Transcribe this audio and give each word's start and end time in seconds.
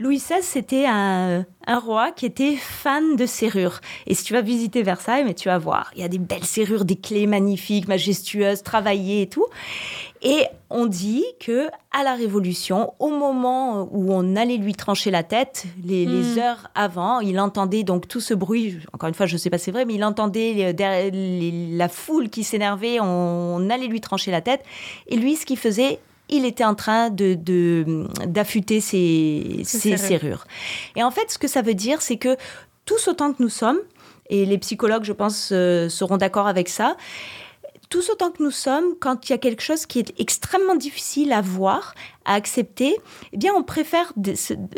Louis 0.00 0.18
XVI, 0.18 0.42
c'était 0.42 0.86
un, 0.86 1.44
roi 1.66 2.12
qui 2.12 2.24
était 2.24 2.54
fan 2.54 3.16
de 3.16 3.26
serrures. 3.26 3.80
Et 4.06 4.14
si 4.14 4.22
tu 4.22 4.32
vas 4.32 4.42
visiter 4.42 4.84
Versailles, 4.84 5.24
mais 5.24 5.34
tu 5.34 5.48
vas 5.48 5.58
voir, 5.58 5.90
il 5.96 6.00
y 6.00 6.04
a 6.04 6.08
des 6.08 6.18
belles 6.18 6.44
serrures, 6.44 6.84
des 6.84 6.94
clés 6.94 7.26
magnifiques, 7.26 7.88
majestueuses, 7.88 8.62
travaillées 8.62 9.22
et 9.22 9.28
tout. 9.28 9.46
Et 10.22 10.44
on 10.70 10.86
dit 10.86 11.24
que 11.40 11.68
à 11.90 12.04
la 12.04 12.14
Révolution, 12.14 12.94
au 13.00 13.10
moment 13.10 13.88
où 13.90 14.12
on 14.12 14.36
allait 14.36 14.56
lui 14.56 14.74
trancher 14.74 15.10
la 15.10 15.24
tête, 15.24 15.64
les, 15.84 16.06
hmm. 16.06 16.38
heures 16.38 16.70
avant, 16.76 17.18
il 17.18 17.40
entendait 17.40 17.82
donc 17.82 18.06
tout 18.06 18.20
ce 18.20 18.34
bruit. 18.34 18.78
Encore 18.92 19.08
une 19.08 19.14
fois, 19.14 19.26
je 19.26 19.32
ne 19.32 19.38
sais 19.38 19.50
pas 19.50 19.58
si 19.58 19.64
c'est 19.64 19.72
vrai, 19.72 19.84
mais 19.84 19.94
il 19.94 20.04
entendait 20.04 20.74
la 20.76 21.88
foule 21.88 22.30
qui 22.30 22.44
s'énervait. 22.44 22.98
On, 23.00 23.68
allait 23.68 23.88
lui 23.88 24.00
trancher 24.00 24.30
la 24.30 24.42
tête. 24.42 24.62
Et 25.08 25.16
lui, 25.16 25.34
ce 25.34 25.44
qu'il 25.44 25.58
faisait, 25.58 25.98
il 26.28 26.44
était 26.44 26.64
en 26.64 26.74
train 26.74 27.10
de 27.10 27.34
d'affûter 28.26 28.80
ses, 28.80 29.62
serrures. 29.64 30.46
Et 30.96 31.02
en 31.02 31.10
fait, 31.10 31.30
ce 31.30 31.38
que 31.38 31.48
ça 31.48 31.62
veut 31.62 31.74
dire, 31.74 32.02
c'est 32.02 32.16
que 32.16 32.36
tous 32.84 33.08
autant 33.08 33.32
que 33.32 33.42
nous 33.42 33.48
sommes, 33.48 33.78
et 34.30 34.44
les 34.44 34.58
psychologues, 34.58 35.04
je 35.04 35.12
pense, 35.12 35.50
euh, 35.52 35.88
seront 35.88 36.16
d'accord 36.16 36.46
avec 36.46 36.68
ça, 36.68 36.96
tous 37.88 38.10
autant 38.10 38.30
que 38.30 38.42
nous 38.42 38.50
sommes, 38.50 38.94
quand 39.00 39.28
il 39.28 39.32
y 39.32 39.34
a 39.34 39.38
quelque 39.38 39.62
chose 39.62 39.86
qui 39.86 39.98
est 39.98 40.12
extrêmement 40.20 40.74
difficile 40.74 41.32
à 41.32 41.40
voir, 41.40 41.94
à 42.24 42.34
accepter, 42.34 42.96
eh 43.32 43.36
bien, 43.36 43.52
on 43.54 43.62
préfère 43.62 44.12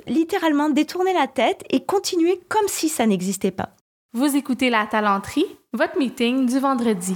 littéralement 0.06 0.70
détourner 0.70 1.12
la 1.12 1.26
tête 1.26 1.64
et 1.70 1.84
continuer 1.84 2.40
comme 2.48 2.68
si 2.68 2.88
ça 2.88 3.06
n'existait 3.06 3.50
pas. 3.50 3.70
Vous 4.12 4.36
écoutez 4.36 4.70
La 4.70 4.86
Talenterie, 4.86 5.46
votre 5.72 5.98
meeting 5.98 6.46
du 6.46 6.58
vendredi. 6.58 7.14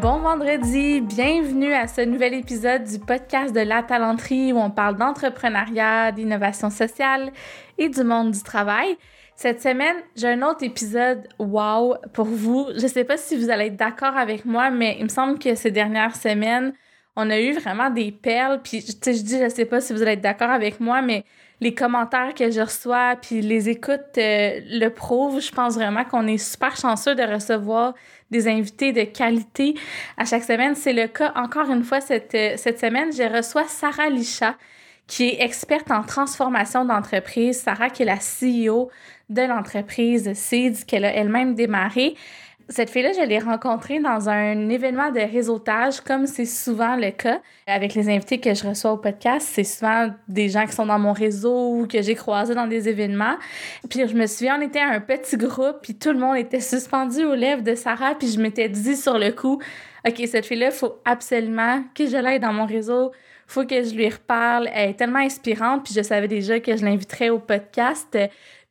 Bon 0.00 0.20
vendredi, 0.20 1.02
bienvenue 1.02 1.74
à 1.74 1.86
ce 1.86 2.00
nouvel 2.00 2.32
épisode 2.32 2.84
du 2.84 2.98
podcast 2.98 3.54
de 3.54 3.60
La 3.60 3.82
Talenterie 3.82 4.50
où 4.50 4.56
on 4.56 4.70
parle 4.70 4.96
d'entrepreneuriat, 4.96 6.10
d'innovation 6.12 6.70
sociale 6.70 7.30
et 7.76 7.90
du 7.90 8.02
monde 8.02 8.30
du 8.30 8.42
travail. 8.42 8.96
Cette 9.36 9.60
semaine, 9.60 9.96
j'ai 10.16 10.28
un 10.28 10.40
autre 10.40 10.64
épisode 10.64 11.28
wow 11.38 11.96
pour 12.14 12.24
vous. 12.24 12.68
Je 12.76 12.86
sais 12.86 13.04
pas 13.04 13.18
si 13.18 13.36
vous 13.36 13.50
allez 13.50 13.66
être 13.66 13.76
d'accord 13.76 14.16
avec 14.16 14.46
moi, 14.46 14.70
mais 14.70 14.96
il 14.98 15.04
me 15.04 15.10
semble 15.10 15.38
que 15.38 15.54
ces 15.54 15.70
dernières 15.70 16.16
semaines, 16.16 16.72
on 17.14 17.28
a 17.28 17.38
eu 17.38 17.52
vraiment 17.52 17.90
des 17.90 18.10
perles. 18.10 18.60
Puis, 18.64 18.82
tu 18.82 18.92
sais, 19.02 19.12
je 19.12 19.22
dis, 19.22 19.38
je 19.38 19.50
sais 19.50 19.66
pas 19.66 19.82
si 19.82 19.92
vous 19.92 20.00
allez 20.00 20.12
être 20.12 20.22
d'accord 20.22 20.50
avec 20.50 20.80
moi, 20.80 21.02
mais 21.02 21.24
les 21.60 21.74
commentaires 21.74 22.32
que 22.34 22.50
je 22.50 22.62
reçois, 22.62 23.16
puis 23.20 23.42
les 23.42 23.68
écoutes 23.68 24.16
euh, 24.16 24.60
le 24.70 24.88
prouvent. 24.88 25.42
Je 25.42 25.52
pense 25.52 25.74
vraiment 25.74 26.04
qu'on 26.04 26.26
est 26.26 26.38
super 26.38 26.74
chanceux 26.76 27.14
de 27.14 27.22
recevoir 27.22 27.92
des 28.30 28.48
invités 28.48 28.92
de 28.92 29.02
qualité 29.02 29.74
à 30.16 30.24
chaque 30.24 30.44
semaine. 30.44 30.74
C'est 30.74 30.92
le 30.92 31.08
cas 31.08 31.32
encore 31.34 31.70
une 31.70 31.82
fois 31.82 32.00
cette, 32.00 32.34
euh, 32.34 32.54
cette 32.56 32.80
semaine. 32.80 33.12
Je 33.12 33.22
reçois 33.22 33.64
Sarah 33.64 34.08
Licha, 34.08 34.56
qui 35.06 35.28
est 35.28 35.42
experte 35.42 35.90
en 35.90 36.02
transformation 36.02 36.84
d'entreprise. 36.84 37.60
Sarah, 37.60 37.90
qui 37.90 38.02
est 38.02 38.06
la 38.06 38.18
CEO 38.18 38.90
de 39.28 39.42
l'entreprise 39.42 40.32
Seeds 40.34 40.84
qu'elle 40.86 41.04
a 41.04 41.12
elle-même 41.12 41.54
démarrée. 41.54 42.14
Cette 42.70 42.88
fille-là, 42.88 43.10
je 43.12 43.26
l'ai 43.26 43.40
rencontrée 43.40 43.98
dans 43.98 44.28
un 44.28 44.68
événement 44.68 45.10
de 45.10 45.18
réseautage, 45.18 46.00
comme 46.00 46.28
c'est 46.28 46.44
souvent 46.44 46.94
le 46.94 47.10
cas 47.10 47.40
avec 47.66 47.94
les 47.94 48.08
invités 48.08 48.38
que 48.38 48.54
je 48.54 48.64
reçois 48.64 48.92
au 48.92 48.96
podcast. 48.96 49.48
C'est 49.50 49.64
souvent 49.64 50.10
des 50.28 50.48
gens 50.48 50.64
qui 50.66 50.72
sont 50.72 50.86
dans 50.86 51.00
mon 51.00 51.12
réseau 51.12 51.74
ou 51.74 51.88
que 51.88 52.00
j'ai 52.00 52.14
croisés 52.14 52.54
dans 52.54 52.68
des 52.68 52.88
événements. 52.88 53.34
Puis 53.88 54.06
je 54.06 54.14
me 54.14 54.26
souviens, 54.26 54.56
on 54.60 54.62
était 54.62 54.78
un 54.78 55.00
petit 55.00 55.36
groupe, 55.36 55.78
puis 55.82 55.96
tout 55.96 56.12
le 56.12 56.20
monde 56.20 56.36
était 56.36 56.60
suspendu 56.60 57.24
aux 57.24 57.34
lèvres 57.34 57.62
de 57.62 57.74
Sarah, 57.74 58.14
puis 58.14 58.28
je 58.28 58.38
m'étais 58.38 58.68
dit 58.68 58.94
sur 58.94 59.18
le 59.18 59.32
coup, 59.32 59.60
OK, 60.06 60.22
cette 60.28 60.46
fille-là, 60.46 60.66
il 60.66 60.72
faut 60.72 60.94
absolument 61.04 61.82
que 61.92 62.06
je 62.06 62.16
l'aide 62.16 62.42
dans 62.42 62.52
mon 62.52 62.66
réseau 62.66 63.10
faut 63.48 63.66
que 63.66 63.82
je 63.82 63.96
lui 63.96 64.08
reparle. 64.08 64.70
Elle 64.72 64.90
est 64.90 64.94
tellement 64.94 65.18
inspirante, 65.18 65.84
puis 65.84 65.92
je 65.92 66.02
savais 66.02 66.28
déjà 66.28 66.60
que 66.60 66.76
je 66.76 66.84
l'inviterais 66.84 67.30
au 67.30 67.40
podcast 67.40 68.16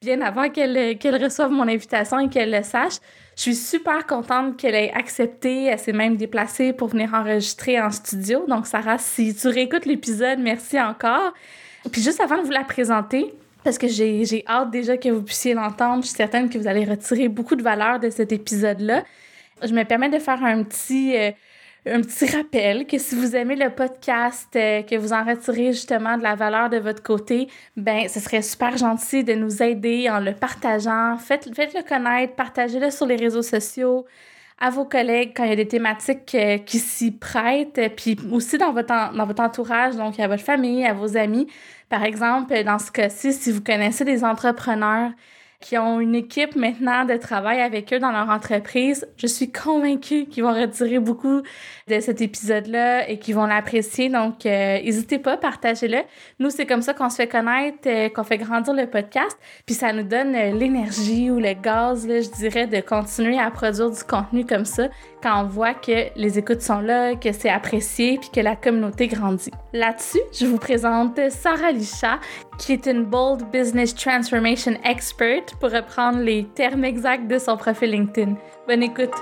bien 0.02 0.22
avant 0.22 0.50
qu'elle 0.50 0.97
qu'elle 0.97 1.22
reçoive 1.22 1.52
mon 1.52 1.67
invitation 1.67 2.20
et 2.20 2.30
qu'elle 2.30 2.52
le 2.52 2.64
sache. 2.64 3.00
Je 3.39 3.44
suis 3.44 3.55
super 3.55 4.05
contente 4.05 4.58
qu'elle 4.58 4.76
ait 4.76 4.92
accepté. 4.92 5.64
Elle 5.67 5.80
s'est 5.80 5.94
même 5.94 6.17
déplacée 6.17 6.73
pour 6.73 6.89
venir 6.89 7.14
enregistrer 7.14 7.80
en 7.80 7.89
studio. 7.89 8.45
Donc, 8.50 8.67
Sarah, 8.67 8.98
si 8.98 9.33
tu 9.33 9.48
réécoutes 9.48 9.86
l'épisode, 9.86 10.39
merci 10.39 10.77
encore. 10.77 11.33
Puis 11.89 12.02
juste 12.02 12.20
avant 12.20 12.36
de 12.36 12.42
vous 12.42 12.52
la 12.52 12.66
présenter, 12.66 13.33
parce 13.64 13.77
que 13.77 13.88
j'ai 13.88 14.44
hâte 14.45 14.72
déjà 14.72 14.98
que 14.98 15.08
vous 15.08 15.22
puissiez 15.22 15.54
l'entendre, 15.54 16.04
je 16.04 16.10
suis 16.10 16.17
certaine 16.17 16.50
que 16.50 16.58
vous 16.58 16.67
allez 16.67 16.83
retirer 16.83 17.30
beaucoup 17.30 17.55
de 17.55 17.64
valeur 17.64 18.02
de 18.02 18.10
cet 18.10 18.33
épisode-là. 18.33 19.05
Je 19.64 19.73
me 19.73 19.86
permets 19.86 20.10
de 20.10 20.20
faire 20.20 20.44
un 20.44 20.61
petit... 20.64 21.16
Euh, 21.16 21.32
un 21.86 22.02
petit 22.02 22.26
rappel 22.26 22.86
que 22.86 22.98
si 22.98 23.16
vous 23.16 23.36
aimez 23.36 23.56
le 23.56 23.70
podcast, 23.70 24.50
euh, 24.56 24.82
que 24.84 24.95
vous 24.95 25.14
en 25.14 25.23
retirez 25.23 25.72
justement 25.72 26.17
de 26.17 26.23
la 26.23 26.36
valeur 26.36 26.70
de 26.70 26.78
votre 26.78 27.02
côté, 27.02 27.48
ben 27.78 28.08
ce 28.10 28.20
serait 28.20 28.42
super 28.42 28.78
gentil 28.78 29.23
de 29.23 29.34
nous 29.34 29.64
aider 29.64 30.10
en 30.10 30.20
le 30.20 30.34
partageant. 30.34 31.18
Faites, 31.18 31.50
faites-le 31.56 31.84
connaître, 31.88 32.36
partagez-le 32.36 32.92
sur 32.92 33.06
les 33.06 33.16
réseaux 33.16 33.42
sociaux 33.42 34.06
à 34.60 34.70
vos 34.70 34.84
collègues 34.84 35.32
quand 35.36 35.45
il 35.45 35.50
y 35.52 35.54
a 35.54 35.56
des 35.56 35.68
thématiques 35.68 36.36
euh, 36.36 36.58
qui 36.58 36.80
s'y 36.80 37.12
prêtent, 37.12 37.80
puis 37.95 38.18
aussi 38.30 38.58
dans 38.58 38.73
votre, 38.73 39.14
dans 39.16 39.26
votre 39.26 39.42
entourage, 39.42 39.95
donc 39.95 40.20
à 40.20 40.28
votre 40.28 40.44
famille, 40.44 40.86
à 40.86 40.94
vos 40.94 41.16
amis. 41.16 41.48
Par 41.88 42.04
exemple, 42.04 42.62
dans 42.66 42.78
ce 42.78 42.92
cas-ci, 42.92 43.32
si 43.32 43.52
vous 43.52 43.62
connaissez 43.62 44.04
des 44.04 44.26
entrepreneurs 44.26 45.12
qui 45.61 45.77
ont 45.77 45.99
une 45.99 46.15
équipe 46.15 46.55
maintenant 46.55 47.03
de 47.03 47.17
travail 47.17 47.59
avec 47.59 47.92
eux 47.92 47.99
dans 47.99 48.11
leur 48.11 48.30
entreprise. 48.30 49.05
Je 49.17 49.27
suis 49.27 49.52
convaincue 49.52 50.25
qu'ils 50.25 50.43
vont 50.43 50.53
retirer 50.53 50.99
beaucoup 50.99 51.42
de 51.89 51.99
cet 51.99 52.21
épisode-là 52.21 53.09
et 53.09 53.20
qu'ils 53.20 53.36
vont 53.36 53.45
l'apprécier. 53.45 54.08
Donc, 54.08 54.45
euh, 54.45 54.81
n'hésitez 54.81 55.20
pas, 55.20 55.36
partagez-le. 55.36 55.97
Nous, 56.39 56.49
c'est 56.49 56.65
comme 56.65 56.81
ça 56.81 56.93
qu'on 56.93 57.09
se 57.09 57.17
fait 57.17 57.27
connaître, 57.27 57.87
euh, 57.87 58.08
qu'on 58.08 58.23
fait 58.23 58.37
grandir 58.37 58.73
le 58.73 58.87
podcast. 58.87 59.37
Puis 59.65 59.75
ça 59.75 59.92
nous 59.92 60.03
donne 60.03 60.33
euh, 60.33 60.52
l'énergie 60.52 61.30
ou 61.30 61.39
le 61.39 61.53
gaz, 61.61 62.08
je 62.08 62.31
dirais, 62.37 62.65
de 62.65 62.80
continuer 62.80 63.37
à 63.37 63.52
produire 63.52 63.91
du 63.91 64.03
contenu 64.05 64.45
comme 64.45 64.65
ça 64.65 64.87
quand 65.22 65.44
on 65.44 65.48
voit 65.48 65.74
que 65.74 66.08
les 66.16 66.40
écoutes 66.40 66.62
sont 66.62 66.80
là, 66.80 67.16
que 67.16 67.32
c'est 67.32 67.50
apprécié, 67.50 68.18
puis 68.20 68.30
que 68.30 68.40
la 68.40 68.56
communauté 68.56 69.08
grandit. 69.08 69.52
Là-dessus, 69.74 70.22
je 70.34 70.46
vous 70.46 70.58
présente 70.58 71.20
Sarah 71.30 71.72
Licha, 71.72 72.20
qui 72.58 72.74
est 72.74 72.86
une 72.86 73.04
Bold 73.04 73.50
Business 73.52 73.94
Transformation 73.94 74.74
Expert, 74.84 75.46
pour 75.60 75.72
reprendre 75.72 76.20
les 76.20 76.46
termes 76.56 76.86
exacts 76.86 77.28
de 77.28 77.38
son 77.38 77.58
profil 77.58 77.92
LinkedIn. 77.92 78.36
Bonne 78.68 78.84
écoute! 78.84 79.14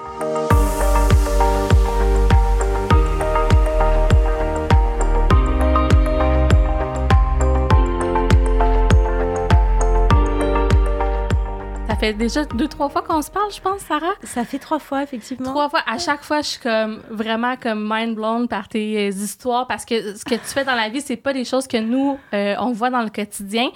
Fait 11.99 12.13
déjà 12.13 12.45
deux, 12.45 12.67
trois 12.67 12.89
fois 12.89 13.01
qu'on 13.01 13.21
se 13.21 13.31
parle, 13.31 13.51
je 13.51 13.59
pense, 13.59 13.81
Sarah. 13.81 14.13
Ça 14.23 14.45
fait 14.45 14.59
trois 14.59 14.77
fois, 14.77 15.01
effectivement. 15.01 15.49
Trois 15.49 15.69
fois. 15.69 15.81
À 15.87 15.97
chaque 15.97 16.23
fois, 16.23 16.41
je 16.41 16.47
suis 16.49 16.59
comme 16.59 17.01
vraiment 17.09 17.55
comme 17.57 17.87
mind 17.91 18.15
blown 18.15 18.47
par 18.47 18.67
tes 18.67 19.07
histoires 19.07 19.65
parce 19.65 19.83
que 19.83 20.15
ce 20.15 20.23
que 20.23 20.35
tu 20.35 20.45
fais 20.45 20.63
dans 20.63 20.75
la 20.75 20.89
vie, 20.89 21.01
c'est 21.01 21.15
pas 21.15 21.33
des 21.33 21.43
choses 21.43 21.67
que 21.67 21.77
nous, 21.77 22.19
euh, 22.33 22.55
on 22.59 22.71
voit 22.71 22.91
dans 22.91 23.01
le 23.01 23.09
quotidien. 23.09 23.69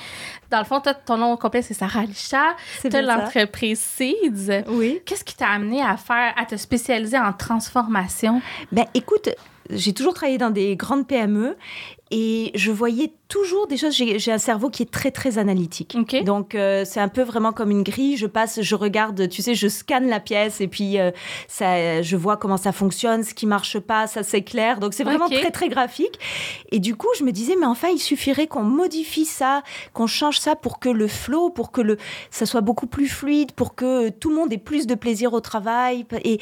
Dans 0.51 0.59
le 0.59 0.65
fond, 0.65 0.81
ton 1.05 1.17
nom 1.17 1.35
complet, 1.35 1.63
c'est 1.63 1.73
Sarah 1.73 2.03
Licha. 2.03 2.55
Tu 2.81 2.89
l'entreprise 2.89 3.79
Seeds. 3.79 4.65
Oui. 4.67 5.01
Qu'est-ce 5.05 5.23
qui 5.23 5.35
t'a 5.35 5.47
amené 5.47 5.81
à 5.81 5.97
faire, 5.97 6.33
à 6.37 6.45
te 6.45 6.55
spécialiser 6.57 7.17
en 7.17 7.33
transformation? 7.33 8.41
Ben, 8.71 8.85
écoute, 8.93 9.29
j'ai 9.69 9.93
toujours 9.93 10.13
travaillé 10.13 10.37
dans 10.37 10.51
des 10.51 10.75
grandes 10.75 11.07
PME 11.07 11.55
et 12.11 12.51
je 12.55 12.71
voyais 12.71 13.13
toujours 13.29 13.67
des 13.67 13.77
choses. 13.77 13.93
J'ai 13.95 14.31
un 14.31 14.37
cerveau 14.37 14.69
qui 14.69 14.83
est 14.83 14.91
très 14.91 15.11
très 15.11 15.37
analytique. 15.37 15.95
Donc 16.23 16.53
euh, 16.53 16.83
c'est 16.85 16.99
un 16.99 17.07
peu 17.07 17.21
vraiment 17.21 17.53
comme 17.53 17.71
une 17.71 17.83
grille. 17.83 18.17
Je 18.17 18.27
passe, 18.27 18.61
je 18.61 18.75
regarde, 18.75 19.29
tu 19.29 19.41
sais, 19.41 19.55
je 19.55 19.69
scanne 19.69 20.07
la 20.09 20.19
pièce 20.19 20.59
et 20.59 20.67
puis 20.67 20.99
euh, 20.99 21.11
ça, 21.47 22.01
je 22.01 22.17
vois 22.17 22.35
comment 22.35 22.57
ça 22.57 22.73
fonctionne, 22.73 23.23
ce 23.23 23.33
qui 23.33 23.45
marche 23.45 23.79
pas, 23.79 24.07
ça 24.07 24.23
s'éclaire. 24.23 24.79
Donc 24.79 24.93
c'est 24.93 25.05
vraiment 25.05 25.29
très 25.29 25.51
très 25.51 25.69
graphique. 25.69 26.19
Et 26.71 26.79
du 26.79 26.95
coup, 26.95 27.07
je 27.17 27.23
me 27.23 27.31
disais, 27.31 27.55
mais 27.57 27.65
enfin, 27.65 27.87
il 27.87 27.99
suffirait 27.99 28.47
qu'on 28.47 28.63
modifie 28.63 29.25
ça, 29.25 29.63
qu'on 29.93 30.07
change 30.07 30.39
ça 30.39 30.57
pour 30.57 30.79
que 30.79 30.89
le 30.89 31.07
flow, 31.07 31.49
pour 31.49 31.71
que 31.71 31.79
le 31.79 31.97
ça 32.29 32.45
soit 32.45 32.61
beaucoup 32.61 32.87
plus 32.87 33.07
fluide, 33.07 33.53
pour 33.53 33.73
que 33.75 34.09
tout 34.09 34.29
le 34.29 34.35
monde 34.35 34.51
ait 34.51 34.57
plus 34.57 34.85
de 34.85 34.95
plaisir 34.95 35.31
au 35.33 35.39
travail. 35.39 36.05
Et, 36.25 36.39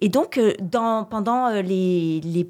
et 0.00 0.08
donc 0.08 0.38
euh, 0.38 0.52
dans 0.60 1.04
pendant 1.04 1.50
les, 1.50 2.20
les 2.22 2.48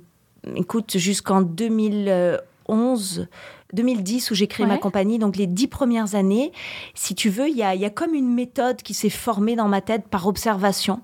écoute, 0.56 0.97
jusqu'en 0.97 1.43
2011, 1.43 2.38
2010 2.69 4.31
où 4.31 4.35
j'ai 4.35 4.47
créé 4.47 4.67
ma 4.67 4.79
compagnie, 4.79 5.19
donc 5.19 5.37
les 5.37 5.47
dix 5.47 5.69
premières 5.69 6.15
années, 6.15 6.53
si 6.94 7.15
tu 7.15 7.29
veux, 7.29 7.49
il 7.49 7.56
y 7.56 7.62
a, 7.62 7.91
comme 7.91 8.15
une 8.15 8.32
méthode 8.32 8.82
qui 8.82 8.94
s'est 8.94 9.11
formée 9.11 9.56
dans 9.56 9.69
ma 9.69 9.81
tête 9.81 10.09
par 10.09 10.26
observation. 10.26 11.00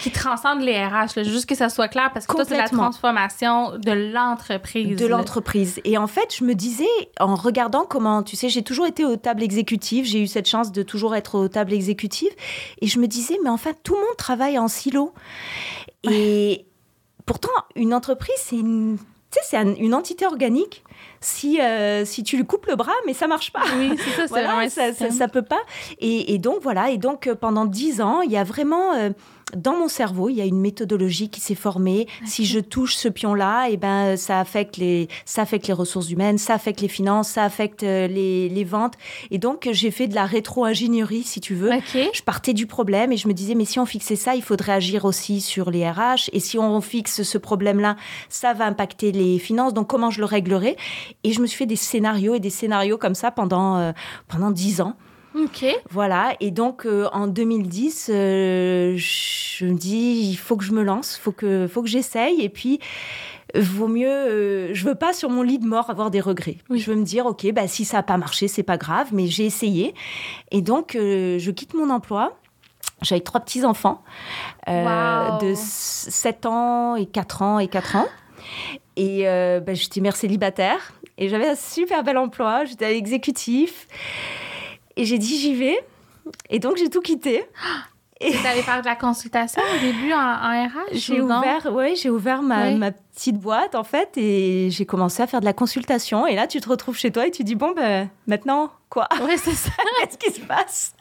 Qui 0.00 0.10
transcende 0.10 0.62
les 0.62 0.82
RH, 0.82 1.22
juste 1.24 1.44
que 1.44 1.54
ça 1.54 1.68
soit 1.68 1.88
clair, 1.88 2.10
parce 2.14 2.26
que 2.26 2.34
toi, 2.34 2.44
c'est 2.46 2.56
la 2.56 2.70
transformation 2.70 3.76
de 3.76 3.92
l'entreprise. 3.92 4.96
De 4.96 5.06
l'entreprise. 5.06 5.78
Et 5.84 5.98
en 5.98 6.06
fait, 6.06 6.34
je 6.38 6.44
me 6.44 6.54
disais, 6.54 6.88
en 7.20 7.34
regardant 7.34 7.84
comment, 7.84 8.22
tu 8.22 8.34
sais, 8.34 8.48
j'ai 8.48 8.62
toujours 8.62 8.86
été 8.86 9.04
aux 9.04 9.16
tables 9.16 9.42
exécutives, 9.42 10.06
j'ai 10.06 10.22
eu 10.22 10.26
cette 10.26 10.48
chance 10.48 10.72
de 10.72 10.82
toujours 10.82 11.14
être 11.14 11.38
aux 11.38 11.48
tables 11.48 11.74
exécutives, 11.74 12.32
et 12.80 12.86
je 12.86 12.98
me 12.98 13.06
disais, 13.06 13.38
mais 13.42 13.50
enfin, 13.50 13.72
tout 13.82 13.94
le 13.94 14.00
monde 14.00 14.16
travaille 14.16 14.58
en 14.58 14.68
silo. 14.68 15.12
Et, 16.04 16.66
Pourtant, 17.26 17.48
une 17.74 17.94
entreprise, 17.94 18.34
c'est 18.36 18.56
une 18.56 18.98
sais, 19.34 19.40
c'est 19.42 19.80
une 19.80 19.94
entité 19.94 20.26
organique. 20.26 20.83
Si, 21.24 21.58
euh, 21.58 22.04
si 22.04 22.22
tu 22.22 22.36
lui 22.36 22.44
coupes 22.44 22.66
le 22.66 22.76
bras, 22.76 22.92
mais 23.06 23.14
ça 23.14 23.26
marche 23.26 23.50
pas. 23.50 23.62
Oui, 23.78 23.96
c'est 23.96 24.10
ça, 24.10 24.26
voilà, 24.28 24.68
ça, 24.68 24.92
ça, 24.92 25.10
ça, 25.10 25.26
peut 25.26 25.42
pas. 25.42 25.62
Et, 25.98 26.34
et, 26.34 26.38
donc, 26.38 26.60
voilà. 26.62 26.90
Et 26.90 26.98
donc, 26.98 27.26
euh, 27.26 27.34
pendant 27.34 27.64
dix 27.64 28.02
ans, 28.02 28.20
il 28.20 28.30
y 28.30 28.36
a 28.36 28.44
vraiment 28.44 28.92
dans 29.56 29.76
mon 29.76 29.88
cerveau, 29.88 30.28
il 30.28 30.36
y 30.36 30.40
a 30.40 30.44
une 30.44 30.60
méthodologie 30.60 31.28
qui 31.30 31.40
s'est 31.40 31.54
formée. 31.54 32.06
Si 32.24 32.44
je 32.44 32.60
touche 32.60 32.94
ce 32.96 33.08
pion-là, 33.08 33.68
et 33.68 33.74
eh 33.74 33.76
ben, 33.76 34.16
ça 34.16 34.40
affecte 34.40 34.76
les, 34.76 35.08
ça 35.24 35.42
affecte 35.42 35.66
les 35.66 35.72
ressources 35.72 36.10
humaines, 36.10 36.38
ça 36.38 36.54
affecte 36.54 36.80
les 36.80 36.88
finances, 36.88 37.28
ça 37.28 37.44
affecte 37.44 37.82
euh, 37.82 38.06
les, 38.06 38.48
les 38.48 38.64
ventes. 38.64 38.94
Et 39.30 39.38
donc, 39.38 39.68
j'ai 39.70 39.90
fait 39.90 40.06
de 40.06 40.14
la 40.14 40.24
rétro-ingénierie, 40.24 41.22
si 41.22 41.40
tu 41.40 41.54
veux. 41.54 41.70
Je 42.12 42.22
partais 42.22 42.52
du 42.52 42.66
problème 42.66 43.12
et 43.12 43.16
je 43.16 43.28
me 43.28 43.32
disais, 43.32 43.54
mais 43.54 43.64
si 43.64 43.78
on 43.78 43.86
fixait 43.86 44.16
ça, 44.16 44.34
il 44.34 44.42
faudrait 44.42 44.72
agir 44.72 45.04
aussi 45.04 45.40
sur 45.40 45.70
les 45.70 45.88
RH. 45.88 46.30
Et 46.32 46.40
si 46.40 46.58
on 46.58 46.80
fixe 46.80 47.22
ce 47.22 47.38
problème-là, 47.38 47.96
ça 48.28 48.52
va 48.52 48.66
impacter 48.66 49.12
les 49.12 49.38
finances. 49.38 49.74
Donc, 49.74 49.88
comment 49.88 50.10
je 50.10 50.20
le 50.20 50.26
réglerai 50.26 50.76
Et 51.22 51.32
je 51.32 51.40
me 51.40 51.46
suis 51.46 51.58
fait 51.58 51.66
des 51.66 51.76
scénarios 51.76 52.34
et 52.34 52.40
des 52.40 52.50
scénarios 52.50 52.98
comme 52.98 53.14
ça 53.14 53.30
pendant, 53.30 53.76
euh, 53.76 53.92
pendant 54.28 54.50
dix 54.50 54.80
ans. 54.80 54.96
Ok. 55.34 55.66
Voilà. 55.90 56.34
Et 56.40 56.50
donc, 56.50 56.86
euh, 56.86 57.08
en 57.12 57.26
2010, 57.26 58.10
euh, 58.12 58.94
je 58.96 59.64
me 59.66 59.74
dis, 59.74 60.30
il 60.30 60.36
faut 60.36 60.56
que 60.56 60.64
je 60.64 60.72
me 60.72 60.82
lance, 60.82 61.16
faut 61.16 61.32
que, 61.32 61.66
faut 61.66 61.82
que 61.82 61.88
j'essaye. 61.88 62.40
Et 62.40 62.48
puis, 62.48 62.78
vaut 63.54 63.88
mieux. 63.88 64.08
Euh, 64.08 64.74
je 64.74 64.84
veux 64.84 64.94
pas 64.94 65.12
sur 65.12 65.30
mon 65.30 65.42
lit 65.42 65.58
de 65.58 65.66
mort 65.66 65.90
avoir 65.90 66.10
des 66.10 66.20
regrets. 66.20 66.58
Je 66.70 66.90
veux 66.90 66.96
me 66.96 67.04
dire, 67.04 67.26
ok, 67.26 67.50
bah 67.52 67.66
si 67.66 67.84
ça 67.84 67.98
n'a 67.98 68.02
pas 68.04 68.16
marché, 68.16 68.46
c'est 68.46 68.62
pas 68.62 68.76
grave, 68.76 69.08
mais 69.12 69.26
j'ai 69.26 69.44
essayé. 69.44 69.94
Et 70.52 70.62
donc, 70.62 70.92
je 70.94 71.50
quitte 71.50 71.74
mon 71.74 71.90
emploi. 71.90 72.38
J'avais 73.02 73.20
trois 73.20 73.40
petits 73.40 73.64
enfants 73.64 74.02
de 74.68 75.52
7 75.54 76.46
ans 76.46 76.96
et 76.96 77.06
4 77.06 77.42
ans 77.42 77.58
et 77.58 77.66
4 77.66 77.96
ans. 77.96 78.06
Et 78.96 79.24
bah, 79.24 79.74
j'étais 79.74 80.00
mère 80.00 80.16
célibataire 80.16 80.92
et 81.18 81.28
j'avais 81.28 81.48
un 81.48 81.56
super 81.56 82.04
bel 82.04 82.18
emploi. 82.18 82.64
J'étais 82.64 82.96
exécutif. 82.96 83.88
Et 84.96 85.04
j'ai 85.04 85.18
dit, 85.18 85.38
j'y 85.38 85.54
vais. 85.54 85.78
Et 86.50 86.58
donc, 86.58 86.76
j'ai 86.76 86.88
tout 86.88 87.00
quitté. 87.00 87.44
Et 88.20 88.30
tu 88.30 88.46
allé 88.46 88.62
faire 88.62 88.80
de 88.80 88.86
la 88.86 88.94
consultation 88.94 89.60
au 89.76 89.80
début 89.80 90.12
en, 90.12 90.18
RH 90.18 90.92
J'ai 90.92 91.20
ouvert, 91.20 91.72
ouais, 91.72 91.94
j'ai 91.96 92.10
ouvert 92.10 92.42
ma, 92.42 92.70
ma, 92.70 92.92
petite 92.92 93.38
boîte 93.38 93.74
en 93.74 93.82
fait 93.84 94.10
et 94.16 94.70
j'ai 94.70 94.86
commencé 94.86 95.22
à 95.22 95.26
faire 95.26 95.40
de 95.40 95.44
la 95.44 95.52
consultation. 95.52 96.26
Et 96.26 96.36
là, 96.36 96.46
tu 96.46 96.60
te 96.60 96.68
retrouves 96.68 96.96
chez 96.96 97.10
toi 97.10 97.26
et 97.26 97.30
tu 97.32 97.42
dis 97.42 97.56
bon 97.56 97.72
ben 97.72 98.08
maintenant 98.26 98.70
quoi? 98.88 99.08
Ouais, 99.24 99.36
c'est 99.36 99.54
ça. 99.54 99.70
Qu'est-ce 100.00 100.18
qui 100.18 100.40
se 100.40 100.46
passe? 100.46 100.94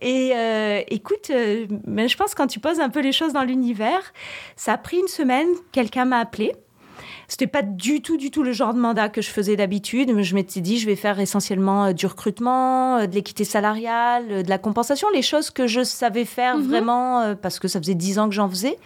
Et 0.00 0.32
euh, 0.34 0.82
écoute, 0.88 1.30
euh, 1.30 1.66
je 1.86 2.16
pense 2.16 2.34
quand 2.34 2.48
tu 2.48 2.58
poses 2.58 2.80
un 2.80 2.90
peu 2.90 3.00
les 3.00 3.12
choses 3.12 3.32
dans 3.32 3.44
l'univers, 3.44 4.12
ça 4.56 4.72
a 4.72 4.78
pris 4.78 4.98
une 4.98 5.08
semaine. 5.08 5.48
Quelqu'un 5.70 6.04
m'a 6.04 6.18
appelé 6.18 6.54
c'était 7.28 7.46
pas 7.46 7.62
du 7.62 8.02
tout, 8.02 8.16
du 8.16 8.30
tout 8.30 8.42
le 8.42 8.52
genre 8.52 8.74
de 8.74 8.78
mandat 8.78 9.08
que 9.08 9.22
je 9.22 9.30
faisais 9.30 9.56
d'habitude. 9.56 10.22
Je 10.22 10.34
m'étais 10.34 10.60
dit, 10.60 10.78
je 10.78 10.86
vais 10.86 10.96
faire 10.96 11.20
essentiellement 11.20 11.86
euh, 11.86 11.92
du 11.92 12.06
recrutement, 12.06 12.98
euh, 12.98 13.06
de 13.06 13.14
l'équité 13.14 13.44
salariale, 13.44 14.26
euh, 14.30 14.42
de 14.42 14.50
la 14.50 14.58
compensation, 14.58 15.08
les 15.14 15.22
choses 15.22 15.50
que 15.50 15.66
je 15.66 15.82
savais 15.82 16.24
faire 16.24 16.56
mhm. 16.56 16.66
vraiment 16.66 17.34
parce 17.40 17.58
que 17.58 17.68
ça 17.68 17.80
faisait 17.80 17.94
dix 17.94 18.18
ans 18.18 18.28
que 18.28 18.34
j'en 18.34 18.48
faisais. 18.48 18.78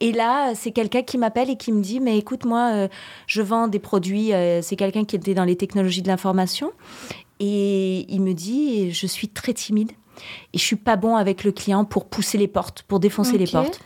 Et 0.00 0.12
là, 0.12 0.54
c'est 0.54 0.72
quelqu'un 0.72 1.02
qui 1.02 1.18
m'appelle 1.18 1.50
et 1.50 1.56
qui 1.56 1.72
me 1.72 1.82
dit, 1.82 2.00
mais 2.00 2.18
écoute, 2.18 2.44
moi, 2.44 2.88
je 3.26 3.42
vends 3.42 3.68
des 3.68 3.78
produits. 3.78 4.32
c'est 4.62 4.76
quelqu'un 4.76 5.04
qui 5.04 5.16
était 5.16 5.34
dans 5.34 5.44
les 5.44 5.56
technologies 5.56 6.02
de 6.02 6.08
l'information. 6.08 6.72
Et 7.38 8.06
il 8.12 8.20
me 8.20 8.34
dit, 8.34 8.92
je 8.92 9.06
suis 9.06 9.28
très 9.28 9.52
timide 9.52 9.92
et 10.52 10.58
je 10.58 10.62
suis 10.62 10.76
pas 10.76 10.96
bon 10.96 11.16
avec 11.16 11.44
le 11.44 11.52
client 11.52 11.84
pour 11.84 12.06
pousser 12.06 12.38
les 12.38 12.48
portes, 12.48 12.82
pour 12.82 13.00
défoncer 13.00 13.38
les 13.38 13.46
portes. 13.46 13.80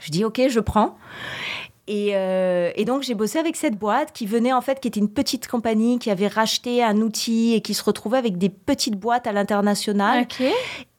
Je 0.00 0.10
dis 0.10 0.24
ok, 0.24 0.42
je 0.48 0.60
prends. 0.60 0.96
Euh, 1.88 2.72
et, 2.74 2.84
donc 2.84 3.02
j'ai 3.02 3.14
bossé 3.14 3.38
avec 3.38 3.56
cette 3.56 3.76
boîte 3.76 4.12
qui 4.12 4.26
venait 4.26 4.52
en 4.52 4.60
fait, 4.60 4.80
qui 4.80 4.88
était 4.88 5.00
une 5.00 5.12
petite 5.12 5.46
compagnie 5.46 5.98
qui 5.98 6.10
avait 6.10 6.26
racheté 6.26 6.82
un 6.82 6.96
outil 6.96 7.54
et 7.54 7.60
qui 7.60 7.74
se 7.74 7.84
retrouvait 7.84 8.18
avec 8.18 8.38
des 8.38 8.48
petites 8.48 8.96
boîtes 8.96 9.26
à 9.26 9.32
l'international. 9.32 10.26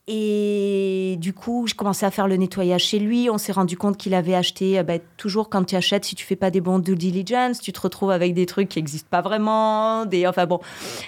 Et 0.09 1.18
du 1.19 1.33
coup, 1.33 1.68
je 1.68 1.74
commençais 1.74 2.06
à 2.06 2.12
faire 2.12 2.30
le 2.30 2.38
nettoyage 2.38 2.83
chez 2.83 2.98
lui. 2.98 3.30
On 3.30 3.38
s'est 3.38 3.51
rendu 3.51 3.75
compte 3.75 3.98
qu'il 3.98 4.13
avait 4.13 4.36
acheté, 4.36 4.80
euh, 4.80 4.83
bah, 4.83 5.00
toujours 5.18 5.50
quand 5.50 5.65
tu 5.65 5.75
achètes, 5.75 6.06
si 6.06 6.15
tu 6.15 6.25
fais 6.25 6.38
pas 6.38 6.50
des 6.50 6.62
bons 6.62 6.80
due 6.80 6.95
diligence, 6.95 7.59
tu 7.59 7.74
te 7.74 7.81
retrouves 7.81 8.12
avec 8.12 8.33
des 8.33 8.45
trucs 8.45 8.69
qui 8.69 8.80
n'existent 8.80 9.09
pas 9.12 9.21
vraiment. 9.21 10.06
Des, 10.06 10.25
enfin 10.25 10.45
bon, 10.45 10.62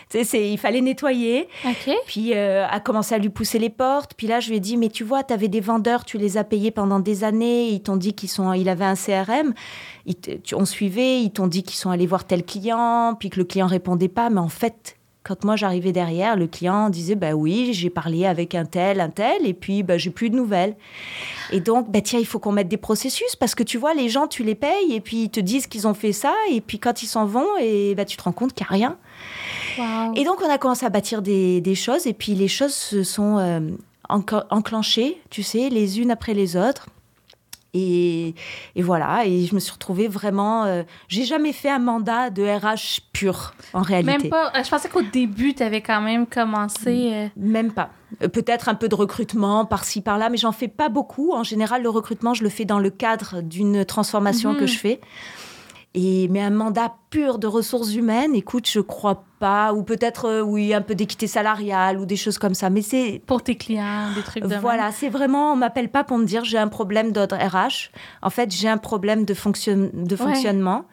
tu 0.10 0.22
sais, 0.26 0.52
il 0.52 0.58
fallait 0.58 0.82
nettoyer. 0.82 1.48
Puis, 2.08 2.34
euh, 2.36 2.68
a 2.68 2.82
commencé 2.82 3.16
à 3.16 3.20
lui 3.20 3.30
pousser 3.30 3.58
les 3.58 3.70
portes. 3.70 4.16
Puis 4.18 4.28
là, 4.28 4.42
je 4.42 4.50
lui 4.50 4.58
ai 4.58 4.60
dit, 4.60 4.76
mais 4.76 4.90
tu 4.90 5.06
vois, 5.06 5.24
tu 5.24 5.34
avais 5.34 5.48
des 5.48 5.62
vendeurs, 5.62 6.04
tu 6.04 6.18
les 6.18 6.36
as 6.36 6.44
payés 6.44 6.72
pendant 6.72 7.00
des 7.00 7.24
années. 7.24 7.70
Ils 7.70 7.82
t'ont 7.82 7.96
dit 7.96 8.14
qu'ils 8.14 8.30
sont, 8.30 8.52
il 8.52 8.68
avait 8.68 8.84
un 8.84 8.96
CRM. 8.96 9.54
Ils 10.08 10.18
on 10.54 10.66
suivait, 10.66 11.22
ils 11.22 11.32
t'ont 11.32 11.48
dit 11.48 11.64
qu'ils 11.64 11.78
sont 11.78 11.90
allés 11.90 12.08
voir 12.08 12.26
tel 12.26 12.44
client, 12.44 13.16
puis 13.18 13.30
que 13.30 13.40
le 13.40 13.46
client 13.46 13.68
répondait 13.68 14.10
pas. 14.10 14.30
Mais 14.30 14.42
en 14.42 14.50
fait, 14.50 14.99
quand 15.24 15.44
moi 15.44 15.56
j'arrivais 15.56 15.92
derrière, 15.92 16.36
le 16.36 16.48
client 16.48 16.90
disait 16.90 17.16
bah 17.16 17.34
oui, 17.34 17.74
j'ai 17.74 17.90
parlé 17.90 18.26
avec 18.26 18.56
un 18.56 18.66
tel, 18.66 19.02
un 19.02 19.10
tel, 19.10 19.46
et 19.46 19.54
puis 19.54 19.84
bah, 19.84 19.98
j'ai 19.98 20.10
plus 20.10 20.30
de 20.30 20.36
nouvelles. 20.36 20.76
Et 21.52 21.60
donc, 21.60 21.92
bah, 21.92 22.02
tiens, 22.02 22.20
il 22.20 22.26
faut 22.26 22.40
qu'on 22.40 22.52
mette 22.52 22.70
des 22.70 22.78
processus 22.78 23.36
parce 23.36 23.54
que 23.54 23.64
tu 23.64 23.78
vois, 23.78 23.94
les 23.94 24.10
gens, 24.10 24.28
tu 24.28 24.44
les 24.44 24.56
payes 24.56 24.94
et 24.94 25.02
puis 25.02 25.24
ils 25.24 25.30
te 25.30 25.40
disent 25.40 25.68
qu'ils 25.68 25.88
ont 25.88 25.94
fait 25.94 26.14
ça, 26.14 26.34
et 26.52 26.62
puis 26.62 26.80
quand 26.80 27.04
ils 27.04 27.08
s'en 27.08 27.26
vont, 27.26 27.48
et 27.60 27.96
bah, 27.96 28.06
tu 28.06 28.18
te 28.18 28.24
rends 28.24 28.32
compte 28.32 28.54
qu'il 28.54 28.66
n'y 28.66 28.70
a 28.70 28.74
rien. 28.74 28.98
Et 30.16 30.24
donc, 30.24 30.42
on 30.42 30.50
a 30.50 30.58
commencé 30.58 30.86
à 30.86 30.90
bâtir 30.90 31.22
des, 31.22 31.62
des 31.62 31.76
choses, 31.76 32.08
et 32.08 32.14
puis 32.14 32.34
les 32.36 32.48
choses 32.48 32.74
se 32.74 33.04
sont 33.04 33.38
euh, 33.38 33.60
enclenchées, 34.10 35.22
tu 35.30 35.44
sais, 35.44 35.70
les 35.70 36.00
unes 36.00 36.12
après 36.12 36.34
les 36.34 36.56
autres. 36.56 36.88
Et, 37.74 38.34
voilà, 38.76 39.26
et 39.26 39.46
je 39.46 39.54
me 39.54 39.60
suis 39.60 39.72
retrouvée 39.72 40.08
vraiment. 40.08 40.66
Euh, 40.66 40.84
j'ai 41.08 41.24
jamais 41.24 41.54
fait 41.54 41.70
un 41.70 41.80
mandat 41.80 42.30
de 42.32 42.44
RH 42.44 43.02
pur, 43.14 43.54
en 43.74 43.82
réalité. 43.82 44.12
Même 44.12 44.30
pas. 44.30 44.52
Euh, 44.56 44.64
je 44.64 44.70
pensais 44.70 44.90
qu'au 44.90 45.04
début, 45.04 45.54
tu 45.54 45.62
avais 45.62 45.82
quand 45.82 46.02
même 46.02 46.26
commencé. 46.26 47.12
Euh, 47.14 47.28
même 47.38 47.72
pas. 47.72 47.92
Peut-être 48.34 48.70
un 48.70 48.76
peu 48.76 48.90
de 48.90 48.96
recrutement 48.96 49.66
par-ci, 49.66 50.02
par-là, 50.02 50.30
mais 50.30 50.38
j'en 50.38 50.52
fais 50.52 50.68
pas 50.68 50.90
beaucoup. 50.90 51.32
En 51.34 51.44
général, 51.44 51.84
le 51.84 51.90
recrutement, 51.90 52.34
je 52.34 52.44
le 52.44 52.50
fais 52.50 52.66
dans 52.66 52.80
le 52.80 52.90
cadre 52.90 53.42
d'une 53.42 53.86
transformation 53.86 54.56
que 54.56 54.62
mhm. 54.62 54.68
je 54.68 54.78
fais. 54.78 55.02
Et, 55.96 56.28
mais 56.28 56.42
un 56.42 56.52
mandat 56.52 56.94
pur 57.10 57.40
de 57.40 57.48
ressources 57.48 57.96
humaines, 57.96 58.36
écoute, 58.36 58.70
je 58.70 58.80
crois 58.80 59.24
pas. 59.40 59.74
Ou 59.74 59.84
peut-être, 59.84 60.26
euh, 60.26 60.42
oui, 60.42 60.74
un 60.74 60.82
peu 60.82 60.94
d'équité 60.94 61.26
salariale 61.26 61.98
ou 61.98 62.06
des 62.06 62.16
choses 62.16 62.38
comme 62.38 62.54
ça. 62.54 62.70
Mais 62.70 62.84
c'est. 62.84 63.22
Pour 63.26 63.42
tes 63.42 63.56
clients, 63.56 64.14
des 64.16 64.22
trucs 64.22 64.44
de 64.44 64.56
Voilà, 64.56 64.92
c'est 64.92 65.10
vraiment. 65.10 65.54
On 65.54 65.56
m'appelle 65.56 65.90
pas 65.90 66.04
pour 66.04 66.18
me 66.18 66.26
dire 66.26 66.46
j'ai 66.46 66.60
un 66.60 66.68
problème 66.68 67.12
d'ordre 67.12 67.36
RH. 67.36 67.90
En 68.22 68.30
fait, 68.30 68.52
j'ai 68.52 68.70
un 68.70 68.78
problème 68.78 69.26
de, 69.26 69.34
fonction, 69.34 69.90
de 69.94 70.16
fonctionnement. 70.16 70.86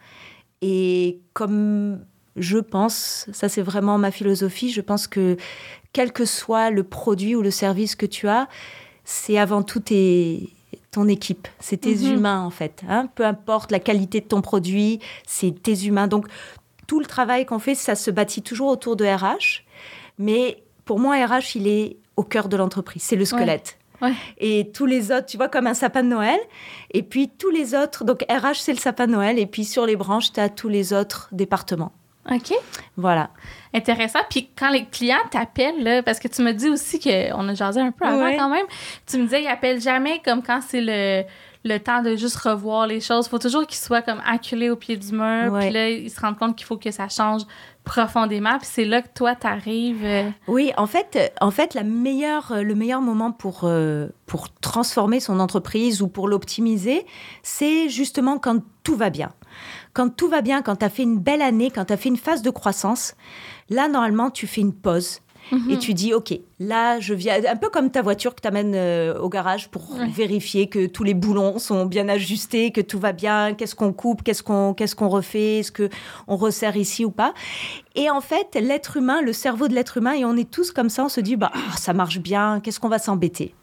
Et 0.63 1.21
comme 1.35 2.01
je 2.37 2.59
pense, 2.59 3.27
ça 3.33 3.49
c'est 3.49 3.63
vraiment 3.63 3.99
ma 3.99 4.11
philosophie, 4.11 4.71
je 4.71 4.81
pense 4.81 5.07
que 5.07 5.37
quel 5.93 6.13
que 6.13 6.25
soit 6.25 6.71
le 6.71 6.85
produit 6.85 7.35
ou 7.35 7.43
le 7.43 7.51
service 7.51 7.97
que 7.97 8.07
tu 8.07 8.29
as, 8.29 8.49
c'est 9.05 9.39
avant 9.39 9.63
tout 9.63 9.81
tes, 9.81 10.51
ton 10.97 11.09
équipe, 11.09 11.47
c'est 11.61 11.83
tes 11.83 11.95
mhm. 11.95 12.15
humains 12.15 12.41
en 12.41 12.49
fait. 12.49 12.83
Hein. 12.89 13.11
Peu 13.15 13.27
importe 13.27 13.71
la 13.71 13.81
qualité 13.81 14.21
de 14.21 14.25
ton 14.25 14.41
produit, 14.41 14.99
c'est 15.27 15.63
tes 15.63 15.85
humains. 15.85 16.07
Donc 16.07 16.27
tout 16.87 17.01
le 17.01 17.05
travail 17.05 17.45
qu'on 17.45 17.59
fait, 17.59 17.75
ça 17.75 17.95
se 17.95 18.11
bâtit 18.11 18.41
toujours 18.41 18.69
autour 18.69 18.97
de 18.97 19.05
RH. 19.05 19.63
Mais 20.19 20.63
pour 20.87 20.99
moi, 20.99 21.17
RH, 21.17 21.57
il 21.57 21.69
est 21.69 21.99
au 22.17 22.23
cœur 22.23 22.49
de 22.49 22.57
l'entreprise. 22.57 23.03
C'est 23.03 23.17
le 23.17 23.27
squelette. 23.27 23.77
Et 24.39 24.71
tous 24.73 24.87
les 24.87 25.13
autres, 25.13 25.27
tu 25.27 25.37
vois, 25.37 25.49
comme 25.49 25.67
un 25.67 25.75
sapin 25.75 26.03
de 26.03 26.09
Noël. 26.09 26.41
Et 26.93 27.03
puis 27.03 27.29
tous 27.29 27.51
les 27.51 27.75
autres, 27.75 28.05
donc 28.05 28.25
RH, 28.31 28.61
c'est 28.61 28.73
le 28.73 28.79
sapin 28.79 29.07
de 29.07 29.13
Noël. 29.13 29.39
Et 29.39 29.47
puis 29.47 29.67
sur 29.67 29.85
les 29.85 29.97
branches, 29.97 30.33
tu 30.33 30.41
as 30.41 30.49
tous 30.49 30.71
les 30.71 30.95
autres 30.95 31.29
départements. 31.31 31.93
OK. 32.31 32.53
Voilà. 32.97 33.31
Intéressant. 33.75 34.21
Puis 34.31 34.51
quand 34.59 34.71
les 34.71 34.87
clients 34.87 35.17
t'appellent, 35.31 36.03
parce 36.05 36.19
que 36.19 36.29
tu 36.29 36.43
me 36.43 36.53
dis 36.53 36.69
aussi 36.69 36.99
qu'on 36.99 37.49
a 37.49 37.55
jasé 37.55 37.81
un 37.81 37.93
peu 37.93 38.05
avant 38.05 38.35
quand 38.37 38.49
même, 38.49 38.67
tu 39.07 39.19
me 39.19 39.25
disais, 39.25 39.43
ils 39.43 39.49
appellent 39.49 39.81
jamais 39.81 40.21
comme 40.25 40.43
quand 40.43 40.61
c'est 40.67 40.81
le, 40.81 41.25
le 41.65 41.79
temps 41.79 42.03
de 42.03 42.17
juste 42.17 42.37
revoir 42.37 42.87
les 42.87 43.01
choses. 43.01 43.27
Il 43.27 43.31
faut 43.31 43.39
toujours 43.39 43.67
qu'ils 43.67 43.79
soient 43.79 44.03
comme 44.03 44.21
acculés 44.27 44.71
au 44.71 44.77
pied 44.77 44.97
du 44.97 45.13
mur. 45.13 45.57
Puis 45.61 45.71
là, 45.71 45.91
ils 45.91 46.11
se 46.11 46.21
rendent 46.21 46.39
compte 46.39 46.57
qu'il 46.57 46.67
faut 46.67 46.79
que 46.79 46.91
ça 46.91 47.09
change 47.09 47.43
profondément. 47.85 48.59
Puis 48.59 48.69
c'est 48.71 48.85
là 48.85 49.03
que 49.03 49.09
toi, 49.15 49.35
tu 49.35 49.47
arrives. 49.47 50.05
Euh, 50.05 50.31
oui, 50.49 50.73
en 50.77 50.87
fait, 50.87 51.33
en 51.41 51.51
fait 51.51 51.75
la 51.75 51.85
meilleure, 51.85 52.53
le 52.63 52.75
meilleur 52.75 53.01
moment 53.01 53.31
pour, 53.31 53.61
euh, 53.65 54.09
pour 54.27 54.53
transformer 54.55 55.21
son 55.21 55.39
entreprise 55.39 56.03
ou 56.03 56.09
pour 56.09 56.29
l'optimiser, 56.29 57.07
c'est 57.43 57.89
justement 57.89 58.39
quand 58.39 58.61
tout 58.83 58.97
va 58.97 59.11
bien 59.11 59.33
quand 59.97 60.15
tout 60.15 60.29
va 60.29 60.43
bien, 60.43 60.61
quand 60.61 60.77
tu 60.77 60.85
as 60.85 60.91
fait 60.91 61.05
une 61.05 61.19
belle 61.19 61.41
année, 61.41 61.71
quand 61.71 61.87
tu 61.87 61.93
as 61.95 61.97
fait 61.97 62.11
une 62.11 62.19
phase 62.19 62.43
de 62.43 62.51
croissance, 62.51 63.15
là, 63.71 63.89
normalement, 63.89 64.31
tu 64.31 64.47
fais 64.47 64.61
une 64.61 64.75
pause. 64.75 65.23
Mhm. 65.53 65.71
Et 65.71 65.79
tu 65.79 65.95
dis, 65.95 66.13
OK, 66.13 66.39
là, 66.59 67.01
je 67.01 67.15
viens, 67.15 67.37
un 67.49 67.57
peu 67.57 67.71
comme 67.71 67.91
ta 67.91 68.03
voiture 68.03 68.35
que 68.35 68.43
tu 68.43 68.49
amènes 68.49 68.75
euh, 68.75 69.19
au 69.19 69.31
garage 69.31 69.69
pour 69.71 69.97
vérifier 70.15 70.69
que 70.69 70.85
tous 70.87 71.03
les 71.03 71.15
boulons 71.15 71.59
sont 71.59 71.87
bien 71.87 72.11
ajustés, 72.11 72.73
que 72.73 72.83
tout 72.83 72.99
va 72.99 73.13
bien, 73.13 73.55
qu'est-ce 73.55 73.75
qu'on 73.75 73.95
coupe, 73.95 74.23
qu'est-ce 74.23 74.43
qu'on 74.43 74.75
qu'est-ce 74.75 74.97
qu'on 74.97 75.09
refait, 75.09 75.61
est-ce 75.61 75.73
qu'on 75.73 76.37
resserre 76.37 76.77
ici 76.77 77.05
ou 77.05 77.11
pas. 77.11 77.33
Et 77.95 78.11
en 78.11 78.21
fait, 78.21 78.59
l'être 78.61 78.99
humain, 78.99 79.23
le 79.23 79.33
cerveau 79.33 79.67
de 79.67 79.75
l'être 79.75 79.97
humain, 79.97 80.13
et 80.13 80.27
on 80.27 80.37
est 80.37 80.51
tous 80.51 80.73
comme 80.73 80.91
ça, 80.91 81.05
on 81.05 81.09
se 81.09 81.21
dit, 81.21 81.37
bah, 81.37 81.53
ah, 81.55 81.77
ça 81.79 81.95
marche 81.95 82.19
bien, 82.19 82.61
qu'est-ce 82.61 82.81
qu'on 82.81 82.91
va 82.91 82.99
s'embêter? 82.99 83.55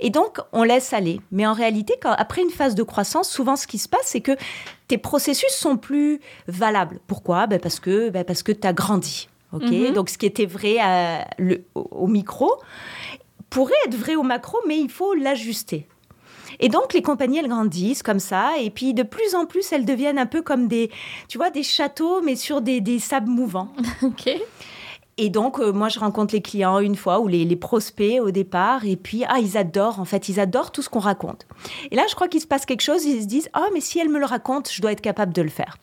Et 0.00 0.10
donc, 0.10 0.38
on 0.52 0.62
laisse 0.62 0.92
aller. 0.92 1.20
Mais 1.32 1.46
en 1.46 1.52
réalité, 1.52 1.94
quand, 2.00 2.12
après 2.12 2.42
une 2.42 2.50
phase 2.50 2.74
de 2.74 2.82
croissance, 2.82 3.28
souvent 3.30 3.56
ce 3.56 3.66
qui 3.66 3.78
se 3.78 3.88
passe, 3.88 4.04
c'est 4.06 4.20
que 4.20 4.32
tes 4.88 4.98
processus 4.98 5.50
sont 5.50 5.76
plus 5.76 6.20
valables. 6.48 7.00
Pourquoi? 7.06 7.46
Ben 7.46 7.58
Parce 7.60 7.80
que, 7.80 8.10
ben 8.10 8.24
parce 8.24 8.42
que 8.42 8.52
tu 8.52 8.66
as 8.66 8.72
grandi. 8.72 9.28
ok? 9.52 9.62
Mhm. 9.70 9.92
Donc, 9.92 10.08
ce 10.10 10.18
qui 10.18 10.26
était 10.26 10.46
vrai 10.46 10.78
à- 10.78 11.26
le- 11.38 11.64
au, 11.74 11.80
au 11.90 12.06
micro 12.06 12.50
pourrait 13.50 13.74
être 13.86 13.94
vrai 13.96 14.16
au 14.16 14.22
macro, 14.22 14.58
mais 14.66 14.78
il 14.78 14.88
faut 14.90 15.14
l'ajuster. 15.14 15.86
Et 16.58 16.68
donc, 16.68 16.94
les 16.94 17.02
compagnies, 17.02 17.38
elles 17.38 17.48
grandissent 17.48 18.02
comme 18.02 18.20
ça. 18.20 18.52
Et 18.58 18.70
puis, 18.70 18.94
de 18.94 19.02
plus 19.02 19.34
en 19.34 19.44
plus, 19.46 19.70
elles 19.72 19.84
deviennent 19.84 20.18
un 20.18 20.26
peu 20.26 20.40
comme 20.42 20.68
des, 20.68 20.90
tu 21.28 21.36
vois, 21.38 21.50
des 21.50 21.62
châteaux, 21.62 22.22
mais 22.22 22.34
sur 22.36 22.60
des, 22.62 22.80
des 22.80 22.98
sables 22.98 23.28
mouvants. 23.28 23.68
OK. 24.02 24.30
Et 25.18 25.30
donc, 25.30 25.58
euh, 25.58 25.72
moi, 25.72 25.88
je 25.88 25.98
rencontre 25.98 26.34
les 26.34 26.42
clients 26.42 26.78
une 26.78 26.94
fois 26.94 27.20
ou 27.20 27.28
les, 27.28 27.44
les 27.44 27.56
prospects 27.56 28.20
au 28.20 28.30
départ. 28.30 28.84
Et 28.84 28.96
puis, 28.96 29.24
ah, 29.28 29.38
ils 29.40 29.56
adorent, 29.56 29.98
en 29.98 30.04
fait, 30.04 30.28
ils 30.28 30.38
adorent 30.38 30.72
tout 30.72 30.82
ce 30.82 30.90
qu'on 30.90 30.98
raconte. 30.98 31.46
Et 31.90 31.96
là, 31.96 32.02
je 32.08 32.14
crois 32.14 32.28
qu'il 32.28 32.40
se 32.40 32.46
passe 32.46 32.66
quelque 32.66 32.82
chose. 32.82 33.04
Ils 33.06 33.22
se 33.22 33.26
disent, 33.26 33.48
ah, 33.54 33.66
mais 33.72 33.80
si 33.80 33.98
elle 33.98 34.10
me 34.10 34.18
le 34.18 34.26
raconte, 34.26 34.70
je 34.70 34.82
dois 34.82 34.92
être 34.92 35.00
capable 35.00 35.32
de 35.32 35.40
le 35.40 35.48
faire. 35.48 35.78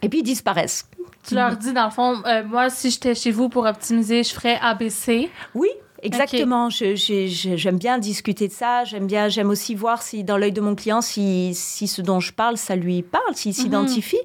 Et 0.00 0.08
puis, 0.08 0.20
ils 0.20 0.24
disparaissent. 0.24 0.88
Tu 1.26 1.34
leur 1.34 1.56
dis, 1.56 1.72
dans 1.72 1.84
le 1.84 1.90
fond, 1.90 2.22
euh, 2.26 2.44
moi, 2.44 2.70
si 2.70 2.90
j'étais 2.90 3.14
chez 3.14 3.30
vous 3.30 3.48
pour 3.48 3.66
optimiser, 3.66 4.22
je 4.22 4.32
ferais 4.32 4.58
ABC. 4.60 5.30
Oui, 5.54 5.68
exactement. 6.02 6.68
J'aime 6.70 7.78
bien 7.78 7.98
discuter 7.98 8.48
de 8.48 8.52
ça. 8.52 8.84
J'aime 8.84 9.06
bien, 9.06 9.28
j'aime 9.28 9.50
aussi 9.50 9.74
voir 9.74 10.02
si 10.02 10.24
dans 10.24 10.38
l'œil 10.38 10.52
de 10.52 10.62
mon 10.62 10.74
client, 10.74 11.00
si, 11.00 11.52
si 11.54 11.86
ce 11.86 12.00
dont 12.00 12.20
je 12.20 12.32
parle, 12.32 12.56
ça 12.56 12.74
lui 12.74 13.02
parle, 13.02 13.34
s'il 13.34 13.54
s'identifie. 13.54 14.18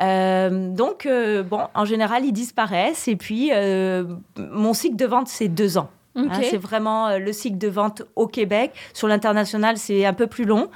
Euh, 0.00 0.70
donc, 0.70 1.06
euh, 1.06 1.42
bon, 1.42 1.62
en 1.74 1.84
général, 1.84 2.24
ils 2.24 2.32
disparaissent. 2.32 3.08
Et 3.08 3.16
puis, 3.16 3.50
euh, 3.52 4.04
mon 4.36 4.74
cycle 4.74 4.96
de 4.96 5.06
vente, 5.06 5.28
c'est 5.28 5.48
deux 5.48 5.78
ans. 5.78 5.90
Hein, 6.16 6.40
c'est 6.42 6.56
vraiment 6.56 7.16
le 7.16 7.32
cycle 7.32 7.58
de 7.58 7.68
vente 7.68 8.02
au 8.16 8.26
Québec. 8.26 8.72
Sur 8.92 9.06
l'international, 9.06 9.76
c'est 9.76 10.04
un 10.04 10.14
peu 10.14 10.26
plus 10.26 10.44
long. 10.44 10.68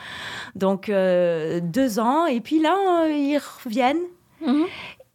Donc, 0.55 0.87
deux 0.88 1.99
ans. 1.99 2.26
Et 2.26 2.41
puis 2.41 2.61
là, 2.61 3.09
ils 3.09 3.41
reviennent. 3.64 4.05
Mhm. 4.41 4.67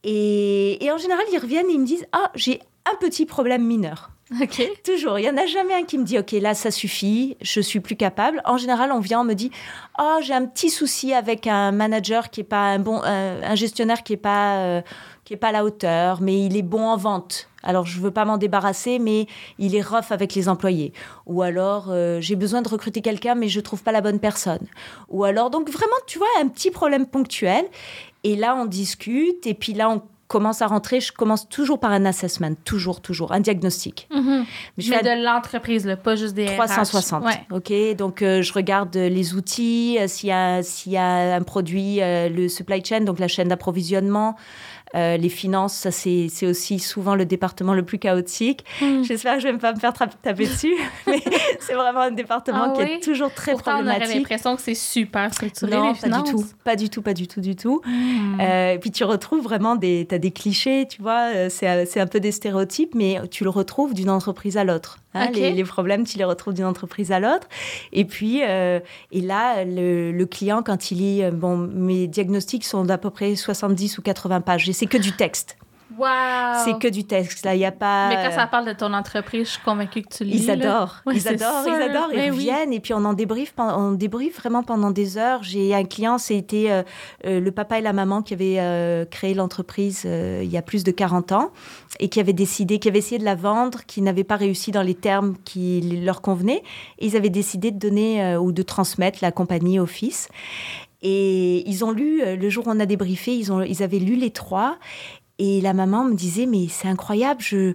Et, 0.04 0.84
et 0.84 0.92
en 0.92 0.98
général, 0.98 1.24
ils 1.32 1.40
reviennent 1.40 1.70
et 1.70 1.74
ils 1.74 1.80
me 1.80 1.86
disent 1.86 2.06
Ah, 2.12 2.32
j'ai 2.36 2.60
un 2.92 2.98
petit 2.98 3.26
problème 3.26 3.66
mineur. 3.66 4.10
Toujours. 4.84 5.20
Il 5.20 5.22
n'y 5.22 5.30
en 5.30 5.38
a 5.38 5.46
jamais 5.46 5.74
un 5.74 5.84
qui 5.84 5.98
me 5.98 6.04
dit 6.04 6.20
Ok, 6.20 6.32
là, 6.34 6.54
ça 6.54 6.72
suffit, 6.72 7.38
je 7.42 7.62
suis 7.62 7.80
plus 7.80 7.96
capable. 7.96 8.42
En 8.46 8.58
général, 8.58 8.92
on 8.92 9.00
vient, 9.00 9.22
on 9.22 9.24
me 9.24 9.34
dit 9.34 9.52
Oh, 10.00 10.18
j'ai 10.22 10.34
un 10.34 10.46
petit 10.46 10.70
souci 10.70 11.14
avec 11.14 11.48
un 11.48 11.72
manager 11.72 12.30
qui 12.30 12.42
est 12.42 12.46
pas 12.46 12.64
un 12.64 12.80
bon, 12.80 13.02
un 13.04 13.56
gestionnaire 13.56 14.04
qui 14.04 14.14
est 14.14 14.18
pas, 14.18 14.58
euh, 14.58 14.82
qui 15.24 15.34
est 15.34 15.38
pas 15.38 15.50
à 15.50 15.52
la 15.54 15.64
hauteur, 15.64 16.22
mais 16.22 16.46
il 16.46 16.58
est 16.58 16.62
bon 16.62 16.88
en 16.88 16.98
vente. 16.98 17.50
Alors, 17.64 17.86
je 17.86 18.00
veux 18.00 18.12
pas 18.12 18.26
m'en 18.26 18.38
débarrasser, 18.38 19.00
mais 19.00 19.28
il 19.60 19.76
est 19.76 19.82
rough 19.82 20.12
avec 20.12 20.36
les 20.36 20.48
employés. 20.48 20.94
Ou 21.26 21.42
alors, 21.42 21.88
euh, 21.90 22.22
j'ai 22.22 22.36
besoin 22.36 22.62
de 22.62 22.70
recruter 22.70 23.02
quelqu'un, 23.02 23.36
mais 23.36 23.50
je 23.50 23.60
trouve 23.60 23.84
pas 23.84 23.92
la 23.92 24.02
bonne 24.02 24.20
personne. 24.20 24.66
Ou 25.10 25.24
alors, 25.24 25.50
donc 25.50 25.70
vraiment, 25.70 25.96
tu 26.06 26.18
vois, 26.18 26.28
un 26.40 26.48
petit 26.48 26.72
problème 26.72 27.06
ponctuel. 27.06 27.66
Et 28.24 28.36
là, 28.36 28.56
on 28.56 28.66
discute, 28.66 29.46
et 29.48 29.54
puis 29.54 29.74
là, 29.74 29.90
on 29.90 30.02
commence 30.28 30.62
à 30.62 30.68
rentrer. 30.68 31.00
Je 31.00 31.12
commence 31.12 31.48
toujours 31.48 31.80
par 31.80 31.92
un 31.92 32.06
assessment, 32.06 32.56
toujours, 32.66 33.02
toujours, 33.02 33.32
un 33.32 33.40
diagnostic. 33.40 34.08
Mhm. 34.14 34.46
Mais 34.78 34.84
je 34.84 34.92
de 34.92 35.24
l'entreprise, 35.24 35.98
pas 36.04 36.16
juste 36.16 36.34
des 36.36 36.48
RH. 36.48 36.56
360. 36.66 37.24
Ouais. 37.26 37.46
Ok, 37.52 37.72
donc 37.98 38.22
euh, 38.22 38.42
je 38.42 38.52
regarde 38.54 38.96
euh, 38.96 39.10
les 39.10 39.34
outils, 39.36 39.98
euh, 40.00 40.08
s'il 40.08 40.30
y, 40.30 40.32
a- 40.32 40.64
s'il 40.64 40.92
y 40.92 40.98
a 40.98 41.36
un 41.36 41.42
produit, 41.44 42.02
euh, 42.02 42.30
le 42.30 42.50
supply 42.50 42.84
chain, 42.84 43.02
donc 43.02 43.20
la 43.20 43.28
chaîne 43.28 43.48
d'approvisionnement, 43.48 44.36
euh, 44.96 45.18
les 45.18 45.30
finances, 45.30 45.74
ça 45.74 45.92
c'est 45.92 46.28
c'est 46.30 46.46
aussi 46.48 46.80
souvent 46.80 47.16
le 47.16 47.26
département 47.26 47.74
le 47.74 47.84
plus 47.84 48.00
chaotique. 48.00 48.64
Hmm. 48.82 49.04
J'espère 49.04 49.36
que 49.36 49.42
je 49.42 49.48
vais 49.50 49.58
pas 49.58 49.74
me 49.74 49.80
faire 49.80 49.92
tra- 49.92 50.10
taper 50.22 50.46
dessus, 50.46 50.74
mais 51.08 51.20
c'est 51.60 51.74
vraiment 51.74 52.02
un 52.02 52.12
département 52.12 52.72
Ah 52.72 52.74
qui 52.76 52.84
oui? 52.84 52.92
est 52.94 53.04
toujours 53.04 53.34
très 53.34 53.52
Pourtant, 53.52 53.72
on 53.72 53.76
aurait 53.76 53.86
problématique. 53.86 54.16
l'impression 54.18 54.56
que 54.56 54.62
c'est 54.62 54.76
super 54.76 55.34
structuré, 55.34 55.72
Non, 55.76 55.94
les 55.94 56.00
pas 56.10 56.22
du 56.22 56.32
tout, 56.32 56.46
pas 56.64 56.76
du 56.76 56.90
tout, 56.90 57.02
pas 57.02 57.14
du 57.14 57.28
tout, 57.28 57.42
du 57.42 57.56
tout. 57.56 57.82
Hmm. 57.86 58.40
Euh, 58.40 58.74
et 58.74 58.80
puis 58.80 58.92
tu 58.92 59.04
retrouves 59.04 59.44
vraiment 59.44 59.76
des, 59.76 60.06
t'as 60.08 60.18
des 60.18 60.32
clichés, 60.32 60.88
tu 60.90 61.02
vois, 61.02 61.50
c'est 61.50 61.68
euh, 61.68 61.86
c'est 61.86 62.00
un 62.00 62.08
peu 62.08 62.20
des 62.20 62.32
stéréotypes, 62.32 62.96
mais 62.96 63.20
tu 63.30 63.44
le 63.44 63.50
retrouves 63.50 63.94
d'une 63.94 64.10
entreprise 64.10 64.58
à 64.58 64.64
l'autre. 64.64 65.00
Hein. 65.18 65.32
Les, 65.34 65.52
les 65.52 65.64
problèmes, 65.64 66.06
tu 66.06 66.18
les 66.18 66.24
retrouves 66.24 66.54
d'une 66.54 66.66
entreprise 66.66 67.12
à 67.12 67.20
l'autre. 67.20 67.48
Et 67.94 68.06
puis, 68.06 68.42
euh, 68.44 68.80
et 69.12 69.22
là, 69.22 69.64
le, 69.66 70.12
le 70.12 70.26
client, 70.26 70.64
quand 70.64 70.92
il 70.92 70.98
lit, 70.98 71.24
euh, 71.24 71.32
bon, 71.32 71.58
mes 71.58 72.08
diagnostics 72.08 72.64
sont 72.64 72.84
d'à 72.86 72.98
peu 72.98 73.10
près 73.10 73.36
70 73.36 73.98
ou 73.98 74.02
80 74.02 74.42
pages, 74.42 74.70
et 74.70 74.74
c'est 74.74 74.88
que 74.88 74.98
du 74.98 75.12
texte. 75.12 75.58
Wow! 75.98 76.06
C'est 76.66 76.78
que 76.80 76.88
du 76.88 77.06
texte. 77.06 77.46
Là, 77.46 77.56
il 77.56 77.60
n'y 77.60 77.66
a 77.66 77.72
pas. 77.72 78.10
Mais 78.10 78.16
quand 78.16 78.36
ça 78.36 78.48
parle 78.48 78.66
de 78.66 78.74
ton 78.74 78.94
entreprise, 78.94 79.48
je 79.48 79.52
suis 79.54 79.62
convaincue 79.64 80.02
que 80.02 80.10
tu 80.14 80.24
lis. 80.24 80.44
ils 80.44 80.52
adorent, 80.52 80.98
Ouais, 81.06 81.16
ils 81.16 81.28
adorent, 81.28 81.64
ils 81.66 81.72
adorent, 81.82 82.10
ils 82.12 82.18
Mais 82.18 82.30
oui. 82.30 82.38
reviennent 82.38 82.74
et 82.74 82.80
puis 82.80 82.94
on 82.94 83.06
en 83.06 83.14
débriefe, 83.14 83.54
on 83.58 83.92
débriefe 83.94 84.38
vraiment 84.38 84.64
pendant 84.64 84.92
des 84.92 85.18
heures. 85.18 85.44
J'ai 85.44 85.74
un 85.74 85.86
client, 85.86 86.18
c'était 86.18 86.70
euh, 86.70 86.84
euh, 87.26 87.40
le 87.40 87.52
papa 87.52 87.80
et 87.80 87.82
la 87.82 87.94
maman 87.94 88.22
qui 88.22 88.34
avaient 88.34 88.60
euh, 88.60 89.06
créé 89.06 89.34
l'entreprise 89.34 90.04
euh, 90.06 90.42
il 90.44 90.50
y 90.52 90.58
a 90.58 90.62
plus 90.62 90.84
de 90.84 90.92
40 90.92 91.32
ans 91.32 91.52
et 92.00 92.10
qui 92.10 92.20
avaient 92.20 92.34
décidé, 92.34 92.80
qui 92.80 92.90
avaient 92.90 93.00
essayé 93.00 93.18
de 93.20 93.26
la 93.26 93.36
vendre, 93.36 93.86
qui 93.88 94.02
n'avaient 94.02 94.24
pas 94.26 94.36
réussi 94.36 94.72
dans 94.72 94.82
les 94.84 94.96
termes 94.96 95.36
qui 95.46 95.82
leur 96.04 96.22
convenaient. 96.22 96.64
Et 97.00 97.08
ils 97.08 97.16
avaient 97.16 97.30
décidé 97.30 97.72
de 97.72 97.80
donner 97.80 98.22
euh, 98.24 98.38
ou 98.40 98.52
de 98.52 98.62
transmettre 98.62 99.20
la 99.22 99.32
compagnie 99.32 99.80
au 99.80 99.86
fils. 99.86 100.28
Et 101.04 101.68
ils 101.70 101.86
ont 101.86 101.92
lu, 101.92 102.24
le 102.26 102.50
jour 102.50 102.66
où 102.66 102.72
on 102.72 102.80
a 102.80 102.88
débriefé, 102.88 103.36
ils, 103.36 103.52
ont, 103.52 103.62
ils 103.62 103.84
avaient 103.84 104.00
lu 104.00 104.16
les 104.16 104.32
trois. 104.32 104.78
Et 105.40 105.62
la 105.62 105.74
maman 105.74 106.04
me 106.04 106.16
disait, 106.16 106.46
mais 106.48 106.68
c'est 106.70 106.88
incroyable, 106.88 107.42
je, 107.42 107.74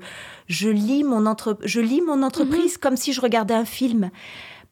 je, 0.48 0.68
lis 0.68 1.04
mon 1.04 1.26
entre, 1.26 1.56
je 1.62 1.80
lis 1.80 2.00
mon 2.00 2.22
entreprise 2.22 2.76
comme 2.76 2.96
si 2.96 3.12
je 3.12 3.20
regardais 3.20 3.54
un 3.54 3.64
film. 3.64 4.10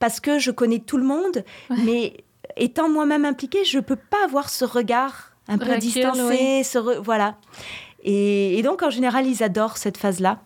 Parce 0.00 0.18
que 0.18 0.38
je 0.38 0.50
connais 0.50 0.78
tout 0.80 0.96
le 0.96 1.04
monde, 1.04 1.44
mais 1.84 2.24
étant 2.56 2.88
moi-même 2.88 3.24
impliquée, 3.24 3.64
je 3.64 3.76
ne 3.76 3.82
peux 3.82 3.96
pas 3.96 4.24
avoir 4.24 4.48
ce 4.50 4.64
regard 4.64 5.32
un 5.46 5.58
peu 5.58 5.76
distancé. 5.78 6.20
oui. 6.22 6.64
ce 6.64 6.78
re- 6.78 6.98
voilà. 7.02 7.36
Et, 8.02 8.58
et 8.58 8.62
donc, 8.62 8.82
en 8.82 8.90
général, 8.90 9.26
ils 9.26 9.42
adorent 9.42 9.76
cette 9.76 9.96
phase-là. 9.98 10.40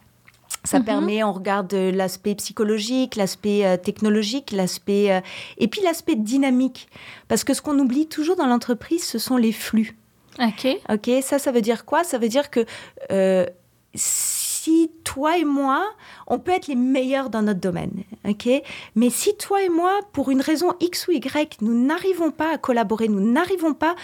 Ça 0.65 0.79
Mhm. 0.81 0.85
permet, 0.85 1.23
on 1.25 1.33
regarde 1.33 1.73
euh, 1.75 1.93
l'aspect 1.93 2.35
psychologique, 2.35 3.17
l'aspect 3.17 3.65
euh, 3.67 3.77
technologique, 3.77 4.51
l'aspect 4.51 5.13
euh, 5.13 5.21
et 5.59 5.69
puis 5.69 5.81
l'aspect 5.83 6.17
dynamique. 6.17 6.89
Parce 7.29 7.45
que 7.45 7.55
ce 7.55 7.63
qu'on 7.63 7.79
oublie 7.79 8.07
toujours 8.07 8.37
dans 8.37 8.47
l'entreprise, 8.47 9.05
ce 9.05 9.19
sont 9.19 9.37
les 9.37 9.53
flux. 9.53 9.97
OK. 10.41 10.67
Ok, 10.91 11.11
ça, 11.23 11.38
ça 11.38 11.53
veut 11.53 11.61
dire 11.61 11.85
quoi? 11.85 12.05
Ça 12.05 12.19
veut 12.19 12.29
dire 12.29 12.50
que 12.50 12.64
euh, 13.11 13.47
si 13.95 14.91
toi 15.05 15.38
et 15.38 15.45
moi, 15.45 15.85
on 16.26 16.38
peut 16.38 16.53
être 16.53 16.67
les 16.67 16.75
meilleurs 16.75 17.31
dans 17.31 17.43
notre 17.43 17.61
domaine, 17.61 18.03
ok? 18.26 18.49
Mais 18.95 19.11
si 19.11 19.37
toi 19.37 19.62
et 19.62 19.69
moi, 19.69 20.00
pour 20.12 20.31
une 20.31 20.41
raison 20.41 20.73
X 20.81 21.09
ou 21.09 21.12
Y, 21.12 21.59
nous 21.61 21.75
n'arrivons 21.75 22.31
pas 22.31 22.53
à 22.53 22.59
collaborer, 22.59 23.09
nous 23.09 23.21
n'arrivons 23.21 23.75
pas 23.75 23.95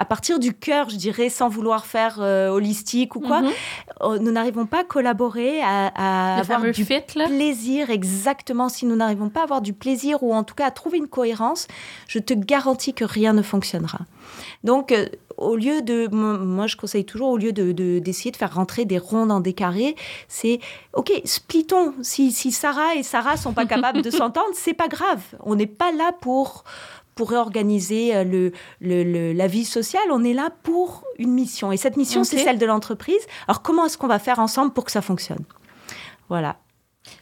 à 0.00 0.06
partir 0.06 0.38
du 0.38 0.54
cœur, 0.54 0.88
je 0.88 0.96
dirais, 0.96 1.28
sans 1.28 1.48
vouloir 1.50 1.84
faire 1.84 2.16
euh, 2.20 2.48
holistique 2.48 3.14
ou 3.16 3.20
quoi, 3.20 3.42
Mhm. 3.42 3.50
euh, 4.00 4.18
nous 4.18 4.32
n'arrivons 4.32 4.64
pas 4.64 4.80
à 4.80 4.84
collaborer, 4.84 5.60
à, 5.62 6.38
avoir 6.38 6.62
du 6.62 6.84
fit, 6.84 7.02
plaisir, 7.28 7.90
exactement. 7.90 8.70
Si 8.70 8.86
nous 8.86 8.96
n'arrivons 8.96 9.28
pas 9.28 9.40
à 9.40 9.44
avoir 9.44 9.60
du 9.60 9.74
plaisir 9.74 10.22
ou 10.22 10.32
en 10.34 10.42
tout 10.42 10.54
cas 10.54 10.66
à 10.66 10.70
trouver 10.70 10.96
une 10.98 11.06
cohérence, 11.08 11.68
je 12.08 12.18
te 12.18 12.32
garantis 12.32 12.94
que 12.94 13.04
rien 13.04 13.34
ne 13.34 13.42
fonctionnera. 13.42 14.00
Donc, 14.64 14.90
euh, 14.92 15.06
au 15.36 15.56
lieu 15.56 15.82
de, 15.82 16.08
mo- 16.12 16.38
moi 16.38 16.66
je 16.66 16.76
conseille 16.76 17.04
toujours, 17.04 17.28
au 17.30 17.36
lieu 17.36 17.52
de 17.52 17.72
de- 17.72 17.98
d'essayer 17.98 18.30
de, 18.30 18.36
faire 18.36 18.54
rentrer 18.54 18.84
des 18.86 18.98
ronds 18.98 19.26
dans 19.26 19.40
des 19.40 19.52
carrés, 19.52 19.96
c'est 20.28 20.60
ok, 20.94 21.12
splittons. 21.26 21.92
Si, 22.02 22.32
si 22.32 22.52
Sarah 22.52 22.94
et 22.94 23.02
Sarah 23.02 23.36
sont 23.36 23.52
pas 23.52 23.66
capables 23.74 24.00
de 24.02 24.10
s'entendre, 24.10 24.48
c'est 24.54 24.74
pas 24.74 24.88
grave. 24.88 25.20
On 25.40 25.56
n'est 25.56 25.66
pas 25.66 25.92
là 25.92 26.12
pour 26.20 26.64
pour 27.20 27.28
réorganiser 27.28 28.16
euh, 28.16 28.24
le, 28.24 28.50
le- 28.80 29.04
le- 29.04 29.32
la 29.34 29.46
vie 29.46 29.66
sociale, 29.66 30.02
on 30.10 30.24
est 30.24 30.32
là 30.32 30.48
pour 30.62 31.04
une 31.18 31.32
mission. 31.34 31.70
Et 31.70 31.76
cette 31.76 31.98
mission, 31.98 32.24
c'est 32.24 32.38
celle 32.44 32.58
de 32.58 32.64
l'entreprise. 32.64 33.20
Alors, 33.46 33.60
comment 33.60 33.84
est-ce 33.84 33.98
qu'on 33.98 34.06
va 34.06 34.18
faire 34.18 34.38
ensemble 34.38 34.72
pour 34.72 34.86
que 34.86 34.90
ça 34.90 35.02
fonctionne? 35.02 35.44
Voilà. 36.30 36.56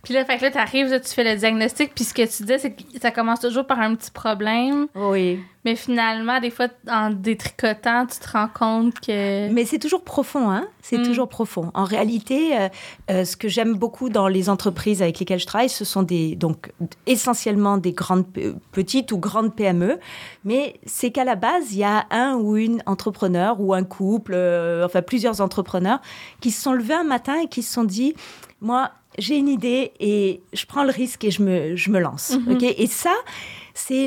Puis 0.03 0.15
là, 0.15 0.25
fait 0.25 0.39
que 0.39 0.43
là, 0.45 0.51
t'arrives, 0.51 0.89
là, 0.89 1.01
tu 1.01 1.09
fais 1.13 1.25
le 1.25 1.39
diagnostic, 1.39 1.95
puis 1.95 2.05
ce 2.05 2.15
que 2.15 2.23
tu 2.23 2.43
dis, 2.45 2.59
c'est 2.59 2.73
que 2.73 2.83
ça 3.01 3.11
commence 3.11 3.41
toujours 3.41 3.67
par 3.67 3.81
un 3.81 3.95
petit 3.95 4.11
problème, 4.11 4.87
Oui. 4.95 5.41
mais 5.65 5.77
finalement, 5.77 6.41
des 6.41 6.51
fois, 6.51 6.69
en 6.91 7.11
détricotant, 7.11 8.07
tu 8.07 8.19
te 8.19 8.31
rends 8.31 8.49
compte 8.49 9.01
que... 9.01 9.49
Mais 9.53 9.65
c'est 9.65 9.79
toujours 9.79 10.03
profond, 10.03 10.51
hein 10.51 10.67
C'est 10.83 10.99
Mm. 10.99 11.03
toujours 11.05 11.29
profond. 11.29 11.71
En 11.75 11.85
réalité, 11.85 12.57
euh, 12.59 12.69
euh, 13.11 13.25
ce 13.25 13.37
que 13.37 13.49
j'aime 13.49 13.75
beaucoup 13.75 14.09
dans 14.09 14.29
les 14.29 14.49
entreprises 14.49 15.03
avec 15.03 15.19
lesquelles 15.19 15.39
je 15.41 15.47
travaille, 15.47 15.69
ce 15.69 15.85
sont 15.85 16.03
des 16.03 16.35
donc 16.37 16.71
essentiellement 17.07 17.77
des 17.77 17.93
grandes 17.93 18.27
pe- 18.27 18.55
petites 18.73 19.13
ou 19.13 19.19
grandes 19.19 19.55
PME, 19.55 19.99
mais 20.45 20.81
c'est 20.87 21.11
qu'à 21.11 21.25
la 21.25 21.35
base, 21.37 21.73
il 21.73 21.79
y 21.79 21.85
a 21.85 22.07
un 22.11 22.35
ou 22.37 22.57
une 22.57 22.83
entrepreneur 22.87 23.61
ou 23.61 23.75
un 23.75 23.85
couple, 23.85 24.33
euh, 24.35 24.85
enfin 24.87 25.03
plusieurs 25.03 25.41
entrepreneurs 25.41 26.01
qui 26.41 26.51
se 26.51 26.63
sont 26.63 26.73
levés 26.73 26.95
un 26.95 27.05
matin 27.05 27.35
et 27.43 27.49
qui 27.49 27.63
se 27.63 27.73
sont 27.73 27.85
dit, 27.85 28.15
moi, 28.61 28.91
j'ai 29.19 29.37
une 29.37 29.49
idée 29.49 29.93
et 30.01 30.41
je 30.53 30.65
prends 30.67 30.85
le 30.85 30.91
risque 30.91 31.25
et 31.25 31.31
je 31.31 31.43
me, 31.43 31.77
je 31.77 31.91
me 31.91 31.99
lance. 31.99 32.37
Mhm. 32.39 32.55
ok? 32.55 32.63
Et 32.63 32.87
ça, 32.87 33.15
c'est 33.75 34.07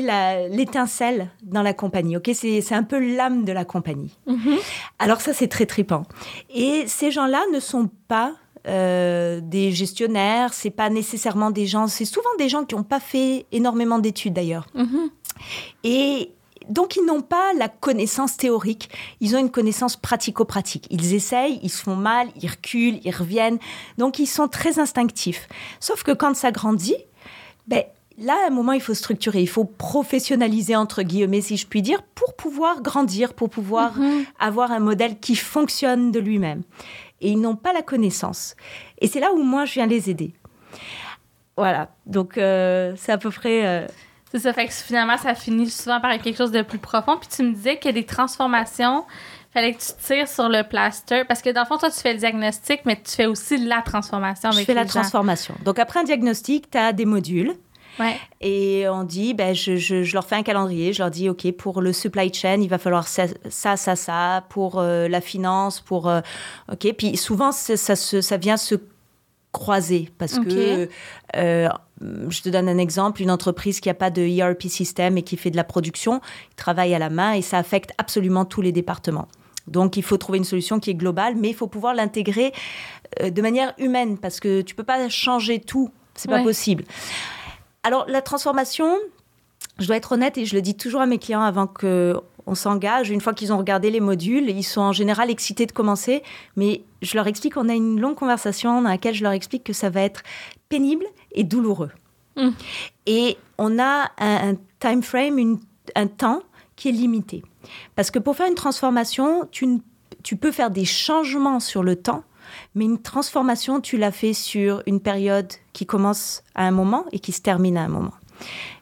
l'étincelle 0.50 1.30
dans 1.42 1.62
la 1.62 1.72
compagnie. 1.74 2.16
ok? 2.16 2.30
C'est 2.34 2.60
c'est 2.60 2.74
un 2.74 2.82
peu 2.82 2.98
l'âme 2.98 3.44
de 3.44 3.52
la 3.52 3.64
compagnie. 3.64 4.18
Mhm. 4.26 4.56
Alors 4.98 5.20
ça, 5.20 5.32
c'est 5.32 5.48
très 5.48 5.66
tripant. 5.66 6.04
Et 6.54 6.84
ces 6.86 7.10
gens-là 7.10 7.42
ne 7.52 7.60
sont 7.60 7.90
pas 8.08 8.34
euh, 8.68 9.40
des 9.42 9.72
gestionnaires, 9.72 10.54
c'est 10.54 10.70
pas 10.70 10.88
nécessairement 10.88 11.50
des 11.50 11.66
gens, 11.66 11.88
c'est 11.88 12.04
souvent 12.04 12.30
des 12.38 12.48
gens 12.48 12.64
qui 12.64 12.76
n'ont 12.76 12.84
pas 12.84 13.00
fait 13.00 13.46
énormément 13.50 13.98
d'études 13.98 14.34
d'ailleurs. 14.34 14.66
Mhm. 14.74 15.10
Et 15.84 16.30
donc 16.68 16.96
ils 16.96 17.04
n'ont 17.04 17.22
pas 17.22 17.52
la 17.58 17.68
connaissance 17.68 18.36
théorique, 18.36 18.90
ils 19.20 19.34
ont 19.34 19.38
une 19.38 19.50
connaissance 19.50 19.96
pratico-pratique. 19.96 20.86
Ils 20.90 21.14
essayent, 21.14 21.60
ils 21.62 21.70
se 21.70 21.82
font 21.82 21.96
mal, 21.96 22.28
ils 22.40 22.48
reculent, 22.50 23.00
ils 23.04 23.14
reviennent. 23.14 23.58
Donc 23.98 24.18
ils 24.18 24.26
sont 24.26 24.48
très 24.48 24.78
instinctifs. 24.78 25.48
Sauf 25.80 26.02
que 26.02 26.12
quand 26.12 26.34
ça 26.34 26.50
grandit, 26.50 26.96
ben, 27.66 27.82
là, 28.18 28.36
à 28.44 28.48
un 28.48 28.50
moment, 28.50 28.72
il 28.72 28.80
faut 28.80 28.94
structurer, 28.94 29.40
il 29.42 29.48
faut 29.48 29.64
professionnaliser, 29.64 30.76
entre 30.76 31.02
guillemets, 31.02 31.40
si 31.40 31.56
je 31.56 31.66
puis 31.66 31.82
dire, 31.82 32.02
pour 32.14 32.34
pouvoir 32.34 32.82
grandir, 32.82 33.34
pour 33.34 33.48
pouvoir 33.50 33.98
Mhm. 33.98 34.24
avoir 34.38 34.70
un 34.72 34.80
modèle 34.80 35.18
qui 35.18 35.34
fonctionne 35.36 36.10
de 36.12 36.20
lui-même. 36.20 36.62
Et 37.20 37.30
ils 37.30 37.40
n'ont 37.40 37.56
pas 37.56 37.72
la 37.72 37.82
connaissance. 37.82 38.56
Et 39.00 39.06
c'est 39.06 39.20
là 39.20 39.32
où 39.32 39.42
moi, 39.42 39.64
je 39.64 39.74
viens 39.74 39.86
les 39.86 40.10
aider. 40.10 40.32
Voilà, 41.56 41.90
donc 42.06 42.38
euh, 42.38 42.94
c'est 42.96 43.12
à 43.12 43.18
peu 43.18 43.30
près... 43.30 43.66
euh, 43.66 43.86
C'est 44.32 44.38
ça, 44.40 44.52
fait 44.54 44.66
que 44.66 44.72
finalement, 44.72 45.18
ça 45.18 45.34
finit 45.34 45.68
souvent 45.70 46.00
par 46.00 46.18
quelque 46.18 46.36
chose 46.36 46.50
de 46.52 46.62
plus 46.62 46.78
profond. 46.78 47.18
Puis 47.18 47.28
tu 47.28 47.42
me 47.42 47.52
disais 47.52 47.78
qu'il 47.78 47.86
y 47.94 47.98
a 47.98 48.00
des 48.00 48.06
transformations, 48.06 49.04
fallait 49.52 49.74
que 49.74 49.78
tu 49.80 49.92
tires 50.04 50.26
sur 50.26 50.48
le 50.48 50.62
plaster. 50.66 51.24
Parce 51.26 51.42
que 51.42 51.50
dans 51.50 51.60
le 51.60 51.66
fond, 51.66 51.76
toi, 51.76 51.90
tu 51.90 52.00
fais 52.00 52.14
le 52.14 52.18
diagnostic, 52.18 52.80
mais 52.86 52.96
tu 52.96 53.12
fais 53.12 53.26
aussi 53.26 53.58
la 53.58 53.82
transformation 53.82 54.50
je 54.50 54.56
avec 54.56 54.66
fais 54.66 54.74
la 54.74 54.84
gens. 54.84 54.88
transformation. 55.00 55.54
Donc 55.64 55.78
après 55.78 56.00
un 56.00 56.04
diagnostic, 56.04 56.70
tu 56.70 56.78
as 56.78 56.92
des 56.94 57.04
modules. 57.04 57.52
Ouais. 58.00 58.16
Et 58.40 58.88
on 58.88 59.04
dit, 59.04 59.34
ben, 59.34 59.54
je, 59.54 59.76
je- 59.76 60.02
je 60.02 60.14
leur 60.14 60.24
fais 60.26 60.36
un 60.36 60.42
calendrier, 60.42 60.94
je 60.94 61.02
leur 61.02 61.10
dis, 61.10 61.28
OK, 61.28 61.52
pour 61.52 61.82
le 61.82 61.92
supply 61.92 62.32
chain, 62.32 62.58
il 62.62 62.68
va 62.70 62.78
falloir 62.78 63.06
ça, 63.06 63.24
ça, 63.50 63.76
ça, 63.76 63.96
ça, 63.96 64.44
pour 64.48 64.78
euh, 64.78 65.08
la 65.08 65.20
finance, 65.20 65.80
pour... 65.80 66.08
euh, 66.08 66.22
OK, 66.72 66.90
puis 66.96 67.18
souvent, 67.18 67.52
ça, 67.52 67.76
se- 67.76 68.22
ça 68.22 68.36
vient 68.38 68.56
se 68.56 68.76
croiser 69.52 70.08
parce 70.16 70.38
que, 70.38 70.88
euh, 71.36 71.68
je 72.28 72.42
te 72.42 72.48
donne 72.48 72.68
un 72.68 72.78
exemple, 72.78 73.22
une 73.22 73.30
entreprise 73.30 73.80
qui 73.80 73.88
n'a 73.88 73.94
pas 73.94 74.10
de 74.10 74.22
ERP 74.22 74.62
système 74.68 75.16
et 75.18 75.22
qui 75.22 75.36
fait 75.36 75.50
de 75.50 75.56
la 75.56 75.64
production, 75.64 76.20
ils 76.50 76.56
travaillent 76.56 76.94
à 76.94 76.98
la 76.98 77.10
main 77.10 77.32
et 77.32 77.42
ça 77.42 77.58
affecte 77.58 77.92
absolument 77.98 78.44
tous 78.44 78.62
les 78.62 78.72
départements. 78.72 79.28
Donc, 79.68 79.96
il 79.96 80.02
faut 80.02 80.16
trouver 80.16 80.38
une 80.38 80.44
solution 80.44 80.80
qui 80.80 80.90
est 80.90 80.94
globale, 80.94 81.36
mais 81.36 81.50
il 81.50 81.54
faut 81.54 81.68
pouvoir 81.68 81.94
l'intégrer 81.94 82.52
euh, 83.20 83.30
de 83.30 83.42
manière 83.42 83.74
humaine 83.78 84.18
parce 84.18 84.40
que 84.40 84.60
tu 84.62 84.74
peux 84.74 84.82
pas 84.84 85.08
changer 85.08 85.60
tout, 85.60 85.90
c'est 86.14 86.28
Ouais. 86.30 86.38
pas 86.38 86.42
possible. 86.42 86.84
Alors, 87.84 88.04
la 88.08 88.22
transformation, 88.22 88.96
je 89.78 89.86
dois 89.86 89.96
être 89.96 90.12
honnête 90.12 90.36
et 90.38 90.44
je 90.46 90.54
le 90.54 90.62
dis 90.62 90.76
toujours 90.76 91.00
à 91.00 91.06
mes 91.06 91.18
clients 91.18 91.42
avant 91.42 91.66
que 91.66 92.16
on 92.46 92.56
s'engage. 92.56 93.10
Une 93.10 93.20
fois 93.20 93.34
qu'ils 93.34 93.52
ont 93.52 93.56
regardé 93.58 93.88
les 93.90 94.00
modules, 94.00 94.50
ils 94.50 94.64
sont 94.64 94.80
en 94.80 94.92
général 94.92 95.30
excités 95.30 95.64
de 95.64 95.70
commencer, 95.70 96.24
mais 96.56 96.82
je 97.00 97.16
leur 97.16 97.28
explique, 97.28 97.56
on 97.56 97.68
a 97.68 97.74
une 97.74 98.00
longue 98.00 98.16
conversation 98.16 98.82
dans 98.82 98.88
laquelle 98.88 99.14
je 99.14 99.22
leur 99.22 99.30
explique 99.32 99.62
que 99.62 99.72
ça 99.72 99.90
va 99.90 100.00
être 100.02 100.22
pénible 100.68 101.04
et 101.34 101.44
douloureux. 101.44 101.90
Mm. 102.36 102.50
Et 103.06 103.36
on 103.58 103.78
a 103.78 104.10
un, 104.18 104.50
un 104.52 104.54
time 104.80 105.02
frame, 105.02 105.38
une- 105.38 105.60
un 105.94 106.06
temps 106.06 106.42
qui 106.76 106.88
est 106.88 106.92
limité. 106.92 107.42
Parce 107.94 108.10
que 108.10 108.18
pour 108.18 108.36
faire 108.36 108.48
une 108.48 108.54
transformation, 108.54 109.48
tu, 109.50 110.36
peux 110.36 110.52
faire 110.52 110.70
des 110.70 110.84
changements 110.84 111.60
sur 111.60 111.82
le 111.82 111.96
temps, 111.96 112.24
mais 112.74 112.84
une 112.84 113.00
transformation, 113.00 113.80
tu 113.80 113.96
l'as 113.96 114.12
fait 114.12 114.32
sur 114.32 114.82
une 114.86 115.00
période 115.00 115.52
qui 115.72 115.86
commence 115.86 116.42
à 116.54 116.66
un 116.66 116.70
moment 116.70 117.04
et 117.12 117.18
qui 117.18 117.32
se 117.32 117.40
termine 117.40 117.76
à 117.76 117.82
un 117.82 117.88
moment. 117.88 118.14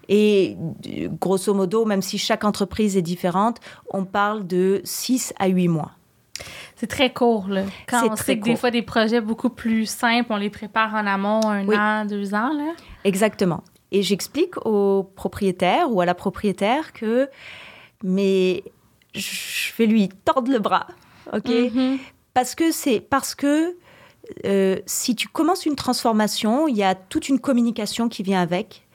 Et 0.08 0.56
grosso 1.20 1.52
modo, 1.54 1.84
même 1.84 2.02
si 2.02 2.18
chaque 2.18 2.44
entreprise 2.44 2.96
est 2.96 3.02
différente, 3.02 3.58
on 3.90 4.04
parle 4.04 4.46
de 4.46 4.80
6 4.84 5.34
à 5.38 5.46
8 5.48 5.68
mois. 5.68 5.92
C'est 6.80 6.86
très 6.86 7.12
court, 7.12 7.46
là. 7.48 7.64
Quand 7.86 8.08
on 8.10 8.16
sait 8.16 8.38
que 8.38 8.44
des 8.44 8.56
fois, 8.56 8.70
des 8.70 8.80
projets 8.80 9.20
beaucoup 9.20 9.50
plus 9.50 9.84
simples, 9.84 10.32
on 10.32 10.38
les 10.38 10.48
prépare 10.48 10.94
en 10.94 11.06
amont, 11.06 11.46
un 11.46 11.66
Oui. 11.66 11.76
an, 11.76 12.06
deux 12.06 12.32
ans, 12.32 12.54
là. 12.56 12.72
Exactement. 13.04 13.62
Et 13.92 14.00
j'explique 14.02 14.56
au 14.64 15.02
propriétaire 15.14 15.92
ou 15.92 16.00
à 16.00 16.06
la 16.06 16.14
propriétaire 16.14 16.94
que, 16.94 17.28
mais 18.02 18.64
je 19.14 19.72
vais 19.76 19.84
lui 19.84 20.08
tordre 20.24 20.50
le 20.50 20.58
bras, 20.58 20.86
ok? 21.34 21.48
Mhm. 21.48 21.98
Parce 22.32 22.54
que 22.54 22.72
c'est 22.72 23.00
parce 23.00 23.34
que 23.34 23.76
euh, 24.46 24.78
si 24.86 25.14
tu 25.14 25.28
commences 25.28 25.66
une 25.66 25.76
transformation, 25.76 26.66
il 26.66 26.78
y 26.78 26.82
a 26.82 26.94
toute 26.94 27.28
une 27.28 27.40
communication 27.40 28.08
qui 28.08 28.22
vient 28.22 28.40
avec 28.40 28.86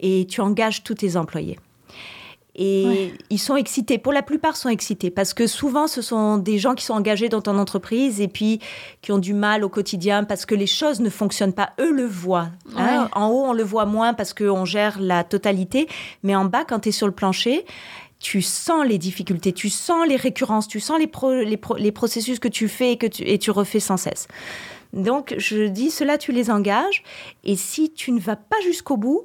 et 0.00 0.26
tu 0.30 0.40
engages 0.40 0.82
tous 0.82 0.94
tes 0.94 1.16
employés. 1.18 1.58
Et 2.56 2.84
Ouais. 2.86 3.12
ils 3.30 3.38
sont 3.38 3.56
excités. 3.56 3.98
Pour 3.98 4.12
la 4.12 4.22
plupart, 4.22 4.56
sont 4.56 4.68
excités 4.68 5.10
parce 5.10 5.34
que 5.34 5.46
souvent, 5.48 5.86
ce 5.88 6.02
sont 6.02 6.38
des 6.38 6.58
gens 6.58 6.74
qui 6.74 6.84
sont 6.84 6.94
engagés 6.94 7.28
dans 7.28 7.40
ton 7.42 7.58
entreprise 7.58 8.20
et 8.20 8.28
puis 8.28 8.60
qui 9.02 9.10
ont 9.10 9.18
du 9.18 9.34
mal 9.34 9.64
au 9.64 9.68
quotidien 9.68 10.22
parce 10.24 10.46
que 10.46 10.54
les 10.54 10.66
choses 10.68 11.00
ne 11.00 11.10
fonctionnent 11.10 11.52
pas. 11.52 11.70
Eux 11.80 11.90
le 11.90 12.06
voient. 12.06 12.50
hein. 12.76 13.08
En 13.12 13.28
haut, 13.28 13.44
on 13.46 13.52
le 13.52 13.64
voit 13.64 13.86
moins 13.86 14.14
parce 14.14 14.34
qu'on 14.34 14.64
gère 14.64 15.00
la 15.00 15.24
totalité. 15.24 15.88
Mais 16.22 16.36
en 16.36 16.44
bas, 16.44 16.64
quand 16.64 16.80
tu 16.80 16.90
es 16.90 16.92
sur 16.92 17.06
le 17.08 17.12
plancher, 17.12 17.64
tu 18.20 18.40
sens 18.40 18.86
les 18.86 18.98
difficultés, 18.98 19.52
tu 19.52 19.68
sens 19.68 20.06
les 20.08 20.16
récurrences, 20.16 20.68
tu 20.68 20.78
sens 20.80 20.98
les, 21.00 21.08
pro- 21.08 21.34
les, 21.34 21.56
pro- 21.56 21.76
les 21.76 21.92
processus 21.92 22.38
que 22.38 22.48
tu 22.48 22.68
fais 22.68 22.92
et 22.92 22.96
que 22.98 23.06
tu, 23.08 23.22
et 23.24 23.38
tu 23.38 23.50
refais 23.50 23.80
sans 23.80 23.96
cesse. 23.96 24.28
Donc, 24.92 25.34
je 25.38 25.66
dis, 25.66 25.90
cela, 25.90 26.18
tu 26.18 26.30
les 26.30 26.50
engages. 26.50 27.02
Et 27.42 27.56
si 27.56 27.90
tu 27.92 28.12
ne 28.12 28.20
vas 28.20 28.36
pas 28.36 28.56
jusqu'au 28.62 28.96
bout, 28.96 29.24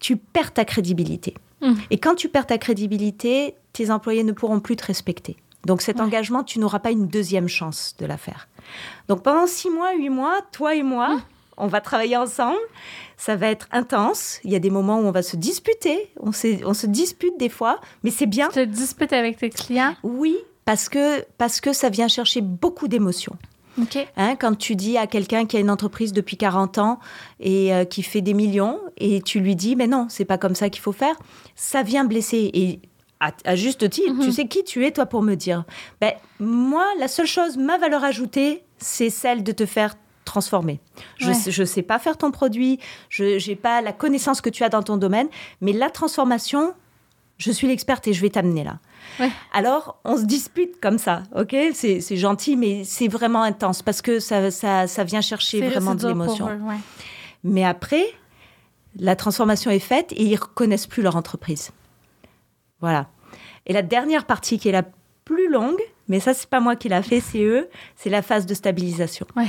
tu 0.00 0.16
perds 0.16 0.54
ta 0.54 0.64
crédibilité. 0.64 1.34
Mm. 1.60 1.74
Et 1.90 1.98
quand 1.98 2.14
tu 2.14 2.28
perds 2.28 2.46
ta 2.46 2.58
crédibilité, 2.58 3.54
tes 3.72 3.90
employés 3.90 4.24
ne 4.24 4.32
pourront 4.32 4.60
plus 4.60 4.76
te 4.76 4.84
respecter. 4.86 5.36
Donc 5.64 5.82
cet 5.82 5.96
Ouais. 5.96 6.02
engagement, 6.02 6.44
tu 6.44 6.58
n'auras 6.58 6.78
pas 6.78 6.90
une 6.90 7.08
deuxième 7.08 7.48
chance 7.48 7.94
de 7.98 8.06
la 8.06 8.16
faire. 8.16 8.48
Donc 9.08 9.22
pendant 9.22 9.46
six 9.46 9.70
mois, 9.70 9.94
huit 9.94 10.10
mois, 10.10 10.40
toi 10.52 10.74
et 10.74 10.82
moi, 10.82 11.16
Mm. 11.16 11.22
on 11.56 11.66
va 11.66 11.80
travailler 11.80 12.16
ensemble. 12.16 12.58
Ça 13.16 13.34
va 13.36 13.48
être 13.48 13.66
intense. 13.72 14.38
Il 14.44 14.52
y 14.52 14.56
a 14.56 14.58
des 14.58 14.70
moments 14.70 14.98
où 15.00 15.04
on 15.06 15.10
va 15.10 15.22
se 15.22 15.36
disputer. 15.36 16.12
On 16.20 16.32
se 16.32 16.86
dispute 16.86 17.38
des 17.38 17.48
fois, 17.48 17.80
mais 18.04 18.10
c'est 18.10 18.26
bien. 18.26 18.48
Tu 18.48 18.54
te 18.54 18.64
disputes 18.64 19.12
avec 19.12 19.38
tes 19.38 19.50
clients. 19.50 19.94
Oui, 20.02 20.36
parce 20.66 20.88
que, 20.88 21.24
parce 21.38 21.60
que 21.60 21.72
ça 21.72 21.88
vient 21.88 22.08
chercher 22.08 22.42
beaucoup 22.42 22.86
d'émotions. 22.88 23.36
Hein, 24.16 24.36
quand 24.36 24.56
tu 24.56 24.74
dis 24.76 24.96
à 24.96 25.06
quelqu'un 25.06 25.44
qui 25.46 25.56
a 25.56 25.60
une 25.60 25.70
entreprise 25.70 26.12
depuis 26.12 26.36
40 26.36 26.78
ans 26.78 26.98
et 27.40 27.74
euh, 27.74 27.84
qui 27.84 28.02
fait 28.02 28.20
des 28.22 28.34
millions, 28.34 28.80
et 28.96 29.20
tu 29.20 29.40
lui 29.40 29.54
dis, 29.56 29.76
mais 29.76 29.86
non, 29.86 30.06
c'est 30.08 30.24
pas 30.24 30.38
comme 30.38 30.54
ça 30.54 30.70
qu'il 30.70 30.82
faut 30.82 30.92
faire, 30.92 31.16
ça 31.54 31.82
vient 31.82 32.04
blesser. 32.04 32.50
Et 32.54 32.80
à, 33.20 33.32
à 33.44 33.54
juste 33.56 33.88
titre, 33.90 34.12
Mhm. 34.14 34.24
tu 34.24 34.32
sais 34.32 34.46
qui 34.46 34.64
tu 34.64 34.84
es, 34.86 34.90
toi, 34.92 35.06
pour 35.06 35.22
me 35.22 35.34
dire. 35.34 35.64
Ben, 36.00 36.12
moi, 36.40 36.84
la 36.98 37.08
seule 37.08 37.26
chose, 37.26 37.56
ma 37.56 37.78
valeur 37.78 38.04
ajoutée, 38.04 38.62
c'est 38.78 39.10
celle 39.10 39.42
de 39.42 39.52
te 39.52 39.66
faire 39.66 39.94
transformer. 40.24 40.80
Je 41.18 41.28
Ouais. 41.30 41.36
je 41.46 41.64
sais 41.64 41.82
pas 41.82 41.98
faire 41.98 42.16
ton 42.18 42.30
produit, 42.30 42.78
je 43.08 43.46
n'ai 43.48 43.56
pas 43.56 43.80
la 43.80 43.92
connaissance 43.92 44.40
que 44.40 44.50
tu 44.50 44.64
as 44.64 44.68
dans 44.68 44.82
ton 44.82 44.96
domaine, 44.96 45.28
mais 45.60 45.72
la 45.72 45.88
transformation, 45.88 46.74
je 47.38 47.52
suis 47.52 47.68
l'experte 47.68 48.08
et 48.08 48.12
je 48.12 48.20
vais 48.22 48.30
t'amener 48.30 48.64
là. 48.64 48.78
Ouais. 49.20 49.30
Alors, 49.52 49.98
on 50.04 50.16
se 50.16 50.24
dispute 50.24 50.80
comme 50.80 50.98
ça, 50.98 51.22
ok? 51.34 51.54
C'est 51.74 52.00
c'est 52.00 52.16
gentil, 52.16 52.56
mais 52.56 52.84
c'est 52.84 53.08
vraiment 53.08 53.42
intense 53.42 53.82
parce 53.82 54.02
que 54.02 54.18
ça, 54.20 54.50
ça, 54.50 54.86
ça 54.86 55.04
vient 55.04 55.20
chercher 55.20 55.60
C'est- 55.60 55.68
vraiment 55.68 55.94
de 55.94 56.06
l'émotion. 56.06 56.46
pour 56.46 56.54
eux, 56.54 56.60
ouais. 56.60 56.76
Mais 57.44 57.64
après, 57.64 58.04
la 58.98 59.16
transformation 59.16 59.70
est 59.70 59.78
faite 59.78 60.12
et 60.12 60.22
ils 60.24 60.36
reconnaissent 60.36 60.86
plus 60.86 61.02
leur 61.02 61.16
entreprise. 61.16 61.70
Voilà. 62.80 63.08
Et 63.66 63.72
la 63.72 63.82
dernière 63.82 64.24
partie 64.26 64.58
qui 64.58 64.68
est 64.68 64.72
la 64.72 64.84
plus 65.24 65.48
longue, 65.50 65.80
mais 66.08 66.20
ça, 66.20 66.34
c'est 66.34 66.48
pas 66.48 66.60
moi 66.60 66.76
qui 66.76 66.88
l'a 66.88 67.02
fait, 67.02 67.20
c'est 67.20 67.42
eux, 67.42 67.68
c'est 67.96 68.10
la 68.10 68.22
phase 68.22 68.46
de 68.46 68.54
stabilisation. 68.54 69.26
Ouais. 69.36 69.48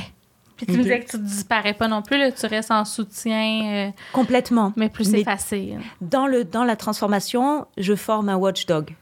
Puis 0.55 0.65
tu 0.65 0.71
me 0.71 0.77
disais 0.81 1.01
que 1.01 1.11
tu 1.11 1.17
ne 1.17 1.21
disparais 1.23 1.75
pas 1.75 1.87
non 1.87 2.01
plus, 2.01 2.17
là, 2.17 2.31
tu 2.31 2.45
restes 2.47 2.71
en 2.71 2.83
soutien, 2.83 3.87
euh, 3.87 3.91
Complètement. 4.11 4.73
mais 4.75 4.89
plus 4.89 5.13
effacé. 5.13 5.75
Dans, 6.01 6.25
le, 6.25 6.45
dans 6.45 6.63
la 6.63 6.75
transformation, 6.75 7.67
je 7.77 7.93
forme 7.93 8.29
un 8.29 8.37
watchdog. 8.37 8.95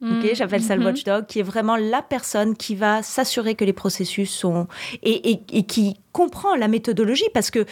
Ok, 0.00 0.08
Mm. 0.24 0.34
j'appelle 0.34 0.62
ça 0.62 0.74
le 0.76 0.80
Mhm. 0.80 0.86
watchdog, 0.86 1.26
qui 1.26 1.40
est 1.40 1.42
vraiment 1.42 1.76
la 1.76 2.02
personne 2.02 2.56
qui 2.56 2.76
va 2.76 3.02
s'assurer 3.02 3.56
que 3.56 3.64
les 3.64 3.72
processus 3.72 4.30
sont 4.30 4.68
et, 5.02 5.30
et- 5.32 5.40
et 5.52 5.62
qui 5.64 5.96
comprend 6.12 6.54
la 6.54 6.68
méthodologie 6.68 7.28
parce 7.34 7.50
que 7.50 7.64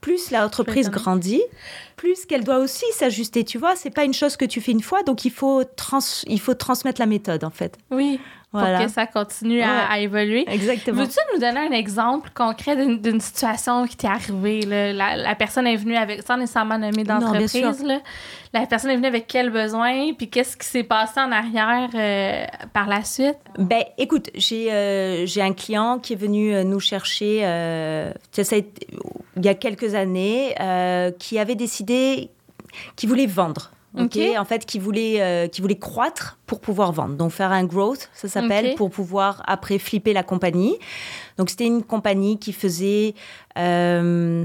plus 0.00 0.30
l'entreprise 0.30 0.88
grandit, 0.90 1.42
plus 1.96 2.24
qu'elle 2.24 2.42
doit 2.42 2.58
aussi 2.58 2.86
s'ajuster. 2.92 3.44
Tu 3.44 3.58
vois, 3.58 3.76
c'est 3.76 3.90
pas 3.90 4.04
une 4.04 4.14
chose 4.14 4.36
que 4.36 4.46
tu 4.46 4.60
fais 4.60 4.72
une 4.72 4.80
fois, 4.82 5.02
donc 5.02 5.24
il 5.26 5.30
faut 5.30 5.62
trans- 5.76 6.22
il 6.26 6.40
faut 6.40 6.54
transmettre 6.54 7.00
la 7.00 7.06
méthode 7.06 7.44
en 7.44 7.50
fait. 7.50 7.76
Oui, 7.90 8.18
pour 8.50 8.60
Voilà, 8.60 8.84
que 8.84 8.90
ça 8.90 9.06
continue 9.06 9.62
à, 9.62 9.66
Ouais. 9.66 9.82
à 9.90 9.98
évoluer. 10.00 10.44
exactement. 10.48 11.02
Veux-tu 11.02 11.16
nous 11.32 11.40
donner 11.40 11.60
un 11.60 11.70
exemple 11.70 12.30
concret 12.34 12.74
d'une- 12.96 13.20
situation 13.20 13.86
qui 13.86 13.96
t'est 13.96 14.08
arrivée? 14.08 14.62
là? 14.62 14.92
La, 14.92 15.16
la 15.16 15.34
personne 15.36 15.66
est 15.68 15.76
venue 15.76 15.94
avec, 15.96 16.22
sans 16.26 16.36
nécessairement 16.36 16.76
nommer 16.78 17.04
d'entreprise, 17.04 17.84
la 18.52 18.66
personne 18.66 18.90
est 18.90 18.96
venue 18.96 19.06
avec 19.06 19.28
quel 19.28 19.50
besoin, 19.50 20.12
puis 20.14 20.28
qu'est-ce 20.28 20.56
qui 20.56 20.66
s'est 20.66 20.82
passé 20.82 21.20
en 21.20 21.30
arrière 21.30 21.90
euh, 21.94 22.44
par 22.72 22.88
la 22.88 23.04
suite? 23.04 23.36
Ben, 23.56 23.84
écoute, 23.98 24.30
j'ai 24.34 24.66
euh, 24.72 25.24
un 25.38 25.52
client 25.52 26.00
qui 26.00 26.14
est 26.14 26.16
venu 26.16 26.52
euh, 26.52 26.64
nous 26.64 26.80
chercher 26.80 27.42
euh, 27.44 28.12
il 29.36 29.44
y 29.44 29.48
a 29.48 29.54
quelques 29.54 29.94
années, 29.94 30.54
euh, 30.60 31.12
qui 31.18 31.38
avait 31.38 31.54
décidé 31.54 32.30
qu'il 32.96 33.08
voulait 33.08 33.26
vendre. 33.26 33.70
Ok 33.96 34.02
Ok. 34.16 34.18
En 34.38 34.44
fait, 34.44 34.64
qui 34.66 34.78
voulait, 34.78 35.20
euh, 35.20 35.48
qui 35.48 35.60
voulait 35.60 35.78
croître 35.78 36.38
pour 36.46 36.60
pouvoir 36.60 36.92
vendre. 36.92 37.14
Donc, 37.16 37.32
faire 37.32 37.50
un 37.52 37.64
growth, 37.64 38.08
ça 38.12 38.28
s'appelle, 38.28 38.74
pour 38.76 38.90
pouvoir 38.90 39.42
après 39.46 39.78
flipper 39.78 40.12
la 40.12 40.22
compagnie. 40.22 40.76
Donc, 41.38 41.50
c'était 41.50 41.66
une 41.66 41.82
compagnie 41.82 42.38
qui 42.38 42.52
faisait. 42.52 43.14
euh, 43.58 44.44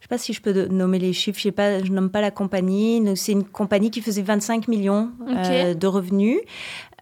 je 0.00 0.04
sais 0.04 0.08
pas 0.08 0.18
si 0.18 0.32
je 0.32 0.40
peux 0.40 0.66
nommer 0.66 1.00
les 1.00 1.12
chiffres, 1.12 1.36
je 1.38 1.42
sais 1.44 1.50
pas, 1.52 1.82
je 1.82 1.90
nomme 1.90 2.10
pas 2.10 2.20
la 2.20 2.30
compagnie. 2.30 3.02
C'est 3.16 3.32
une 3.32 3.44
compagnie 3.44 3.90
qui 3.90 4.00
faisait 4.00 4.22
25 4.22 4.68
millions 4.68 5.10
euh, 5.28 5.74
de 5.74 5.86
revenus. 5.88 6.38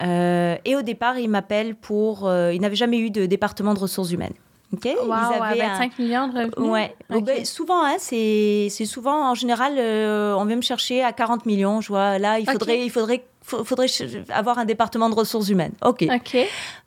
Euh, 0.03 0.57
et 0.65 0.75
au 0.75 0.81
départ, 0.83 1.19
ils 1.19 1.29
m'appellent 1.29 1.75
pour. 1.75 2.31
ils 2.53 2.61
n'avaient 2.61 2.77
jamais 2.77 2.99
eu 2.99 3.11
de 3.11 3.27
département 3.27 3.75
de 3.75 3.79
ressources 3.79 4.11
humaines. 4.11 4.33
Okay. 4.75 4.95
Wow, 4.97 5.07
ils 5.09 5.43
avaient 5.43 5.61
25 5.61 5.99
millions 5.99 6.29
de 6.29 6.39
revenus? 6.39 6.71
Ouais. 6.71 6.95
Ben, 7.09 7.45
souvent, 7.45 7.85
hein, 7.85 7.97
c'est 7.99 8.69
souvent 8.87 9.31
en 9.31 9.35
général, 9.35 9.73
on 9.79 10.45
vient 10.45 10.57
me 10.57 10.63
chercher 10.63 11.03
à 11.03 11.13
40 11.13 11.47
millions. 11.47 11.81
Je 11.81 11.89
vois 11.89 12.19
là, 12.19 12.39
il 12.39 12.49
faudrait, 12.49 12.85
il 12.85 12.91
faudrait 12.91 13.25
faudrait 13.45 13.87
avoir 14.31 14.59
un 14.59 14.65
département 14.65 15.11
de 15.11 15.15
ressources 15.15 15.49
humaines. 15.49 15.75
OK. 15.85 16.07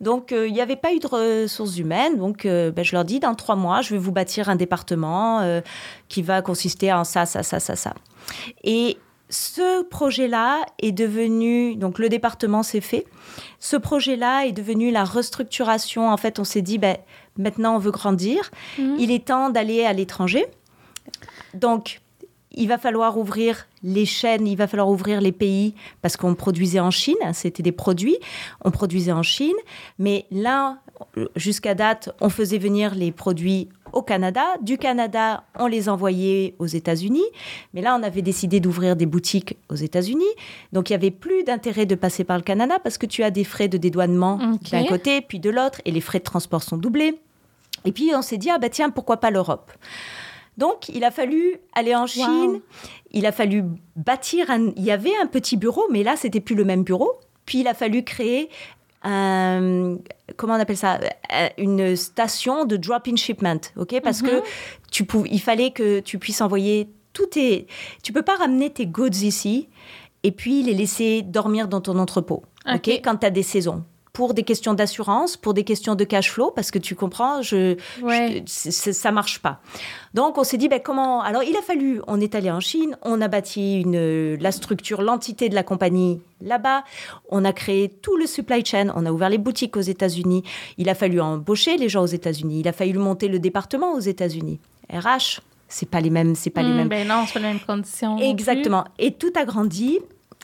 Donc, 0.02 0.32
euh, 0.32 0.48
il 0.48 0.54
n'y 0.54 0.62
avait 0.62 0.76
pas 0.76 0.94
eu 0.94 1.00
de 1.00 1.08
ressources 1.08 1.78
humaines. 1.78 2.18
Donc, 2.18 2.46
euh, 2.46 2.72
ben, 2.72 2.84
je 2.84 2.96
leur 2.96 3.06
dis, 3.06 3.20
dans 3.20 3.36
trois 3.36 3.56
mois, 3.56 3.82
je 3.82 3.94
vais 3.94 4.00
vous 4.00 4.12
bâtir 4.12 4.50
un 4.50 4.56
département 4.56 5.42
euh, 5.42 5.62
qui 6.10 6.22
va 6.22 6.42
consister 6.42 6.92
en 6.92 7.04
ça, 7.04 7.26
ça, 7.26 7.44
ça, 7.44 7.60
ça, 7.60 7.76
ça. 7.76 7.94
Et 8.64 8.98
ce 9.30 9.84
projet-là 9.84 10.66
est 10.80 10.94
devenu, 10.94 11.76
donc 11.76 12.00
le 12.00 12.10
département 12.10 12.64
s'est 12.64 12.82
fait. 12.82 13.06
Ce 13.60 13.76
projet-là 13.76 14.46
est 14.46 14.52
devenu 14.54 14.90
la 14.90 15.04
restructuration. 15.04 16.10
En 16.10 16.18
fait, 16.18 16.40
on 16.40 16.44
s'est 16.44 16.62
dit, 16.62 16.78
ben, 16.78 16.98
maintenant, 17.38 17.76
on 17.76 17.80
veut 17.80 17.92
grandir. 17.92 18.52
Mhm. 18.78 18.96
Il 19.00 19.12
est 19.12 19.26
temps 19.26 19.50
d'aller 19.50 19.86
à 19.86 19.94
l'étranger. 19.94 20.46
Donc, 21.54 22.02
il 22.58 22.68
va 22.68 22.78
falloir 22.78 23.18
ouvrir 23.18 23.68
les 23.84 24.06
chaînes, 24.06 24.48
il 24.48 24.58
va 24.58 24.68
falloir 24.68 24.90
ouvrir 24.90 25.22
les 25.22 25.32
pays 25.32 25.76
parce 26.02 26.18
qu'on 26.18 26.34
produisait 26.36 26.80
en 26.80 26.92
Chine, 26.92 27.16
c'était 27.34 27.64
des 27.64 27.72
produits, 27.72 28.18
on 28.66 28.72
produisait 28.72 29.12
en 29.12 29.24
Chine, 29.24 29.56
mais 30.00 30.26
là, 30.32 30.80
jusqu'à 31.36 31.76
date, 31.76 32.10
on 32.20 32.30
faisait 32.30 32.58
venir 32.58 32.96
les 32.96 33.12
produits 33.12 33.70
au 33.94 34.02
Canada, 34.02 34.44
du 34.62 34.78
Canada, 34.78 35.44
on 35.58 35.68
les 35.68 35.88
envoyait 35.88 36.56
aux 36.60 36.66
États-Unis, 36.66 37.24
mais 37.74 37.82
là, 37.82 37.98
on 38.00 38.04
avait 38.04 38.24
décidé 38.24 38.60
d'ouvrir 38.60 38.96
des 38.96 39.06
boutiques 39.06 39.58
aux 39.70 39.76
États-Unis, 39.76 40.26
donc 40.74 40.90
il 40.90 40.94
y 40.94 40.96
avait 40.96 41.12
plus 41.12 41.44
d'intérêt 41.44 41.86
de 41.86 41.96
passer 41.96 42.24
par 42.24 42.38
le 42.38 42.44
Canada 42.44 42.80
parce 42.84 42.98
que 42.98 43.06
tu 43.06 43.24
as 43.24 43.32
des 43.32 43.44
frais 43.44 43.68
de 43.68 43.78
dédouanement 43.78 44.40
d'un 44.72 44.86
côté 44.86 45.22
puis 45.22 45.40
de 45.40 45.50
l'autre 45.50 45.82
et 45.86 45.92
les 45.92 46.02
frais 46.02 46.20
de 46.20 46.24
transport 46.24 46.64
sont 46.64 46.78
doublés. 46.78 47.20
Et 47.86 47.92
puis 47.92 48.12
on 48.16 48.22
s'est 48.22 48.38
dit 48.38 48.50
ah 48.50 48.58
bah 48.58 48.70
tiens 48.70 48.90
pourquoi 48.90 49.18
pas 49.18 49.32
l'Europe? 49.32 49.72
Donc, 50.58 50.90
il 50.90 51.04
a 51.04 51.12
fallu 51.12 51.58
aller 51.74 51.96
en 51.96 52.08
Chine, 52.08 52.62
il 53.12 53.26
a 53.26 53.32
fallu 53.32 53.64
bâtir 53.96 54.50
un... 54.50 54.72
Il 54.76 54.84
y 54.84 54.92
avait 54.92 55.16
un 55.22 55.28
petit 55.28 55.56
bureau, 55.56 55.84
mais 55.92 56.04
là, 56.04 56.16
c'était 56.18 56.40
plus 56.40 56.56
le 56.56 56.66
même 56.66 56.84
bureau. 56.84 57.12
Puis, 57.46 57.60
il 57.60 57.68
a 57.68 57.76
fallu 57.76 58.04
créer 58.04 58.50
un... 59.04 59.98
Comment 60.36 60.56
on 60.56 60.60
appelle 60.60 60.78
ça? 60.78 61.00
Euh, 61.32 61.50
Une 61.60 61.96
station 61.96 62.66
de 62.66 62.76
drop-in 62.76 63.16
shipment, 63.16 63.62
ok? 63.76 64.02
Parce 64.02 64.24
que 64.24 64.38
mhm. 64.38 64.44
tu 64.92 65.06
il 65.30 65.42
fallait 65.42 65.72
que 65.72 66.00
tu 66.00 66.18
puisses 66.18 66.42
envoyer 66.42 66.90
tout 67.14 67.28
tes... 67.28 67.68
Tu 68.02 68.12
peux 68.12 68.24
pas 68.24 68.36
ramener 68.36 68.72
tes 68.72 68.88
goods 68.88 69.22
ici 69.22 69.70
et 70.24 70.32
puis 70.32 70.64
les 70.64 70.74
laisser 70.74 71.22
dormir 71.22 71.68
dans 71.68 71.82
ton 71.82 72.00
entrepôt, 72.00 72.44
ok, 72.68 72.90
quand 73.04 73.18
tu 73.18 73.28
as 73.28 73.30
des 73.30 73.44
saisons 73.44 73.86
pour 74.18 74.34
des 74.34 74.42
questions 74.42 74.74
d'assurance, 74.74 75.38
pour 75.38 75.54
des 75.54 75.64
questions 75.64 75.94
de 75.94 76.04
cash 76.04 76.32
flow, 76.32 76.50
parce 76.50 76.72
que 76.72 76.80
tu 76.80 76.96
comprends, 76.96 77.44
je, 77.44 77.78
ouais. 78.02 78.44
ça 78.48 79.12
marche 79.12 79.38
pas. 79.38 79.62
Donc 80.16 80.40
on 80.40 80.44
s'est 80.44 80.58
dit, 80.58 80.68
ben, 80.68 80.80
comment 80.84 81.22
Alors 81.22 81.44
il 81.44 81.56
a 81.56 81.62
fallu, 81.62 82.02
on 82.08 82.20
est 82.20 82.34
allé 82.34 82.50
en 82.50 82.60
Chine, 82.60 82.98
on 83.04 83.22
a 83.22 83.28
bâti 83.28 83.82
une, 83.82 84.34
la 84.42 84.52
structure, 84.52 85.04
l'entité 85.04 85.50
de 85.50 85.54
la 85.54 85.62
compagnie 85.62 86.20
là-bas, 86.42 86.84
on 87.30 87.46
a 87.46 87.54
créé 87.54 87.90
tout 87.90 88.18
le 88.18 88.26
supply 88.26 88.66
chain, 88.66 88.92
on 88.96 89.06
a 89.06 89.12
ouvert 89.12 89.30
les 89.30 89.38
boutiques 89.38 89.78
aux 89.78 89.82
États-Unis, 89.82 90.42
il 90.80 90.90
a 90.90 90.96
fallu 90.96 91.22
embaucher 91.22 91.78
les 91.78 91.88
gens 91.88 92.02
aux 92.02 92.08
États-Unis, 92.08 92.62
il 92.62 92.68
a 92.68 92.74
fallu 92.74 92.98
monter 92.98 93.28
le 93.28 93.38
département 93.38 93.94
aux 93.94 94.00
États-Unis. 94.00 94.60
RH, 94.92 95.42
c'est 95.68 95.92
pas 95.92 96.02
les 96.02 96.10
mêmes, 96.10 96.34
c'est 96.34 96.50
pas 96.50 96.64
les 96.64 96.70
hmm, 96.70 96.76
mêmes. 96.76 96.90
Ben 96.90 97.08
non, 97.08 97.26
c'est 97.28 97.34
pas 97.34 97.40
les 97.40 97.54
mêmes 97.54 97.60
conditions. 97.60 98.18
Exactement. 98.18 98.84
Et 98.98 99.12
tout 99.12 99.34
a 99.36 99.46
grandi. 99.46 100.00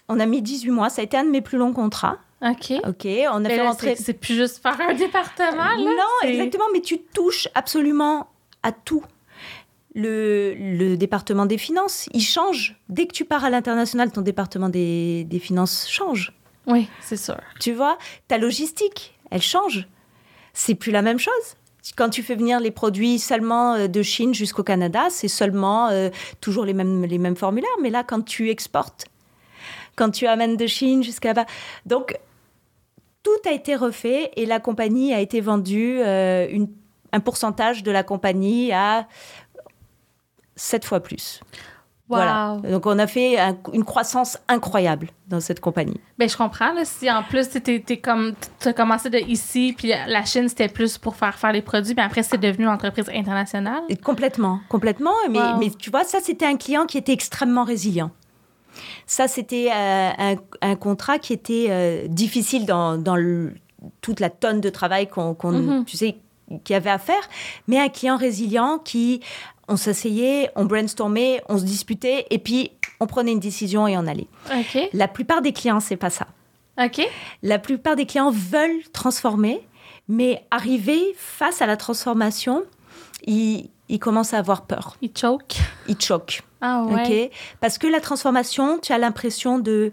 On 0.09 0.19
a 0.19 0.27
mis 0.27 0.43
18 0.43 0.69
mois. 0.69 0.91
Ça 0.91 1.01
a 1.01 1.05
été 1.05 1.17
un 1.17 1.23
de 1.23 1.31
mes 1.31 1.41
plus 1.41 1.57
longs 1.57 1.73
contrats. 1.73 2.19
OK. 2.43 2.73
OK, 2.87 3.07
on 3.31 3.45
a 3.45 3.49
fait 3.49 3.61
rentrer... 3.61 3.95
C'est 3.95 4.13
plus 4.13 4.35
juste 4.35 4.61
faire 4.61 4.79
un 4.81 4.93
département, 4.93 5.75
là? 5.75 5.77
Non, 5.77 6.27
exactement, 6.29 6.65
mais 6.73 6.81
tu 6.81 6.99
touches 6.99 7.47
absolument 7.55 8.27
à 8.63 8.71
tout. 8.71 9.03
Le, 9.95 10.55
le, 10.57 10.97
département 10.97 11.45
des 11.45 11.59
finances, 11.59 12.09
il 12.13 12.21
change. 12.21 12.75
Dès 12.89 13.05
que 13.05 13.13
tu 13.13 13.25
pars 13.25 13.45
à 13.45 13.49
l'international, 13.49 14.11
ton 14.11 14.21
département 14.21 14.67
des, 14.67 15.23
des 15.25 15.39
finances 15.39 15.87
change. 15.87 16.33
Oui, 16.67 16.87
c'est 16.99 17.17
sûr. 17.17 17.37
Tu 17.59 17.73
vois, 17.73 17.97
ta 18.27 18.37
logistique, 18.37 19.17
elle 19.29 19.41
change. 19.41 19.87
C'est 20.53 20.75
plus 20.75 20.91
la 20.91 21.01
même 21.01 21.19
chose. 21.19 21.31
Quand 21.95 22.09
tu 22.09 22.23
fais 22.23 22.35
venir 22.35 22.59
les 22.59 22.71
produits 22.71 23.19
seulement 23.19 23.73
euh, 23.75 23.87
de 23.87 24.01
Chine 24.01 24.33
jusqu'au 24.33 24.63
Canada, 24.63 25.07
c'est 25.09 25.27
seulement 25.27 25.89
euh, 25.89 26.09
toujours 26.41 26.65
les 26.65 26.73
mêmes, 26.73 27.05
les 27.05 27.17
mêmes 27.17 27.35
formulaires. 27.35 27.69
Mais 27.81 27.89
là, 27.89 28.03
quand 28.03 28.21
tu 28.21 28.49
exportes, 28.49 29.05
quand 29.95 30.09
tu 30.09 30.25
amènes 30.25 30.57
de 30.57 30.67
Chine 30.67 31.03
jusqu'à 31.03 31.29
là-bas. 31.29 31.45
Donc, 31.85 32.17
tout 33.23 33.49
a 33.49 33.51
été 33.51 33.75
refait 33.75 34.31
et 34.35 34.45
la 34.45 34.59
compagnie 34.59 35.13
a 35.13 35.19
été 35.19 35.41
vendue, 35.41 35.99
euh, 35.99 36.47
une, 36.49 36.67
un 37.11 37.19
pourcentage 37.19 37.83
de 37.83 37.91
la 37.91 38.03
compagnie 38.03 38.71
à 38.71 39.07
sept 40.55 40.85
fois 40.85 40.99
plus. 40.99 41.41
Voilà. 42.09 42.57
Donc, 42.69 42.85
on 42.85 42.99
a 42.99 43.07
fait 43.07 43.37
une 43.73 43.83
croissance 43.83 44.37
incroyable 44.47 45.07
dans 45.27 45.39
cette 45.39 45.59
compagnie. 45.59 45.99
Ben, 46.17 46.29
je 46.29 46.37
comprends. 46.37 46.73
Là, 46.73 46.85
si 46.85 47.09
en 47.09 47.23
plus, 47.23 47.49
tu 47.49 47.97
comme, 47.97 48.33
as 48.63 48.73
commencé 48.73 49.09
de 49.09 49.17
ici, 49.17 49.73
puis 49.75 49.87
la 49.87 50.25
Chine, 50.25 50.47
c'était 50.47 50.67
plus 50.67 50.97
pour 50.97 51.15
faire 51.15 51.35
faire 51.39 51.51
les 51.51 51.61
produits, 51.61 51.95
puis 51.95 52.05
après, 52.05 52.21
c'est 52.21 52.37
devenu 52.37 52.65
une 52.65 52.71
entreprise 52.71 53.09
internationale. 53.09 53.81
Et 53.89 53.95
complètement, 53.95 54.59
complètement. 54.69 55.13
Mais, 55.29 55.39
mais 55.59 55.69
tu 55.71 55.89
vois, 55.89 56.03
ça, 56.03 56.19
c'était 56.21 56.45
un 56.45 56.57
client 56.57 56.85
qui 56.85 56.97
était 56.97 57.13
extrêmement 57.13 57.63
résilient. 57.63 58.11
Ça, 59.05 59.27
c'était 59.27 59.69
euh, 59.71 60.35
un, 60.61 60.75
contrat 60.75 61.19
qui 61.19 61.33
était 61.33 61.67
euh, 61.69 62.07
difficile 62.07 62.65
dans, 62.65 63.01
toute 64.01 64.19
la 64.19 64.29
tonne 64.29 64.61
de 64.61 64.69
travail 64.69 65.07
qu'on, 65.07 65.35
mhm. 65.43 65.85
tu 65.85 65.97
sais, 65.97 66.15
qu'il 66.63 66.73
y 66.73 66.77
avait 66.77 66.89
à 66.89 66.97
faire, 66.97 67.29
mais 67.67 67.79
un 67.79 67.89
client 67.89 68.17
résilient 68.17 68.79
qui, 68.79 69.21
on 69.67 69.77
s'asseyait, 69.77 70.49
on 70.55 70.65
brainstormait, 70.65 71.41
on 71.49 71.57
se 71.57 71.63
disputait, 71.63 72.25
et 72.29 72.39
puis 72.39 72.71
on 72.99 73.07
prenait 73.07 73.31
une 73.31 73.39
décision 73.39 73.87
et 73.87 73.97
on 73.97 74.07
allait. 74.07 74.27
La 74.93 75.07
plupart 75.07 75.41
des 75.41 75.53
clients, 75.53 75.79
c'est 75.79 75.97
pas 75.97 76.09
ça. 76.09 76.27
Ok. 76.83 77.07
La 77.43 77.59
plupart 77.59 77.95
des 77.95 78.05
clients 78.05 78.31
veulent 78.31 78.83
transformer, 78.93 79.65
mais 80.07 80.43
arriver 80.51 81.01
face 81.17 81.61
à 81.61 81.65
la 81.65 81.77
transformation, 81.77 82.63
ils, 83.25 83.69
ils 83.89 83.99
commencent 83.99 84.33
à 84.33 84.39
avoir 84.39 84.63
peur. 84.63 84.97
Ils 85.01 85.15
choquent. 85.15 85.57
Ils 85.87 85.99
choquent. 85.99 86.41
Ah 86.61 86.83
ouais. 86.83 87.31
Parce 87.59 87.77
que 87.77 87.87
la 87.87 87.99
transformation, 87.99 88.79
tu 88.79 88.93
as 88.93 88.97
l'impression 88.97 89.59
de 89.59 89.91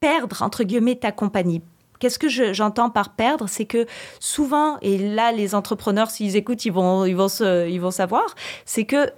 perdre, 0.00 0.42
entre 0.42 0.64
guillemets, 0.64 0.96
ta 0.96 1.12
compagnie. 1.12 1.62
Qu'est-ce 1.98 2.18
que 2.18 2.28
j'entends 2.28 2.90
par 2.90 3.14
perdre? 3.14 3.48
C'est 3.48 3.64
que 3.64 3.86
souvent, 4.20 4.78
et 4.82 4.98
là, 4.98 5.32
les 5.32 5.54
entrepreneurs, 5.54 6.10
s'ils 6.10 6.36
écoutent, 6.36 6.64
ils 6.64 6.72
vont, 6.72 7.04
ils 7.04 7.16
vont, 7.16 7.28
se, 7.28 7.68
ils 7.68 7.80
vont 7.80 7.90
savoir, 7.90 8.24
c'est 8.64 8.84
que 8.84 9.10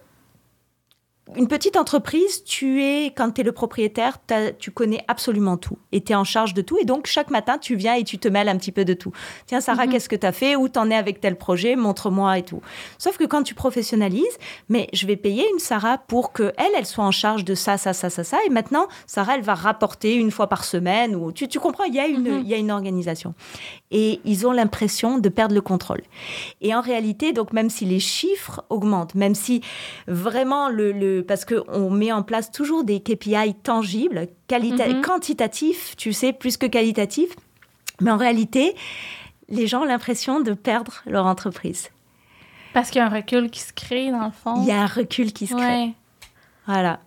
une 1.36 1.48
petite 1.48 1.76
entreprise, 1.76 2.44
tu 2.44 2.82
es, 2.82 3.06
quand 3.06 3.32
tu 3.32 3.40
es 3.40 3.44
le 3.44 3.52
propriétaire, 3.52 4.18
tu 4.58 4.70
connais 4.70 5.04
absolument 5.08 5.56
tout 5.56 5.78
et 5.92 6.02
tu 6.02 6.12
es 6.12 6.14
en 6.14 6.24
charge 6.24 6.54
de 6.54 6.62
tout. 6.62 6.78
Et 6.78 6.84
donc, 6.84 7.06
chaque 7.06 7.30
matin, 7.30 7.58
tu 7.58 7.76
viens 7.76 7.94
et 7.94 8.04
tu 8.04 8.18
te 8.18 8.28
mêles 8.28 8.48
un 8.48 8.56
petit 8.56 8.72
peu 8.72 8.84
de 8.84 8.94
tout. 8.94 9.12
Tiens, 9.46 9.60
Sarah, 9.60 9.86
mhm. 9.86 9.92
qu'est-ce 9.92 10.08
que 10.08 10.16
tu 10.16 10.26
as 10.26 10.32
fait? 10.32 10.56
Où 10.56 10.68
t'en 10.68 10.90
es 10.90 10.96
avec 10.96 11.20
tel 11.20 11.36
projet? 11.36 11.76
Montre-moi 11.76 12.38
et 12.38 12.42
tout. 12.42 12.60
Sauf 12.98 13.16
que 13.16 13.24
quand 13.24 13.42
tu 13.42 13.54
professionnalises, 13.54 14.38
mais 14.68 14.88
je 14.92 15.06
vais 15.06 15.16
payer 15.16 15.46
une 15.52 15.58
Sarah 15.58 15.98
pour 15.98 16.32
que 16.32 16.52
elle, 16.56 16.72
elle 16.76 16.86
soit 16.86 17.04
en 17.04 17.10
charge 17.10 17.44
de 17.44 17.54
ça, 17.54 17.76
ça, 17.78 17.92
ça, 17.92 18.10
ça, 18.10 18.24
ça. 18.24 18.38
Et 18.46 18.50
maintenant, 18.50 18.88
Sarah, 19.06 19.36
elle 19.36 19.42
va 19.42 19.54
rapporter 19.54 20.14
une 20.14 20.30
fois 20.30 20.48
par 20.48 20.64
semaine. 20.64 21.14
Ou, 21.14 21.32
tu, 21.32 21.48
tu 21.48 21.60
comprends, 21.60 21.84
il 21.84 21.94
y, 21.94 22.00
a 22.00 22.06
une, 22.06 22.22
mhm. 22.22 22.40
il 22.40 22.48
y 22.48 22.54
a 22.54 22.58
une 22.58 22.70
organisation. 22.70 23.34
Et 23.90 24.20
ils 24.24 24.46
ont 24.46 24.52
l'impression 24.52 25.18
de 25.18 25.28
perdre 25.28 25.54
le 25.54 25.60
contrôle. 25.60 26.02
Et 26.60 26.74
en 26.74 26.80
réalité, 26.80 27.32
donc, 27.32 27.52
même 27.52 27.70
si 27.70 27.84
les 27.84 28.00
chiffres 28.00 28.64
augmentent, 28.68 29.14
même 29.14 29.34
si 29.34 29.60
vraiment 30.06 30.68
le, 30.68 30.92
le 30.92 31.19
parce 31.22 31.44
qu'on 31.44 31.90
met 31.90 32.12
en 32.12 32.22
place 32.22 32.50
toujours 32.50 32.84
des 32.84 33.00
KPI 33.00 33.54
tangibles, 33.62 34.28
mhm. 34.50 35.02
quantitatifs, 35.02 35.96
tu 35.96 36.12
sais, 36.12 36.32
plus 36.32 36.56
que 36.56 36.66
qualitatifs. 36.66 37.34
Mais 38.00 38.10
en 38.10 38.16
réalité, 38.16 38.74
les 39.48 39.66
gens 39.66 39.82
ont 39.82 39.86
l'impression 39.86 40.40
de 40.40 40.54
perdre 40.54 41.02
leur 41.06 41.26
entreprise. 41.26 41.90
Parce 42.72 42.90
qu'il 42.90 43.00
y 43.00 43.02
a 43.02 43.06
un 43.06 43.14
recul 43.14 43.50
qui 43.50 43.60
se 43.60 43.72
crée, 43.72 44.10
dans 44.10 44.26
le 44.26 44.30
fond. 44.30 44.62
Il 44.62 44.68
y 44.68 44.70
a 44.70 44.82
un 44.82 44.86
recul 44.86 45.32
qui 45.32 45.46
se 45.46 45.54
crée. 45.54 45.92
Voilà. 46.66 47.00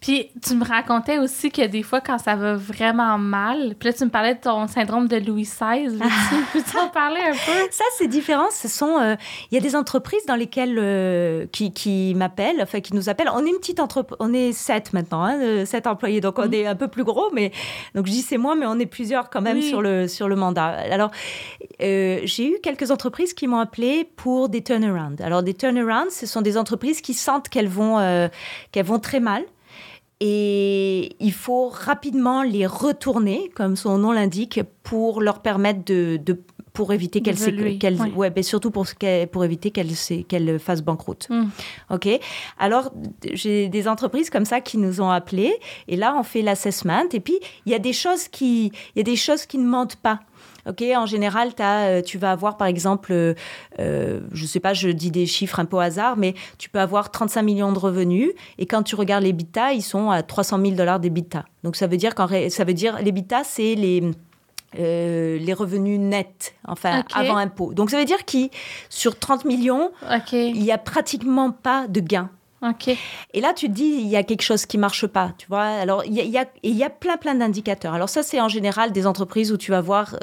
Puis 0.00 0.30
tu 0.46 0.54
me 0.54 0.64
racontais 0.64 1.18
aussi 1.18 1.50
que 1.50 1.66
des 1.66 1.82
fois, 1.82 2.00
quand 2.00 2.18
ça 2.18 2.36
va 2.36 2.54
vraiment 2.54 3.18
mal, 3.18 3.74
puis 3.78 3.88
là, 3.88 3.92
tu 3.92 4.04
me 4.04 4.10
parlais 4.10 4.34
de 4.36 4.40
ton 4.40 4.68
syndrome 4.68 5.08
de 5.08 5.16
Louis 5.16 5.42
XVI. 5.42 5.98
Peux-tu 6.52 6.78
en 6.80 6.88
parler 6.88 7.20
un 7.20 7.32
peu? 7.32 7.68
Ça, 7.72 7.84
c'est 7.96 8.06
différent. 8.06 8.46
Ce 8.52 8.68
sont, 8.68 8.98
euh, 9.00 9.16
il 9.50 9.56
y 9.56 9.58
a 9.58 9.60
des 9.60 9.74
entreprises 9.74 10.24
dans 10.26 10.36
lesquelles 10.36 10.78
euh, 10.78 11.46
qui, 11.50 11.72
qui 11.72 12.14
m'appellent, 12.14 12.60
enfin 12.62 12.80
qui 12.80 12.94
nous 12.94 13.08
appellent. 13.08 13.30
On 13.34 13.44
est 13.44 13.48
une 13.48 13.58
petite 13.58 13.80
entreprise, 13.80 14.16
on 14.20 14.32
est 14.32 14.52
sept 14.52 14.92
maintenant, 14.92 15.24
hein, 15.24 15.64
sept 15.64 15.88
employés, 15.88 16.20
donc 16.20 16.38
on 16.38 16.46
mm. 16.46 16.54
est 16.54 16.66
un 16.66 16.76
peu 16.76 16.86
plus 16.86 17.04
gros, 17.04 17.30
mais 17.32 17.50
donc 17.96 18.06
je 18.06 18.12
dis 18.12 18.22
c'est 18.22 18.38
moi, 18.38 18.54
mais 18.54 18.66
on 18.66 18.78
est 18.78 18.86
plusieurs 18.86 19.30
quand 19.30 19.40
même 19.40 19.60
sur 19.62 19.82
le 19.82 20.06
sur 20.06 20.28
le 20.28 20.36
mandat. 20.36 20.66
Alors 20.92 21.10
euh, 21.82 22.20
j'ai 22.22 22.52
eu 22.52 22.58
quelques 22.62 22.92
entreprises 22.92 23.34
qui 23.34 23.48
m'ont 23.48 23.58
appelé 23.58 24.08
pour 24.16 24.48
des 24.48 24.62
turnarounds. 24.62 25.20
Alors 25.20 25.42
des 25.42 25.54
turnarounds, 25.54 26.10
ce 26.10 26.26
sont 26.26 26.40
des 26.40 26.56
entreprises 26.56 27.00
qui 27.00 27.14
sentent 27.14 27.48
qu'elles 27.48 27.68
vont 27.68 28.28
qu'elles 28.70 28.86
vont 28.86 29.00
très 29.00 29.18
mal 29.18 29.42
et 30.20 31.16
il 31.20 31.32
faut 31.32 31.68
rapidement 31.68 32.42
les 32.42 32.66
retourner, 32.66 33.50
comme 33.54 33.76
son 33.76 33.98
nom 33.98 34.12
l'indique, 34.12 34.60
pour 34.82 35.20
leur 35.20 35.42
permettre 35.42 35.84
de, 35.84 36.18
pour 36.78 36.92
éviter 36.92 37.22
qu'elles 37.22 37.36
qu 37.36 38.16
ouais. 38.16 38.30
Ben, 38.30 38.44
surtout 38.44 38.70
pour 38.70 38.86
pour 39.32 39.44
éviter 39.44 39.70
qu'elles 39.70 39.94
qu'elles 40.28 40.58
fassent 40.60 40.82
banqueroute. 40.82 41.28
Hmm. 41.28 41.48
Ok. 41.90 42.08
Alors 42.58 42.92
j'ai 43.32 43.68
des 43.68 43.88
entreprises 43.88 44.30
comme 44.30 44.44
ça 44.44 44.60
qui 44.60 44.78
nous 44.78 45.00
ont 45.00 45.10
appelés 45.10 45.54
et 45.88 45.96
là 45.96 46.14
on 46.16 46.22
fait 46.22 46.42
l'assessment 46.42 47.08
et 47.12 47.18
puis 47.20 47.38
il 47.66 47.72
y 47.72 47.74
a 47.74 47.80
des 47.80 47.92
choses 47.92 48.28
qui 48.28 48.66
il 48.94 48.98
y 48.98 49.00
a 49.00 49.02
des 49.02 49.16
choses 49.16 49.44
qui 49.44 49.58
ne 49.58 49.66
mentent 49.66 49.96
pas. 49.96 50.20
Ok, 50.68 50.82
en 50.94 51.06
général, 51.06 51.52
as, 51.58 51.86
euh, 51.86 52.02
tu 52.02 52.18
vas 52.18 52.32
avoir, 52.32 52.56
par 52.56 52.66
exemple, 52.66 53.12
euh, 53.12 53.34
euh, 53.78 54.20
je 54.32 54.44
sais 54.44 54.60
pas, 54.60 54.74
je 54.74 54.90
dis 54.90 55.10
des 55.10 55.26
chiffres 55.26 55.60
un 55.60 55.64
peu 55.64 55.76
au 55.76 55.80
hasard, 55.80 56.16
mais 56.16 56.34
tu 56.58 56.68
peux 56.68 56.78
avoir 56.78 57.10
35 57.10 57.42
millions 57.42 57.72
de 57.72 57.78
revenus 57.78 58.32
et 58.58 58.66
quand 58.66 58.82
tu 58.82 58.94
regardes 58.94 59.24
les 59.24 59.32
bitas, 59.32 59.72
ils 59.72 59.82
sont 59.82 60.10
à 60.10 60.22
300 60.22 60.60
000 60.60 60.72
dollars 60.72 61.00
des 61.00 61.10
bitas. 61.10 61.44
Donc 61.64 61.76
ça 61.76 61.86
veut 61.86 61.96
dire 61.96 62.14
qu'en 62.14 62.28
ça 62.50 62.64
veut 62.64 62.74
dire 62.74 62.98
c'est 63.44 63.74
les 63.74 64.10
les 64.74 65.54
revenus 65.54 65.98
nets, 65.98 66.54
enfin 66.66 67.02
avant 67.14 67.38
impôt. 67.38 67.72
Donc 67.72 67.90
ça 67.90 67.98
veut 67.98 68.04
dire 68.04 68.26
que 68.26 68.48
sur 68.90 69.18
30 69.18 69.46
millions, 69.46 69.90
il 70.32 70.60
n'y 70.60 70.70
a 70.70 70.78
pratiquement 70.78 71.50
pas 71.50 71.86
de 71.88 72.00
gains. 72.00 72.30
Et 73.34 73.40
là, 73.40 73.52
tu 73.54 73.66
te 73.66 73.72
dis, 73.72 73.84
il 73.84 74.08
y 74.08 74.16
a 74.16 74.22
quelque 74.22 74.42
chose 74.42 74.66
qui 74.66 74.78
marche 74.78 75.06
pas, 75.06 75.32
tu 75.38 75.46
vois. 75.46 75.62
Alors, 75.62 76.04
il 76.04 76.14
y 76.14 76.20
a, 76.20 76.24
y 76.24 76.38
a, 76.38 76.46
y 76.62 76.82
a 76.82 76.90
plein, 76.90 77.16
plein 77.16 77.34
d'indicateurs. 77.34 77.94
Alors 77.94 78.08
ça, 78.08 78.22
c'est 78.22 78.40
en 78.40 78.48
général 78.48 78.92
des 78.92 79.06
entreprises 79.06 79.52
où 79.52 79.56
tu 79.56 79.70
vas 79.70 79.80
voir 79.80 80.16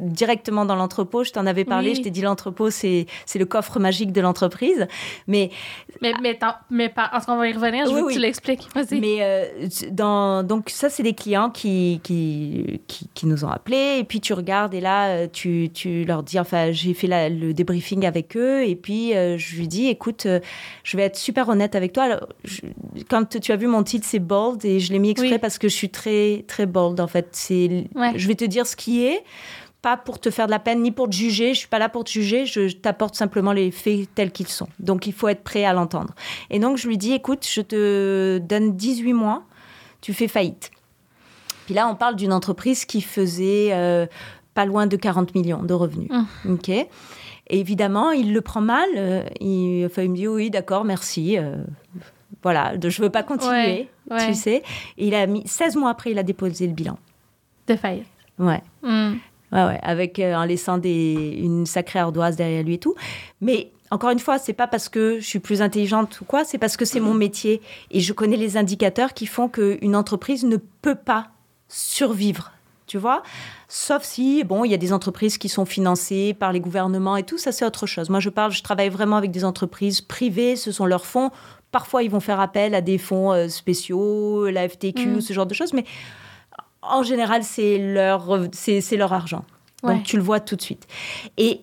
directement 0.00 0.64
dans 0.64 0.74
l'entrepôt. 0.74 1.24
Je 1.24 1.32
t'en 1.32 1.46
avais 1.46 1.64
parlé, 1.64 1.94
je 1.94 2.02
t'ai 2.02 2.10
dit 2.10 2.20
l'entrepôt, 2.20 2.70
c'est, 2.70 3.06
le 3.34 3.44
coffre 3.44 3.78
magique 3.78 4.12
de 4.12 4.20
l'entreprise. 4.20 4.86
Mais, 5.26 5.50
mais, 6.00 6.12
mais, 6.20 6.38
mais 6.70 6.92
en 7.12 7.20
ce 7.20 7.26
qu'on 7.26 7.36
va 7.36 7.48
y 7.48 7.52
revenir, 7.52 7.86
je 7.86 7.92
veux 7.92 8.06
que 8.06 8.12
tu 8.12 8.18
l'expliques. 8.18 8.68
Mais 8.90 9.18
euh, 9.20 9.68
dans, 9.90 10.42
donc, 10.42 10.70
ça, 10.70 10.88
c'est 10.88 11.02
des 11.02 11.14
clients 11.14 11.50
qui, 11.50 12.00
qui, 12.02 12.80
qui, 12.86 13.26
nous 13.26 13.44
ont 13.44 13.50
appelés. 13.50 13.98
Et 13.98 14.04
puis, 14.04 14.20
tu 14.20 14.32
regardes 14.32 14.74
et 14.74 14.80
là, 14.80 15.08
euh, 15.08 15.26
tu, 15.32 15.70
tu 15.72 16.04
leur 16.04 16.22
dis, 16.22 16.38
enfin, 16.38 16.70
j'ai 16.72 16.94
fait 16.94 17.08
le 17.08 17.52
débriefing 17.52 18.06
avec 18.06 18.36
eux. 18.36 18.64
Et 18.66 18.76
puis, 18.76 19.14
euh, 19.14 19.36
je 19.38 19.56
lui 19.56 19.68
dis, 19.68 19.88
écoute, 19.88 20.26
je 20.84 20.96
vais 20.96 21.04
être 21.04 21.16
super 21.16 21.48
honnête 21.48 21.74
avec 21.76 21.92
toi. 21.92 22.04
Alors, 22.04 22.28
quand 23.08 23.38
tu 23.38 23.52
as 23.52 23.56
vu 23.56 23.66
mon 23.66 23.82
titre, 23.82 24.06
c'est 24.08 24.18
bold 24.18 24.64
et 24.64 24.80
je 24.80 24.92
l'ai 24.92 24.98
mis 24.98 25.10
exprès 25.10 25.38
parce 25.38 25.58
que 25.58 25.68
je 25.68 25.74
suis 25.74 25.90
très, 25.90 26.44
très 26.48 26.66
bold, 26.66 27.00
en 27.00 27.06
fait. 27.06 27.28
C'est, 27.32 27.88
Je 28.14 28.28
vais 28.28 28.34
te 28.34 28.44
dire 28.44 28.66
ce 28.66 28.76
qui 28.76 29.04
est 29.04 29.22
pas 29.82 29.96
pour 29.96 30.18
te 30.18 30.30
faire 30.30 30.46
de 30.46 30.50
la 30.50 30.58
peine 30.58 30.82
ni 30.82 30.90
pour 30.90 31.08
te 31.08 31.14
juger. 31.14 31.54
Je 31.54 31.60
suis 31.60 31.68
pas 31.68 31.78
là 31.78 31.88
pour 31.88 32.02
te 32.04 32.10
juger. 32.10 32.44
Je 32.46 32.74
t'apporte 32.74 33.14
simplement 33.14 33.52
les 33.52 33.70
faits 33.70 34.08
tels 34.14 34.32
qu'ils 34.32 34.48
sont. 34.48 34.68
Donc 34.80 35.06
il 35.06 35.12
faut 35.12 35.28
être 35.28 35.44
prêt 35.44 35.64
à 35.64 35.72
l'entendre. 35.72 36.14
Et 36.50 36.58
donc 36.58 36.76
je 36.76 36.88
lui 36.88 36.98
dis 36.98 37.12
écoute, 37.12 37.46
je 37.48 37.60
te 37.60 38.38
donne 38.38 38.76
18 38.76 39.12
mois, 39.12 39.44
tu 40.00 40.12
fais 40.12 40.26
faillite. 40.26 40.72
Puis 41.66 41.74
là, 41.74 41.88
on 41.88 41.94
parle 41.94 42.16
d'une 42.16 42.32
entreprise 42.32 42.84
qui 42.84 43.00
faisait 43.00 43.68
euh, 43.72 44.06
pas 44.54 44.64
loin 44.64 44.86
de 44.86 44.96
40 44.96 45.34
millions 45.34 45.62
de 45.62 45.74
revenus. 45.74 46.10
Mmh. 46.10 46.52
Ok. 46.52 46.70
Et 47.48 47.60
évidemment, 47.60 48.10
il 48.10 48.32
le 48.32 48.40
prend 48.40 48.60
mal. 48.60 48.88
Euh, 48.96 49.22
il, 49.40 49.84
enfin, 49.86 50.02
il 50.02 50.10
me 50.10 50.16
dit 50.16 50.28
oui, 50.28 50.50
d'accord, 50.50 50.84
merci. 50.84 51.38
Euh, 51.38 51.56
voilà, 52.42 52.74
je 52.82 53.02
veux 53.02 53.10
pas 53.10 53.22
continuer, 53.22 53.88
tu 54.26 54.34
sais. 54.34 54.62
Et 54.98 55.08
il 55.08 55.14
a 55.14 55.26
mis 55.26 55.46
16 55.46 55.76
mois 55.76 55.90
après, 55.90 56.10
il 56.10 56.18
a 56.18 56.22
déposé 56.22 56.66
le 56.66 56.72
bilan. 56.72 56.98
De 57.66 57.76
faillite. 57.76 58.06
Ouais. 58.38 58.62
Mmh. 58.82 59.14
Ouais, 59.52 59.64
ouais, 59.64 59.78
avec 59.82 60.18
euh, 60.18 60.34
en 60.34 60.44
laissant 60.44 60.78
des, 60.78 61.38
une 61.40 61.66
sacrée 61.66 62.00
ardoise 62.00 62.36
derrière 62.36 62.64
lui 62.64 62.74
et 62.74 62.78
tout. 62.78 62.94
Mais 63.40 63.70
encore 63.90 64.10
une 64.10 64.18
fois, 64.18 64.38
c'est 64.38 64.52
pas 64.52 64.66
parce 64.66 64.88
que 64.88 65.20
je 65.20 65.24
suis 65.24 65.38
plus 65.38 65.62
intelligente 65.62 66.20
ou 66.20 66.24
quoi, 66.24 66.44
c'est 66.44 66.58
parce 66.58 66.76
que 66.76 66.84
c'est 66.84 67.00
mon 67.00 67.14
métier 67.14 67.62
et 67.92 68.00
je 68.00 68.12
connais 68.12 68.36
les 68.36 68.56
indicateurs 68.56 69.14
qui 69.14 69.26
font 69.26 69.48
qu'une 69.48 69.94
entreprise 69.94 70.44
ne 70.44 70.56
peut 70.56 70.96
pas 70.96 71.28
survivre. 71.68 72.52
Tu 72.86 72.98
vois 72.98 73.22
Sauf 73.68 74.04
si, 74.04 74.44
bon, 74.44 74.64
il 74.64 74.70
y 74.70 74.74
a 74.74 74.78
des 74.78 74.92
entreprises 74.92 75.38
qui 75.38 75.48
sont 75.48 75.64
financées 75.64 76.34
par 76.38 76.52
les 76.52 76.60
gouvernements 76.60 77.16
et 77.16 77.24
tout, 77.24 77.36
ça 77.38 77.50
c'est 77.50 77.64
autre 77.64 77.86
chose. 77.86 78.10
Moi, 78.10 78.20
je 78.20 78.28
parle, 78.28 78.52
je 78.52 78.62
travaille 78.62 78.90
vraiment 78.90 79.16
avec 79.16 79.32
des 79.32 79.44
entreprises 79.44 80.00
privées, 80.00 80.54
ce 80.56 80.70
sont 80.70 80.86
leurs 80.86 81.06
fonds. 81.06 81.30
Parfois, 81.72 82.04
ils 82.04 82.10
vont 82.10 82.20
faire 82.20 82.38
appel 82.38 82.74
à 82.74 82.80
des 82.80 82.98
fonds 82.98 83.32
euh, 83.32 83.48
spéciaux, 83.48 84.48
la 84.48 84.68
FTQ, 84.68 85.06
mm. 85.06 85.20
ce 85.20 85.32
genre 85.32 85.46
de 85.46 85.54
choses, 85.54 85.72
mais 85.72 85.84
en 86.80 87.02
général, 87.02 87.42
c'est 87.42 87.78
leur, 87.78 88.38
c'est, 88.52 88.96
leur 88.96 89.12
argent. 89.12 89.44
Donc, 89.82 90.04
tu 90.04 90.16
le 90.16 90.22
vois 90.22 90.40
tout 90.40 90.56
de 90.56 90.62
suite. 90.62 90.86
Et 91.36 91.62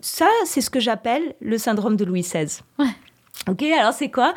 ça, 0.00 0.28
c'est 0.44 0.60
ce 0.60 0.70
que 0.70 0.80
j'appelle 0.80 1.34
le 1.40 1.58
syndrome 1.58 1.96
de 1.96 2.04
Louis 2.04 2.22
XVI. 2.22 2.60
Ok, 3.46 3.62
alors 3.62 3.92
c'est 3.92 4.10
quoi? 4.10 4.32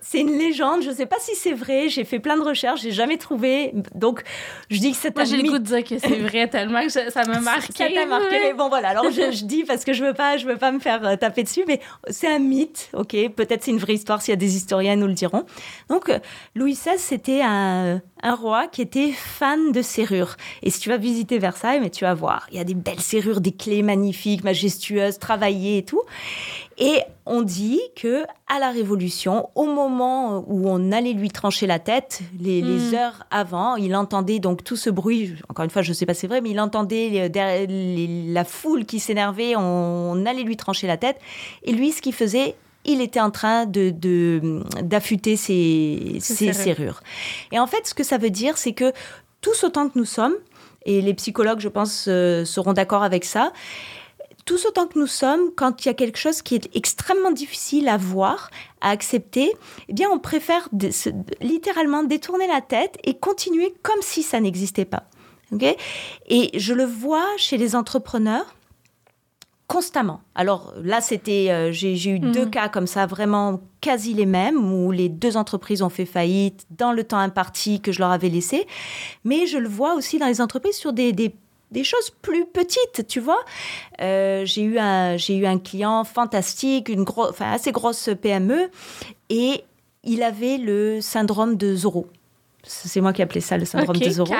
C'est 0.00 0.20
une 0.20 0.38
légende. 0.38 0.82
Je 0.82 0.90
ne 0.90 0.94
sais 0.94 1.06
pas 1.06 1.16
si 1.18 1.34
c'est 1.34 1.52
vrai. 1.52 1.88
J'ai 1.88 2.04
fait 2.04 2.20
plein 2.20 2.36
de 2.36 2.42
recherches, 2.42 2.82
j'ai 2.82 2.92
jamais 2.92 3.16
trouvé. 3.16 3.72
Donc, 3.94 4.22
je 4.70 4.78
dis 4.78 4.92
que 4.92 4.96
c'est 4.96 5.14
Moi, 5.14 5.24
j'ai 5.24 5.38
le 5.38 5.42
goût 5.42 5.58
de 5.58 5.64
dire 5.64 5.82
que 5.82 5.98
c'est 5.98 6.16
vrai 6.16 6.46
tellement 6.48 6.82
que 6.82 6.88
ça 6.88 7.24
m'a 7.26 7.40
marqué. 7.40 7.72
Ça 7.72 7.88
t'a 7.92 8.06
marqué. 8.06 8.38
Mais 8.40 8.54
bon, 8.54 8.68
voilà. 8.68 8.90
Alors, 8.90 9.10
je, 9.10 9.44
dis 9.44 9.64
parce 9.64 9.84
que 9.84 9.92
je 9.92 10.04
veux 10.04 10.14
pas, 10.14 10.36
je 10.36 10.46
veux 10.46 10.58
pas 10.58 10.70
me 10.70 10.78
faire 10.78 11.04
euh, 11.04 11.16
taper 11.16 11.42
dessus, 11.42 11.64
mais 11.66 11.80
c'est 12.08 12.28
un 12.28 12.38
mythe. 12.38 12.90
Ok, 12.92 13.16
peut-être 13.34 13.64
c'est 13.64 13.72
une 13.72 13.78
vraie 13.78 13.94
histoire. 13.94 14.22
S'il 14.22 14.30
y 14.32 14.34
a 14.34 14.36
des 14.36 14.54
historiens, 14.54 14.94
nous 14.94 15.08
le 15.08 15.14
diront. 15.14 15.44
Donc, 15.88 16.08
euh, 16.08 16.20
Louis 16.54 16.74
XVI, 16.74 16.98
c'était 16.98 17.42
un, 17.42 18.00
un 18.22 18.34
roi 18.34 18.68
qui 18.68 18.80
était 18.80 19.10
fan 19.10 19.72
de 19.72 19.82
serrures. 19.82 20.36
Et 20.62 20.70
si 20.70 20.78
tu 20.78 20.88
vas 20.88 20.98
visiter 20.98 21.38
Versailles, 21.38 21.80
mais 21.80 21.90
tu 21.90 22.04
vas 22.04 22.14
voir, 22.14 22.46
il 22.52 22.58
y 22.58 22.60
a 22.60 22.64
des 22.64 22.74
belles 22.74 23.00
serrures, 23.00 23.40
des 23.40 23.52
clés 23.52 23.82
magnifiques, 23.82 24.44
majestueuses, 24.44 25.18
travaillées 25.18 25.78
et 25.78 25.84
tout. 25.84 26.02
Et 26.78 27.00
on 27.26 27.42
dit 27.42 27.80
que 27.96 28.24
à 28.48 28.58
la 28.58 28.70
Révolution, 28.70 29.48
au 29.54 29.66
moment 29.66 30.44
où 30.46 30.68
on 30.68 30.92
allait 30.92 31.12
lui 31.12 31.30
trancher 31.30 31.66
la 31.66 31.78
tête, 31.78 32.20
les, 32.40 32.62
hmm. 32.62 32.94
heures 32.94 33.24
avant, 33.30 33.76
il 33.76 33.94
entendait 33.94 34.38
donc 34.38 34.64
tout 34.64 34.76
ce 34.76 34.90
bruit. 34.90 35.34
Encore 35.48 35.64
une 35.64 35.70
fois, 35.70 35.82
je 35.82 35.90
ne 35.90 35.94
sais 35.94 36.06
pas 36.06 36.14
si 36.14 36.20
c'est 36.20 36.26
vrai, 36.26 36.40
mais 36.40 36.50
il 36.50 36.60
entendait 36.60 37.30
la 38.32 38.44
foule 38.44 38.84
qui 38.84 39.00
s'énervait. 39.00 39.54
On, 39.56 40.24
allait 40.26 40.42
lui 40.44 40.56
trancher 40.56 40.86
la 40.86 40.96
tête. 40.96 41.18
Et 41.64 41.72
lui, 41.72 41.92
ce 41.92 42.00
qu'il 42.00 42.14
faisait, 42.14 42.54
il 42.84 43.00
était 43.00 43.20
en 43.20 43.30
train 43.30 43.66
de 43.66 43.92
d'affûter 44.82 45.36
ses, 45.36 46.18
serrures. 46.20 47.02
Et 47.50 47.58
en 47.58 47.66
fait, 47.66 47.86
ce 47.86 47.94
que 47.94 48.04
ça 48.04 48.18
veut 48.18 48.30
dire, 48.30 48.56
c'est 48.56 48.72
que 48.72 48.92
tous 49.40 49.64
autant 49.64 49.88
que 49.88 49.98
nous 49.98 50.04
sommes, 50.04 50.34
et 50.84 51.00
les 51.00 51.14
psychologues, 51.14 51.60
je 51.60 51.68
pense, 51.68 52.06
euh, 52.08 52.44
seront 52.44 52.72
d'accord 52.72 53.02
avec 53.02 53.24
ça, 53.24 53.52
tous 54.44 54.66
autant 54.66 54.86
que 54.86 54.98
nous 54.98 55.06
sommes, 55.06 55.50
quand 55.56 55.84
il 55.84 55.88
y 55.88 55.90
a 55.90 55.94
quelque 55.94 56.18
chose 56.18 56.42
qui 56.42 56.54
est 56.54 56.68
extrêmement 56.74 57.30
difficile 57.30 57.88
à 57.88 57.96
voir, 57.96 58.50
à 58.80 58.90
accepter, 58.90 59.52
eh 59.88 59.92
bien, 59.92 60.08
on 60.10 60.18
préfère 60.18 60.68
littéralement 61.40 62.02
détourner 62.02 62.46
la 62.46 62.60
tête 62.60 62.98
et 63.04 63.14
continuer 63.14 63.74
comme 63.82 64.02
si 64.02 64.22
ça 64.22 64.40
n'existait 64.40 64.84
pas. 64.84 65.04
et 66.28 66.58
je 66.58 66.72
le 66.72 66.84
vois 66.84 67.26
chez 67.36 67.58
les 67.58 67.76
entrepreneurs 67.76 68.54
constamment. 69.72 70.20
Alors 70.34 70.74
là, 70.82 71.00
c'était, 71.00 71.48
euh, 71.50 71.72
j'ai 71.72 72.10
eu 72.10 72.18
deux 72.18 72.44
mhm. 72.44 72.50
cas 72.50 72.68
comme 72.68 72.86
ça, 72.86 73.06
vraiment 73.06 73.62
quasi 73.80 74.12
les 74.12 74.26
mêmes, 74.26 74.70
où 74.70 74.90
les 74.90 75.08
deux 75.08 75.38
entreprises 75.38 75.80
ont 75.80 75.88
fait 75.88 76.04
faillite 76.04 76.66
dans 76.70 76.92
le 76.92 77.04
temps 77.04 77.16
imparti 77.16 77.80
que 77.80 77.90
je 77.90 78.00
leur 78.00 78.10
avais 78.10 78.28
laissé. 78.28 78.66
Mais 79.24 79.46
je 79.46 79.56
le 79.56 79.68
vois 79.68 79.94
aussi 79.94 80.18
dans 80.18 80.26
les 80.26 80.42
entreprises 80.42 80.76
sur 80.76 80.92
des, 80.92 81.12
des 81.12 81.34
des 81.72 81.84
choses 81.84 82.10
plus 82.22 82.44
petites, 82.44 83.06
tu 83.08 83.18
vois. 83.20 83.40
Euh, 84.00 84.44
j'ai 84.44 84.62
eu 84.62 84.78
un 84.78 85.16
j'ai 85.16 85.36
eu 85.36 85.46
un 85.46 85.58
client 85.58 86.04
fantastique, 86.04 86.88
une 86.88 87.04
grosse, 87.04 87.30
enfin 87.30 87.50
assez 87.50 87.72
grosse 87.72 88.10
PME, 88.20 88.70
et 89.30 89.64
il 90.04 90.22
avait 90.22 90.58
le 90.58 91.00
syndrome 91.00 91.56
de 91.56 91.74
Zorro. 91.74 92.06
C'est 92.64 93.00
moi 93.00 93.12
qui 93.12 93.22
appelais 93.22 93.40
ça 93.40 93.58
le 93.58 93.64
syndrome 93.64 93.96
de 93.96 94.10
Zorro. 94.10 94.32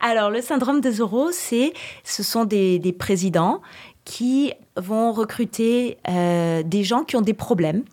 Alors 0.00 0.30
le 0.30 0.40
syndrome 0.40 0.80
de 0.80 0.90
Zorro, 0.90 1.30
c'est 1.30 1.74
ce 2.02 2.22
sont 2.22 2.44
des, 2.44 2.78
des 2.78 2.92
présidents 2.92 3.60
qui 4.04 4.52
vont 4.76 5.12
recruter 5.12 5.98
euh, 6.08 6.62
des 6.62 6.84
gens 6.84 7.04
qui 7.04 7.16
ont 7.16 7.22
des 7.22 7.34
problèmes. 7.34 7.84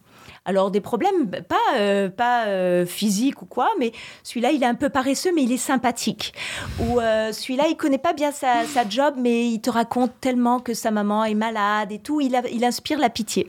Alors 0.44 0.72
des 0.72 0.82
problèmes 0.82 1.30
pas 1.48 1.56
euh, 1.76 2.10
pas 2.10 2.46
euh, 2.48 2.86
physiques 2.86 3.42
ou 3.44 3.46
quoi, 3.46 3.70
mais 3.78 3.92
celui-là 4.24 4.52
il 4.52 4.64
est 4.64 4.66
un 4.68 4.74
peu 4.76 4.90
paresseux 4.90 5.32
mais 5.36 5.44
il 5.44 5.52
est 5.52 5.58
sympathique. 5.58 6.34
Ou 6.80 7.00
celui-là 7.00 7.66
il 7.70 7.78
connaît 7.78 8.00
pas 8.00 8.14
bien 8.14 8.32
sa, 8.32 8.66
sa, 8.66 8.88
job 8.90 9.14
mais 9.18 9.48
il 9.48 9.62
te 9.62 9.70
raconte 9.70 10.12
tellement 10.20 10.60
que 10.60 10.74
sa 10.74 10.90
maman 10.90 11.26
est 11.26 11.36
malade 11.36 11.92
et 11.92 12.00
tout, 12.00 12.22
il, 12.22 12.40
il 12.52 12.66
inspire 12.66 12.98
la 13.00 13.10
pitié. 13.10 13.48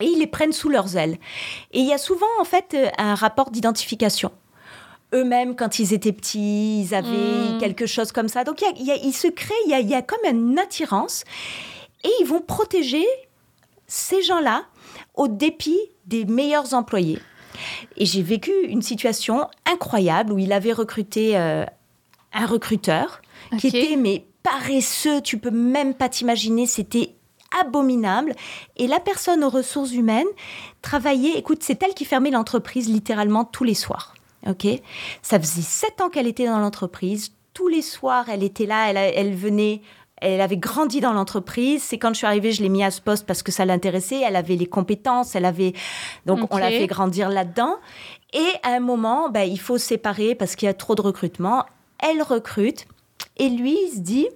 Et 0.00 0.06
ils 0.06 0.18
les 0.18 0.26
prennent 0.26 0.52
sous 0.52 0.68
leurs 0.70 0.96
ailes. 0.96 1.18
Et 1.72 1.80
il 1.80 1.86
y 1.86 1.92
a 1.92 1.98
souvent 1.98 2.26
en 2.40 2.44
fait 2.44 2.76
un 2.98 3.14
rapport 3.14 3.50
d'identification. 3.50 4.32
eux-mêmes, 5.14 5.54
quand 5.54 5.78
ils 5.78 5.92
étaient 5.92 6.12
petits, 6.12 6.80
ils 6.80 6.94
avaient 6.94 7.08
Mm. 7.56 7.58
quelque 7.60 7.84
chose 7.84 8.10
comme 8.12 8.28
ça. 8.28 8.44
Donc, 8.44 8.62
il, 8.78 8.86
y 8.86 8.90
a- 8.90 8.96
il 8.96 9.12
se 9.12 9.28
crée, 9.28 9.54
il 9.66 9.70
y 9.70 9.74
a, 9.74 9.80
il 9.80 9.88
y 9.90 9.94
a 9.94 10.00
comme 10.00 10.24
une 10.24 10.58
attirance. 10.58 11.24
Et 12.02 12.08
ils 12.20 12.24
vont 12.26 12.40
protéger 12.40 13.04
ces 13.86 14.22
gens-là 14.22 14.64
au 15.14 15.28
dépit 15.28 15.78
des 16.06 16.24
meilleurs 16.24 16.74
employés. 16.74 17.18
Et 17.96 18.06
j'ai 18.06 18.22
vécu 18.22 18.50
une 18.66 18.82
situation 18.82 19.48
incroyable 19.66 20.32
où 20.32 20.38
il 20.38 20.52
avait 20.52 20.72
recruté 20.72 21.36
euh, 21.36 21.64
un 22.32 22.46
recruteur 22.46 23.20
qui 23.58 23.68
était 23.68 23.96
mais 23.96 24.24
paresseux, 24.42 25.20
tu 25.20 25.38
peux 25.38 25.50
même 25.50 25.94
pas 25.94 26.08
t'imaginer, 26.08 26.66
c'était 26.66 27.14
abominable. 27.60 28.34
Et 28.76 28.86
la 28.86 29.00
personne 29.00 29.44
aux 29.44 29.50
ressources 29.50 29.92
humaines 29.92 30.26
travaillait, 30.80 31.38
écoute, 31.38 31.62
c'est 31.62 31.82
elle 31.82 31.94
qui 31.94 32.04
fermait 32.04 32.30
l'entreprise 32.30 32.88
littéralement 32.88 33.44
tous 33.44 33.64
les 33.64 33.74
soirs. 33.74 34.14
Ok, 34.48 34.66
ça 35.22 35.38
faisait 35.38 35.62
sept 35.62 36.00
ans 36.00 36.08
qu'elle 36.08 36.26
était 36.26 36.46
dans 36.46 36.58
l'entreprise. 36.58 37.32
Tous 37.54 37.68
les 37.68 37.82
soirs, 37.82 38.28
elle 38.28 38.42
était 38.42 38.66
là, 38.66 38.90
elle, 38.90 38.96
elle 38.96 39.34
venait. 39.34 39.82
Elle 40.22 40.40
avait 40.40 40.56
grandi 40.56 41.00
dans 41.00 41.12
l'entreprise. 41.12 41.82
C'est 41.82 41.98
quand 41.98 42.10
je 42.10 42.18
suis 42.18 42.26
arrivée, 42.26 42.52
je 42.52 42.62
l'ai 42.62 42.68
mis 42.68 42.84
à 42.84 42.90
ce 42.90 43.00
poste 43.00 43.26
parce 43.26 43.42
que 43.42 43.50
ça 43.50 43.64
l'intéressait. 43.64 44.20
Elle 44.24 44.36
avait 44.36 44.56
les 44.56 44.66
compétences, 44.66 45.34
elle 45.34 45.44
avait 45.44 45.72
donc 46.26 46.52
on 46.52 46.56
l'a 46.56 46.70
fait 46.70 46.86
grandir 46.86 47.28
là-dedans. 47.28 47.76
Et 48.32 48.48
à 48.62 48.70
un 48.70 48.80
moment, 48.80 49.28
ben, 49.28 49.42
il 49.42 49.58
faut 49.58 49.78
se 49.78 49.86
séparer 49.86 50.34
parce 50.34 50.56
qu'il 50.56 50.66
y 50.66 50.70
a 50.70 50.74
trop 50.74 50.94
de 50.94 51.02
recrutement. 51.02 51.66
Elle 51.98 52.22
recrute 52.22 52.86
et 53.36 53.48
lui 53.48 53.76
il 53.86 53.90
se 53.94 54.00
dit 54.00 54.28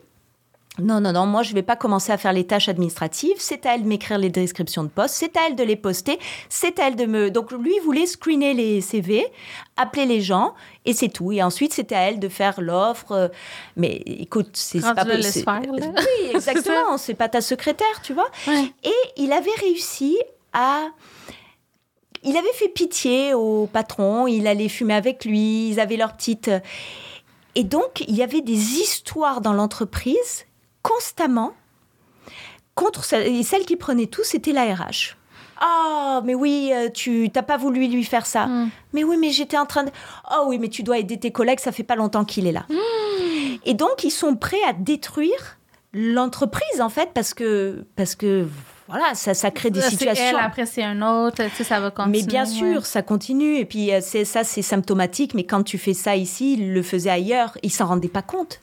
non, 0.78 1.00
non, 1.00 1.12
non, 1.12 1.26
moi 1.26 1.42
je 1.42 1.54
vais 1.54 1.62
pas 1.62 1.76
commencer 1.76 2.12
à 2.12 2.18
faire 2.18 2.32
les 2.32 2.46
tâches 2.46 2.68
administratives. 2.68 3.36
C'est 3.38 3.64
à 3.64 3.74
elle 3.74 3.82
de 3.84 3.88
m'écrire 3.88 4.18
les 4.18 4.28
descriptions 4.28 4.84
de 4.84 4.88
poste, 4.88 5.14
c'est 5.14 5.36
à 5.36 5.46
elle 5.48 5.56
de 5.56 5.62
les 5.62 5.76
poster, 5.76 6.18
c'est 6.48 6.78
à 6.78 6.88
elle 6.88 6.96
de 6.96 7.06
me. 7.06 7.30
Donc 7.30 7.52
lui 7.52 7.74
il 7.76 7.82
voulait 7.82 8.06
screener 8.06 8.52
les 8.52 8.80
CV, 8.80 9.26
appeler 9.76 10.06
les 10.06 10.20
gens 10.20 10.54
et 10.84 10.92
c'est 10.92 11.08
tout. 11.08 11.32
Et 11.32 11.42
ensuite 11.42 11.72
c'était 11.72 11.94
à 11.94 12.02
elle 12.02 12.18
de 12.18 12.28
faire 12.28 12.60
l'offre. 12.60 13.12
Euh, 13.12 13.28
Mais 13.76 14.02
écoute, 14.06 14.50
c'est 14.52 14.80
pas 14.80 15.04
là. 15.04 15.14
Oui, 15.70 16.30
exactement. 16.34 16.98
c'est 16.98 17.14
pas 17.14 17.28
ta 17.28 17.40
secrétaire, 17.40 18.02
tu 18.02 18.12
vois. 18.12 18.28
Ouais. 18.46 18.72
Et 18.84 19.22
il 19.22 19.32
avait 19.32 19.50
réussi 19.60 20.18
à. 20.52 20.88
Il 22.22 22.36
avait 22.36 22.52
fait 22.54 22.68
pitié 22.68 23.34
au 23.34 23.68
patron, 23.72 24.26
il 24.26 24.46
allait 24.48 24.68
fumer 24.68 24.94
avec 24.94 25.24
lui, 25.24 25.68
ils 25.68 25.80
avaient 25.80 25.96
leur 25.96 26.14
petite. 26.14 26.50
Et 27.54 27.62
donc, 27.62 28.04
il 28.08 28.16
y 28.16 28.22
avait 28.22 28.40
des 28.40 28.52
histoires 28.52 29.40
dans 29.40 29.52
l'entreprise 29.52 30.45
constamment 30.86 31.52
contre 32.74 33.04
celle, 33.04 33.26
et 33.26 33.42
celle 33.42 33.64
qui 33.64 33.76
prenait 33.76 34.06
tout, 34.06 34.22
c'était 34.22 34.52
la 34.52 34.74
RH. 34.74 35.16
Ah, 35.60 36.20
mais 36.24 36.34
oui, 36.34 36.70
euh, 36.72 36.90
tu 36.90 37.30
t'as 37.32 37.42
pas 37.42 37.56
voulu 37.56 37.88
lui 37.88 38.04
faire 38.04 38.26
ça. 38.26 38.46
Mm. 38.46 38.70
Mais 38.92 39.04
oui, 39.04 39.16
mais 39.18 39.30
j'étais 39.30 39.56
en 39.56 39.66
train 39.66 39.84
de. 39.84 39.90
Oh 40.30 40.44
oui, 40.48 40.58
mais 40.58 40.68
tu 40.68 40.82
dois 40.82 40.98
aider 40.98 41.18
tes 41.18 41.32
collègues, 41.32 41.60
ça 41.60 41.72
fait 41.72 41.82
pas 41.82 41.96
longtemps 41.96 42.24
qu'il 42.24 42.46
est 42.46 42.52
là. 42.52 42.66
Et 43.64 43.74
donc, 43.74 44.04
ils 44.04 44.10
sont 44.10 44.36
prêts 44.36 44.62
à 44.68 44.74
détruire 44.74 45.58
l'entreprise, 45.94 46.80
en 46.80 46.90
fait, 46.90 47.10
parce 47.14 47.32
que, 47.32 47.86
parce 47.96 48.14
que 48.14 48.46
voilà, 48.86 49.14
ça, 49.14 49.32
ça 49.32 49.50
crée 49.50 49.70
des 49.70 49.80
Là, 49.80 49.86
c'est 49.86 49.92
situations. 49.92 50.24
elle, 50.24 50.36
après 50.36 50.66
c'est 50.66 50.84
un 50.84 51.00
autre, 51.02 51.42
tu 51.42 51.50
sais, 51.56 51.64
ça 51.64 51.80
va 51.80 51.90
continuer. 51.90 52.20
Mais 52.20 52.26
bien 52.26 52.44
sûr, 52.44 52.76
ouais. 52.76 52.84
ça 52.84 53.00
continue. 53.00 53.56
Et 53.56 53.64
puis, 53.64 53.92
euh, 53.92 54.00
c'est 54.02 54.26
ça, 54.26 54.44
c'est 54.44 54.62
symptomatique. 54.62 55.32
Mais 55.32 55.44
quand 55.44 55.62
tu 55.62 55.78
fais 55.78 55.94
ça 55.94 56.16
ici, 56.16 56.54
il 56.54 56.74
le 56.74 56.82
faisait 56.82 57.10
ailleurs. 57.10 57.56
Il 57.62 57.72
s'en 57.72 57.86
rendait 57.86 58.08
pas 58.08 58.22
compte. 58.22 58.60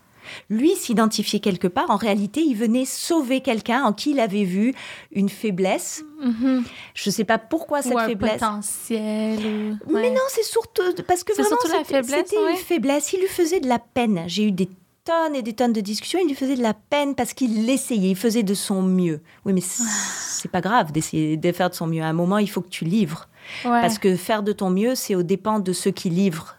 Lui 0.50 0.76
s'identifiait 0.76 1.40
quelque 1.40 1.68
part. 1.68 1.90
En 1.90 1.96
réalité, 1.96 2.42
il 2.42 2.56
venait 2.56 2.86
sauver 2.86 3.42
quelqu'un 3.42 3.84
en 3.84 3.94
qui 3.94 4.12
il 4.12 4.20
avait 4.20 4.44
vu 4.44 4.74
une 5.12 5.30
faiblesse. 5.30 6.04
Mhm. 6.22 6.64
Je 6.94 7.10
ne 7.10 7.14
sais 7.14 7.24
pas 7.24 7.38
pourquoi 7.38 7.82
cette 7.82 7.94
Ou 7.94 7.98
un 8.00 8.08
faiblesse. 8.08 8.34
potentiel. 8.34 9.78
ou- 9.88 9.94
Mais 9.94 10.10
non, 10.10 10.22
c'est 10.30 10.44
surtout 10.44 10.82
parce 11.08 11.24
que 11.24 11.34
C'est 11.36 11.42
vraiment, 11.42 11.58
la 11.64 11.70
c'était- 11.80 11.84
faiblesse, 12.02 12.24
C'était 12.30 12.38
ouais. 12.44 12.52
une 12.52 12.58
faiblesse. 12.58 13.14
Il 13.14 13.20
lui 13.22 13.28
faisait 13.28 13.60
de 13.60 13.68
la 13.68 13.80
peine. 13.80 14.24
J'ai 14.28 14.46
eu 14.46 14.52
des 14.52 14.70
tonnes 15.06 15.36
et 15.36 15.42
des 15.42 15.54
tonnes 15.54 15.74
de 15.74 15.82
discussions. 15.82 16.20
Il 16.22 16.28
lui 16.28 16.36
faisait 16.36 16.56
de 16.56 16.62
la 16.64 16.74
peine 16.74 17.16
parce 17.16 17.34
qu'il 17.34 17.66
l'essayait. 17.66 18.12
Il 18.12 18.16
faisait 18.16 18.44
de 18.44 18.54
son 18.54 18.82
mieux. 18.82 19.22
Oui, 19.46 19.54
mais 19.54 19.62
c'est 19.62 19.84
c'est 20.30 20.52
pas 20.52 20.62
grave 20.62 20.92
d'essayer 20.92 21.38
de 21.38 21.52
faire 21.54 21.70
de 21.70 21.76
son 21.76 21.88
mieux. 21.88 22.02
À 22.04 22.08
un 22.08 22.14
moment, 22.14 22.38
il 22.38 22.50
faut 22.50 22.60
que 22.62 22.70
tu 22.70 22.84
livres. 22.86 23.28
Ouais. 23.66 23.82
Parce 23.82 23.98
que 23.98 24.16
faire 24.16 24.44
de 24.44 24.52
ton 24.52 24.70
mieux, 24.70 24.96
c'est 24.96 25.16
aux 25.16 25.24
dépens 25.24 25.60
de 25.60 25.72
ceux 25.74 25.92
qui 25.92 26.10
livrent. 26.10 26.56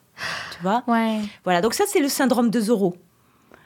Tu 0.57 0.63
vois? 0.63 0.83
Ouais. 0.87 1.19
Voilà. 1.45 1.61
Donc 1.61 1.75
ça, 1.75 1.85
c'est 1.87 2.01
le 2.01 2.09
syndrome 2.09 2.49
de 2.51 2.61
Zorro. 2.61 2.95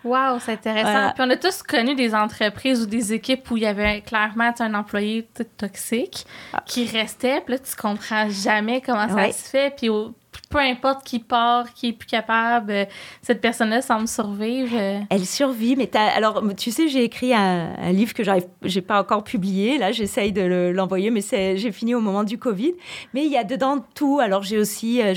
Wow, 0.05 0.39
c'est 0.41 0.53
intéressant. 0.53 0.91
Voilà. 0.91 1.13
Puis 1.13 1.25
on 1.27 1.31
a 1.31 1.37
tous 1.37 1.63
connu 1.63 1.95
des 1.95 2.15
entreprises 2.15 2.83
ou 2.83 2.87
des 2.87 3.13
équipes 3.13 3.51
où 3.51 3.57
il 3.57 3.65
y 3.65 3.67
avait 3.67 4.01
clairement 4.03 4.53
un 4.61 4.75
employé 4.75 5.29
toxique 5.57 6.25
qui 6.67 6.87
restait. 6.87 7.41
Puis 7.41 7.55
là, 7.55 7.59
tu 7.59 7.75
comprends 7.77 8.29
jamais 8.29 8.81
comment 8.81 9.09
ça 9.09 9.15
se 9.33 9.49
fait. 9.49 9.75
Puis 9.77 9.89
au- 9.89 10.15
peu 10.49 10.59
importe 10.59 11.05
qui 11.05 11.19
part, 11.19 11.73
qui 11.75 11.89
est 11.89 11.93
plus 11.93 12.07
capable, 12.07 12.71
euh, 12.73 12.85
cette 13.23 13.41
personne-là 13.41 13.83
semble 13.83 14.09
survivre. 14.09 14.75
euh. 14.75 15.01
Elle 15.11 15.27
survit, 15.27 15.77
mais 15.77 15.87
t'as- 15.87 16.07
alors 16.09 16.43
tu 16.57 16.71
sais, 16.71 16.89
j'ai 16.89 17.05
écrit 17.05 17.35
un, 17.35 17.93
livre 17.93 18.15
que 18.15 18.25
j'arrive, 18.25 18.47
j'ai 18.63 18.81
pas 18.81 19.01
encore 19.01 19.25
publié. 19.25 19.79
Là, 19.79 19.93
j'essaye 19.93 20.33
de 20.33 20.43
le- 20.43 20.73
l'envoyer, 20.73 21.11
mais 21.11 21.21
j'ai 21.23 21.73
fini 21.73 21.95
au 21.95 22.01
moment 22.01 22.25
du 22.25 22.39
Covid. 22.39 22.75
Mais 23.15 23.25
il 23.27 23.33
y 23.33 23.37
a 23.37 23.45
dedans 23.45 23.85
tout. 23.95 24.21
Alors 24.21 24.43
j'ai 24.43 24.59
aussi, 24.59 25.03
euh, 25.03 25.15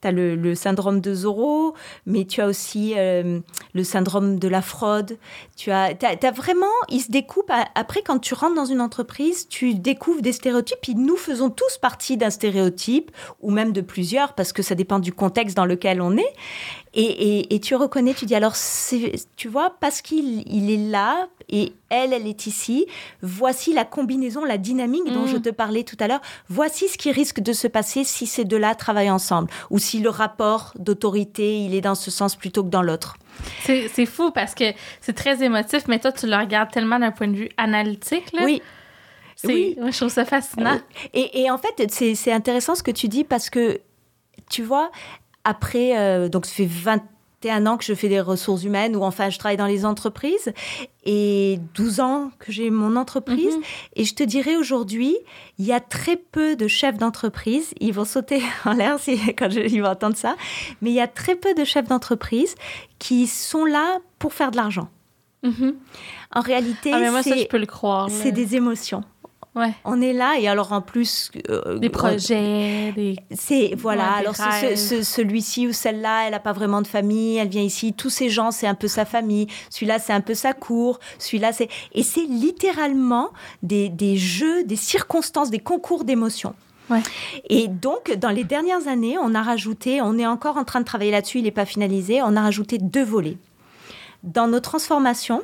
t'as 0.00 0.10
le, 0.10 0.54
syndrome 0.54 1.00
de 1.00 1.14
Zorro, 1.14 1.74
mais 2.06 2.24
tu 2.24 2.40
as 2.40 2.46
aussi 2.46 2.94
le 2.94 3.84
syndrome 3.84 4.38
de 4.38 4.48
la 4.48 4.62
fraude. 4.62 5.18
Tu 5.56 5.70
as, 5.70 5.94
t'as 5.94 6.30
vraiment, 6.30 6.66
il 6.88 7.00
se 7.00 7.10
découpe. 7.10 7.50
après, 7.74 8.02
quand 8.02 8.18
tu 8.18 8.34
rentres 8.34 8.54
dans 8.54 8.64
une 8.64 8.80
entreprise, 8.80 9.48
tu 9.48 9.74
découvres 9.74 10.22
des 10.22 10.32
stéréotypes. 10.32 10.78
Nous 10.94 11.16
faisons 11.16 11.50
tous 11.50 11.78
partie 11.78 12.16
d'un 12.16 12.30
stéréotype 12.30 13.10
ou 13.40 13.50
même 13.50 13.72
de 13.72 13.80
plusieurs, 13.80 14.34
parce 14.34 14.52
que 14.52 14.61
ça 14.62 14.74
dépend 14.74 14.98
du 14.98 15.12
contexte 15.12 15.56
dans 15.56 15.64
lequel 15.66 16.00
on 16.00 16.16
est. 16.16 16.32
Et, 16.94 17.02
et- 17.40 17.54
et 17.54 17.60
tu 17.60 17.74
reconnais, 17.74 18.12
tu 18.12 18.26
dis 18.26 18.34
alors, 18.34 18.54
tu 19.36 19.48
vois, 19.48 19.74
parce 19.80 20.02
qu'il 20.02 20.42
il 20.46 20.70
est 20.70 20.90
là 20.90 21.26
et 21.48 21.72
elle, 21.88 22.12
elle 22.12 22.26
est 22.26 22.46
ici, 22.46 22.86
voici 23.22 23.72
la 23.72 23.84
combinaison, 23.86 24.44
la 24.44 24.58
dynamique 24.58 25.10
dont 25.12 25.22
Mm. 25.24 25.28
je 25.28 25.36
te 25.38 25.48
parlais 25.48 25.84
tout 25.84 25.96
à 26.00 26.06
l'heure, 26.08 26.20
voici 26.50 26.88
ce 26.88 26.98
qui 26.98 27.10
risque 27.10 27.40
de 27.40 27.52
se 27.54 27.66
passer 27.66 28.04
si 28.04 28.26
ces 28.26 28.44
deux-là 28.44 28.74
travaillent 28.74 29.10
ensemble, 29.10 29.48
ou 29.70 29.78
si 29.78 30.00
le 30.00 30.10
rapport 30.10 30.72
d'autorité, 30.78 31.58
il 31.64 31.74
est 31.74 31.80
dans 31.80 31.94
ce 31.94 32.10
sens 32.10 32.36
plutôt 32.36 32.62
que 32.62 32.68
dans 32.70 32.82
l'autre. 32.82 33.16
C'est 33.64 34.06
fou 34.06 34.30
parce 34.30 34.54
que 34.54 34.64
c'est 35.00 35.14
très 35.14 35.42
émotif, 35.42 35.84
mais 35.88 35.98
toi, 35.98 36.12
tu 36.12 36.26
le 36.26 36.36
regardes 36.36 36.70
tellement 36.70 36.98
d'un 36.98 37.10
point 37.10 37.28
de 37.28 37.36
vue 37.36 37.48
analytique. 37.56 38.32
Là. 38.34 38.42
Oui. 38.44 38.60
Oui. 39.44 39.76
je 39.90 39.96
trouve 39.96 40.08
ça 40.10 40.24
fascinant. 40.24 40.78
Et, 41.14 41.40
et 41.42 41.50
en 41.50 41.58
fait, 41.58 41.90
c'est 41.90 42.32
intéressant 42.32 42.74
ce 42.76 42.82
que 42.82 42.92
tu 42.92 43.08
dis 43.08 43.24
parce 43.24 43.50
que, 43.50 43.80
tu 44.50 44.62
vois, 44.62 44.90
après, 45.44 45.98
euh, 45.98 46.28
donc 46.28 46.46
ça 46.46 46.52
fait 46.52 46.66
21 46.66 47.66
ans 47.66 47.76
que 47.76 47.84
je 47.84 47.94
fais 47.94 48.08
des 48.08 48.20
ressources 48.20 48.62
humaines 48.62 48.94
ou 48.94 49.02
enfin 49.02 49.28
je 49.30 49.38
travaille 49.38 49.56
dans 49.56 49.66
les 49.66 49.84
entreprises 49.84 50.52
et 51.04 51.58
12 51.74 51.98
ans 52.00 52.30
que 52.38 52.52
j'ai 52.52 52.70
mon 52.70 52.94
entreprise. 52.94 53.56
Mhm. 53.56 53.62
Et 53.96 54.04
je 54.04 54.14
te 54.14 54.22
dirais 54.22 54.56
aujourd'hui, 54.56 55.16
il 55.58 55.64
y 55.66 55.72
a 55.72 55.80
très 55.80 56.16
peu 56.16 56.54
de 56.54 56.68
chefs 56.68 56.98
d'entreprise, 56.98 57.74
ils 57.80 57.92
vont 57.92 58.04
sauter 58.04 58.40
en 58.64 58.74
l'air 58.74 58.98
si, 59.00 59.18
quand 59.34 59.50
je- 59.50 59.60
ils 59.60 59.82
vont 59.82 59.88
entendre 59.88 60.16
ça, 60.16 60.36
mais 60.80 60.90
il 60.90 60.94
y 60.94 61.00
a 61.00 61.08
très 61.08 61.34
peu 61.34 61.54
de 61.54 61.64
chefs 61.64 61.88
d'entreprise 61.88 62.54
qui 63.00 63.26
sont 63.26 63.64
là 63.64 63.98
pour 64.20 64.32
faire 64.32 64.52
de 64.52 64.56
l'argent. 64.56 64.88
Mhm. 65.42 65.74
En 66.34 66.40
réalité, 66.40 66.92
Ah, 68.08 68.10
c'est 68.22 68.30
des 68.30 68.54
émotions. 68.54 69.02
Ouais. 69.54 69.74
On 69.84 70.00
est 70.00 70.14
là 70.14 70.36
et 70.38 70.48
alors 70.48 70.72
en 70.72 70.80
plus... 70.80 71.30
euh, 71.50 71.78
Des 71.78 71.90
projets, 71.90 72.92
des. 72.92 73.16
C'est 73.32 73.74
voilà. 73.76 74.04
Ouais, 74.04 74.18
alors 74.20 74.34
ce- 74.34 75.02
celui-ci 75.02 75.66
ou 75.68 75.72
celle-là, 75.74 76.24
elle 76.24 76.30
n'a 76.32 76.40
pas 76.40 76.54
vraiment 76.54 76.80
de 76.80 76.86
famille, 76.86 77.36
elle 77.36 77.48
vient 77.48 77.60
ici. 77.62 77.92
Tous 77.92 78.08
ces 78.08 78.30
gens, 78.30 78.50
c'est 78.50 78.66
un 78.66 78.74
peu 78.74 78.88
sa 78.88 79.04
famille. 79.04 79.48
Celui-là, 79.68 79.98
c'est 79.98 80.14
un 80.14 80.22
peu 80.22 80.32
sa 80.34 80.54
cour. 80.54 81.00
Celui-là, 81.18 81.52
c'est 81.52 81.68
et 81.92 82.02
c'est 82.02 82.24
littéralement 82.24 83.28
des, 83.62 83.90
des 83.90 84.16
jeux, 84.16 84.64
des 84.64 84.76
circonstances, 84.76 85.50
des 85.50 85.58
concours 85.58 86.04
d'émotions. 86.04 86.54
Ouais. 86.88 87.02
Et 87.50 87.68
donc, 87.68 88.12
dans 88.16 88.30
les 88.30 88.44
dernières 88.44 88.88
années, 88.88 89.16
on 89.22 89.34
a 89.34 89.42
rajouté, 89.42 90.00
on 90.00 90.18
est 90.18 90.26
encore 90.26 90.56
en 90.56 90.64
train 90.64 90.80
de 90.80 90.86
travailler 90.86 91.10
là-dessus, 91.10 91.38
il 91.38 91.44
n'est 91.44 91.50
pas 91.50 91.66
finalisé, 91.66 92.22
on 92.22 92.36
a 92.36 92.40
rajouté 92.40 92.78
deux 92.78 93.04
volets. 93.04 93.36
Dans 94.22 94.48
nos 94.48 94.60
transformations, 94.60 95.42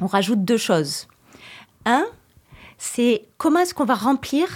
on 0.00 0.06
rajoute 0.06 0.44
deux 0.44 0.56
choses. 0.56 1.06
Un, 1.86 2.04
c'est 2.82 3.26
comment 3.36 3.60
est-ce 3.60 3.74
qu'on 3.74 3.84
va 3.84 3.94
remplir 3.94 4.48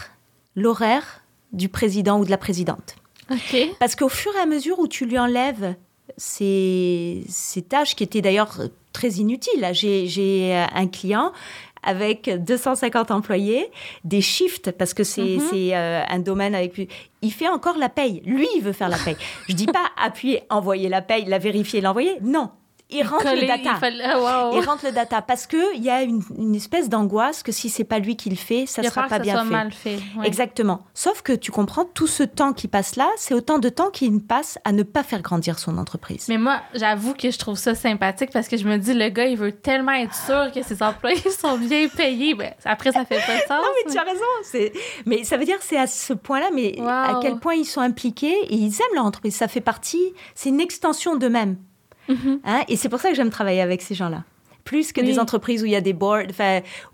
l'horaire 0.56 1.20
du 1.52 1.68
président 1.68 2.18
ou 2.18 2.24
de 2.24 2.30
la 2.30 2.38
présidente. 2.38 2.96
Parce 3.78 3.94
qu'au 3.96 4.08
fur 4.08 4.32
et 4.34 4.40
à 4.40 4.46
mesure 4.46 4.78
où 4.78 4.88
tu 4.88 5.04
lui 5.04 5.18
enlèves 5.18 5.74
ces, 6.16 7.22
ces 7.28 7.62
tâches 7.62 7.94
qui 7.94 8.02
étaient 8.02 8.22
d'ailleurs 8.22 8.58
très 8.92 9.08
inutiles, 9.10 9.68
j'ai 9.72 10.54
un 10.74 10.86
client 10.86 11.32
avec 11.82 12.30
250 12.42 13.10
employés, 13.10 13.70
des 14.04 14.22
shifts, 14.22 14.70
parce 14.72 14.94
que 14.94 15.04
c'est 15.04 15.36
Mhm. 15.36 15.50
euh, 15.74 16.02
un 16.08 16.18
domaine 16.18 16.54
avec... 16.54 16.72
plus- 16.72 16.88
Il 17.20 17.30
fait 17.30 17.48
encore 17.48 17.76
la 17.76 17.90
paye. 17.90 18.22
Lui, 18.24 18.48
il 18.56 18.62
veut 18.62 18.72
faire 18.72 18.88
la 18.88 18.96
paye. 18.96 19.16
Je 19.48 19.54
dis 19.54 19.66
pas 19.66 19.86
appuyer, 20.02 20.42
envoyer 20.48 20.88
la 20.88 21.02
paye, 21.02 21.26
la 21.26 21.38
vérifier, 21.38 21.82
l'envoyer. 21.82 22.16
Non. 22.22 22.48
Il 22.90 23.02
rentre 23.02 23.24
le 23.34 23.46
data. 23.46 23.70
il 23.74 23.78
fallait- 23.80 24.14
wow. 24.14 24.56
Il 24.60 24.64
rentre 24.64 24.84
le 24.84 24.92
data 24.92 25.22
parce 25.22 25.46
que 25.46 25.74
il 25.76 25.82
y 25.82 25.90
a 25.90 26.02
une, 26.02 26.22
une 26.38 26.54
espèce 26.54 26.88
d'angoisse 26.88 27.42
que 27.42 27.50
si 27.50 27.68
c'est 27.68 27.84
pas 27.84 27.98
lui 27.98 28.16
qui 28.16 28.30
le 28.30 28.36
fait, 28.36 28.66
ça 28.66 28.82
a 28.82 28.84
sera 28.84 29.02
pas 29.02 29.08
que 29.08 29.14
ça 29.14 29.18
bien 29.20 29.34
soit 29.34 29.44
fait. 29.44 29.50
mal 29.50 29.72
fait. 29.72 29.98
ouais. 30.18 30.26
Exactement. 30.26 30.84
Sauf 30.94 31.22
que 31.22 31.32
tu 31.32 31.50
comprends, 31.50 31.84
tout 31.86 32.06
ce 32.06 32.22
temps 32.22 32.52
qui 32.52 32.68
passe 32.68 32.96
là, 32.96 33.08
c'est 33.16 33.34
autant 33.34 33.58
de 33.58 33.68
temps 33.68 33.90
qu'il 33.90 34.20
passe 34.20 34.58
à 34.64 34.72
ne 34.72 34.82
pas 34.82 35.02
faire 35.02 35.22
grandir 35.22 35.58
son 35.58 35.78
entreprise. 35.78 36.26
Mais 36.28 36.38
moi, 36.38 36.60
j'avoue 36.74 37.14
que 37.14 37.30
je 37.30 37.38
trouve 37.38 37.56
ça 37.56 37.74
sympathique 37.74 38.30
parce 38.32 38.48
que 38.48 38.56
je 38.56 38.66
me 38.68 38.76
dis, 38.76 38.94
le 38.94 39.08
gars, 39.08 39.26
il 39.26 39.36
veut 39.38 39.52
tellement 39.52 39.92
être 39.92 40.14
sûr 40.14 40.50
que 40.54 40.62
ses 40.62 40.82
employés 40.82 41.30
sont 41.40 41.56
bien 41.58 41.88
payés. 41.88 42.34
Ben, 42.34 42.52
après, 42.64 42.92
ça 42.92 43.04
fait 43.04 43.16
pas 43.26 43.34
de 43.36 43.40
sens. 43.40 43.48
Non, 43.64 43.70
mais 43.86 43.92
tu 43.92 43.98
as 43.98 44.02
raison. 44.02 44.24
C'est... 44.42 44.72
Mais 45.06 45.24
ça 45.24 45.36
veut 45.36 45.44
dire 45.46 45.56
c'est 45.60 45.78
à 45.78 45.86
ce 45.86 46.12
point-là, 46.12 46.50
mais 46.52 46.74
Wow. 46.78 46.86
à 46.88 47.18
quel 47.22 47.38
point 47.38 47.54
ils 47.54 47.64
sont 47.64 47.80
impliqués 47.80 48.36
et 48.48 48.54
ils 48.54 48.74
aiment 48.74 48.94
leur 48.94 49.04
entreprise. 49.06 49.34
Ça 49.34 49.48
fait 49.48 49.60
partie, 49.60 50.12
c'est 50.34 50.50
une 50.50 50.60
extension 50.60 51.16
d'eux-mêmes. 51.16 51.56
Mhm. 52.08 52.40
Hein, 52.44 52.62
et 52.68 52.76
c'est 52.76 52.88
pour 52.88 53.00
ça 53.00 53.08
que 53.10 53.14
j'aime 53.14 53.30
travailler 53.30 53.60
avec 53.60 53.82
ces 53.82 53.94
gens-là. 53.94 54.24
Plus 54.64 54.92
que 54.92 55.00
Oui. 55.02 55.06
des 55.08 55.18
entreprises 55.18 55.62
où 55.62 55.66
il 55.66 55.72
y 55.72 55.76
a 55.76 55.80
des 55.82 55.92
boards, 55.92 56.22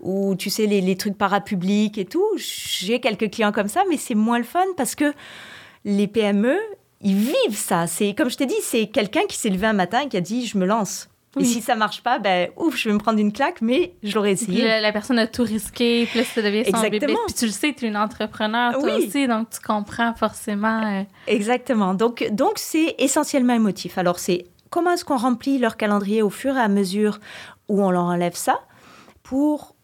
où 0.01 0.35
tu 0.35 0.49
sais, 0.49 0.65
les, 0.65 0.81
les 0.81 0.97
trucs 0.97 1.17
parapublics 1.17 1.97
et 1.97 2.05
tout. 2.05 2.27
J'ai 2.35 2.99
quelques 2.99 3.31
clients 3.31 3.51
comme 3.53 3.69
ça, 3.69 3.83
mais 3.89 3.97
c'est 3.97 4.15
moins 4.15 4.37
le 4.39 4.43
fun 4.43 4.59
parce 4.75 4.93
que 4.95 5.13
les 5.85 6.07
PME, 6.07 6.57
ils 7.01 7.15
vivent 7.15 7.55
ça. 7.57 7.87
C'est, 7.87 8.13
comme 8.13 8.29
je 8.29 8.35
t'ai 8.37 8.45
dit, 8.45 8.55
c'est 8.61 8.87
quelqu'un 8.87 9.21
qui 9.27 9.37
s'est 9.37 9.49
levé 9.49 9.67
un 9.67 9.73
matin 9.73 10.01
et 10.01 10.07
qui 10.09 10.17
a 10.17 10.21
dit 10.21 10.45
Je 10.45 10.57
me 10.57 10.65
lance. 10.65 11.07
Oui. 11.37 11.43
Et 11.43 11.45
si 11.45 11.61
ça 11.61 11.75
marche 11.75 12.03
pas, 12.03 12.19
ben 12.19 12.49
ouf, 12.57 12.75
je 12.75 12.89
vais 12.89 12.93
me 12.93 12.99
prendre 12.99 13.17
une 13.17 13.31
claque, 13.31 13.61
mais 13.61 13.93
je 14.03 14.13
l'aurais 14.15 14.33
essayé. 14.33 14.65
la, 14.67 14.81
la 14.81 14.91
personne 14.91 15.17
a 15.17 15.27
tout 15.27 15.43
risqué, 15.43 16.05
puis 16.09 16.19
là, 16.19 16.25
ça 16.25 16.41
devient 16.41 16.65
son 16.65 16.71
bébé. 16.81 16.97
Exactement. 16.97 17.19
Puis 17.25 17.35
tu 17.35 17.45
le 17.45 17.51
sais, 17.51 17.73
tu 17.73 17.85
es 17.85 17.87
une 17.87 17.95
entrepreneur, 17.95 18.73
toi 18.73 18.81
Oui. 18.83 19.07
aussi, 19.07 19.27
donc 19.29 19.49
tu 19.49 19.61
comprends 19.61 20.13
forcément. 20.13 20.83
euh, 20.99 21.03
Exactement. 21.27 21.93
Donc, 21.93 22.27
donc 22.33 22.55
c'est 22.57 22.95
essentiellement 22.99 23.53
émotif. 23.53 23.97
Alors, 23.97 24.19
c'est 24.19 24.43
comment 24.71 24.93
est-ce 24.93 25.05
qu'on 25.05 25.17
remplit 25.17 25.59
leur 25.59 25.77
calendrier 25.77 26.23
au 26.23 26.31
fur 26.31 26.57
et 26.57 26.59
à 26.59 26.67
mesure 26.67 27.19
où 27.69 27.83
on 27.83 27.91
leur 27.91 28.05
enlève 28.05 28.35
ça 28.35 28.61
pour, 29.21 29.75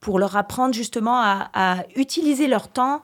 pour 0.00 0.18
leur 0.18 0.36
apprendre 0.36 0.72
justement 0.72 1.20
à, 1.20 1.50
à 1.52 1.84
utiliser 1.96 2.46
leur 2.46 2.68
temps 2.68 3.02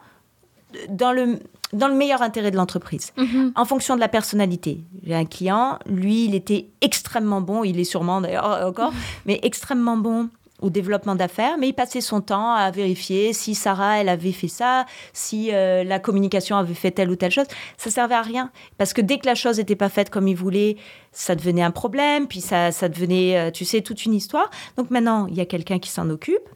dans 0.89 1.13
le, 1.13 1.41
dans 1.73 1.89
le 1.89 1.95
meilleur 1.95 2.23
intérêt 2.23 2.51
de 2.51 2.57
l'entreprise, 2.57 3.13
mhm. 3.17 3.53
en 3.55 3.65
fonction 3.65 3.95
de 3.95 4.01
la 4.01 4.09
personnalité. 4.09 4.85
J'ai 5.05 5.15
un 5.15 5.25
client, 5.25 5.79
lui, 5.87 6.25
il 6.25 6.35
était 6.35 6.69
extrêmement 6.81 7.41
bon, 7.41 7.65
il 7.65 7.79
est 7.79 7.85
sûrement 7.85 8.21
d'ailleurs 8.21 8.67
encore, 8.67 8.93
mais 9.27 9.41
extrêmement 9.43 9.97
bon 9.97 10.29
au 10.61 10.71
développement 10.71 11.15
d'affaires, 11.15 11.59
mais 11.59 11.69
il 11.69 11.73
passait 11.73 12.01
son 12.01 12.21
temps 12.21 12.53
à 12.53 12.71
vérifier 12.71 13.33
si 13.33 13.55
Sarah, 13.55 14.01
elle 14.01 14.09
avait 14.09 14.33
fait 14.33 14.49
ça, 14.49 14.87
si 15.13 15.51
euh, 15.53 15.85
la 15.85 15.99
communication 15.99 16.57
avait 16.57 16.75
fait 16.75 16.91
telle 16.91 17.11
ou 17.11 17.17
telle 17.17 17.31
chose. 17.31 17.47
Ça 17.77 17.91
servait 17.91 18.15
à 18.15 18.23
rien, 18.23 18.51
parce 18.79 18.93
que 18.93 19.01
dès 19.01 19.19
que 19.19 19.27
la 19.27 19.35
chose 19.35 19.59
n'était 19.59 19.77
pas 19.77 19.89
faite 19.89 20.11
comme 20.11 20.29
il 20.29 20.37
voulait, 20.37 20.77
ça 21.13 21.35
devenait 21.35 21.63
un 21.63 21.71
problème, 21.71 22.27
puis 22.27 22.41
ça, 22.41 22.73
ça 22.73 22.89
devenait, 22.89 23.39
euh, 23.39 23.51
tu 23.51 23.65
sais, 23.65 23.81
toute 23.81 24.05
une 24.05 24.15
histoire. 24.15 24.51
Donc 24.77 24.91
maintenant, 24.91 25.27
il 25.27 25.37
y 25.37 25.41
a 25.41 25.47
quelqu'un 25.47 25.79
qui 25.79 25.91
s'en 25.91 26.09
occupe, 26.11 26.49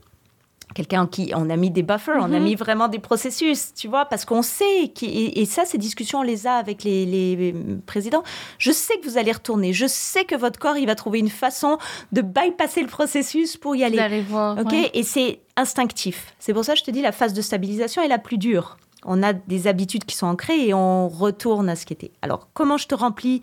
quelqu'un 0.80 1.02
en 1.02 1.06
qui 1.06 1.32
on 1.36 1.50
a 1.50 1.56
mis 1.56 1.70
des 1.70 1.82
buffers, 1.82 2.16
on 2.18 2.24
a 2.32 2.38
Mhm. 2.38 2.42
mis 2.42 2.54
vraiment 2.54 2.88
des 2.88 2.98
processus, 2.98 3.74
tu 3.74 3.86
vois, 3.86 4.06
parce 4.06 4.24
qu'on 4.24 4.40
sait, 4.40 4.88
qui- 4.94 5.04
et, 5.06 5.40
et 5.42 5.44
ça, 5.44 5.66
ces 5.66 5.76
discussions, 5.76 6.20
on 6.20 6.22
les 6.22 6.46
a 6.46 6.54
avec 6.54 6.84
les, 6.84 7.04
les 7.04 7.54
présidents. 7.84 8.22
Je 8.58 8.72
sais 8.72 8.96
que 8.98 9.06
vous 9.08 9.18
allez 9.18 9.32
retourner, 9.32 9.74
je 9.74 9.86
sais 9.86 10.24
que 10.24 10.34
votre 10.34 10.58
corps, 10.58 10.78
il 10.78 10.86
va 10.86 10.94
trouver 10.94 11.18
une 11.18 11.28
façon 11.28 11.76
de 12.12 12.22
bypasser 12.22 12.80
le 12.80 12.86
processus 12.88 13.58
pour 13.58 13.76
y 13.76 13.84
aller. 13.84 13.98
Allez 13.98 14.22
voir. 14.22 14.58
Ok, 14.58 14.72
ouais. 14.72 14.90
et 14.94 15.02
c'est 15.02 15.40
instinctif. 15.56 16.34
C'est 16.38 16.54
pour 16.54 16.64
ça 16.64 16.72
que 16.72 16.78
je 16.78 16.84
te 16.84 16.90
dis, 16.90 17.02
la 17.02 17.12
phase 17.12 17.34
de 17.34 17.42
stabilisation 17.42 18.00
est 18.02 18.08
la 18.08 18.18
plus 18.18 18.38
dure. 18.38 18.78
On 19.04 19.22
a 19.22 19.32
des 19.34 19.66
habitudes 19.66 20.04
qui 20.06 20.16
sont 20.16 20.26
ancrées 20.28 20.68
et 20.68 20.72
on 20.74 21.08
retourne 21.08 21.68
à 21.68 21.76
ce 21.76 21.84
qui 21.84 21.92
était. 21.92 22.10
Alors, 22.22 22.48
comment 22.54 22.78
je 22.78 22.86
te 22.86 22.94
remplis 22.94 23.42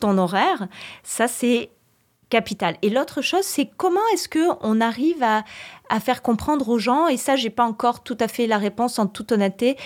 ton 0.00 0.18
horaire? 0.18 0.68
Ça, 1.02 1.28
c'est 1.28 1.70
capital. 2.30 2.76
Et 2.82 2.90
l'autre 2.90 3.22
chose, 3.22 3.44
c'est 3.44 3.70
comment 3.76 4.00
est-ce 4.12 4.28
que 4.28 4.40
on 4.60 4.80
arrive 4.80 5.22
à, 5.22 5.44
à 5.88 6.00
faire 6.00 6.22
comprendre 6.22 6.68
aux 6.68 6.78
gens, 6.78 7.08
et 7.08 7.16
ça, 7.16 7.36
j'ai 7.36 7.50
pas 7.50 7.64
encore 7.64 8.02
tout 8.02 8.16
à 8.20 8.28
fait 8.28 8.46
la 8.46 8.58
réponse 8.58 8.98
en 8.98 9.06
toute 9.06 9.32
honnêteté, 9.32 9.76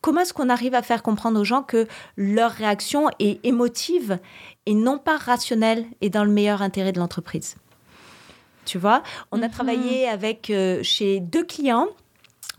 comment 0.00 0.20
est-ce 0.22 0.34
qu'on 0.34 0.48
arrive 0.50 0.74
à 0.74 0.82
faire 0.82 1.02
comprendre 1.02 1.40
aux 1.40 1.44
gens 1.44 1.62
que 1.62 1.86
leur 2.16 2.50
réaction 2.50 3.08
est 3.20 3.38
émotive 3.44 4.18
et 4.66 4.74
non 4.74 4.98
pas 4.98 5.16
rationnelle 5.16 5.86
et 6.00 6.10
dans 6.10 6.24
le 6.24 6.30
meilleur 6.30 6.62
intérêt 6.62 6.92
de 6.92 6.98
l'entreprise? 6.98 7.56
Tu 8.66 8.78
vois, 8.78 9.02
on 9.30 9.42
a 9.42 9.46
Mhm. 9.46 9.52
travaillé 9.52 10.08
avec 10.08 10.50
euh, 10.50 10.82
chez 10.82 11.20
deux 11.20 11.44
clients. 11.44 11.86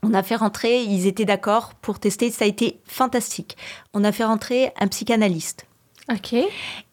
On 0.04 0.14
a 0.14 0.22
fait 0.22 0.36
rentrer, 0.36 0.84
ils 0.84 1.08
étaient 1.08 1.26
d'accord 1.26 1.74
pour 1.82 1.98
tester, 2.00 2.30
ça 2.30 2.46
a 2.46 2.48
été 2.48 2.80
fantastique. 2.86 3.58
On 3.94 4.04
a 4.04 4.12
fait 4.12 4.24
rentrer 4.24 4.72
un 4.80 4.88
psychanalyste. 4.88 5.66
OK. 6.12 6.36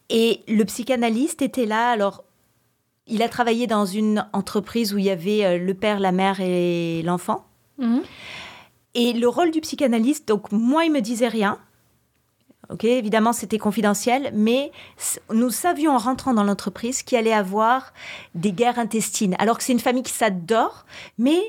Et 0.09 0.41
le 0.49 0.65
psychanalyste 0.65 1.43
était 1.43 1.67
là, 1.67 1.91
alors 1.91 2.25
il 3.07 3.23
a 3.23 3.29
travaillé 3.29 3.67
dans 3.67 3.85
une 3.85 4.27
entreprise 4.33 4.95
où 4.95 4.99
il 4.99 5.05
y 5.05 5.11
avait 5.11 5.45
euh, 5.45 5.59
le 5.59 5.75
père, 5.75 6.01
la 6.01 6.13
mère 6.13 6.41
et 6.41 7.03
l'enfant. 7.03 7.45
Mhm. 7.79 8.03
Et 8.95 9.13
le 9.13 9.29
rôle 9.29 9.51
du 9.51 9.61
psychanalyste, 9.61 10.29
donc 10.29 10.53
moi, 10.53 10.85
il 10.85 10.93
me 10.93 11.01
disait 11.01 11.29
rien. 11.29 11.59
Ok, 12.71 12.85
évidemment, 12.85 13.33
c'était 13.33 13.59
confidentiel, 13.59 14.31
mais 14.35 14.71
nous 15.33 15.51
savions 15.51 15.93
en 15.93 15.99
rentrant 15.99 16.33
dans 16.33 16.45
l'entreprise 16.45 17.03
qu'il 17.03 17.19
allait 17.19 17.33
avoir 17.33 17.93
des 18.35 18.53
guerres 18.53 18.79
intestines. 18.79 19.35
Alors 19.39 19.59
que 19.59 19.65
c'est 19.65 19.73
une 19.73 19.81
famille 19.81 20.03
qui 20.03 20.13
s'adore, 20.13 20.87
mais 21.19 21.41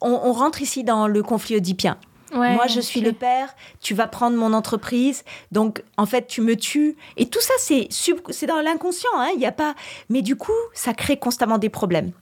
on, 0.00 0.12
on 0.12 0.32
rentre 0.32 0.62
ici 0.62 0.84
dans 0.84 1.08
le 1.08 1.22
conflit 1.22 1.56
oedipien. 1.56 1.98
Ouais, 2.32 2.54
Moi, 2.54 2.66
je 2.68 2.80
suis 2.80 3.00
le 3.00 3.12
père, 3.12 3.54
tu 3.80 3.94
vas 3.94 4.06
prendre 4.06 4.36
mon 4.36 4.52
entreprise, 4.52 5.24
donc 5.52 5.82
en 5.96 6.06
fait, 6.06 6.26
tu 6.26 6.40
me 6.42 6.54
tues. 6.56 6.96
Et 7.16 7.26
tout 7.26 7.40
ça, 7.40 7.54
c'est 7.58 7.88
sub- 7.90 8.20
c'est 8.30 8.46
dans 8.46 8.60
l'inconscient, 8.60 9.10
hein, 9.16 9.30
il 9.34 9.40
y 9.40 9.46
a 9.46 9.52
pas. 9.52 9.74
Mais 10.08 10.22
du 10.22 10.36
coup, 10.36 10.52
ça 10.72 10.94
crée 10.94 11.16
constamment 11.16 11.58
des 11.58 11.68
problèmes. 11.70 12.12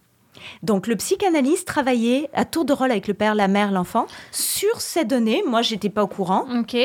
Donc, 0.62 0.86
le 0.86 0.96
psychanalyste 0.96 1.66
travaillait 1.66 2.30
à 2.32 2.44
tour 2.44 2.64
de 2.64 2.72
rôle 2.72 2.90
avec 2.92 3.08
le 3.08 3.14
père, 3.14 3.34
la 3.34 3.48
mère, 3.48 3.70
l'enfant 3.72 4.06
sur 4.30 4.80
ces 4.80 5.04
données. 5.04 5.42
Moi, 5.46 5.62
j'étais 5.62 5.90
pas 5.90 6.02
au 6.04 6.06
courant. 6.06 6.46
OK. 6.60 6.76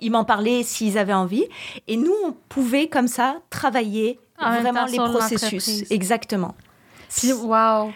Ils 0.00 0.10
m'en 0.10 0.24
parlaient 0.24 0.62
s'ils 0.62 0.96
avaient 0.96 1.12
envie. 1.12 1.44
Et 1.86 1.96
nous, 1.96 2.14
on 2.24 2.32
pouvait 2.48 2.88
comme 2.88 3.08
ça 3.08 3.36
travailler 3.50 4.18
En 4.40 4.60
vraiment 4.60 4.84
les 4.86 4.96
processus. 4.96 5.90
Exactement. 5.90 6.54
Puis, 7.14 7.32
wow! 7.32 7.92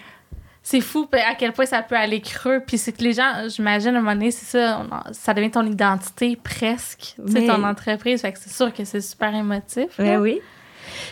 C'est 0.64 0.80
fou 0.80 1.08
à 1.12 1.34
quel 1.34 1.52
point 1.52 1.66
ça 1.66 1.82
peut 1.82 1.96
aller 1.96 2.20
creux. 2.20 2.60
Puis 2.66 2.78
c'est 2.78 2.92
que 2.92 3.02
les 3.02 3.12
gens, 3.14 3.48
j'imagine, 3.48 3.94
à 3.96 3.98
un 3.98 4.00
moment 4.00 4.12
donné, 4.12 4.30
c'est 4.30 4.46
ça, 4.58 4.80
on 4.80 5.12
ça 5.12 5.34
devient 5.34 5.50
ton 5.50 5.66
identité 5.66 6.36
presque, 6.36 7.14
sais, 7.26 7.40
Mais- 7.40 7.46
ton 7.46 7.64
entreprise. 7.64 8.20
Fait 8.20 8.32
que 8.32 8.38
c'est 8.38 8.52
sûr 8.52 8.72
que 8.72 8.84
c'est 8.84 9.00
super 9.00 9.34
émotif. 9.34 9.98
là. 9.98 10.04
Ouais, 10.04 10.16
oui. 10.18 10.40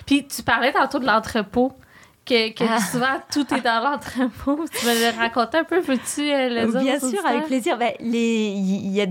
Puis 0.07 0.27
tu 0.27 0.43
parlais 0.43 0.73
tantôt 0.73 0.99
de 1.01 1.07
l'entrepôt, 1.07 1.73
que, 2.27 2.53
que 2.53 2.65
Ah. 2.69 2.79
souvent 2.81 3.21
tout 3.33 3.47
est 3.55 3.61
dans 3.61 3.83
l'entrepôt. 3.83 4.65
Tu 4.73 4.87
veux 4.87 4.93
le 4.93 5.19
raconter 5.19 5.59
un 5.59 5.65
peu, 5.65 5.81
peux-tu 5.81 6.21
euh, 6.31 6.49
le 6.67 6.71
dire? 6.71 6.81
Bien 6.83 7.01
sûr, 7.01 7.27
avec 7.27 7.47
plaisir. 7.47 7.77
Ben, 7.77 7.93
Il 7.99 8.91
y 8.93 9.01
a 9.01 9.07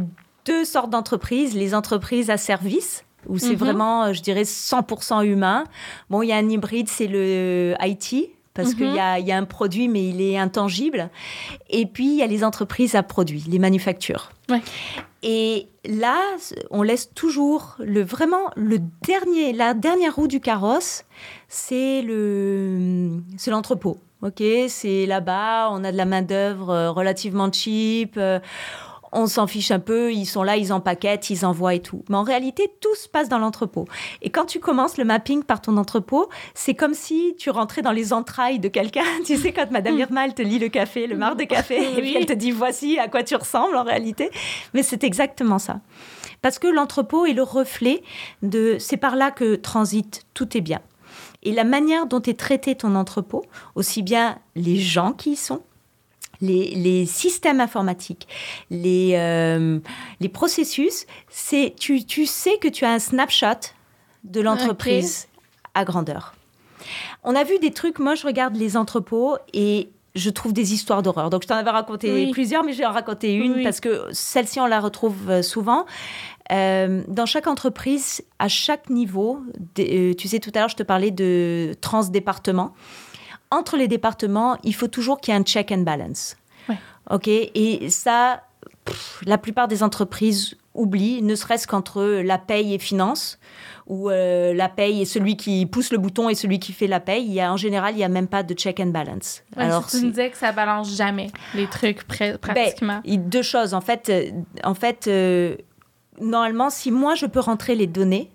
deux 0.45 0.63
sortes 0.63 0.89
d'entreprises. 0.89 1.53
Les 1.55 1.75
entreprises 1.75 2.29
à 2.29 2.37
service, 2.37 3.03
où 3.27 3.37
c'est 3.37 3.49
Mhm. 3.49 3.55
vraiment, 3.55 4.03
euh, 4.05 4.13
je 4.13 4.21
dirais, 4.21 4.45
100% 4.45 5.21
humain. 5.21 5.65
Bon, 6.09 6.21
il 6.21 6.27
y 6.27 6.31
a 6.31 6.37
un 6.37 6.47
hybride, 6.47 6.87
c'est 6.87 7.07
le 7.07 7.73
IT, 7.81 8.29
parce 8.61 8.73
qu'il 8.75 8.87
Mhm. 8.89 8.95
y 8.95 8.99
a, 8.99 9.19
il 9.19 9.25
y 9.27 9.31
a 9.31 9.37
un 9.37 9.45
produit, 9.45 9.87
mais 9.87 10.07
il 10.09 10.21
est 10.21 10.37
intangible. 10.37 11.09
Et 11.69 11.85
puis, 11.85 12.05
il 12.07 12.15
y 12.15 12.21
a 12.23 12.27
les 12.27 12.43
entreprises 12.43 12.95
à 12.95 13.03
produits, 13.03 13.43
les 13.47 13.59
manufactures. 13.59 14.31
Ouais. 14.49 14.61
Et 15.23 15.67
là, 15.85 16.17
on 16.71 16.81
laisse 16.81 17.13
toujours 17.13 17.75
le 17.79 18.01
vraiment 18.03 18.51
le 18.55 18.79
dernier, 19.05 19.51
la 19.53 19.73
dernière 19.73 20.15
roue 20.15 20.27
du 20.27 20.39
carrosse, 20.39 21.03
c'est 21.47 22.01
le, 22.01 23.21
c'est 23.37 23.51
l'entrepôt. 23.51 23.97
Ok, 24.21 24.43
c'est 24.67 25.05
là-bas, 25.05 25.69
on 25.71 25.83
a 25.85 25.91
de 25.93 25.97
la 25.97 26.03
main 26.05 26.21
d'œuvre 26.21 26.69
euh, 26.71 26.91
relativement 26.91 27.49
cheap. 27.51 28.17
On 29.11 29.27
s'en 29.27 29.47
fiche 29.47 29.71
un 29.71 29.79
peu, 29.79 30.13
ils 30.13 30.25
sont 30.25 30.43
là, 30.43 30.57
ils 30.57 30.71
empaquettent, 30.73 31.29
ils 31.29 31.45
envoient 31.45 31.75
et 31.75 31.81
tout. 31.81 32.03
Mais 32.09 32.17
en 32.17 32.23
réalité, 32.23 32.71
tout 32.81 32.95
se 32.95 33.07
passe 33.07 33.29
dans 33.29 33.39
l'entrepôt. 33.39 33.87
Et 34.21 34.29
quand 34.29 34.45
tu 34.45 34.59
commences 34.59 34.97
le 34.97 35.05
mapping 35.05 35.43
par 35.43 35.61
ton 35.61 35.77
entrepôt, 35.77 36.29
c'est 36.53 36.75
comme 36.75 36.93
si 36.93 37.35
tu 37.37 37.49
rentrais 37.49 37.81
dans 37.81 37.91
les 37.91 38.13
entrailles 38.13 38.59
de 38.59 38.67
quelqu'un. 38.67 39.03
Tu 39.25 39.37
sais, 39.37 39.51
quand 39.51 39.69
Madame 39.69 39.97
Irma, 39.99 40.25
elle 40.25 40.33
te 40.33 40.41
lit 40.41 40.59
le 40.59 40.69
café, 40.69 41.05
le 41.05 41.15
marc 41.15 41.37
de 41.37 41.43
café, 41.43 41.77
et 41.97 42.01
puis 42.01 42.15
elle 42.15 42.25
te 42.25 42.33
dit 42.33 42.51
voici 42.51 42.97
à 42.97 43.07
quoi 43.07 43.23
tu 43.23 43.35
ressembles 43.35 43.75
en 43.75 43.83
réalité. 43.83 44.31
Mais 44.73 44.81
c'est 44.81 45.03
exactement 45.03 45.59
ça. 45.59 45.81
Parce 46.41 46.57
que 46.57 46.67
l'entrepôt 46.67 47.25
est 47.25 47.33
le 47.33 47.43
reflet 47.43 48.01
de. 48.41 48.77
C'est 48.79 48.97
par 48.97 49.15
là 49.15 49.31
que 49.31 49.55
transite 49.55 50.25
tout 50.33 50.57
est 50.57 50.61
bien. 50.61 50.79
Et 51.43 51.51
la 51.51 51.63
manière 51.63 52.05
dont 52.05 52.21
est 52.21 52.37
traité 52.37 52.75
ton 52.75 52.95
entrepôt, 52.95 53.45
aussi 53.75 54.01
bien 54.01 54.39
les 54.55 54.77
gens 54.77 55.13
qui 55.13 55.31
y 55.31 55.35
sont, 55.35 55.61
les, 56.41 56.73
les 56.75 57.05
systèmes 57.05 57.59
informatiques, 57.59 58.27
les, 58.69 59.13
euh, 59.15 59.79
les 60.19 60.29
processus, 60.29 61.05
c'est 61.29 61.73
tu, 61.77 62.05
tu 62.05 62.25
sais 62.25 62.57
que 62.57 62.67
tu 62.67 62.85
as 62.85 62.91
un 62.91 62.99
snapshot 62.99 63.73
de 64.23 64.41
l'entreprise 64.41 65.27
à 65.73 65.85
grandeur. 65.85 66.35
On 67.23 67.35
a 67.35 67.43
vu 67.43 67.59
des 67.59 67.71
trucs, 67.71 67.99
moi 67.99 68.15
je 68.15 68.25
regarde 68.25 68.55
les 68.55 68.77
entrepôts 68.77 69.37
et 69.53 69.89
je 70.15 70.29
trouve 70.29 70.53
des 70.53 70.73
histoires 70.73 71.01
d'horreur. 71.03 71.29
Donc, 71.29 71.43
je 71.43 71.47
t'en 71.47 71.55
avais 71.55 71.69
raconté 71.69 72.29
plusieurs, 72.31 72.63
mais 72.63 72.73
je 72.73 72.79
vais 72.79 72.85
en 72.85 72.91
raconter 72.91 73.33
une 73.33 73.63
parce 73.63 73.79
que 73.79 74.05
celle-ci, 74.11 74.59
on 74.59 74.65
la 74.65 74.79
retrouve 74.79 75.29
euh, 75.29 75.41
souvent. 75.41 75.85
Euh, 76.51 77.03
dans 77.07 77.25
chaque 77.25 77.47
entreprise, 77.47 78.23
à 78.39 78.47
chaque 78.47 78.89
niveau, 78.89 79.39
euh, 79.79 80.13
tu 80.15 80.27
sais, 80.27 80.39
tout 80.39 80.51
à 80.55 80.59
l'heure, 80.59 80.69
je 80.69 80.75
te 80.75 80.83
parlais 80.83 81.11
de 81.11 81.75
transdépartement. 81.79 82.73
Entre 83.51 83.77
les 83.77 83.87
départements, 83.87 84.57
il 84.63 84.75
faut 84.75 84.87
toujours 84.87 85.19
qu'il 85.19 85.33
y 85.33 85.37
ait 85.37 85.39
un 85.39 85.43
check 85.43 85.71
and 85.71 85.79
balance. 85.79 86.35
OK 87.09 87.27
Et 87.27 87.89
ça, 87.89 88.43
la 89.25 89.37
plupart 89.37 89.67
des 89.67 89.81
entreprises 89.81 90.55
oublient, 90.75 91.21
ne 91.21 91.35
serait-ce 91.35 91.67
qu'entre 91.67 92.03
la 92.03 92.37
paye 92.37 92.75
et 92.75 92.79
finance 92.79 93.39
où 93.87 94.11
euh, 94.11 94.53
la 94.53 94.69
paye 94.69 95.01
et 95.01 95.05
celui 95.05 95.35
qui 95.35 95.65
pousse 95.65 95.91
le 95.91 95.97
bouton 95.97 96.29
et 96.29 96.35
celui 96.35 96.59
qui 96.59 96.73
fait 96.73 96.85
la 96.85 96.99
paye, 96.99 97.25
il 97.25 97.33
y 97.33 97.41
a, 97.41 97.51
en 97.51 97.57
général, 97.57 97.95
il 97.95 97.97
n'y 97.97 98.03
a 98.03 98.09
même 98.09 98.27
pas 98.27 98.43
de 98.43 98.53
check 98.53 98.79
and 98.79 98.87
balance. 98.87 99.41
Alors, 99.57 99.87
tu 99.87 99.97
me 99.97 100.09
disais 100.09 100.29
que 100.29 100.37
ça 100.37 100.51
balance 100.51 100.95
jamais 100.95 101.31
les 101.55 101.65
trucs 101.67 102.07
ben, 102.07 102.37
pratiquement. 102.37 103.01
deux 103.17 103.41
choses. 103.41 103.73
En 103.73 103.81
fait, 103.81 104.09
euh, 104.09 104.29
en 104.63 104.75
fait 104.75 105.07
euh, 105.07 105.55
normalement, 106.21 106.69
si 106.69 106.91
moi 106.91 107.15
je 107.15 107.25
peux 107.25 107.39
rentrer 107.39 107.73
les 107.73 107.87
données, 107.87 108.29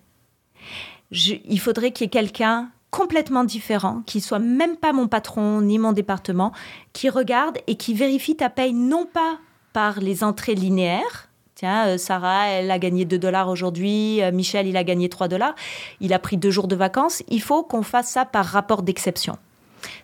il 1.12 1.60
faudrait 1.60 1.92
qu'il 1.92 2.04
y 2.04 2.06
ait 2.06 2.10
quelqu'un 2.10 2.70
complètement 2.94 3.42
différent, 3.42 4.02
qui 4.06 4.20
soit 4.20 4.38
même 4.38 4.76
pas 4.76 4.92
mon 4.92 5.08
patron 5.08 5.60
ni 5.60 5.80
mon 5.80 5.90
département, 5.90 6.52
qui 6.92 7.10
regarde 7.10 7.58
et 7.66 7.74
qui 7.74 7.92
vérifie 7.92 8.36
ta 8.36 8.50
paye 8.50 8.72
non 8.72 9.04
pas 9.04 9.38
par 9.72 9.98
les 9.98 10.22
entrées 10.22 10.54
linéaires, 10.54 11.28
Tiens, 11.56 11.86
euh, 11.86 11.98
Sarah, 11.98 12.48
elle 12.48 12.70
a 12.70 12.78
gagné 12.80 13.04
2 13.04 13.16
dollars 13.16 13.48
aujourd'hui, 13.48 14.20
euh, 14.22 14.32
Michel, 14.32 14.66
il 14.66 14.76
a 14.76 14.82
gagné 14.82 15.08
3 15.08 15.28
dollars, 15.28 15.54
il 16.00 16.12
a 16.12 16.18
pris 16.18 16.36
deux 16.36 16.50
jours 16.50 16.66
de 16.66 16.74
vacances. 16.74 17.22
Il 17.28 17.40
faut 17.42 17.62
qu'on 17.62 17.82
fasse 17.82 18.10
ça 18.10 18.24
par 18.24 18.44
rapport 18.44 18.82
d'exception. 18.82 19.38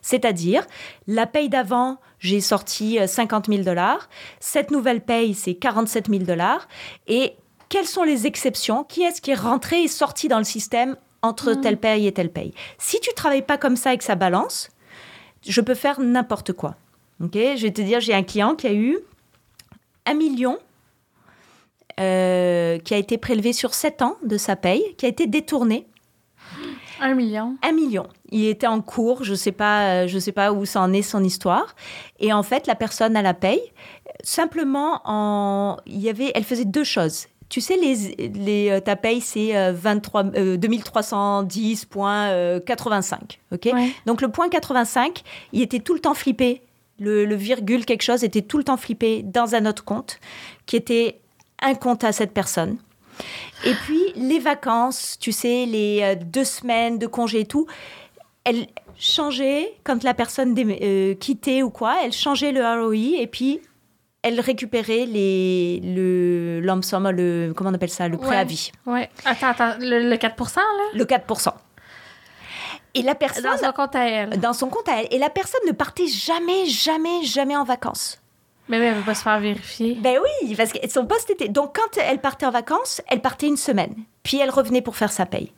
C'est-à-dire, 0.01 0.64
la 1.09 1.26
paye 1.26 1.49
d'avant, 1.49 1.99
j'ai 2.20 2.41
sorti 2.41 2.99
50 3.05 3.49
euh, 3.49 3.53
000 3.53 3.64
dollars. 3.64 4.09
Cette 4.38 4.70
nouvelle 4.70 5.01
paye, 5.01 5.34
c'est 5.34 5.55
47 5.55 6.09
000 6.09 6.22
dollars. 6.22 6.68
Et 7.09 7.34
quelles 7.68 7.86
sont 7.86 8.05
les 8.05 8.28
exceptions? 8.28 8.84
Qui 8.84 9.03
est-ce 9.03 9.20
qui 9.20 9.32
est 9.32 9.34
rentré 9.34 9.82
et 9.82 9.88
sorti 9.88 10.28
dans 10.28 10.38
le 10.38 10.45
système 10.45 10.97
entre 11.22 11.52
mmh. 11.52 11.60
telle 11.60 11.76
paye 11.76 12.06
et 12.06 12.12
telle 12.12 12.30
paye 12.30 12.52
Si 12.78 13.00
tu 13.00 13.12
travailles 13.14 13.42
pas 13.42 13.58
comme 13.58 13.76
ça 13.76 13.90
avec 13.90 14.02
sa 14.02 14.14
balance, 14.14 14.70
je 15.46 15.60
peux 15.60 15.74
faire 15.74 16.00
n'importe 16.00 16.52
quoi. 16.52 16.76
Ok 17.22 17.34
Je 17.34 17.62
vais 17.62 17.72
te 17.72 17.82
dire, 17.82 18.00
j'ai 18.00 18.14
un 18.14 18.22
client 18.22 18.54
qui 18.54 18.66
a 18.66 18.72
eu 18.72 18.98
un 20.06 20.14
million 20.14 20.58
euh, 21.98 22.78
qui 22.78 22.94
a 22.94 22.96
été 22.96 23.18
prélevé 23.18 23.52
sur 23.52 23.74
7 23.74 24.02
ans 24.02 24.16
de 24.22 24.38
sa 24.38 24.56
paye, 24.56 24.82
qui 24.96 25.04
a 25.04 25.08
été 25.08 25.26
détourné. 25.26 25.86
Un 27.00 27.14
million. 27.14 27.56
Un 27.62 27.72
million. 27.72 28.06
Il 28.30 28.46
était 28.46 28.66
en 28.66 28.80
cours, 28.80 29.24
je 29.24 29.32
ne 29.32 29.36
sais, 29.36 29.52
pas, 29.52 30.06
je 30.06 30.18
sais 30.18 30.32
pas 30.32 30.52
où 30.52 30.64
ça 30.64 30.80
en 30.80 30.92
est 30.92 31.02
son 31.02 31.24
histoire. 31.24 31.74
Et 32.18 32.32
en 32.32 32.42
fait, 32.42 32.66
la 32.66 32.74
personne 32.74 33.16
à 33.16 33.22
la 33.22 33.34
paye, 33.34 33.60
simplement, 34.22 35.00
en, 35.04 35.78
il 35.86 36.00
y 36.00 36.08
avait, 36.08 36.32
elle 36.34 36.44
faisait 36.44 36.64
deux 36.64 36.84
choses. 36.84 37.26
Tu 37.51 37.61
sais, 37.61 37.76
les, 37.76 38.28
les, 38.28 38.70
euh, 38.70 38.80
ta 38.80 38.96
paye, 38.96 39.20
c'est 39.20 39.72
23, 39.72 40.22
2310,85. 40.57 43.38
OK? 43.53 43.68
Donc, 44.07 44.22
le 44.22 44.28
point 44.28 44.48
85, 44.48 45.22
il 45.53 45.61
était 45.61 45.80
tout 45.80 45.92
le 45.92 46.01
temps 46.01 46.14
flippé. 46.14 46.62
Le, 46.98 47.26
le, 47.26 47.34
virgule 47.34 47.84
quelque 47.84 48.03
chose 48.03 48.24
était 48.24 48.42
tout 48.42 48.59
le 48.59 48.64
temps 48.64 48.76
flippé 48.76 49.22
dans 49.22 49.55
un 49.55 49.64
autre 49.66 49.84
compte 49.84 50.18
qui 50.66 50.76
était 50.76 51.20
un 51.61 51.74
compte 51.74 52.05
à 52.05 52.12
cette 52.12 52.32
personne. 52.32 52.78
Et 53.64 53.74
puis, 53.74 54.01
les 54.16 54.38
vacances, 54.38 55.16
tu 55.18 55.32
sais, 55.32 55.66
les 55.66 56.01
euh, 56.03 56.14
deux 56.14 56.44
semaines 56.44 56.98
de 56.98 57.07
congé 57.07 57.40
et 57.40 57.46
tout, 57.46 57.66
elle 58.44 58.66
changeait, 58.98 59.74
quand 59.84 60.03
la 60.03 60.14
personne 60.14 60.55
euh, 60.59 61.14
quittait 61.14 61.62
ou 61.62 61.70
quoi, 61.70 61.96
elle 62.05 62.12
changeait 62.12 62.53
le 62.53 62.62
ROI 62.62 63.20
et 63.20 63.26
puis 63.26 63.61
elle 64.22 64.40
récupérait 64.40 65.06
les, 65.06 65.80
le 65.82 66.60
le, 66.60 67.52
comment 67.54 67.70
on 67.70 67.74
appelle 67.74 67.90
ça, 67.90 68.08
le 68.08 68.18
préavis. 68.18 68.70
Ouais. 68.86 69.08
Attends, 69.24 69.48
attends, 69.48 69.74
le, 69.80 70.16
4 70.16 70.56
là? 70.56 70.62
Le 70.94 71.04
4 71.04 71.26
et 72.94 73.02
la 73.02 73.14
personne. 73.14 73.44
Dans 73.44 73.58
son 73.58 73.72
compte 73.72 73.96
à 73.96 74.08
elle. 74.08 74.40
Dans 74.40 74.52
son 74.52 74.68
compte 74.68 74.88
à 74.88 75.00
elle. 75.00 75.08
Et 75.10 75.18
la 75.18 75.30
personne 75.30 75.60
ne 75.66 75.72
partait 75.72 76.06
jamais, 76.06 76.66
jamais, 76.66 77.22
jamais 77.24 77.56
en 77.56 77.64
vacances. 77.64 78.20
Mais 78.68 78.78
oui, 78.78 78.84
elle 78.84 78.94
ne 78.94 78.98
veut 78.98 79.04
pas 79.04 79.14
se 79.14 79.22
faire 79.22 79.40
vérifier. 79.40 79.96
Ben 80.00 80.18
oui, 80.22 80.54
parce 80.54 80.72
que 80.72 80.78
son 80.88 81.06
poste 81.06 81.30
était. 81.30 81.48
Donc, 81.48 81.76
quand 81.76 82.00
elle 82.00 82.20
partait 82.20 82.46
en 82.46 82.50
vacances, 82.50 83.02
elle 83.08 83.20
partait 83.20 83.48
une 83.48 83.56
semaine. 83.56 83.94
Puis 84.22 84.38
elle 84.38 84.50
revenait 84.50 84.82
pour 84.82 84.96
faire 84.96 85.10
sa 85.10 85.26
paye. 85.26 85.52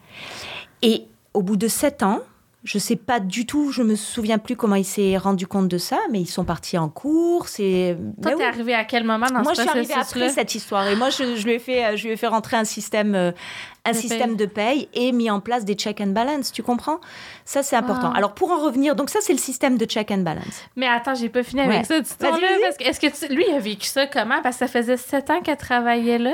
Et 0.81 1.07
au 1.35 1.43
bout 1.43 1.57
de 1.57 1.69
sept 1.69 2.03
ans, 2.03 2.21
je 2.65 2.79
sais 2.79 2.95
pas 2.95 3.19
du 3.19 3.45
tout, 3.45 3.73
je 3.73 3.83
me 3.83 3.97
souviens 3.97 4.39
plus 4.39 4.55
comment 4.55 4.77
il 4.77 4.85
s'est 4.85 5.17
rendu 5.17 5.49
compte 5.49 5.67
de 5.67 5.79
ça, 5.79 5.99
mais 6.13 6.21
ils 6.21 6.27
sont 6.27 6.45
partis 6.45 6.79
en 6.79 6.89
course. 6.89 7.59
Et... 7.59 7.97
Toi, 8.23 8.37
t'es 8.37 8.45
arrivé 8.45 8.73
à 8.73 8.85
quel 8.85 9.03
moment 9.03 9.27
dans 9.27 9.43
moi, 9.43 9.55
ce 9.55 9.63
Moi, 9.63 9.73
je 9.75 9.83
suis 9.83 9.91
arrivée 9.91 9.95
après 9.95 10.29
cette 10.29 10.55
histoire. 10.55 10.87
Et 10.87 10.95
moi, 10.95 11.11
je, 11.11 11.35
je, 11.35 11.45
lui 11.45 11.55
ai 11.55 11.59
fait, 11.59 11.97
je 11.97 12.07
lui 12.07 12.13
ai 12.13 12.17
fait 12.17 12.29
rentrer 12.29 12.57
un 12.57 12.65
système, 12.65 13.17
euh, 13.17 13.33
un 13.85 13.91
de 13.91 13.97
système 13.97 14.37
paye. 14.37 14.47
de 14.47 14.47
paye 14.47 14.89
et 14.95 15.11
mis 15.11 15.29
en 15.29 15.41
place 15.41 15.65
des 15.65 15.75
check 15.75 16.01
and 16.01 16.09
balance. 16.09 16.53
Tu 16.53 16.63
comprends? 16.63 17.01
Ça, 17.45 17.65
c'est 17.65 17.75
important. 17.75 18.13
Ah. 18.15 18.19
Alors, 18.19 18.33
pour 18.33 18.53
en 18.53 18.65
revenir, 18.65 18.95
donc 18.95 19.11
ça, 19.11 19.19
c'est 19.23 19.33
le 19.33 19.41
système 19.41 19.77
de 19.77 19.85
check 19.85 20.13
and 20.13 20.19
balance. 20.19 20.63
Mais 20.77 20.87
attends, 20.87 21.15
j'ai 21.17 21.31
pas 21.31 21.43
fini 21.43 21.63
avec 21.63 21.85
ça. 21.85 21.97
Est-ce 21.97 23.01
que, 23.01 23.07
que 23.09 23.33
lui, 23.33 23.45
il 23.49 23.55
a 23.55 23.59
vécu 23.59 23.87
ça 23.87 24.07
comment? 24.07 24.41
Parce 24.41 24.57
que 24.57 24.67
ça 24.67 24.69
faisait 24.69 24.97
sept 24.97 25.31
ans 25.31 25.41
qu'elle 25.41 25.57
travaillait 25.57 26.19
là. 26.19 26.33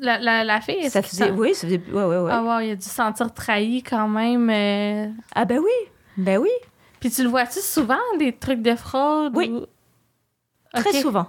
La, 0.00 0.18
la, 0.18 0.44
la, 0.44 0.60
fille, 0.60 0.88
ça 0.88 1.02
faisait, 1.02 1.30
oui, 1.30 1.54
ça 1.54 1.66
faisait, 1.66 1.82
ouais, 1.92 2.04
ouais, 2.04 2.18
ouais. 2.18 2.30
Ah, 2.32 2.42
wow, 2.42 2.60
il 2.60 2.70
a 2.70 2.76
dû 2.76 2.82
se 2.82 2.88
sentir 2.88 3.32
trahi 3.34 3.82
quand 3.82 4.08
même. 4.08 4.48
Euh... 4.48 5.06
Ah, 5.34 5.44
ben 5.44 5.58
oui, 5.58 5.90
ben 6.16 6.38
oui. 6.38 6.50
Puis 7.00 7.10
tu 7.10 7.22
le 7.22 7.28
vois-tu 7.28 7.60
souvent, 7.60 7.98
des 8.18 8.32
trucs 8.32 8.62
de 8.62 8.74
fraude? 8.76 9.36
Oui. 9.36 9.50
Ou... 9.50 9.66
Très 10.72 10.90
okay. 10.90 11.00
souvent. 11.02 11.26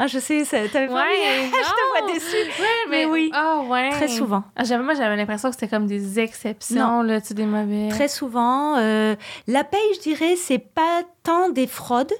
Ah, 0.00 0.06
je 0.06 0.20
sais, 0.20 0.44
t'avais 0.44 0.86
pas 0.86 0.94
ouais, 0.94 1.50
je 1.50 1.50
te 1.50 2.04
vois 2.04 2.12
déçue. 2.12 2.60
Ouais, 2.60 2.66
mais, 2.88 3.04
mais 3.04 3.12
oui. 3.12 3.30
Ah, 3.34 3.62
ouais. 3.68 3.90
Très 3.90 4.06
souvent. 4.06 4.44
Ah, 4.54 4.62
j'avais, 4.62 4.84
moi, 4.84 4.94
j'avais 4.94 5.16
l'impression 5.16 5.48
que 5.48 5.56
c'était 5.56 5.66
comme 5.66 5.86
des 5.86 6.20
exceptions, 6.20 6.98
non. 6.98 7.02
là, 7.02 7.20
tu 7.20 7.34
des 7.34 7.46
mauvais. 7.46 7.88
Très 7.88 8.06
souvent. 8.06 8.76
Euh, 8.76 9.16
la 9.48 9.64
paye, 9.64 9.80
je 9.96 10.00
dirais, 10.00 10.36
c'est 10.36 10.60
pas 10.60 11.02
tant 11.24 11.48
des 11.48 11.66
fraudes. 11.66 12.12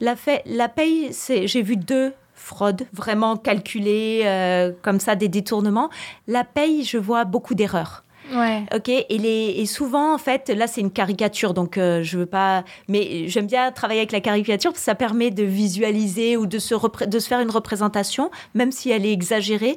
La, 0.00 0.16
fait, 0.16 0.42
la 0.46 0.68
paye, 0.68 1.12
c'est, 1.12 1.46
j'ai 1.46 1.62
vu 1.62 1.76
deux 1.76 2.12
fraude, 2.42 2.82
vraiment 2.92 3.36
calculée, 3.36 4.22
euh, 4.24 4.72
comme 4.82 5.00
ça, 5.00 5.14
des 5.16 5.28
détournements. 5.28 5.90
La 6.26 6.44
paye, 6.44 6.84
je 6.84 6.98
vois 6.98 7.24
beaucoup 7.24 7.54
d'erreurs. 7.54 8.02
Ouais. 8.34 8.64
Ok. 8.74 8.88
Et, 8.88 9.18
les, 9.18 9.54
et 9.58 9.66
souvent, 9.66 10.14
en 10.14 10.18
fait, 10.18 10.48
là, 10.48 10.66
c'est 10.66 10.80
une 10.80 10.90
caricature, 10.90 11.52
donc 11.54 11.76
euh, 11.76 12.02
je 12.02 12.18
veux 12.18 12.26
pas. 12.26 12.64
Mais 12.88 13.28
j'aime 13.28 13.46
bien 13.46 13.70
travailler 13.72 14.00
avec 14.00 14.12
la 14.12 14.20
caricature 14.20 14.70
parce 14.70 14.80
que 14.80 14.84
ça 14.84 14.94
permet 14.94 15.30
de 15.30 15.44
visualiser 15.44 16.36
ou 16.36 16.46
de 16.46 16.58
se, 16.58 16.74
de 17.06 17.18
se 17.18 17.28
faire 17.28 17.40
une 17.40 17.50
représentation, 17.50 18.30
même 18.54 18.72
si 18.72 18.90
elle 18.90 19.04
est 19.04 19.12
exagérée. 19.12 19.76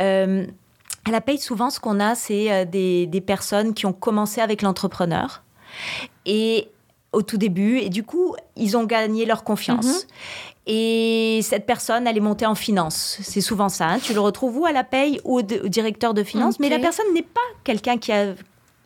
Euh, 0.00 0.46
à 1.06 1.10
la 1.10 1.20
paye, 1.20 1.38
souvent, 1.38 1.70
ce 1.70 1.80
qu'on 1.80 1.98
a, 2.00 2.14
c'est 2.14 2.52
euh, 2.52 2.64
des, 2.64 3.06
des 3.06 3.20
personnes 3.20 3.72
qui 3.74 3.86
ont 3.86 3.94
commencé 3.94 4.40
avec 4.40 4.62
l'entrepreneur. 4.62 5.42
Et 6.26 6.68
au 7.12 7.22
tout 7.22 7.38
début, 7.38 7.78
et 7.78 7.88
du 7.88 8.02
coup, 8.02 8.36
ils 8.56 8.76
ont 8.76 8.84
gagné 8.84 9.24
leur 9.24 9.42
confiance. 9.44 9.86
Mm 9.86 9.90
-hmm. 9.90 10.04
Et 10.70 11.40
cette 11.42 11.64
personne, 11.64 12.06
elle 12.06 12.18
est 12.18 12.20
montée 12.20 12.44
en 12.44 12.54
finance. 12.54 13.18
C'est 13.22 13.40
souvent 13.40 13.70
ça. 13.70 13.88
Hein. 13.88 13.98
Tu 14.00 14.12
le 14.12 14.20
retrouves 14.20 14.58
ou 14.58 14.66
à 14.66 14.72
la 14.72 14.84
paye 14.84 15.18
ou 15.24 15.38
au, 15.38 15.40
au 15.40 15.68
directeur 15.68 16.12
de 16.12 16.22
finance? 16.22 16.56
Okay. 16.56 16.64
Mais 16.64 16.68
la 16.68 16.78
personne 16.78 17.06
n'est 17.14 17.22
pas 17.22 17.40
quelqu'un 17.64 17.96
qui 17.96 18.12
a, 18.12 18.34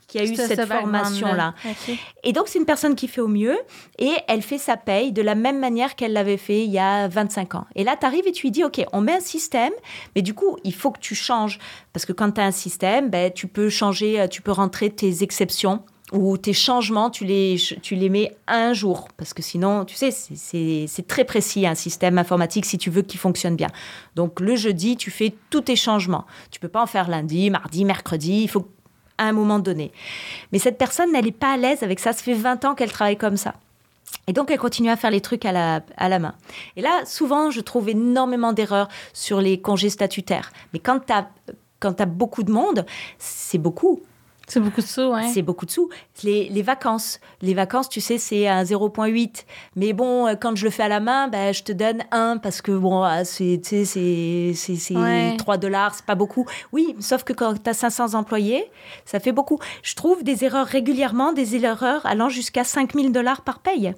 qui 0.06 0.20
a 0.20 0.24
eu 0.24 0.36
cette 0.36 0.64
formation-là. 0.64 1.54
Okay. 1.68 1.98
Et 2.22 2.32
donc, 2.32 2.46
c'est 2.46 2.60
une 2.60 2.66
personne 2.66 2.94
qui 2.94 3.08
fait 3.08 3.20
au 3.20 3.26
mieux 3.26 3.58
et 3.98 4.12
elle 4.28 4.42
fait 4.42 4.58
sa 4.58 4.76
paye 4.76 5.10
de 5.10 5.22
la 5.22 5.34
même 5.34 5.58
manière 5.58 5.96
qu'elle 5.96 6.12
l'avait 6.12 6.36
fait 6.36 6.64
il 6.64 6.70
y 6.70 6.78
a 6.78 7.08
25 7.08 7.56
ans. 7.56 7.66
Et 7.74 7.82
là, 7.82 7.96
tu 7.98 8.06
arrives 8.06 8.28
et 8.28 8.32
tu 8.32 8.46
lui 8.46 8.52
dis, 8.52 8.62
OK, 8.62 8.80
on 8.92 9.00
met 9.00 9.16
un 9.16 9.20
système, 9.20 9.72
mais 10.14 10.22
du 10.22 10.34
coup, 10.34 10.58
il 10.62 10.74
faut 10.74 10.92
que 10.92 11.00
tu 11.00 11.16
changes. 11.16 11.58
Parce 11.92 12.06
que 12.06 12.12
quand 12.12 12.30
tu 12.30 12.40
as 12.40 12.44
un 12.44 12.52
système, 12.52 13.10
ben, 13.10 13.32
tu 13.32 13.48
peux 13.48 13.68
changer, 13.68 14.24
tu 14.30 14.40
peux 14.40 14.52
rentrer 14.52 14.88
tes 14.88 15.24
exceptions 15.24 15.82
ou 16.12 16.36
tes 16.36 16.52
changements, 16.52 17.10
tu 17.10 17.24
les, 17.24 17.56
tu 17.82 17.94
les 17.94 18.08
mets 18.08 18.36
un 18.46 18.74
jour. 18.74 19.08
Parce 19.16 19.32
que 19.32 19.42
sinon, 19.42 19.84
tu 19.84 19.96
sais, 19.96 20.10
c'est 20.10 21.06
très 21.06 21.24
précis 21.24 21.66
un 21.66 21.74
système 21.74 22.18
informatique 22.18 22.66
si 22.66 22.78
tu 22.78 22.90
veux 22.90 23.02
qu'il 23.02 23.18
fonctionne 23.18 23.56
bien. 23.56 23.68
Donc 24.14 24.40
le 24.40 24.54
jeudi, 24.54 24.96
tu 24.96 25.10
fais 25.10 25.34
tous 25.50 25.62
tes 25.62 25.76
changements. 25.76 26.26
Tu 26.50 26.60
peux 26.60 26.68
pas 26.68 26.82
en 26.82 26.86
faire 26.86 27.08
lundi, 27.08 27.50
mardi, 27.50 27.84
mercredi. 27.84 28.42
Il 28.42 28.48
faut 28.48 28.68
à 29.18 29.24
un 29.24 29.32
moment 29.32 29.58
donné. 29.58 29.90
Mais 30.52 30.58
cette 30.58 30.78
personne, 30.78 31.14
elle 31.14 31.24
n'est 31.24 31.32
pas 31.32 31.54
à 31.54 31.56
l'aise 31.56 31.82
avec 31.82 31.98
ça. 31.98 32.12
Ça 32.12 32.22
fait 32.22 32.34
20 32.34 32.64
ans 32.64 32.74
qu'elle 32.74 32.92
travaille 32.92 33.16
comme 33.16 33.36
ça. 33.36 33.54
Et 34.26 34.32
donc, 34.32 34.50
elle 34.50 34.58
continue 34.58 34.90
à 34.90 34.96
faire 34.96 35.10
les 35.10 35.20
trucs 35.20 35.44
à 35.44 35.52
la, 35.52 35.80
à 35.96 36.08
la 36.08 36.18
main. 36.18 36.34
Et 36.76 36.82
là, 36.82 37.04
souvent, 37.06 37.50
je 37.50 37.60
trouve 37.60 37.88
énormément 37.88 38.52
d'erreurs 38.52 38.88
sur 39.12 39.40
les 39.40 39.60
congés 39.60 39.90
statutaires. 39.90 40.52
Mais 40.72 40.78
quand 40.78 41.00
tu 41.06 41.12
quand 41.80 42.00
as 42.00 42.06
beaucoup 42.06 42.44
de 42.44 42.52
monde, 42.52 42.86
c'est 43.18 43.58
beaucoup. 43.58 44.02
C'est 44.48 44.60
beaucoup 44.60 44.80
de 44.80 44.86
sous, 44.86 45.12
hein? 45.12 45.30
C'est 45.32 45.42
beaucoup 45.42 45.66
de 45.66 45.70
sous. 45.70 45.88
Les, 46.24 46.48
les, 46.48 46.62
vacances. 46.62 47.20
Les 47.40 47.54
vacances, 47.54 47.88
tu 47.88 48.00
sais, 48.00 48.18
c'est 48.18 48.48
un 48.48 48.62
0,8. 48.62 49.44
Mais 49.76 49.92
bon, 49.92 50.26
quand 50.40 50.56
je 50.56 50.64
le 50.64 50.70
fais 50.70 50.82
à 50.82 50.88
la 50.88 51.00
main, 51.00 51.28
ben, 51.28 51.54
je 51.54 51.62
te 51.62 51.72
donne 51.72 52.02
1 52.10 52.38
parce 52.38 52.60
que, 52.60 52.72
bon, 52.72 53.02
ah, 53.02 53.24
c'est, 53.24 53.60
tu 53.64 53.84
sais, 53.84 54.52
c'est 54.54 54.96
ouais. 54.96 55.36
3 55.38 55.56
dollars, 55.56 55.94
c'est 55.94 56.04
pas 56.04 56.14
beaucoup. 56.14 56.46
Oui, 56.72 56.94
sauf 57.00 57.24
que 57.24 57.32
quand 57.32 57.62
tu 57.62 57.70
as 57.70 57.74
500 57.74 58.14
employés, 58.14 58.70
ça 59.04 59.20
fait 59.20 59.32
beaucoup. 59.32 59.58
Je 59.82 59.94
trouve 59.94 60.22
des 60.22 60.44
erreurs 60.44 60.66
régulièrement, 60.66 61.32
des 61.32 61.56
erreurs 61.56 62.04
allant 62.04 62.28
jusqu'à 62.28 62.64
5000 62.64 63.12
dollars 63.12 63.42
par 63.42 63.60
paye. 63.60 63.94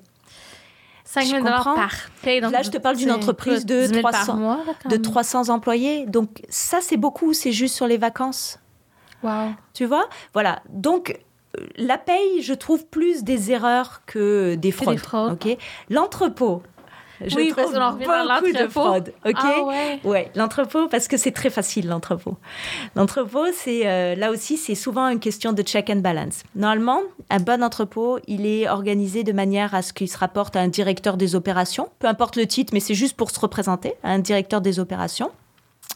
5 1.04 1.26
000 1.26 1.44
comprends? 1.44 1.74
par 1.74 1.92
paye. 2.22 2.40
Donc, 2.40 2.52
Là, 2.52 2.62
je 2.62 2.70
te 2.70 2.78
parle 2.78 2.96
d'une 2.96 3.12
entreprise 3.12 3.66
de 3.66 3.82
10 3.82 3.88
000 3.88 4.02
par 4.02 4.12
300 4.12 4.36
mois, 4.36 4.60
de 4.86 4.90
même? 4.90 5.02
300 5.02 5.48
employés. 5.50 6.06
Donc 6.06 6.42
ça, 6.48 6.78
c'est 6.80 6.96
beaucoup. 6.96 7.32
C'est 7.32 7.52
juste 7.52 7.74
sur 7.74 7.86
les 7.86 7.98
vacances? 7.98 8.58
Wow. 9.24 9.52
Tu 9.72 9.84
vois 9.86 10.08
Voilà. 10.32 10.62
Donc, 10.70 11.18
euh, 11.58 11.66
la 11.76 11.98
paye, 11.98 12.42
je 12.42 12.54
trouve 12.54 12.86
plus 12.86 13.24
des 13.24 13.50
erreurs 13.50 14.02
que 14.06 14.54
des 14.54 14.70
fraudes. 14.70 14.98
fraudes. 14.98 15.32
OK? 15.32 15.56
L'entrepôt. 15.90 16.62
Je 17.24 17.36
Oui, 17.36 17.48
trouve 17.50 17.66
beaucoup 17.66 17.74
de 17.74 17.78
l'entrepôt. 18.58 18.68
fraude. 18.70 19.12
OK? 19.24 19.34
Ah 19.38 19.62
ouais. 19.62 20.00
Ouais, 20.02 20.30
l'entrepôt, 20.34 20.88
parce 20.88 21.06
que 21.06 21.16
c'est 21.16 21.30
très 21.30 21.48
facile, 21.48 21.86
l'entrepôt. 21.86 22.36
L'entrepôt, 22.96 23.46
c'est 23.54 23.86
euh, 23.86 24.16
là 24.16 24.32
aussi, 24.32 24.56
c'est 24.56 24.74
souvent 24.74 25.06
une 25.08 25.20
question 25.20 25.52
de 25.52 25.62
check 25.62 25.88
and 25.90 25.96
balance. 26.00 26.42
Normalement, 26.56 27.00
un 27.30 27.38
bon 27.38 27.62
entrepôt, 27.62 28.18
il 28.26 28.46
est 28.46 28.68
organisé 28.68 29.22
de 29.22 29.32
manière 29.32 29.74
à 29.76 29.82
ce 29.82 29.92
qu'il 29.92 30.08
se 30.10 30.18
rapporte 30.18 30.56
à 30.56 30.60
un 30.60 30.68
directeur 30.68 31.16
des 31.16 31.36
opérations, 31.36 31.88
peu 32.00 32.08
importe 32.08 32.34
le 32.34 32.46
titre, 32.46 32.72
mais 32.74 32.80
c'est 32.80 32.94
juste 32.96 33.16
pour 33.16 33.30
se 33.30 33.38
représenter, 33.38 33.94
à 34.02 34.10
un 34.10 34.18
directeur 34.18 34.60
des 34.60 34.80
opérations. 34.80 35.30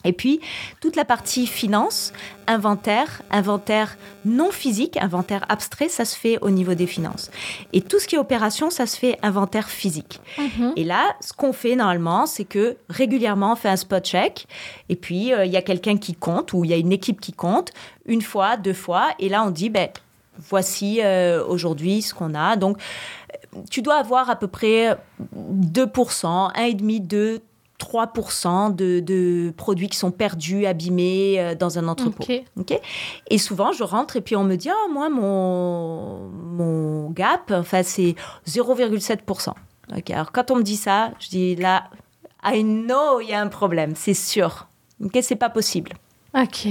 Et 0.05 0.13
puis, 0.13 0.41
toute 0.81 0.97
la 0.97 1.05
partie 1.05 1.47
finance, 1.47 2.13
inventaire, 2.47 3.23
inventaire 3.31 3.97
non 4.25 4.51
physique, 4.51 4.97
inventaire 4.97 5.45
abstrait, 5.49 5.89
ça 5.89 6.05
se 6.05 6.17
fait 6.17 6.39
au 6.41 6.51
niveau 6.51 6.75
des 6.75 6.87
finances. 6.87 7.31
Et 7.73 7.81
tout 7.81 7.99
ce 7.99 8.07
qui 8.07 8.15
est 8.15 8.19
opération, 8.19 8.71
ça 8.71 8.87
se 8.87 8.97
fait 8.97 9.19
inventaire 9.23 9.69
physique. 9.69 10.21
Mhm. 10.39 10.73
Et 10.77 10.85
là, 10.85 11.17
ce 11.21 11.33
qu'on 11.33 11.53
fait 11.53 11.75
normalement, 11.75 12.27
c'est 12.27 12.45
que 12.45 12.77
régulièrement, 12.89 13.53
on 13.53 13.57
fait 13.57 13.69
un 13.69 13.77
spot 13.77 14.05
check. 14.05 14.47
Et 14.89 14.97
puis, 14.97 15.33
euh, 15.33 15.45
il 15.45 15.53
y 15.53 15.57
a 15.57 15.63
quelqu'un 15.63 15.97
qui 15.97 16.15
compte 16.15 16.53
ou 16.53 16.65
il 16.65 16.71
y 16.71 16.75
a 16.75 16.77
une 16.77 16.93
équipe 16.93 17.21
qui 17.21 17.33
compte 17.33 17.73
une 18.07 18.23
fois, 18.23 18.57
deux 18.57 18.73
fois. 18.73 19.09
Et 19.19 19.29
là, 19.29 19.45
on 19.45 19.51
dit, 19.51 19.69
ben, 19.69 19.89
voici 20.39 21.01
euh, 21.03 21.45
aujourd'hui 21.45 22.03
ce 22.03 22.15
qu'on 22.15 22.35
a. 22.35 22.57
Donc, 22.57 22.79
tu 23.71 23.83
dois 23.83 23.97
avoir 23.97 24.31
à 24.31 24.37
peu 24.37 24.47
près 24.47 24.97
2%, 25.35 26.53
1,5%, 26.55 27.07
2%. 27.07 27.41
3% 27.79 28.75
de, 28.75 29.01
de 29.01 29.53
produits 29.57 29.89
qui 29.89 29.97
sont 29.97 30.11
perdus, 30.11 30.67
abîmés 30.67 31.37
euh, 31.39 31.55
dans 31.55 31.79
un 31.79 31.89
entrepôt. 31.89 32.25
Et 33.31 33.39
souvent, 33.39 33.73
je 33.73 33.85
rentre 33.85 34.17
et 34.17 34.21
puis 34.21 34.37
on 34.37 34.45
me 34.45 34.57
dit, 34.57 34.69
ah, 34.71 34.89
moi, 34.93 35.09
mon, 35.09 36.29
mon 36.29 37.11
gap, 37.11 37.53
enfin, 37.53 37.83
c'est 37.83 38.15
0,7%. 38.47 39.53
Ok, 39.97 40.11
alors 40.11 40.33
quand 40.33 40.51
on 40.51 40.57
me 40.57 40.63
dit 40.63 40.77
ça, 40.77 41.13
je 41.19 41.29
dis 41.29 41.57
là, 41.57 41.85
I 42.45 42.63
know, 42.63 43.21
il 43.21 43.29
y 43.29 43.33
a 43.33 43.41
un 43.41 43.49
problème, 43.49 43.95
c'est 43.95 44.15
sûr. 44.15 44.69
Ok, 45.03 45.19
c'est 45.23 45.37
pas 45.37 45.51
possible. 45.51 45.93
OK. 46.35 46.67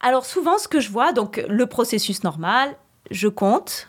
Alors 0.00 0.24
souvent, 0.24 0.58
ce 0.58 0.68
que 0.68 0.80
je 0.80 0.90
vois, 0.90 1.12
donc 1.12 1.44
le 1.48 1.66
processus 1.66 2.24
normal, 2.24 2.76
je 3.10 3.28
compte. 3.28 3.88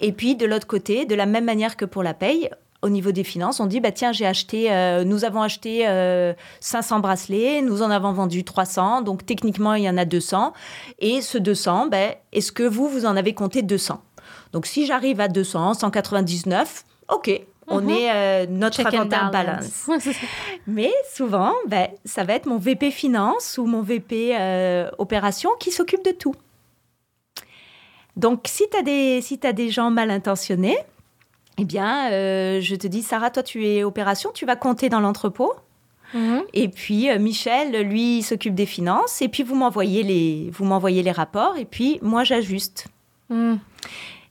Et 0.00 0.12
puis 0.12 0.36
de 0.36 0.46
l'autre 0.46 0.66
côté, 0.66 1.04
de 1.04 1.14
la 1.14 1.26
même 1.26 1.44
manière 1.44 1.76
que 1.76 1.84
pour 1.84 2.02
la 2.02 2.14
paye, 2.14 2.50
au 2.86 2.88
niveau 2.88 3.10
des 3.12 3.24
finances, 3.24 3.60
on 3.60 3.66
dit 3.66 3.80
bah 3.80 3.90
tiens, 3.92 4.12
j'ai 4.12 4.26
acheté, 4.26 4.72
euh, 4.72 5.04
nous 5.04 5.24
avons 5.24 5.42
acheté 5.42 5.86
euh, 5.88 6.32
500 6.60 7.00
bracelets, 7.00 7.60
nous 7.60 7.82
en 7.82 7.90
avons 7.90 8.12
vendu 8.12 8.44
300, 8.44 9.02
donc 9.02 9.26
techniquement 9.26 9.74
il 9.74 9.82
y 9.84 9.90
en 9.90 9.96
a 9.98 10.04
200. 10.04 10.52
Et 11.00 11.20
ce 11.20 11.36
200, 11.36 11.88
ben, 11.88 12.14
est-ce 12.32 12.52
que 12.52 12.62
vous 12.62 12.88
vous 12.88 13.04
en 13.04 13.16
avez 13.16 13.34
compté 13.34 13.62
200 13.62 14.00
Donc 14.52 14.66
si 14.66 14.86
j'arrive 14.86 15.20
à 15.20 15.28
200, 15.28 15.74
199, 15.74 16.84
ok. 17.12 17.42
On 17.68 17.80
Mhm. 17.80 17.90
est 17.90 18.10
euh, 18.14 18.46
notre 18.48 18.76
Check 18.76 18.94
inventaire 18.94 19.30
balance. 19.32 19.88
Mais 20.68 20.92
souvent, 21.12 21.52
ben, 21.66 21.88
ça 22.04 22.22
va 22.22 22.34
être 22.34 22.46
mon 22.46 22.58
VP 22.58 22.92
finance 22.92 23.58
ou 23.58 23.66
mon 23.66 23.82
VP 23.82 24.36
euh, 24.38 24.88
opération 24.98 25.50
qui 25.58 25.72
s'occupe 25.72 26.04
de 26.04 26.12
tout. 26.12 26.36
Donc, 28.16 28.42
si 28.46 28.64
tu 28.70 28.78
as, 28.78 28.82
des- 28.82 29.20
si 29.20 29.38
t'as 29.38 29.52
des 29.52 29.70
gens 29.70 29.90
mal 29.90 30.10
intentionnés, 30.12 30.78
eh 31.58 31.64
bien, 31.64 32.10
euh, 32.10 32.60
je 32.60 32.74
te 32.76 32.86
dis, 32.86 33.02
Sarah, 33.02 33.30
toi, 33.30 33.42
tu 33.42 33.66
es 33.66 33.82
opération, 33.82 34.30
tu 34.34 34.44
vas 34.44 34.56
compter 34.56 34.88
dans 34.88 35.00
l'entrepôt. 35.00 35.54
Mhm. 36.14 36.42
Et 36.52 36.68
puis, 36.68 37.10
euh, 37.10 37.18
Michel, 37.18 37.80
lui, 37.82 38.22
s'occupe 38.22 38.54
des 38.54 38.66
finances. 38.66 39.22
Et 39.22 39.28
puis, 39.28 39.42
vous 39.42 39.54
m'envoyez 39.54 40.02
les, 40.02 40.50
vous 40.52 40.64
m'envoyez 40.64 41.02
les 41.02 41.12
rapports. 41.12 41.56
Et 41.56 41.64
puis, 41.64 41.98
moi, 42.02 42.24
j'ajuste. 42.24 42.88
Mhm. 43.30 43.58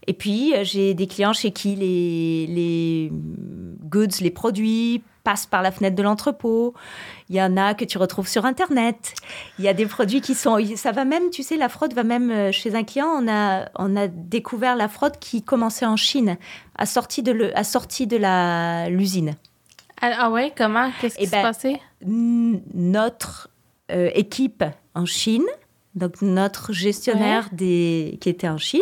Et 0.08 0.14
puis, 0.14 0.54
euh, 0.56 0.64
j'ai 0.64 0.94
des 0.94 1.08
clients 1.08 1.34
chez 1.34 1.52
qui 1.52 1.76
les, 1.76 2.48
les 2.48 3.12
goods, 3.84 4.22
les 4.22 4.30
produits 4.30 5.02
passent 5.26 5.46
par 5.48 5.62
la 5.62 5.72
fenêtre 5.72 5.98
de 5.98 6.04
l'entrepôt. 6.04 6.74
Il 7.28 7.36
y 7.36 7.42
en 7.42 7.58
a 7.58 7.74
que 7.74 7.84
tu 7.84 7.98
retrouves 7.98 8.30
sur 8.30 8.46
Internet. 8.46 9.14
Il 9.60 9.66
y 9.66 9.68
a 9.68 9.74
des 9.74 9.86
produits 9.88 10.22
qui 10.22 10.36
sont... 10.36 10.58
Ça 10.78 10.94
va 10.94 11.04
même, 11.04 11.30
tu 11.32 11.44
sais, 11.44 11.58
la 11.58 11.68
fraude 11.68 11.94
va 11.94 12.04
même... 12.04 12.32
euh, 12.32 12.52
Chez 12.54 12.74
un 12.76 12.84
client, 12.84 13.08
on 13.08 13.28
a, 13.28 13.66
on 13.76 13.98
a 13.98 14.08
découvert 14.08 14.78
la 14.78 14.88
fraude 14.88 15.18
qui 15.20 15.42
commençait 15.44 15.86
en 15.86 15.98
Chine, 15.98 16.38
assortie 16.78 17.24
de 17.24 17.34
le- 17.34 17.58
assortie 17.58 18.08
de 18.08 18.16
la- 18.16 18.88
l'usine. 18.90 19.36
Ah, 20.02 20.12
ah 20.20 20.30
ouais, 20.32 20.54
comment? 20.58 20.92
Qu'est-ce 21.02 21.16
qui 21.18 21.24
Eh 21.24 21.28
s'est 21.28 21.36
ben, 21.38 21.42
passé? 21.44 21.82
Notre 22.74 23.50
euh, 23.92 24.10
équipe 24.14 24.64
en 24.94 25.06
Chine, 25.06 25.46
donc 25.96 26.22
notre 26.22 26.74
gestionnaire 26.74 27.50
des, 27.52 28.18
qui 28.22 28.30
était 28.30 28.50
en 28.50 28.58
Chine, 28.58 28.82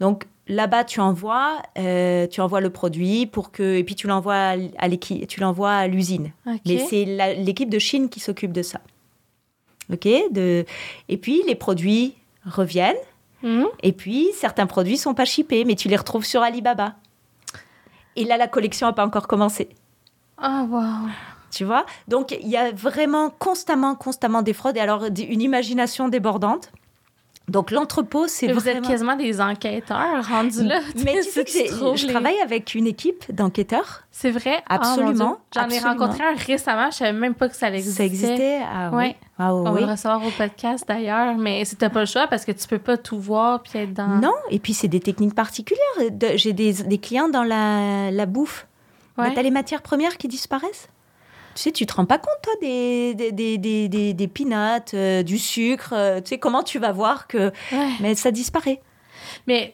donc 0.00 0.24
là-bas 0.48 0.84
tu 0.84 1.00
envoies, 1.00 1.62
euh, 1.78 2.26
tu 2.26 2.40
envoies 2.40 2.60
le 2.60 2.70
produit 2.70 3.26
pour 3.26 3.50
que 3.50 3.76
et 3.76 3.84
puis 3.84 3.94
tu 3.94 4.06
l'envoies 4.06 4.56
à 4.78 4.88
l'équipe, 4.88 5.26
tu 5.26 5.40
l'envoies 5.40 5.72
à 5.72 5.86
l'usine. 5.86 6.32
Mais 6.66 6.78
c'est 6.78 7.04
l'équipe 7.38 7.70
de 7.70 7.78
Chine 7.78 8.08
qui 8.08 8.20
s'occupe 8.20 8.52
de 8.52 8.62
ça. 8.62 8.80
Ok, 9.92 10.06
de 10.30 10.64
et 11.08 11.16
puis 11.16 11.42
les 11.46 11.54
produits 11.54 12.14
reviennent 12.46 12.96
Mhm. 13.42 13.66
et 13.82 13.92
puis 13.92 14.28
certains 14.34 14.66
produits 14.66 14.96
sont 14.96 15.12
pas 15.12 15.26
chippés, 15.26 15.64
mais 15.66 15.74
tu 15.74 15.88
les 15.88 15.96
retrouves 15.96 16.24
sur 16.24 16.40
Alibaba. 16.42 16.94
Et 18.16 18.24
là 18.24 18.36
la 18.38 18.48
collection 18.48 18.86
n'a 18.86 18.92
pas 18.94 19.04
encore 19.04 19.26
commencé. 19.28 19.68
Ah, 20.38 20.66
wow. 20.68 21.08
Tu 21.50 21.64
vois? 21.64 21.84
Donc, 22.08 22.32
il 22.32 22.48
y 22.48 22.56
a 22.56 22.72
vraiment 22.72 23.30
constamment, 23.30 23.94
constamment 23.94 24.42
des 24.42 24.52
fraudes. 24.52 24.76
Et 24.76 24.80
alors, 24.80 25.04
une 25.04 25.40
imagination 25.40 26.08
débordante. 26.08 26.72
Donc, 27.46 27.70
l'entrepôt, 27.70 28.26
c'est 28.26 28.46
Mais 28.46 28.54
Vous 28.54 28.60
vraiment... 28.60 28.80
êtes 28.80 28.86
quasiment 28.88 29.16
des 29.16 29.38
enquêteurs 29.40 30.26
rendus 30.26 30.64
là. 30.64 30.80
Mais 31.04 31.20
tu 31.22 31.30
sais 31.30 31.44
que 31.44 31.50
je 31.96 32.06
les- 32.06 32.12
travaille 32.12 32.38
avec 32.42 32.74
une 32.74 32.86
équipe 32.86 33.24
d'enquêteurs. 33.34 34.04
C'est 34.10 34.30
vrai? 34.30 34.62
Ah, 34.68 34.76
Absolument. 34.76 35.38
J'en 35.54 35.68
ai 35.68 35.78
rencontré 35.78 36.24
un 36.24 36.34
récemment. 36.34 36.90
Je 36.90 36.96
savais 36.96 37.12
même 37.12 37.34
pas 37.34 37.48
que 37.50 37.56
ça 37.56 37.68
existait. 37.70 37.96
Ça 37.98 38.04
existait 38.04 38.60
Ah 38.64 38.90
oui. 38.92 38.96
Ouais. 38.96 39.16
Ah 39.38 39.54
oui, 39.54 39.62
On 39.66 39.72
va 39.72 39.80
le 39.80 39.86
recevoir 39.86 40.24
au 40.26 40.30
podcast 40.30 40.84
d'ailleurs, 40.88 41.36
mais 41.36 41.64
c'était 41.66 41.90
pas 41.90 42.00
le 42.00 42.06
choix 42.06 42.26
parce 42.28 42.44
que 42.46 42.52
tu 42.52 42.66
peux 42.66 42.78
pas 42.78 42.96
tout 42.96 43.18
voir 43.18 43.62
puis 43.62 43.78
être 43.78 43.92
dans. 43.92 44.06
Non, 44.06 44.32
et 44.50 44.58
puis 44.58 44.72
c'est 44.72 44.88
des 44.88 45.00
techniques 45.00 45.34
particulières. 45.34 45.82
De- 46.12 46.36
J'ai 46.36 46.52
des, 46.54 46.72
des 46.72 46.98
clients 46.98 47.28
dans 47.28 47.42
la, 47.42 48.10
la 48.10 48.26
bouffe. 48.26 48.66
Ouais. 49.18 49.32
tu 49.32 49.38
as 49.38 49.42
les 49.42 49.50
matières 49.50 49.82
premières 49.82 50.16
qui 50.16 50.28
disparaissent? 50.28 50.88
Tu 51.54 51.62
sais, 51.62 51.72
tu 51.72 51.86
te 51.86 51.94
rends 51.94 52.04
pas 52.04 52.18
compte, 52.18 52.34
toi, 52.42 52.52
des, 52.60 53.14
des, 53.14 53.30
des, 53.32 53.88
des, 53.88 54.12
des, 54.14 54.28
peanuts, 54.28 54.94
euh, 54.94 55.22
du 55.22 55.38
sucre. 55.38 55.92
euh, 55.92 56.20
tu 56.20 56.30
sais, 56.30 56.38
comment 56.38 56.62
tu 56.62 56.78
vas 56.78 56.92
voir 56.92 57.26
que... 57.26 57.52
Ouais. 57.72 57.88
Mais 58.00 58.14
ça 58.14 58.30
disparaît. 58.30 58.80
Mais 59.46 59.72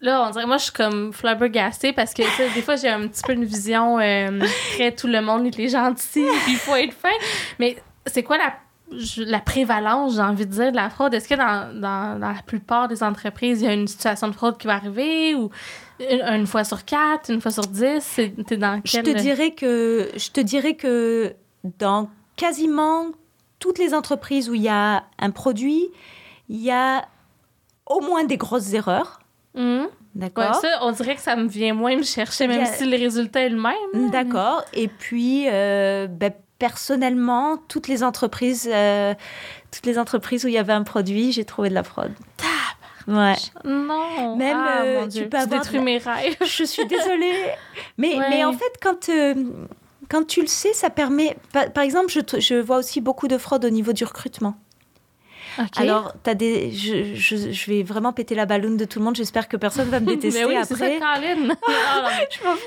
là, 0.00 0.24
on 0.26 0.30
dirait, 0.30 0.46
moi, 0.46 0.56
je 0.58 0.64
suis 0.64 0.72
comme 0.72 1.12
flabbergastée 1.12 1.92
parce 1.92 2.14
que, 2.14 2.22
tu 2.22 2.30
sais, 2.30 2.48
des 2.54 2.62
fois, 2.62 2.76
j'ai 2.76 2.88
un 2.88 3.08
petit 3.08 3.22
peu 3.22 3.32
une 3.32 3.44
vision 3.44 3.98
euh, 3.98 4.38
très 4.74 4.92
tout 4.94 5.06
le 5.08 5.20
monde 5.20 5.46
est 5.46 5.68
gentil, 5.68 6.24
puis 6.44 6.52
il 6.52 6.56
faut 6.58 6.76
être 6.76 6.94
fin. 6.94 7.08
Mais 7.58 7.76
c'est 8.06 8.22
quoi 8.22 8.38
la, 8.38 8.54
je- 8.96 9.22
la 9.22 9.40
prévalence, 9.40 10.14
j'ai 10.14 10.22
envie 10.22 10.46
de 10.46 10.52
dire, 10.52 10.70
de 10.70 10.76
la 10.76 10.90
fraude? 10.90 11.12
Est-ce 11.14 11.28
que 11.28 11.34
dans, 11.34 11.72
dans, 11.74 12.18
dans 12.20 12.32
la 12.32 12.42
plupart 12.46 12.88
des 12.88 13.02
entreprises, 13.02 13.60
il 13.62 13.64
y 13.66 13.68
a 13.68 13.72
une 13.74 13.88
situation 13.88 14.28
de 14.28 14.32
fraude 14.32 14.56
qui 14.58 14.66
va 14.68 14.74
arriver 14.74 15.34
ou 15.34 15.50
une, 16.10 16.22
une 16.22 16.46
fois 16.46 16.64
sur 16.64 16.84
quatre, 16.84 17.30
une 17.30 17.40
fois 17.40 17.50
sur 17.50 17.66
dix? 17.66 18.00
C'est- 18.00 18.32
T'es 18.46 18.56
dans 18.56 18.80
Je 18.84 18.92
quel... 18.92 19.04
te 19.04 19.10
dirais 19.20 19.50
que 19.52 20.10
je 20.16 20.30
te 20.30 20.40
dirais 20.40 20.74
que 20.74 21.34
dans 21.78 22.08
quasiment 22.36 23.06
toutes 23.58 23.78
les 23.78 23.92
entreprises 23.94 24.48
où 24.48 24.54
il 24.54 24.62
y 24.62 24.68
a 24.68 25.04
un 25.18 25.30
produit, 25.30 25.88
il 26.48 26.60
y 26.60 26.70
a 26.70 27.04
au 27.86 28.00
moins 28.00 28.24
des 28.24 28.36
grosses 28.36 28.72
erreurs. 28.72 29.20
Ouais, 29.54 29.86
d'accord 30.14 30.54
ça, 30.54 30.68
on 30.82 30.92
dirait 30.92 31.16
que 31.16 31.20
ça 31.20 31.36
me 31.36 31.48
vient 31.48 31.74
moins 31.74 31.96
me 31.96 32.02
chercher, 32.02 32.46
même 32.46 32.62
a- 32.62 32.66
si 32.66 32.84
le 32.86 32.96
résultat 32.96 33.40
est 33.40 33.48
le 33.50 33.60
même. 33.60 34.10
D'accord. 34.10 34.64
Et 34.72 34.88
puis, 34.88 35.46
euh, 35.48 36.06
ben, 36.06 36.32
personnellement, 36.58 37.56
toutes 37.68 37.88
les 37.88 38.02
entreprises, 38.04 38.68
euh, 38.72 39.14
toutes 39.72 39.86
les 39.86 39.98
entreprises 39.98 40.44
où 40.44 40.48
il 40.48 40.54
y 40.54 40.58
avait 40.58 40.72
un 40.72 40.82
produit, 40.84 41.32
j'ai 41.32 41.44
trouvé 41.44 41.68
de 41.68 41.74
la 41.74 41.82
fraude. 41.82 42.12
Ouais. 43.10 43.34
Non. 43.64 44.36
Même, 44.36 44.56
ah, 44.56 44.82
euh, 44.82 45.00
mon 45.00 45.08
tu 45.08 45.28
peux 45.28 45.36
avoir 45.36 45.60
détruis 45.60 45.80
mes 45.80 45.98
rêves. 45.98 46.36
Je 46.46 46.64
suis 46.64 46.86
désolée. 46.86 47.34
Mais, 47.98 48.16
Ouais. 48.16 48.26
mais 48.30 48.44
en 48.44 48.52
fait, 48.52 48.72
quand, 48.80 49.08
euh, 49.08 49.34
quand 50.08 50.26
tu 50.26 50.40
le 50.42 50.46
sais, 50.46 50.72
ça 50.72 50.90
permet. 50.90 51.36
Par, 51.52 51.72
par 51.72 51.82
exemple, 51.82 52.08
je, 52.10 52.20
je 52.40 52.54
vois 52.54 52.76
aussi 52.78 53.00
beaucoup 53.00 53.26
de 53.28 53.36
fraude 53.36 53.64
au 53.64 53.70
niveau 53.70 53.92
du 53.92 54.04
recrutement. 54.04 54.54
OK. 55.58 55.66
Alors, 55.78 56.14
as 56.26 56.34
des, 56.34 56.70
je, 56.70 57.14
je, 57.14 57.50
je 57.50 57.70
vais 57.70 57.82
vraiment 57.82 58.12
péter 58.12 58.36
la 58.36 58.46
balloune 58.46 58.76
de 58.76 58.84
tout 58.84 59.00
le 59.00 59.04
monde. 59.04 59.16
J'espère 59.16 59.48
que 59.48 59.56
personne 59.56 59.88
va 59.88 59.98
me 59.98 60.06
détester 60.14 60.44
mais 60.46 60.54
oui, 60.54 60.54
c'est 60.64 60.76
ça, 60.76 60.84
après. 60.84 60.98
Colin. 61.00 61.54
Ah, 61.68 62.08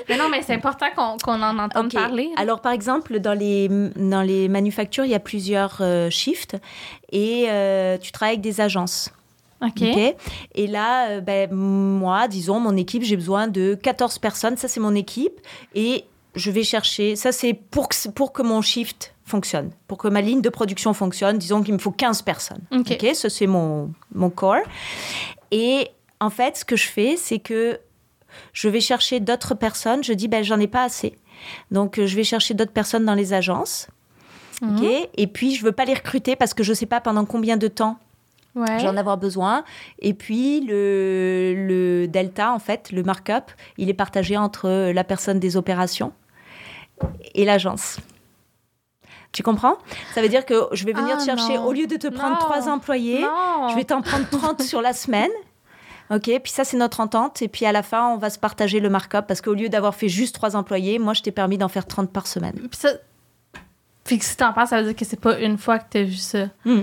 mais- 0.08 0.16
non, 0.18 0.28
mais 0.28 0.42
c'est 0.42 0.52
important 0.54 0.86
qu'on 0.94 1.16
qu'on 1.16 1.42
en 1.42 1.58
entende 1.58 1.90
parler. 1.92 2.30
Alors, 2.36 2.60
par 2.60 2.72
exemple, 2.72 3.18
dans 3.20 3.32
les, 3.32 3.68
dans 3.96 4.20
les 4.22 4.48
manufactures, 4.48 5.06
il 5.06 5.10
y 5.12 5.14
a 5.14 5.20
plusieurs 5.20 5.78
euh, 5.80 6.10
shifts 6.10 6.56
et 7.10 7.46
euh, 7.48 7.96
tu 7.96 8.12
travailles 8.12 8.34
avec 8.34 8.42
des 8.42 8.60
agences. 8.60 9.10
OK. 9.62 9.82
ok 9.82 10.16
Et 10.54 10.66
là, 10.66 11.08
euh, 11.08 11.20
ben, 11.20 11.52
moi, 11.52 12.28
disons, 12.28 12.60
mon 12.60 12.76
équipe, 12.76 13.02
j'ai 13.02 13.16
besoin 13.16 13.48
de 13.48 13.74
14 13.74 14.18
personnes. 14.18 14.56
Ça, 14.56 14.68
c'est 14.68 14.80
mon 14.80 14.94
équipe. 14.94 15.40
Et 15.74 16.04
je 16.34 16.50
vais 16.50 16.64
chercher. 16.64 17.16
Ça, 17.16 17.32
c'est 17.32 17.54
pour 17.54 17.88
que, 17.88 18.08
pour 18.08 18.32
que 18.32 18.42
mon 18.42 18.60
shift 18.62 19.14
fonctionne. 19.24 19.70
Pour 19.88 19.98
que 19.98 20.08
ma 20.08 20.20
ligne 20.20 20.42
de 20.42 20.48
production 20.48 20.92
fonctionne, 20.92 21.38
disons 21.38 21.62
qu'il 21.62 21.74
me 21.74 21.78
faut 21.78 21.92
15 21.92 22.22
personnes. 22.22 22.62
OK. 22.72 23.04
Ça 23.14 23.30
c'est 23.30 23.46
mon, 23.46 23.92
mon 24.14 24.30
core. 24.30 24.62
Et 25.50 25.88
en 26.20 26.30
fait, 26.30 26.58
ce 26.58 26.64
que 26.64 26.76
je 26.76 26.86
fais, 26.86 27.16
c'est 27.16 27.38
que 27.38 27.80
je 28.52 28.68
vais 28.68 28.80
chercher 28.80 29.20
d'autres 29.20 29.54
personnes. 29.54 30.02
Je 30.04 30.12
dis, 30.12 30.28
ben, 30.28 30.42
j'en 30.42 30.60
ai 30.60 30.66
pas 30.66 30.82
assez. 30.82 31.16
Donc, 31.70 31.98
euh, 31.98 32.06
je 32.06 32.16
vais 32.16 32.24
chercher 32.24 32.54
d'autres 32.54 32.72
personnes 32.72 33.04
dans 33.04 33.14
les 33.14 33.32
agences. 33.32 33.88
Ok 34.62 35.08
Et 35.16 35.26
puis, 35.26 35.54
je 35.54 35.64
veux 35.64 35.72
pas 35.72 35.84
les 35.84 35.94
recruter 35.94 36.36
parce 36.36 36.54
que 36.54 36.62
je 36.62 36.72
sais 36.72 36.86
pas 36.86 37.00
pendant 37.00 37.24
combien 37.24 37.56
de 37.56 37.68
temps 37.68 37.98
Ouais. 38.54 38.78
je 38.78 38.84
vais 38.84 38.88
en 38.88 38.96
avoir 38.96 39.16
besoin. 39.16 39.64
Et 39.98 40.14
puis, 40.14 40.60
le, 40.60 41.54
le 41.56 42.06
delta, 42.08 42.52
en 42.52 42.58
fait, 42.58 42.92
le 42.92 43.02
markup, 43.02 43.50
il 43.78 43.88
est 43.90 43.94
partagé 43.94 44.36
entre 44.36 44.92
la 44.92 45.04
personne 45.04 45.40
des 45.40 45.56
opérations 45.56 46.12
et 47.34 47.44
l'agence. 47.44 47.98
Tu 49.32 49.42
comprends? 49.42 49.76
Ça 50.14 50.22
veut 50.22 50.28
dire 50.28 50.46
que 50.46 50.54
je 50.72 50.84
vais 50.84 50.92
venir 50.92 51.16
Ah, 51.16 51.20
te 51.20 51.24
chercher, 51.24 51.56
non. 51.56 51.64
au 51.66 51.72
lieu 51.72 51.88
de 51.88 51.96
te 51.96 52.06
prendre 52.06 52.34
Non. 52.34 52.38
trois 52.38 52.68
employés, 52.68 53.20
Non. 53.22 53.68
je 53.70 53.74
vais 53.74 53.82
t'en 53.84 54.00
prendre 54.00 54.28
30 54.30 54.62
sur 54.62 54.80
la 54.80 54.92
semaine. 54.92 55.30
OK, 56.10 56.30
puis 56.42 56.52
ça, 56.52 56.62
c'est 56.64 56.76
notre 56.76 57.00
entente. 57.00 57.42
Et 57.42 57.48
puis 57.48 57.66
à 57.66 57.72
la 57.72 57.82
fin, 57.82 58.10
on 58.10 58.18
va 58.18 58.30
se 58.30 58.38
partager 58.38 58.78
le 58.78 58.90
markup 58.90 59.22
parce 59.26 59.40
qu'au 59.40 59.54
lieu 59.54 59.68
d'avoir 59.68 59.94
fait 59.96 60.08
juste 60.08 60.34
trois 60.36 60.54
employés, 60.54 61.00
moi, 61.00 61.14
je 61.14 61.22
t'ai 61.22 61.32
permis 61.32 61.58
d'en 61.58 61.68
faire 61.68 61.86
30 61.86 62.12
par 62.12 62.28
semaine. 62.28 62.52
Puis 62.54 62.68
ça. 62.78 62.90
Fait 64.04 64.18
que 64.18 64.24
si 64.24 64.36
t'en 64.36 64.52
penses, 64.52 64.68
ça 64.68 64.78
veut 64.80 64.84
dire 64.88 64.94
que 64.96 65.04
c'est 65.04 65.18
pas 65.18 65.40
une 65.40 65.56
fois 65.58 65.78
que 65.80 65.84
t'as 65.90 66.02
vu 66.02 66.14
ça. 66.16 66.46
Hmm. 66.64 66.82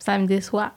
Ça 0.00 0.18
me 0.18 0.26
déçoit. 0.26 0.72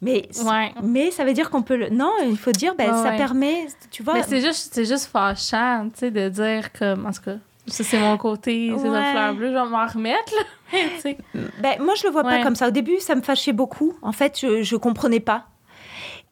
Mais, 0.00 0.28
Ouais. 0.44 0.72
mais 0.82 1.10
ça 1.10 1.24
veut 1.24 1.32
dire 1.34 1.50
qu'on 1.50 1.62
peut 1.62 1.76
le. 1.76 1.90
Non, 1.90 2.12
il 2.24 2.38
faut 2.38 2.52
dire, 2.52 2.74
ben, 2.76 2.90
Ouais, 2.92 3.02
ça 3.02 3.10
ouais. 3.10 3.16
permet. 3.16 3.66
Tu 3.90 4.02
vois. 4.02 4.14
Mais 4.14 4.22
c'est 4.22 4.40
juste, 4.40 4.72
c'est 4.72 4.84
juste 4.86 5.06
fâchant, 5.06 5.88
tu 5.92 5.98
sais, 5.98 6.10
de 6.10 6.28
dire 6.30 6.72
comme. 6.72 7.04
En 7.04 7.12
tout 7.12 7.20
cas, 7.22 7.36
ça, 7.66 7.84
c'est 7.84 7.98
mon 7.98 8.16
côté, 8.16 8.72
c'est 8.78 8.86
une 8.86 8.92
fleur 9.12 9.34
bleue, 9.34 9.48
je 9.48 9.52
vais 9.52 9.68
m'en 9.68 9.86
remettre, 9.86 10.32
là. 10.34 10.42
Tu. 11.02 11.16
Ben, 11.60 11.82
moi, 11.82 11.94
je 11.96 12.06
le 12.06 12.10
vois 12.12 12.22
pas 12.22 12.42
comme 12.42 12.54
ça. 12.54 12.68
Au 12.68 12.70
début, 12.70 12.98
ça 13.00 13.14
me 13.14 13.22
fâchait 13.22 13.52
beaucoup. 13.52 13.94
En 14.02 14.12
fait, 14.12 14.38
je, 14.40 14.62
je 14.62 14.76
comprenais 14.76 15.20
pas. 15.20 15.44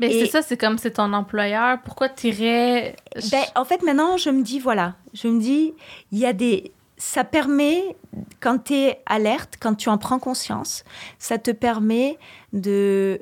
Mais 0.00 0.10
c'est 0.12 0.26
ça, 0.26 0.42
c'est 0.42 0.56
comme 0.56 0.78
c'est 0.78 0.92
ton 0.92 1.12
employeur. 1.12 1.78
Pourquoi 1.84 2.08
t'irais. 2.08 2.94
Ben, 3.32 3.42
en 3.56 3.64
fait, 3.64 3.82
maintenant, 3.82 4.16
je 4.16 4.30
me 4.30 4.42
dis, 4.42 4.60
voilà, 4.60 4.94
je 5.12 5.26
me 5.28 5.40
dis, 5.40 5.74
il 6.12 6.18
y 6.18 6.24
a 6.24 6.32
des... 6.32 6.70
Ça 6.98 7.24
permet, 7.24 7.96
quand 8.40 8.64
tu 8.64 8.74
es 8.74 9.02
alerte, 9.06 9.54
quand 9.60 9.74
tu 9.74 9.88
en 9.88 9.98
prends 9.98 10.18
conscience, 10.18 10.84
ça 11.18 11.38
te 11.38 11.50
permet 11.50 12.18
de 12.52 13.20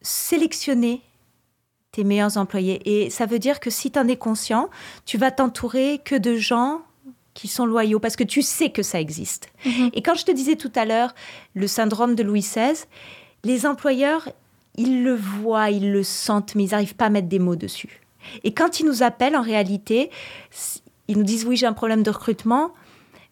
sélectionner 0.00 1.02
tes 1.92 2.04
meilleurs 2.04 2.36
employés. 2.36 2.80
Et 2.84 3.10
ça 3.10 3.26
veut 3.26 3.38
dire 3.38 3.60
que 3.60 3.70
si 3.70 3.90
tu 3.90 3.98
en 3.98 4.06
es 4.08 4.16
conscient, 4.16 4.70
tu 5.04 5.18
vas 5.18 5.30
t'entourer 5.30 6.00
que 6.04 6.14
de 6.14 6.36
gens 6.36 6.82
qui 7.34 7.48
sont 7.48 7.66
loyaux, 7.66 8.00
parce 8.00 8.16
que 8.16 8.24
tu 8.24 8.42
sais 8.42 8.70
que 8.70 8.82
ça 8.82 9.00
existe. 9.00 9.50
Mhm. 9.64 9.90
Et 9.92 10.02
quand 10.02 10.14
je 10.14 10.24
te 10.24 10.32
disais 10.32 10.56
tout 10.56 10.72
à 10.74 10.84
l'heure, 10.84 11.14
le 11.54 11.66
syndrome 11.66 12.14
de 12.14 12.22
Louis 12.22 12.40
XVI, 12.40 12.84
les 13.44 13.66
employeurs, 13.66 14.28
ils 14.76 15.02
le 15.02 15.14
voient, 15.14 15.70
ils 15.70 15.92
le 15.92 16.02
sentent, 16.02 16.54
mais 16.54 16.64
ils 16.64 16.70
n'arrivent 16.70 16.96
pas 16.96 17.06
à 17.06 17.10
mettre 17.10 17.28
des 17.28 17.38
mots 17.38 17.56
dessus. 17.56 18.00
Et 18.44 18.52
quand 18.52 18.80
ils 18.80 18.86
nous 18.86 19.02
appellent, 19.02 19.36
en 19.36 19.42
réalité, 19.42 20.10
ils 21.08 21.16
nous 21.16 21.24
disent 21.24 21.44
oui, 21.44 21.56
j'ai 21.56 21.66
un 21.66 21.72
problème 21.72 22.02
de 22.02 22.10
recrutement. 22.10 22.72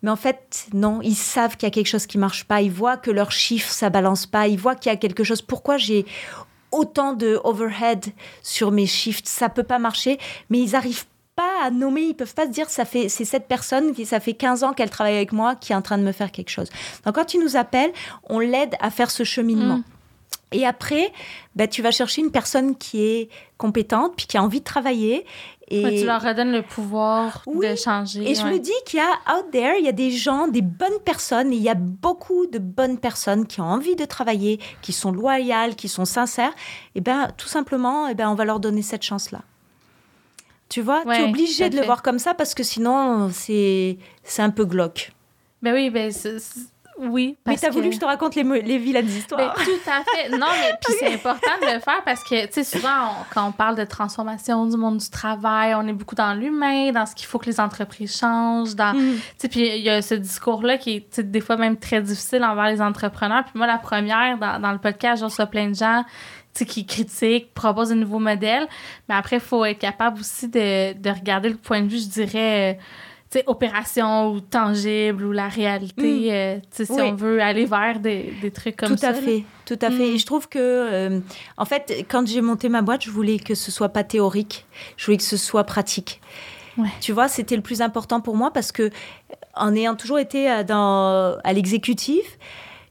Mais 0.03 0.11
en 0.11 0.17
fait, 0.17 0.67
non, 0.73 1.01
ils 1.03 1.17
savent 1.17 1.57
qu'il 1.57 1.67
y 1.67 1.71
a 1.71 1.71
quelque 1.71 1.89
chose 1.89 2.07
qui 2.07 2.19
marche 2.19 2.45
pas. 2.45 2.63
Ils 2.63 2.71
voient 2.71 2.97
que 2.97 3.11
leurs 3.11 3.33
chiffres, 3.33 3.73
ça 3.73 3.91
balance 3.91 4.27
pas. 4.27 4.47
Ils 4.47 4.59
voient 4.59 4.75
qu'il 4.75 4.91
y 4.91 4.95
a 4.95 4.99
quelque 4.99 5.25
chose. 5.25 5.43
Pourquoi 5.43 5.77
j'ai 5.77 6.07
autant 6.71 7.15
de 7.15 7.41
overhead 7.45 8.07
sur 8.43 8.71
mes 8.71 8.87
shifts? 8.87 9.27
Ça 9.27 9.49
peut 9.49 9.65
pas 9.65 9.79
marcher. 9.79 10.19
Mais 10.51 10.61
ils 10.61 10.77
arrivent 10.77 11.07
pas 11.35 11.65
à 11.65 11.71
nommer. 11.71 12.03
Ils 12.03 12.15
peuvent 12.15 12.35
pas 12.35 12.47
se 12.47 12.51
dire 12.51 12.71
ça 12.71 12.85
fait 12.85 13.09
c'est 13.09 13.25
cette 13.25 13.49
personne 13.49 13.95
qui 13.95 14.07
ça 14.07 14.21
fait 14.21 14.35
15 14.35 14.65
ans 14.65 14.73
qu'elle 14.73 14.91
travaille 14.91 15.17
avec 15.17 15.33
moi 15.33 15.57
qui 15.57 15.73
est 15.73 15.77
en 15.77 15.83
train 15.83 15.99
de 15.99 16.03
me 16.03 16.13
faire 16.13 16.31
quelque 16.31 16.51
chose. 16.51 16.69
Donc 17.05 17.15
quand 17.17 17.35
ils 17.35 17.41
nous 17.41 17.57
appellent, 17.57 17.93
on 18.25 18.39
l'aide 18.39 18.75
à 18.81 18.91
faire 18.91 19.11
ce 19.11 19.25
cheminement. 19.25 19.79
Mm. 19.79 19.85
Et 20.53 20.67
après, 20.67 21.13
ben, 21.57 21.69
tu 21.69 21.83
vas 21.83 21.91
chercher 21.91 22.23
une 22.23 22.31
personne 22.31 22.77
qui 22.77 23.03
est 23.03 23.29
compétente, 23.59 24.15
puis 24.17 24.27
qui 24.27 24.39
a 24.39 24.43
envie 24.43 24.61
de 24.61 24.65
travailler. 24.65 25.27
Et, 25.71 25.85
Ouais, 25.85 25.99
tu 26.01 26.07
leur 26.07 26.23
redonnes 26.23 26.53
le 26.53 26.63
pouvoir 26.63 27.43
Oui, 27.47 27.69
de 27.69 27.75
changer. 27.77 28.31
et 28.31 28.35
je 28.35 28.45
me 28.47 28.59
dis 28.59 28.73
qu'il 28.87 29.01
y 29.01 29.03
a 29.03 29.37
out 29.37 29.51
there, 29.53 29.75
il 29.79 29.85
y 29.85 29.89
a 29.89 29.93
des 29.93 30.11
gens, 30.11 30.49
des 30.49 30.63
bonnes 30.63 30.99
personnes, 31.05 31.53
et 31.53 31.57
il 31.57 31.63
y 31.63 31.69
a 31.69 31.75
beaucoup 31.75 32.47
de 32.47 32.59
bonnes 32.59 32.97
personnes 32.99 33.47
qui 33.47 33.61
ont 33.61 33.67
envie 33.67 33.95
de 33.95 34.07
travailler, 34.07 34.61
qui 34.81 34.95
sont 34.95 35.13
loyales, 35.13 35.77
qui 35.77 35.89
sont 35.91 36.07
sincères. 36.07 36.53
Et 36.95 37.03
ben 37.03 37.29
tout 37.37 37.49
simplement, 37.49 38.09
et 38.09 38.15
ben 38.15 38.31
on 38.31 38.35
va 38.35 38.47
leur 38.47 38.61
donner 38.61 38.81
cette 38.81 39.03
chance-là. 39.03 39.43
Tu 40.71 40.81
vois, 40.83 41.03
tu 41.05 41.11
es 41.13 41.23
obligé 41.25 41.69
de 41.71 41.77
le 41.79 41.85
voir 41.85 42.03
comme 42.03 42.19
ça 42.19 42.33
parce 42.35 42.55
que 42.55 42.63
sinon 42.63 43.31
c'est 43.33 43.99
un 44.39 44.51
peu 44.51 44.65
glauque. 44.65 45.13
Ben 45.63 45.75
oui, 45.75 45.91
ben 45.91 46.11
c'est- 46.13 46.39
oui. 46.99 47.37
Mais 47.47 47.53
parce 47.53 47.61
t'as 47.63 47.71
voulu 47.71 47.89
que 47.91 47.95
je 47.95 48.01
te 48.01 48.05
raconte 48.05 48.35
les, 48.35 48.43
les 48.43 48.79
vilaines 48.79 49.07
Ben, 49.07 49.13
histoires. 49.17 49.55
tout 49.55 49.91
à 49.91 50.03
fait. 50.05 50.29
Non, 50.31 50.47
mais 50.61 50.73
puis 50.85 50.95
c'est 50.99 51.15
important 51.15 51.51
de 51.61 51.67
le 51.75 51.81
faire 51.81 52.03
parce 52.05 52.23
que, 52.25 52.47
tu 52.47 52.53
sais, 52.53 52.65
souvent, 52.65 52.89
on- 53.11 53.25
quand 53.35 53.47
on 53.49 53.53
parle 53.53 53.77
de 53.77 53.85
transformation 53.85 54.67
du 54.67 54.77
monde 54.77 54.99
du 54.99 55.09
travail, 55.11 55.75
on 55.75 55.87
est 55.87 55.93
beaucoup 55.93 56.15
dans 56.15 56.35
l'humain, 56.35 56.93
dans 56.93 57.07
ce 57.07 57.15
qu'il 57.15 57.27
faut 57.27 57.39
que 57.39 57.47
les 57.47 57.61
entreprises 57.61 58.17
changent, 58.19 58.75
dans... 58.75 58.95
Mm. 58.95 59.15
Tu 59.17 59.23
sais, 59.39 59.49
puis 59.49 59.69
il 59.77 59.83
y 59.83 59.91
a 59.91 60.03
ce 60.03 60.15
discours-là 60.15 60.79
qui 60.79 60.97
est, 61.17 61.21
des 61.21 61.41
fois 61.41 61.57
même 61.57 61.77
très 61.77 62.01
difficile 62.03 62.43
envers 62.45 62.67
les 62.69 62.81
entrepreneurs. 62.83 63.45
Puis 63.45 63.53
moi, 63.55 63.67
la 63.67 63.79
première, 63.79 64.39
dans, 64.39 64.59
dans 64.61 64.73
le 64.73 64.79
podcast, 64.79 65.21
je 65.21 65.25
reçois 65.25 65.47
plein 65.47 65.69
de 65.69 65.75
gens, 65.75 66.05
qui 66.67 66.85
critiquent, 66.87 67.55
proposent 67.55 67.91
de 67.91 67.95
nouveaux 67.95 68.19
modèles. 68.19 68.67
Mais 69.09 69.15
après, 69.15 69.37
il 69.37 69.41
faut 69.43 69.65
être 69.65 69.79
capable 69.79 70.19
aussi 70.19 70.49
de, 70.49 70.93
de 70.93 71.11
regarder 71.11 71.51
le 71.51 71.57
point 71.57 71.83
de 71.83 71.87
vue, 71.89 71.99
je 71.99 72.09
dirais... 72.09 72.79
euh, 73.37 73.43
opération 73.47 74.31
ou 74.33 74.41
tangible 74.41 75.25
ou 75.25 75.33
la 75.33 75.49
réalité, 75.49 76.03
Mm. 76.03 76.31
euh, 76.33 76.59
si 76.71 76.93
Oui. 76.93 77.01
on 77.03 77.15
veut 77.15 77.41
aller 77.43 77.65
vers 77.67 78.01
des, 78.01 78.33
des 78.41 78.51
trucs 78.51 78.77
comme 78.77 78.91
tout 78.91 78.97
ça. 78.97 79.09
à 79.09 79.13
là. 79.13 79.21
fait, 79.21 79.45
tout 79.67 79.79
à 79.83 79.91
fait. 79.91 79.97
Mm. 80.11 80.15
Et 80.15 80.19
je 80.19 80.27
trouve 80.27 80.49
que, 80.49 80.59
euh, 80.59 81.21
en 81.57 81.65
fait, 81.65 82.05
quand 82.09 82.27
j'ai 82.27 82.41
monté 82.41 82.69
ma 82.69 82.83
boîte, 82.83 83.03
je 83.05 83.11
voulais 83.11 83.39
que 83.39 83.55
ce 83.55 83.71
soit 83.71 83.91
pas 83.91 84.05
théorique, 84.05 84.67
je 84.97 85.05
voulais 85.07 85.19
que 85.19 85.23
ce 85.25 85.37
soit 85.37 85.65
pratique. 85.65 86.21
Ouais. 86.77 86.89
Tu 87.01 87.13
vois, 87.13 87.29
c'était 87.29 87.57
le 87.57 87.63
plus 87.63 87.83
important 87.83 88.21
pour 88.21 88.37
moi 88.37 88.51
parce 88.53 88.73
que, 88.73 88.91
en 89.55 89.75
ayant 89.75 89.97
toujours 89.97 90.19
été 90.21 90.49
à, 90.49 90.63
dans, 90.65 91.37
à 91.43 91.53
l'exécutif, 91.53 92.39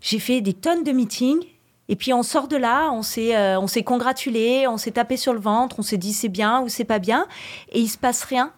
j'ai 0.02 0.20
fait 0.20 0.42
des 0.42 0.54
tonnes 0.54 0.84
de 0.84 0.92
meetings. 0.92 1.44
Et 1.90 1.96
puis 1.96 2.12
on 2.12 2.22
sort 2.22 2.50
de 2.50 2.58
là, 2.58 2.90
on 2.92 3.02
s'est, 3.02 3.34
euh, 3.34 3.58
on 3.58 3.68
s'est 3.68 3.84
congratulé, 3.84 4.68
on 4.68 4.76
s'est 4.76 4.92
tapé 4.92 5.16
sur 5.16 5.32
le 5.34 5.40
ventre, 5.40 5.78
on 5.80 5.84
s'est 5.84 5.96
dit 5.96 6.12
c'est 6.12 6.28
bien 6.28 6.60
ou 6.60 6.68
c'est 6.68 6.84
pas 6.84 7.00
bien, 7.00 7.28
et 7.72 7.80
il 7.80 7.88
se 7.88 7.98
passe 7.98 8.26
rien. 8.26 8.52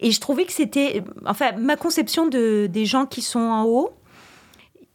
Et 0.00 0.10
je 0.10 0.20
trouvais 0.20 0.44
que 0.44 0.52
c'était, 0.52 1.02
enfin, 1.26 1.52
ma 1.52 1.76
conception 1.76 2.26
de, 2.26 2.66
des 2.70 2.86
gens 2.86 3.06
qui 3.06 3.22
sont 3.22 3.40
en 3.40 3.64
haut, 3.64 3.90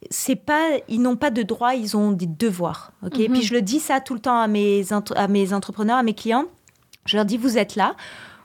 c'est 0.10 0.36
pas, 0.36 0.70
ils 0.88 1.02
n'ont 1.02 1.16
pas 1.16 1.30
de 1.30 1.44
droits, 1.44 1.76
ils 1.76 1.98
ont 1.98 2.12
des 2.12 2.26
devoirs. 2.26 2.92
Ok? 3.06 3.18
Mhm. 3.18 3.34
Puis 3.34 3.42
je 3.44 3.54
le 3.54 3.62
dis 3.62 3.80
ça 3.80 4.00
tout 4.00 4.14
le 4.14 4.20
temps 4.20 4.40
à 4.40 4.48
mes, 4.48 4.86
à 5.16 5.28
mes 5.28 5.54
entrepreneurs, 5.54 5.98
à 5.98 6.04
mes 6.04 6.14
clients. 6.14 6.46
Je 7.06 7.18
leur 7.18 7.26
dis 7.26 7.38
vous 7.38 7.58
êtes 7.58 7.76
là. 7.76 7.96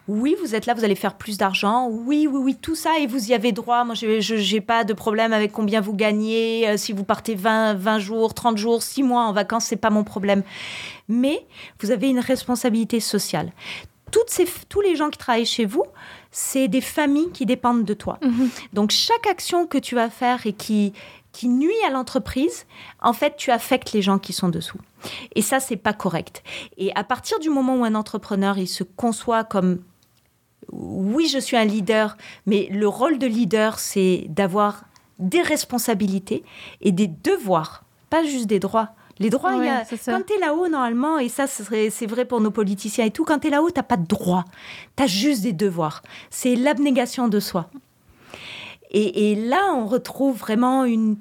Oui, 0.06 0.36
vous 0.38 0.54
êtes 0.54 0.66
là, 0.66 0.74
vous 0.74 0.84
allez 0.84 0.96
faire 0.96 1.14
plus 1.14 1.38
d'argent. 1.38 1.88
Oui, 1.88 2.28
oui, 2.30 2.38
oui, 2.38 2.56
tout 2.60 2.74
ça, 2.74 2.98
et 2.98 3.06
vous 3.06 3.30
y 3.30 3.34
avez 3.34 3.52
droit. 3.52 3.84
Moi, 3.84 3.94
je 3.94 4.54
n'ai 4.54 4.60
pas 4.60 4.84
de 4.84 4.92
problème 4.92 5.32
avec 5.32 5.50
combien 5.50 5.80
vous 5.80 5.94
gagnez. 5.94 6.68
Euh, 6.68 6.76
si 6.76 6.92
vous 6.92 7.04
partez 7.04 7.34
20, 7.34 7.74
20 7.74 7.98
jours, 8.00 8.34
30 8.34 8.58
jours, 8.58 8.82
6 8.82 9.02
mois 9.02 9.22
en 9.22 9.32
vacances, 9.32 9.64
c'est 9.64 9.76
pas 9.76 9.88
mon 9.88 10.04
problème. 10.04 10.42
Mais 11.08 11.46
vous 11.80 11.90
avez 11.90 12.10
une 12.10 12.18
responsabilité 12.18 13.00
sociale. 13.00 13.50
Toutes 14.14 14.30
ces, 14.30 14.46
tous 14.68 14.80
les 14.80 14.94
gens 14.94 15.10
qui 15.10 15.18
travaillent 15.18 15.44
chez 15.44 15.64
vous, 15.64 15.82
c'est 16.30 16.68
des 16.68 16.80
familles 16.80 17.32
qui 17.32 17.46
dépendent 17.46 17.84
de 17.84 17.94
toi. 17.94 18.20
Mhm. 18.22 18.48
Donc, 18.72 18.92
chaque 18.92 19.26
action 19.26 19.66
que 19.66 19.76
tu 19.76 19.96
vas 19.96 20.08
faire 20.08 20.46
et 20.46 20.52
qui, 20.52 20.92
qui 21.32 21.48
nuit 21.48 21.82
à 21.84 21.90
l'entreprise, 21.90 22.64
en 23.02 23.12
fait, 23.12 23.34
tu 23.36 23.50
affectes 23.50 23.90
les 23.90 24.02
gens 24.02 24.20
qui 24.20 24.32
sont 24.32 24.48
dessous. 24.48 24.78
Et 25.34 25.42
ça, 25.42 25.58
c'est 25.58 25.76
pas 25.76 25.92
correct. 25.92 26.44
Et 26.78 26.94
à 26.94 27.02
partir 27.02 27.40
du 27.40 27.50
moment 27.50 27.76
où 27.76 27.84
un 27.84 27.96
entrepreneur, 27.96 28.56
il 28.56 28.68
se 28.68 28.84
conçoit 28.84 29.42
comme 29.42 29.80
oui, 30.70 31.28
je 31.28 31.38
suis 31.38 31.56
un 31.56 31.64
leader, 31.64 32.16
mais 32.46 32.68
le 32.70 32.86
rôle 32.88 33.18
de 33.18 33.26
leader, 33.26 33.80
c'est 33.80 34.26
d'avoir 34.28 34.84
des 35.18 35.42
responsabilités 35.42 36.44
et 36.80 36.92
des 36.92 37.08
devoirs, 37.08 37.84
pas 38.10 38.24
juste 38.24 38.46
des 38.46 38.60
droits. 38.60 38.90
Les 39.20 39.30
droits, 39.30 39.52
y 39.64 39.68
a- 39.68 39.84
quand 40.12 40.22
tu 40.26 40.32
es 40.34 40.38
là-haut, 40.38 40.68
normalement, 40.68 41.18
et 41.18 41.28
ça, 41.28 41.46
c'est 41.46 42.06
vrai 42.06 42.24
pour 42.24 42.40
nos 42.40 42.50
politiciens 42.50 43.04
et 43.04 43.10
tout, 43.10 43.24
quand 43.24 43.38
tu 43.38 43.46
es 43.46 43.50
là-haut, 43.50 43.70
tu 43.70 43.82
pas 43.82 43.96
de 43.96 44.06
droits, 44.06 44.44
tu 44.96 45.02
as 45.02 45.06
juste 45.06 45.42
des 45.42 45.52
devoirs. 45.52 46.02
C'est 46.30 46.56
l'abnégation 46.56 47.28
de 47.28 47.38
soi. 47.40 47.70
Et, 48.90 49.32
et 49.32 49.34
là, 49.34 49.72
on 49.74 49.86
retrouve 49.86 50.36
vraiment 50.36 50.84
une, 50.84 51.16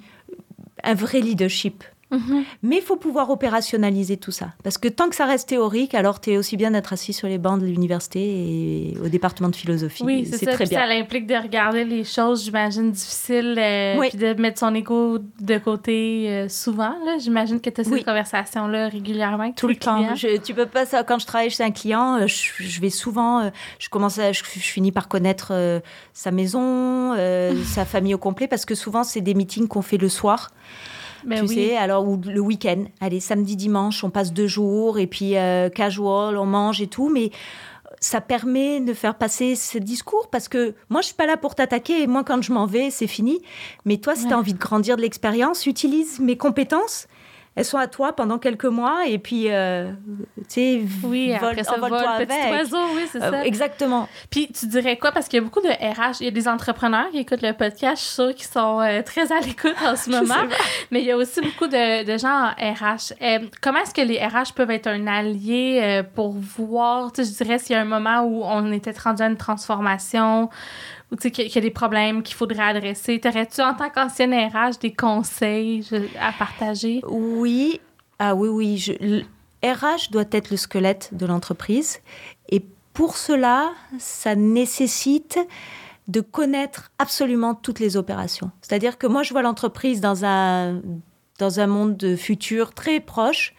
un 0.83 0.93
vrai 0.93 1.21
leadership. 1.21 1.83
Mhm. 2.13 2.43
Mais 2.61 2.77
il 2.77 2.81
faut 2.81 2.95
pouvoir 2.95 3.29
opérationnaliser 3.29 4.17
tout 4.17 4.31
ça. 4.31 4.49
Parce 4.63 4.77
que 4.77 4.87
tant 4.87 5.09
que 5.09 5.15
ça 5.15 5.25
reste 5.25 5.49
théorique, 5.49 5.95
alors 5.95 6.21
tu 6.21 6.31
es 6.31 6.37
aussi 6.37 6.57
bien 6.57 6.71
d'être 6.71 6.93
assis 6.93 7.11
sur 7.11 7.27
les 7.27 7.39
bancs 7.39 7.59
de 7.59 7.65
l'université 7.65 8.19
et 8.19 8.97
au 9.03 9.07
département 9.07 9.49
de 9.49 9.55
philosophie. 9.55 10.03
Oui, 10.03 10.25
c'est 10.25 10.45
très 10.45 10.65
bien. 10.65 10.79
Ça 10.79 10.93
implique 10.93 11.25
de 11.25 11.35
regarder 11.35 11.83
les 11.83 12.03
choses, 12.03 12.45
j'imagine, 12.45 12.91
difficiles, 12.91 13.55
euh, 13.57 13.99
puis 13.99 14.17
de 14.17 14.33
mettre 14.39 14.59
son 14.59 14.73
ego 14.75 15.17
de 15.39 15.57
côté 15.57 16.29
euh, 16.29 16.49
souvent. 16.49 16.93
J'imagine 17.19 17.59
que 17.59 17.69
tu 17.69 17.81
as 17.81 17.83
cette 17.83 18.05
conversation-là 18.05 18.89
régulièrement. 18.89 19.51
Tout 19.53 19.67
le 19.67 19.75
temps. 19.75 20.15
Je, 20.15 20.37
tu 20.37 20.53
peux 20.53 20.67
pas 20.67 20.85
ça. 20.85 21.03
Quand 21.03 21.19
je 21.19 21.25
travaille 21.25 21.49
chez 21.49 21.63
un 21.63 21.71
client, 21.71 22.19
euh, 22.19 22.27
je, 22.27 22.79
vais 22.79 22.91
souvent, 22.91 23.51
je 23.79 23.89
commence 23.89 24.19
à, 24.19 24.31
je, 24.31 24.43
finis 24.43 24.91
par 24.91 25.07
connaître 25.07 25.81
sa 26.13 26.31
maison, 26.31 27.15
sa 27.65 27.85
famille 27.85 28.13
au 28.13 28.19
complet, 28.19 28.47
parce 28.47 28.65
que 28.65 28.75
souvent, 28.75 29.03
c'est 29.03 29.21
des 29.21 29.33
meetings 29.33 29.67
qu'on 29.67 29.81
fait 29.81 29.97
le 29.97 30.09
soir. 30.09 30.51
Tu 31.29 31.47
sais, 31.47 31.77
alors 31.77 32.07
ou 32.07 32.19
le 32.25 32.39
week-end. 32.39 32.85
Allez, 33.01 33.19
samedi, 33.19 33.55
dimanche, 33.55 34.03
on 34.03 34.09
passe 34.09 34.33
deux 34.33 34.47
jours 34.47 34.99
et 34.99 35.07
puis 35.07 35.37
euh, 35.37 35.69
casual, 35.69 36.37
on 36.37 36.45
mange 36.45 36.81
et 36.81 36.87
tout, 36.87 37.09
mais 37.09 37.31
ça 37.99 38.19
permet 38.21 38.81
de 38.81 38.93
faire 38.93 39.15
passer 39.15 39.55
ce 39.55 39.77
discours 39.77 40.27
parce 40.29 40.49
que 40.49 40.75
moi, 40.89 41.01
je 41.01 41.07
suis 41.07 41.15
pas 41.15 41.25
là 41.25 41.37
pour 41.37 41.55
t'attaquer. 41.55 42.05
Moi, 42.07 42.23
quand 42.23 42.41
je 42.41 42.51
m'en 42.51 42.65
vais, 42.65 42.89
c'est 42.89 43.07
fini. 43.07 43.41
Mais 43.85 43.97
toi, 43.97 44.15
si 44.15 44.27
tu 44.27 44.33
as 44.33 44.37
envie 44.37 44.53
de 44.53 44.59
grandir 44.59 44.97
de 44.97 45.01
l'expérience, 45.01 45.65
utilise 45.65 46.19
mes 46.19 46.35
compétences 46.35 47.07
elles 47.55 47.65
sont 47.65 47.77
à 47.77 47.87
toi 47.87 48.13
pendant 48.13 48.39
quelques 48.39 48.65
mois 48.65 49.05
et 49.05 49.19
puis 49.19 49.45
euh, 49.49 49.91
tu 50.37 50.43
sais 50.47 50.81
oui 51.03 51.33
après 51.33 51.63
ça 51.63 51.77
vole 51.77 51.93
avec. 51.93 52.27
petit 52.27 52.51
oiseau 52.51 52.77
oui 52.95 53.03
c'est 53.11 53.21
euh, 53.21 53.31
ça. 53.31 53.45
exactement. 53.45 54.09
Puis 54.29 54.47
tu 54.51 54.65
dirais 54.67 54.97
quoi? 54.97 55.11
Parce 55.11 55.27
qu'il 55.27 55.37
y 55.37 55.41
a 55.41 55.43
beaucoup 55.43 55.61
de 55.61 55.69
RH 55.69 56.21
il 56.21 56.25
y 56.25 56.27
a 56.27 56.31
des 56.31 56.47
entrepreneurs 56.47 57.09
qui 57.11 57.19
écoutent 57.19 57.41
le 57.41 57.53
podcast 57.53 58.01
je 58.01 58.05
suis 58.05 58.13
sûre 58.15 58.35
qu'ils 58.35 58.47
sont 58.47 58.79
euh, 58.79 59.01
très 59.03 59.31
à 59.31 59.39
l'écoute 59.39 59.75
en 59.85 59.95
ce 59.95 60.09
moment. 60.09 60.47
mais 60.91 61.01
il 61.01 61.05
y 61.05 61.11
a 61.11 61.17
aussi 61.17 61.41
beaucoup 61.41 61.67
de, 61.67 62.03
de 62.03 62.17
gens 62.17 62.47
en 62.47 62.73
RH 62.73 63.13
comment 63.61 63.79
est-ce 63.79 63.93
que 63.93 64.01
les 64.01 64.19
RH 64.19 64.53
peuvent 64.55 64.71
être 64.71 64.87
un 64.87 65.07
allié 65.07 66.01
pour 66.15 66.31
voir? 66.33 67.11
Tu 67.11 67.23
sais 67.23 67.31
je 67.31 67.43
dirais 67.43 67.59
s'il 67.59 67.75
y 67.75 67.79
a 67.79 67.81
un 67.81 67.85
moment 67.85 68.21
où 68.23 68.43
on 68.43 68.71
était 68.71 68.93
rendu 69.03 69.21
à 69.21 69.27
une 69.27 69.37
transformation 69.37 70.49
ou 71.13 71.15
qu'il 71.15 71.47
y 71.47 71.57
a 71.57 71.61
des 71.61 71.69
problèmes 71.69 72.23
qu'il 72.23 72.35
faudrait 72.35 72.63
adresser. 72.63 73.19
T'aurais-tu, 73.19 73.61
en 73.61 73.75
tant 73.75 73.89
qu'ancienne 73.89 74.33
RH, 74.33 74.79
des 74.81 74.93
conseils 74.93 75.85
à 76.19 76.31
partager? 76.31 77.01
Oui. 77.07 77.79
Ah 78.17 78.33
oui, 78.33 78.49
oui. 78.49 78.77
Je, 78.77 79.23
RH 79.63 80.11
doit 80.11 80.25
être 80.31 80.49
le 80.49 80.57
squelette 80.57 81.09
de 81.13 81.25
l'entreprise. 81.25 81.99
Et 82.49 82.65
pour 82.93 83.17
cela, 83.17 83.71
ça 83.99 84.35
nécessite 84.35 85.39
de 86.07 86.19
connaître 86.19 86.91
absolument 86.97 87.55
toutes 87.55 87.79
les 87.79 87.95
opérations. 87.95 88.51
C'est-à-dire 88.61 88.97
que 88.97 89.07
moi, 89.07 89.23
je 89.23 89.31
vois 89.31 89.43
l'entreprise 89.43 90.01
dans 90.01 90.25
un, 90.25 90.81
dans 91.37 91.59
un 91.59 91.67
monde 91.67 92.15
futur 92.17 92.73
très 92.73 92.99
proche 92.99 93.53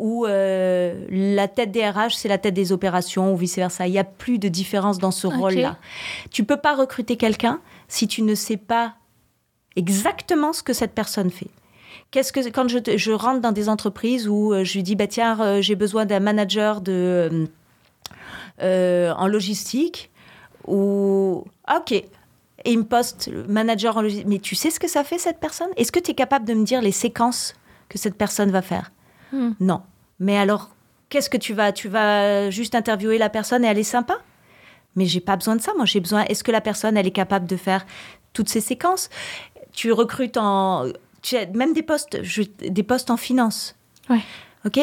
où 0.00 0.24
euh, 0.24 1.04
la 1.10 1.46
tête 1.46 1.70
des 1.70 1.88
RH, 1.88 2.14
c'est 2.16 2.28
la 2.28 2.38
tête 2.38 2.54
des 2.54 2.72
opérations 2.72 3.34
ou 3.34 3.36
vice-versa. 3.36 3.86
Il 3.86 3.92
n'y 3.92 3.98
a 3.98 4.04
plus 4.04 4.38
de 4.38 4.48
différence 4.48 4.98
dans 4.98 5.10
ce 5.10 5.26
rôle-là. 5.26 5.76
Tu 6.30 6.42
peux 6.42 6.56
pas 6.56 6.74
recruter 6.74 7.16
quelqu'un 7.16 7.60
si 7.86 8.08
tu 8.08 8.22
ne 8.22 8.34
sais 8.34 8.56
pas 8.56 8.94
exactement 9.76 10.54
ce 10.54 10.62
que 10.62 10.72
cette 10.72 10.94
personne 10.94 11.30
fait. 11.30 11.50
Qu'est-ce 12.10 12.32
que 12.32 12.40
quand 12.48 12.66
je, 12.66 12.78
je, 12.96 13.12
rentre 13.12 13.42
dans 13.42 13.52
des 13.52 13.68
entreprises 13.68 14.26
où 14.26 14.54
euh, 14.54 14.64
je 14.64 14.72
lui 14.72 14.82
dis 14.82 14.96
bah 14.96 15.06
tiens 15.06 15.38
euh, 15.38 15.60
j'ai 15.60 15.76
besoin 15.76 16.06
d'un 16.06 16.18
manager 16.18 16.80
de 16.80 17.46
en 18.60 19.26
logistique 19.26 20.10
ou 20.66 21.44
ah, 21.66 21.78
ok 21.80 21.92
et 21.92 22.72
il 22.72 22.78
me 22.78 22.84
poste 22.84 23.30
manager 23.48 23.96
en 23.96 24.02
logistique 24.02 24.26
mais 24.26 24.38
tu 24.38 24.54
sais 24.54 24.70
ce 24.70 24.80
que 24.80 24.88
ça 24.88 25.04
fait 25.04 25.18
cette 25.18 25.40
personne? 25.40 25.68
Est-ce 25.76 25.92
que 25.92 26.00
tu 26.00 26.12
es 26.12 26.14
capable 26.14 26.46
de 26.46 26.54
me 26.54 26.64
dire 26.64 26.80
les 26.80 26.92
séquences 26.92 27.54
que 27.88 27.98
cette 27.98 28.16
personne 28.16 28.50
va 28.50 28.62
faire? 28.62 28.92
Hmm. 29.32 29.52
Non. 29.60 29.82
Mais 30.20 30.36
alors, 30.36 30.70
qu'est-ce 31.08 31.30
que 31.30 31.36
tu 31.36 31.54
vas 31.54 31.72
Tu 31.72 31.88
vas 31.88 32.50
juste 32.50 32.74
interviewer 32.74 33.18
la 33.18 33.30
personne 33.30 33.64
et 33.64 33.68
elle 33.68 33.78
est 33.78 33.82
sympa? 33.82 34.18
Mais 34.96 35.06
j'ai 35.06 35.20
pas 35.20 35.36
besoin 35.36 35.56
de 35.56 35.62
ça. 35.62 35.72
Moi, 35.76 35.86
j'ai 35.86 36.00
besoin. 36.00 36.24
Est-ce 36.24 36.44
que 36.44 36.52
la 36.52 36.60
personne, 36.60 36.96
elle 36.96 37.06
est 37.06 37.12
capable 37.12 37.46
de 37.46 37.56
faire 37.56 37.86
toutes 38.32 38.48
ces 38.48 38.60
séquences? 38.60 39.08
Tu 39.72 39.92
recrutes 39.92 40.36
en. 40.36 40.86
Tu 41.22 41.36
as 41.36 41.46
même 41.46 41.72
des 41.72 41.82
postes, 41.82 42.16
des 42.16 42.82
postes 42.82 43.10
en 43.10 43.16
finance. 43.16 43.76
Ouais. 44.08 44.20
OK? 44.66 44.78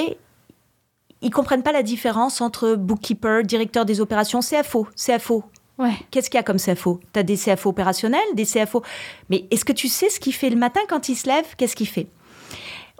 Ils 1.21 1.31
comprennent 1.31 1.63
pas 1.63 1.71
la 1.71 1.83
différence 1.83 2.41
entre 2.41 2.75
bookkeeper, 2.75 3.43
directeur 3.43 3.85
des 3.85 4.01
opérations, 4.01 4.39
CFO, 4.39 4.87
CFO. 4.95 5.43
Ouais. 5.77 5.93
Qu'est-ce 6.11 6.29
qu'il 6.29 6.37
y 6.37 6.41
a 6.41 6.43
comme 6.43 6.57
CFO 6.57 6.99
Tu 7.13 7.19
as 7.19 7.23
des 7.23 7.37
CFO 7.37 7.69
opérationnels, 7.69 8.19
des 8.33 8.45
CFO. 8.45 8.83
Mais 9.29 9.45
est-ce 9.51 9.65
que 9.65 9.73
tu 9.73 9.87
sais 9.87 10.09
ce 10.09 10.19
qu'il 10.19 10.33
fait 10.33 10.49
le 10.49 10.55
matin 10.55 10.79
quand 10.87 11.09
il 11.09 11.15
se 11.15 11.27
lève? 11.27 11.45
Qu'est-ce 11.57 11.75
qu'il 11.75 11.87
fait? 11.87 12.07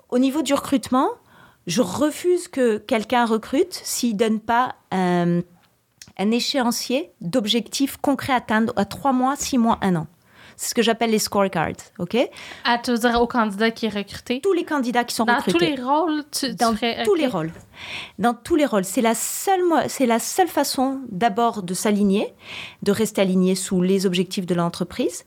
Au 0.09 0.19
niveau 0.19 0.41
du 0.41 0.53
recrutement, 0.53 1.09
je 1.67 1.81
refuse 1.81 2.47
que 2.47 2.77
quelqu'un 2.77 3.25
recrute 3.25 3.73
s'il 3.73 4.13
ne 4.13 4.17
donne 4.17 4.39
pas 4.39 4.75
euh, 4.93 5.41
un 6.17 6.31
échéancier 6.31 7.11
d'objectifs 7.21 7.97
concrets 7.97 8.33
à 8.33 8.37
atteindre 8.37 8.73
à 8.77 8.85
trois 8.85 9.11
mois, 9.11 9.35
six 9.35 9.57
mois, 9.57 9.77
un 9.81 9.97
an. 9.97 10.07
C'est 10.55 10.69
ce 10.69 10.73
que 10.73 10.81
j'appelle 10.81 11.11
les 11.11 11.19
scorecards, 11.19 11.91
OK? 11.99 12.17
À 12.63 12.79
te 12.79 12.89
dire 12.89 13.21
au 13.21 13.27
candidat 13.27 13.69
qui 13.69 13.85
est 13.85 13.89
recruté? 13.89 14.41
Tous 14.41 14.53
les 14.53 14.63
candidats 14.63 15.03
qui 15.03 15.13
sont 15.13 15.25
Dans 15.25 15.35
recrutés. 15.35 15.75
Dans 15.75 15.75
tous 15.75 15.75
les 15.75 15.83
rôles, 15.83 16.23
tu, 16.31 16.55
Dans 16.55 16.75
tous 17.05 17.13
les 17.13 17.27
rôles. 17.27 17.51
Dans 18.17 18.33
tous 18.33 18.55
les 18.55 18.65
rôles. 18.65 18.83
C'est 18.83 19.01
la 19.01 19.13
seule, 19.13 19.61
c'est 19.87 20.07
la 20.07 20.17
seule 20.17 20.47
façon 20.47 21.01
d'abord 21.09 21.61
de 21.61 21.75
s'aligner, 21.75 22.33
de 22.81 22.91
rester 22.91 23.21
aligné 23.21 23.53
sous 23.53 23.83
les 23.83 24.07
objectifs 24.07 24.47
de 24.47 24.55
l'entreprise 24.55 25.25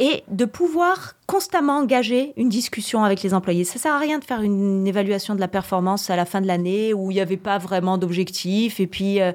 et 0.00 0.24
de 0.28 0.46
pouvoir 0.46 1.12
constamment 1.26 1.76
engager 1.76 2.32
une 2.36 2.48
discussion 2.48 3.04
avec 3.04 3.22
les 3.22 3.34
employés. 3.34 3.64
Ça 3.64 3.78
sert 3.78 3.94
à 3.94 3.98
rien 3.98 4.18
de 4.18 4.24
faire 4.24 4.40
une 4.40 4.86
évaluation 4.86 5.34
de 5.34 5.40
la 5.40 5.46
performance 5.46 6.08
à 6.08 6.16
la 6.16 6.24
fin 6.24 6.40
de 6.40 6.46
l'année 6.46 6.94
où 6.94 7.10
il 7.10 7.14
n'y 7.14 7.20
avait 7.20 7.36
pas 7.36 7.58
vraiment 7.58 7.98
d'objectif. 7.98 8.80
Et 8.80 8.86
puis, 8.86 9.20
euh, 9.20 9.30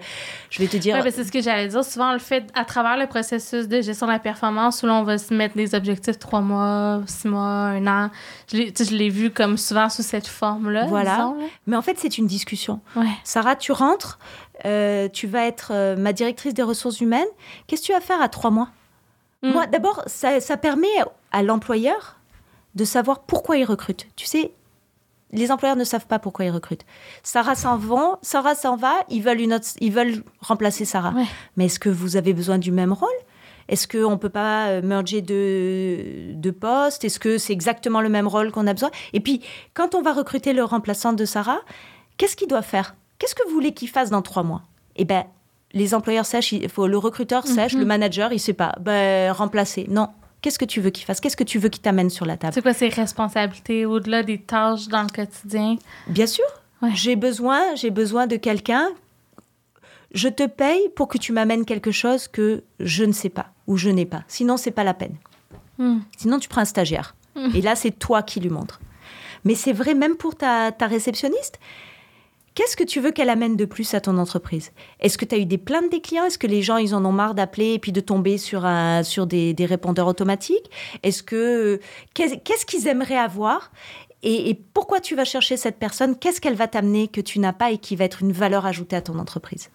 je 0.49 0.59
vais 0.59 0.67
te 0.67 0.75
dire. 0.75 0.95
Ouais, 0.95 1.11
c'est 1.11 1.23
ce 1.23 1.31
que 1.31 1.39
j'allais 1.39 1.67
dire. 1.67 1.85
Souvent, 1.85 2.09
on 2.09 2.13
le 2.13 2.19
fait 2.19 2.47
à 2.55 2.65
travers 2.65 2.97
le 2.97 3.05
processus 3.05 3.67
de 3.67 3.81
gestion 3.81 4.07
de 4.07 4.11
la 4.11 4.19
performance 4.19 4.81
où 4.81 4.87
on 4.87 5.03
va 5.03 5.19
se 5.19 5.33
mettre 5.33 5.55
des 5.55 5.75
objectifs 5.75 6.17
trois 6.17 6.41
mois, 6.41 7.03
six 7.05 7.27
mois, 7.27 7.43
un 7.43 7.87
an. 7.87 8.09
Je 8.51 8.95
l'ai 8.95 9.09
vu 9.09 9.29
comme 9.29 9.57
souvent 9.57 9.87
sous 9.87 10.03
cette 10.03 10.27
forme-là. 10.27 10.87
Voilà. 10.87 11.31
Mais 11.67 11.77
en 11.77 11.83
fait, 11.83 11.97
c'est 11.99 12.17
une 12.17 12.27
discussion. 12.27 12.81
Ouais. 12.95 13.05
Sarah, 13.23 13.55
tu 13.55 13.71
rentres, 13.71 14.17
euh, 14.65 15.07
tu 15.13 15.27
vas 15.27 15.45
être 15.45 15.71
euh, 15.71 15.95
ma 15.95 16.11
directrice 16.11 16.55
des 16.55 16.63
ressources 16.63 17.01
humaines. 17.01 17.27
Qu'est-ce 17.67 17.83
que 17.83 17.87
tu 17.87 17.93
vas 17.93 18.01
faire 18.01 18.21
à 18.21 18.29
trois 18.29 18.49
mois? 18.49 18.69
Mm. 19.41 19.51
Moi, 19.51 19.67
d'abord, 19.67 20.03
ça, 20.07 20.39
ça, 20.39 20.57
permet 20.57 20.87
à 21.31 21.43
l'employeur 21.43 22.19
de 22.75 22.83
savoir 22.83 23.21
pourquoi 23.21 23.57
il 23.57 23.65
recrute. 23.65 24.07
Tu 24.15 24.25
sais, 24.25 24.51
les 25.31 25.51
employeurs 25.51 25.77
ne 25.77 25.83
savent 25.83 26.07
pas 26.07 26.19
pourquoi 26.19 26.45
ils 26.45 26.51
recrutent. 26.51 26.85
Sarah 27.23 27.55
s'en 27.55 27.77
va, 27.77 28.19
Sarah 28.21 28.55
s'en 28.55 28.75
va, 28.75 28.93
ils 29.09 29.21
veulent, 29.21 29.41
une 29.41 29.53
autre, 29.53 29.67
ils 29.79 29.91
veulent 29.91 30.23
remplacer 30.39 30.85
Sarah. 30.85 31.13
Mais 31.57 31.65
est-ce 31.65 31.79
que 31.79 31.89
vous 31.89 32.15
avez 32.17 32.33
besoin 32.33 32.57
du 32.57 32.71
même 32.71 32.93
rôle? 32.93 33.09
Est-ce 33.67 33.87
qu'on 33.87 34.11
ne 34.11 34.15
peut 34.15 34.29
pas 34.29 34.67
euh, 34.67 34.81
merger 34.83 35.21
de, 35.21 36.33
de 36.33 36.51
postes? 36.51 37.03
Est-ce 37.03 37.19
que 37.19 37.37
c'est 37.37 37.53
exactement 37.53 38.01
le 38.01 38.09
même 38.09 38.27
rôle 38.27 38.51
qu'on 38.51 38.67
a 38.67 38.73
besoin? 38.73 38.91
Et 39.13 39.19
puis, 39.19 39.41
quand 39.73 39.95
on 39.95 40.01
va 40.01 40.13
recruter 40.13 40.53
le 40.53 40.63
remplaçant 40.63 41.13
de 41.13 41.25
Sarah, 41.25 41.61
qu'est-ce 42.17 42.35
qu'il 42.35 42.47
doit 42.47 42.61
faire? 42.61 42.95
Qu'est-ce 43.17 43.33
que 43.33 43.43
vous 43.47 43.53
voulez 43.53 43.73
qu'il 43.73 43.89
fasse 43.89 44.11
dans 44.11 44.21
trois 44.21 44.43
mois? 44.43 44.61
Eh 44.95 45.05
bien, 45.05 45.25
les 45.75 45.93
employeurs 45.93 46.25
sèchent, 46.25 46.53
il 46.53 46.69
faut, 46.69 46.87
le 46.87 46.97
recruteur 46.97 47.45
sèche, 47.45 47.73
le 47.73 47.81
mhm. 47.81 47.87
manager, 47.87 48.33
il 48.33 48.39
sait 48.39 48.53
pas. 48.53 48.73
Ben, 48.79 49.31
remplacer. 49.31 49.85
Non. 49.89 50.09
Qu'est-ce 50.41 50.57
que 50.57 50.65
tu 50.65 50.79
veux 50.79 50.89
qu'il 50.89 51.05
fasse? 51.05 51.19
Qu'est-ce 51.19 51.35
que 51.35 51.43
tu 51.43 51.59
veux 51.59 51.69
qu'il 51.69 51.81
t'amène 51.81 52.09
sur 52.09 52.25
la 52.25 52.37
table? 52.37 52.53
C'est 52.53 52.61
quoi 52.61 52.73
ses 52.73 52.89
responsabilités 52.89 53.85
au-delà 53.85 54.23
des 54.23 54.39
tâches 54.39 54.87
dans 54.87 55.03
le 55.03 55.09
quotidien? 55.09 55.75
Bien 56.07 56.27
sûr. 56.27 56.45
J'ai 56.93 57.15
besoin, 57.15 57.75
j'ai 57.75 57.89
besoin 57.89 58.27
de 58.27 58.35
quelqu'un. 58.35 58.89
Je 60.13 60.29
te 60.29 60.45
paye 60.47 60.89
pour 60.95 61.07
que 61.07 61.17
tu 61.17 61.33
m'amènes 61.33 61.65
quelque 61.65 61.91
chose 61.91 62.27
que 62.27 62.63
je 62.79 63.03
ne 63.03 63.11
sais 63.11 63.29
pas 63.29 63.47
ou 63.67 63.75
je 63.75 63.89
n'ai 63.89 64.05
pas. 64.05 64.23
Sinon, 64.27 64.55
c'est 64.55 64.71
pas 64.71 64.83
la 64.83 64.93
peine. 64.93 65.15
Hmm. 65.77 65.99
Sinon, 66.15 66.39
tu 66.39 66.47
prends 66.47 66.61
un 66.61 66.65
stagiaire. 66.65 67.15
Hmm. 67.35 67.49
Et 67.53 67.61
là, 67.61 67.75
c'est 67.75 67.91
toi 67.91 68.21
qui 68.21 68.39
lui 68.39 68.49
montres. 68.49 68.79
Mais 69.43 69.55
c'est 69.55 69.73
vrai 69.73 69.93
même 69.93 70.15
pour 70.15 70.35
ta, 70.35 70.71
ta 70.71 70.87
réceptionniste. 70.87 71.59
Qu'est-ce 72.55 72.77
que 72.77 72.85
tu 72.85 73.01
veux 73.01 73.11
qu'elle 73.11 73.29
amène 73.29 73.57
de 73.57 73.65
plus 73.65 73.93
à 73.93 73.99
ton 73.99 74.17
entreprise? 74.17 74.71
Est-ce 75.01 75.17
que 75.17 75.25
tu 75.25 75.35
as 75.35 75.37
eu 75.37 75.45
des 75.45 75.57
plaintes 75.57 75.91
des 75.91 75.99
clients? 75.99 76.23
Est-ce 76.23 76.37
que 76.37 76.47
les 76.47 76.61
gens, 76.61 76.77
ils 76.77 76.95
en 76.95 77.03
ont 77.03 77.11
marre 77.11 77.35
d'appeler 77.35 77.73
et 77.73 77.79
puis 77.79 77.91
de 77.91 77.99
tomber 77.99 78.37
sur, 78.37 78.65
un, 78.65 79.03
sur 79.03 79.27
des, 79.27 79.53
des 79.53 79.65
répondeurs 79.65 80.07
automatiques? 80.07 80.71
Est-ce 81.03 81.21
que 81.21 81.81
qu'est-ce 82.13 82.65
qu'ils 82.65 82.87
aimeraient 82.87 83.17
avoir? 83.17 83.71
Et, 84.27 84.59
pourquoi 84.73 84.99
tu 84.99 85.15
vas 85.15 85.23
chercher 85.23 85.55
cette 85.55 85.77
personne? 85.77 86.17
Qu'est-ce 86.17 86.41
qu'elle 86.41 86.55
va 86.55 86.67
t'amener 86.67 87.07
que 87.07 87.21
tu 87.21 87.39
n'as 87.39 87.53
pas 87.53 87.69
et 87.69 87.77
qui 87.77 87.95
va 87.95 88.05
être 88.05 88.23
une 88.23 88.31
valeur 88.31 88.65
ajoutée 88.65 88.95
à 88.95 89.01
ton 89.01 89.19
entreprise? 89.19 89.69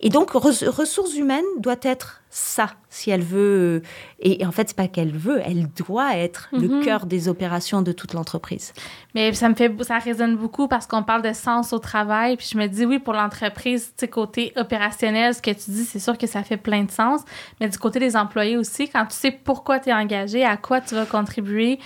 Et 0.00 0.08
donc, 0.08 0.32
ressources 0.32 1.14
humaines 1.14 1.44
doit 1.58 1.76
être 1.82 2.22
ça, 2.28 2.70
si 2.90 3.10
elle 3.10 3.22
veut. 3.22 3.82
Et, 4.18 4.44
en 4.44 4.50
fait, 4.50 4.68
c'est 4.68 4.76
pas 4.76 4.88
qu'elle 4.88 5.12
veut, 5.12 5.40
elle 5.44 5.68
doit 5.68 6.16
être 6.16 6.48
le 6.52 6.66
mhm. 6.66 6.84
cœur 6.84 7.06
des 7.06 7.28
opérations 7.28 7.82
de 7.82 7.92
toute 7.92 8.12
l'entreprise. 8.12 8.72
Mais 9.14 9.32
ça 9.32 9.48
me 9.48 9.54
fait, 9.54 9.72
ça 9.84 9.98
résonne 9.98 10.36
beaucoup 10.36 10.66
parce 10.66 10.88
qu'on 10.88 11.04
parle 11.04 11.22
de 11.22 11.32
sens 11.32 11.72
au 11.72 11.78
travail. 11.78 12.36
Puis 12.36 12.48
je 12.52 12.58
me 12.58 12.66
dis, 12.66 12.84
oui, 12.84 12.98
pour 12.98 13.12
l'entreprise, 13.12 13.92
tu 13.96 14.00
sais, 14.00 14.08
côté 14.08 14.52
opérationnel, 14.56 15.34
ce 15.34 15.40
que 15.40 15.52
tu 15.52 15.70
dis, 15.70 15.84
c'est 15.84 16.00
sûr 16.00 16.18
que 16.18 16.26
ça 16.26 16.42
fait 16.42 16.56
plein 16.56 16.82
de 16.82 16.90
sens. 16.90 17.20
Mais 17.60 17.68
du 17.68 17.78
côté 17.78 18.00
des 18.00 18.16
employés 18.16 18.56
aussi, 18.56 18.88
quand 18.88 19.06
tu 19.06 19.14
sais 19.14 19.30
pourquoi 19.30 19.78
tu 19.78 19.90
es 19.90 19.94
engagé, 19.94 20.44
à 20.44 20.56
quoi 20.56 20.80
tu 20.80 20.96
vas 20.96 21.06
contribuer, 21.06 21.78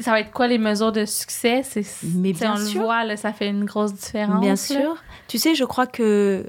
ça 0.00 0.10
va 0.12 0.20
être 0.20 0.30
quoi 0.32 0.46
les 0.48 0.58
mesures 0.58 0.92
de 0.92 1.04
succès? 1.04 1.62
C'est, 1.64 1.84
Mais 2.14 2.32
bien 2.32 2.54
on 2.54 2.56
sûr. 2.66 2.80
le 2.80 2.84
voit, 2.86 3.04
là, 3.04 3.16
ça 3.16 3.32
fait 3.32 3.48
une 3.48 3.64
grosse 3.64 3.92
différence. 3.94 4.40
Bien 4.40 4.50
là. 4.50 4.56
sûr. 4.56 4.96
Tu 5.28 5.38
sais, 5.38 5.54
je 5.54 5.64
crois 5.64 5.86
que 5.86 6.44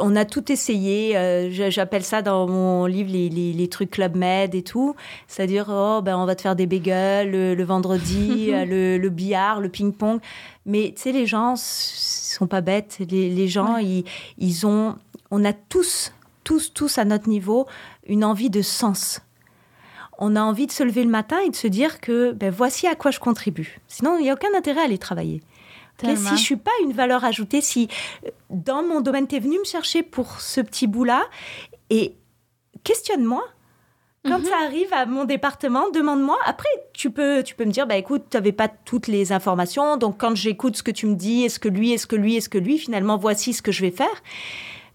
on 0.00 0.16
a 0.16 0.24
tout 0.24 0.50
essayé. 0.50 1.16
euh, 1.16 1.48
J'appelle 1.70 2.02
ça 2.02 2.20
dans 2.20 2.48
mon 2.48 2.84
livre 2.86 3.12
les, 3.12 3.28
les- 3.28 3.52
les 3.52 3.68
trucs 3.68 3.92
Club 3.92 4.16
Med 4.16 4.54
et 4.56 4.62
tout. 4.62 4.96
C'est-à-dire, 5.28 5.66
oh, 5.70 6.00
ben, 6.02 6.16
on 6.16 6.24
va 6.26 6.34
te 6.34 6.42
faire 6.42 6.56
des 6.56 6.66
bagels 6.66 7.30
le, 7.30 7.54
le 7.54 7.64
vendredi, 7.64 8.48
euh, 8.52 8.64
le, 8.64 8.98
le 8.98 9.08
billard, 9.10 9.60
le 9.60 9.68
ping-pong. 9.68 10.18
Mais 10.66 10.92
tu 10.96 11.02
sais, 11.02 11.12
les 11.12 11.26
gens 11.26 11.52
s- 11.54 12.32
sont 12.36 12.48
pas 12.48 12.60
bêtes. 12.60 12.98
Les, 13.08 13.30
les 13.30 13.46
gens, 13.48 13.74
Ouais. 13.76 13.84
ils, 13.84 14.04
ils 14.38 14.66
ont. 14.66 14.96
On 15.30 15.44
a 15.44 15.52
tous, 15.52 16.12
tous, 16.42 16.72
tous 16.74 16.98
à 16.98 17.04
notre 17.04 17.28
niveau, 17.28 17.66
une 18.08 18.24
envie 18.24 18.50
de 18.50 18.62
sens. 18.62 19.20
On 20.26 20.36
a 20.36 20.40
envie 20.42 20.66
de 20.66 20.72
se 20.72 20.82
lever 20.82 21.04
le 21.04 21.10
matin 21.10 21.38
et 21.44 21.50
de 21.50 21.54
se 21.56 21.66
dire 21.66 22.00
que 22.00 22.32
ben, 22.32 22.50
voici 22.50 22.86
à 22.86 22.94
quoi 22.94 23.10
je 23.10 23.20
contribue. 23.20 23.78
Sinon, 23.88 24.16
il 24.16 24.22
n'y 24.22 24.30
a 24.30 24.32
aucun 24.32 24.54
intérêt 24.56 24.80
à 24.80 24.84
aller 24.84 24.96
travailler. 24.96 25.42
Si 26.02 26.36
je 26.38 26.42
suis 26.42 26.56
pas 26.56 26.70
une 26.82 26.92
valeur 26.92 27.24
ajoutée, 27.24 27.60
si 27.60 27.88
euh, 28.26 28.30
dans 28.48 28.82
mon 28.82 29.02
domaine, 29.02 29.26
tu 29.28 29.36
es 29.36 29.38
venu 29.38 29.58
me 29.58 29.64
chercher 29.64 30.02
pour 30.02 30.40
ce 30.40 30.62
petit 30.62 30.86
bout-là, 30.86 31.24
et 31.90 32.14
questionne-moi. 32.84 33.44
Quand 34.26 34.38
Mhm. 34.38 34.44
ça 34.46 34.56
arrive 34.64 34.92
à 34.92 35.04
mon 35.04 35.24
département, 35.26 35.90
demande-moi. 35.90 36.38
Après, 36.46 36.68
tu 36.94 37.10
peux, 37.10 37.42
tu 37.42 37.54
peux 37.54 37.66
me 37.66 37.70
dire, 37.70 37.86
bah 37.86 37.96
écoute, 37.96 38.22
tu 38.30 38.36
n'avais 38.38 38.52
pas 38.52 38.68
toutes 38.68 39.06
les 39.06 39.32
informations, 39.32 39.98
donc 39.98 40.16
quand 40.18 40.34
j'écoute 40.34 40.76
ce 40.78 40.82
que 40.82 40.90
tu 40.90 41.06
me 41.06 41.14
dis, 41.14 41.44
est-ce 41.44 41.58
que 41.58 41.68
lui, 41.68 41.92
est-ce 41.92 42.06
que 42.06 42.16
lui, 42.16 42.36
est-ce 42.36 42.48
que 42.48 42.56
lui, 42.58 42.78
finalement, 42.78 43.18
voici 43.18 43.52
ce 43.52 43.60
que 43.60 43.70
je 43.70 43.82
vais 43.82 43.90
faire. 43.90 44.22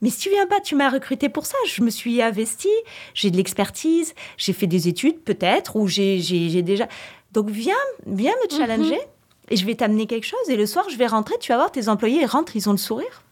Mais 0.02 0.10
si 0.10 0.20
tu 0.20 0.30
viens 0.30 0.47
pas, 0.47 0.60
tu 0.62 0.76
m'as 0.76 0.89
recruté 0.89 1.30
pour 1.30 1.45
ça. 1.45 1.58
Je 1.68 1.82
me 1.82 1.89
suis 1.89 2.22
investie, 2.22 2.68
j'ai 3.14 3.32
de 3.32 3.38
l'expertise, 3.38 4.14
j'ai 4.38 4.54
fait 4.54 4.68
des 4.68 4.88
études 4.88 5.20
peut-être, 5.22 5.76
ou 5.76 5.88
j'ai 5.88 6.62
déjà. 6.62 6.88
Donc 7.34 7.50
viens, 7.50 7.74
viens 8.08 8.34
me 8.43 8.58
challenger 8.58 9.00
et 9.50 9.56
je 9.56 9.66
vais 9.66 9.76
t'amener 9.76 10.06
quelque 10.08 10.26
chose. 10.26 10.50
Et 10.50 10.56
le 10.56 10.66
soir, 10.66 10.86
je 10.89 10.95
vais 10.97 11.08
rentrer, 11.08 11.36
tu 11.39 11.52
vas 11.52 11.58
voir, 11.58 11.72
tes 11.72 11.89
employés 11.89 12.22
ils 12.22 12.26
rentrent, 12.26 12.56
ils 12.56 12.68
ont 12.70 12.74
le 12.74 12.78
sourire. 12.78 13.24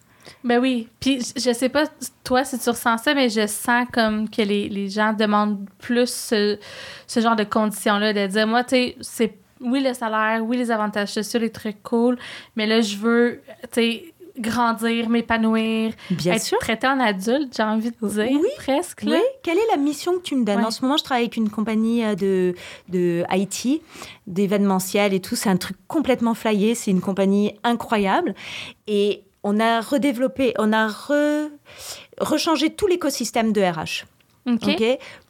Ben 0.44 0.60
oui. 0.60 0.90
Puis 1.00 1.22
je- 1.22 1.40
je 1.42 1.54
sais 1.54 1.70
pas, 1.70 1.86
toi, 2.24 2.44
si 2.44 2.60
tu 2.60 2.70
ressens 2.70 2.98
ça, 2.98 3.14
mais 3.14 3.30
je 3.30 3.48
sens 3.48 3.88
comme 3.94 4.30
que 4.30 4.42
les, 4.42 4.68
les 4.68 4.90
gens 4.90 5.14
demandent 5.14 5.66
plus 5.80 6.10
ce, 6.12 6.60
ce 7.08 7.20
genre 7.22 7.36
de 7.38 7.46
conditions-là, 7.46 8.12
de 8.14 8.28
dire, 8.28 8.46
moi, 8.46 8.64
tu 8.66 8.70
sais, 8.76 8.96
c'est 9.00 9.34
oui 9.62 9.82
le 9.82 9.94
salaire, 9.94 10.44
oui 10.44 10.58
les 10.58 10.70
avantages 10.70 11.14
sociaux, 11.14 11.40
les 11.40 11.50
trucs 11.50 11.82
cool, 11.82 12.18
mais 12.56 12.68
là, 12.68 12.82
je 12.82 12.98
veux, 12.98 13.42
tu 13.72 13.82
sais, 13.82 14.14
grandir, 14.40 15.10
m'épanouir, 15.10 15.94
Bien 16.12 16.34
être 16.34 16.44
sûr. 16.44 16.58
traité 16.60 16.88
en 16.88 17.00
adulte, 17.00 17.54
j'ai 17.56 17.64
envie 17.64 17.92
de 17.92 18.08
dire, 18.08 18.28
Oui, 18.42 18.48
presque. 18.58 19.04
Là. 19.04 19.12
Oui, 19.16 19.22
quelle 19.44 19.58
est 19.58 19.68
la 19.72 19.78
mission 19.78 20.14
que 20.18 20.22
tu 20.22 20.36
me 20.36 20.44
donnes? 20.46 20.58
Ouais. 20.60 20.66
En 20.66 20.72
ce 20.72 20.82
moment, 20.84 20.98
je 20.98 21.04
travaille 21.04 21.24
avec 21.24 21.38
une 21.38 21.50
compagnie 21.50 22.04
euh, 22.04 22.16
de, 22.16 22.56
de 22.90 23.24
IT, 23.32 23.82
d'événementiel 24.28 25.14
et 25.14 25.20
tout. 25.20 25.36
C'est 25.36 25.50
un 25.50 25.58
truc 25.58 25.78
complètement 25.88 26.34
flyé. 26.34 26.76
C'est 26.76 26.92
une 26.92 27.02
compagnie 27.02 27.54
incroyable. 27.64 28.36
Et 28.88 29.24
on 29.44 29.60
a 29.60 29.82
redéveloppé, 29.82 30.54
on 30.60 30.74
a 30.74 30.88
re- 30.88 31.50
rechangé 32.20 32.70
tout 32.72 32.88
l'écosystème 32.88 33.54
de 33.54 33.62
RH. 33.62 34.06
OK. 34.50 34.64
ok, 34.68 34.84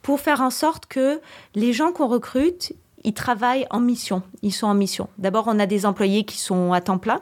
pour 0.03 0.20
faire 0.20 0.41
en 0.41 0.49
sorte 0.51 0.86
que 0.86 1.20
les 1.55 1.74
gens 1.74 1.91
qu'on 1.91 2.08
recrute, 2.08 2.74
ils 3.03 3.14
travaillent 3.14 3.66
en 3.72 3.80
mission. 3.80 4.22
Ils 4.43 4.51
sont 4.53 4.68
en 4.68 4.74
mission. 4.76 5.10
D'abord, 5.18 5.45
on 5.47 5.58
a 5.60 5.66
des 5.66 5.86
employés 5.86 6.24
qui 6.24 6.38
sont 6.38 6.72
à 6.74 6.82
temps 6.82 6.97
plein. 6.99 7.22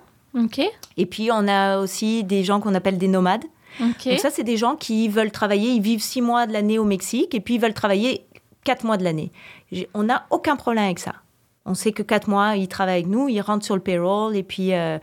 Et 0.98 1.06
puis, 1.06 1.30
on 1.32 1.48
a 1.48 1.80
aussi 1.80 2.24
des 2.24 2.44
gens 2.44 2.60
qu'on 2.60 2.76
appelle 2.76 2.98
des 2.98 3.08
nomades. 3.08 3.46
OK. 3.82 4.08
Donc 4.10 4.20
ça, 4.20 4.30
c'est 4.30 4.44
des 4.44 4.58
gens 4.58 4.76
qui 4.76 5.08
veulent 5.10 5.32
travailler, 5.32 5.72
ils 5.72 5.82
vivent 5.82 6.02
six 6.02 6.22
mois 6.22 6.48
de 6.48 6.54
l'année 6.54 6.80
au 6.80 6.86
Mexique 6.86 7.36
et 7.36 7.40
puis 7.40 7.56
ils 7.56 7.62
veulent 7.62 7.74
travailler 7.74 8.26
quatre 8.64 8.84
mois 8.86 8.98
de 8.98 9.04
l'année. 9.04 9.32
On 9.94 10.04
n'a 10.04 10.26
aucun 10.30 10.56
problème 10.56 10.86
avec 10.86 11.00
ça. 11.00 11.14
On 11.68 11.74
sait 11.74 11.92
que 11.92 12.04
quatre 12.04 12.28
mois, 12.28 12.56
ils 12.58 12.68
travaillent 12.68 13.02
avec 13.02 13.08
nous, 13.08 13.28
ils 13.28 13.42
rentrent 13.42 13.66
sur 13.66 13.74
le 13.74 13.82
payroll 13.82 14.36
et 14.36 14.44
puis 14.44 14.74
euh, 14.74 15.00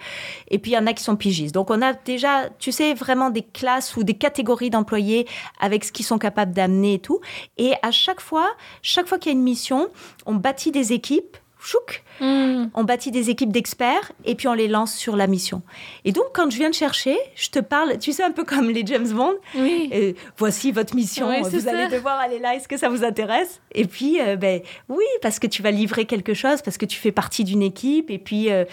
et 0.46 0.58
puis 0.60 0.70
il 0.70 0.74
y 0.74 0.78
en 0.78 0.86
a 0.86 0.92
qui 0.92 1.02
sont 1.02 1.16
pigistes. 1.16 1.52
Donc 1.52 1.70
on 1.70 1.82
a 1.82 1.92
déjà, 1.92 2.50
tu 2.60 2.70
sais, 2.70 2.94
vraiment 2.94 3.30
des 3.30 3.42
classes 3.42 3.96
ou 3.96 4.04
des 4.04 4.14
catégories 4.14 4.70
d'employés 4.70 5.26
avec 5.58 5.84
ce 5.84 5.90
qu'ils 5.90 6.06
sont 6.06 6.18
capables 6.18 6.52
d'amener 6.52 6.94
et 6.94 6.98
tout. 7.00 7.20
Et 7.58 7.72
à 7.82 7.90
chaque 7.90 8.20
fois, 8.20 8.48
chaque 8.80 9.08
fois 9.08 9.18
qu'il 9.18 9.32
y 9.32 9.34
a 9.34 9.38
une 9.38 9.42
mission, 9.42 9.88
on 10.24 10.34
bâtit 10.34 10.70
des 10.70 10.92
équipes. 10.92 11.36
Chouk, 11.64 12.02
Hmm. 12.20 12.66
on 12.74 12.84
bâtit 12.84 13.10
des 13.10 13.30
équipes 13.30 13.50
d'experts 13.50 14.12
et 14.24 14.34
puis 14.34 14.46
on 14.46 14.52
les 14.52 14.68
lance 14.68 14.94
sur 14.94 15.16
la 15.16 15.26
mission. 15.26 15.62
Et 16.04 16.12
donc, 16.12 16.26
quand 16.34 16.50
je 16.50 16.56
viens 16.58 16.68
de 16.70 16.74
chercher, 16.74 17.16
je 17.34 17.48
te 17.50 17.58
parle, 17.58 17.98
tu 17.98 18.12
sais, 18.12 18.22
un 18.22 18.30
peu 18.30 18.44
comme 18.44 18.68
les 18.70 18.84
James 18.86 19.08
Bond, 19.08 19.34
Oui. 19.56 19.90
euh, 19.94 20.12
voici 20.36 20.70
votre 20.72 20.94
mission, 20.94 21.28
Oui, 21.28 21.40
vous 21.42 21.68
allez 21.68 21.88
devoir 21.88 22.20
aller 22.20 22.38
là, 22.38 22.54
est-ce 22.54 22.68
que 22.68 22.76
ça 22.76 22.88
vous 22.88 23.02
intéresse? 23.04 23.60
Et 23.74 23.86
puis, 23.86 24.20
euh, 24.20 24.36
ben, 24.36 24.60
oui, 24.88 25.04
parce 25.22 25.38
que 25.38 25.46
tu 25.46 25.62
vas 25.62 25.70
livrer 25.70 26.04
quelque 26.04 26.34
chose, 26.34 26.62
parce 26.62 26.78
que 26.78 26.86
tu 26.86 26.98
fais 26.98 27.12
partie 27.12 27.44
d'une 27.44 27.62
équipe, 27.62 28.10
et 28.10 28.18
puis, 28.18 28.50
euh, 28.50 28.64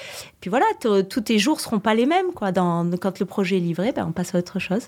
puis 0.41 0.49
voilà, 0.49 0.65
tous 0.81 1.21
tes 1.21 1.37
jours 1.37 1.59
seront 1.59 1.79
pas 1.79 1.93
les 1.93 2.05
mêmes. 2.05 2.31
Quoi. 2.33 2.51
Dans, 2.51 2.89
quand 2.97 3.19
le 3.19 3.25
projet 3.25 3.57
est 3.57 3.61
livré, 3.61 3.91
ben, 3.91 4.05
on 4.07 4.11
passe 4.13 4.33
à 4.33 4.37
autre 4.37 4.57
chose. 4.59 4.87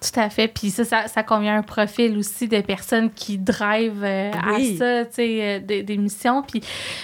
Tout 0.00 0.20
à 0.20 0.30
fait. 0.30 0.46
Puis 0.48 0.70
ça, 0.70 0.84
ça, 0.84 1.08
ça 1.08 1.22
convient 1.22 1.54
à 1.54 1.58
un 1.58 1.62
profil 1.62 2.16
aussi 2.16 2.46
de 2.48 2.60
personnes 2.60 3.10
qui 3.10 3.38
drive 3.38 4.02
euh, 4.04 4.30
Oui. 4.56 4.76
à 4.76 4.78
ça, 4.78 5.04
tu 5.06 5.14
sais, 5.14 5.38
euh, 5.42 5.58
des, 5.60 5.82
des 5.82 5.96
missions. 5.96 6.42
Puis 6.42 6.62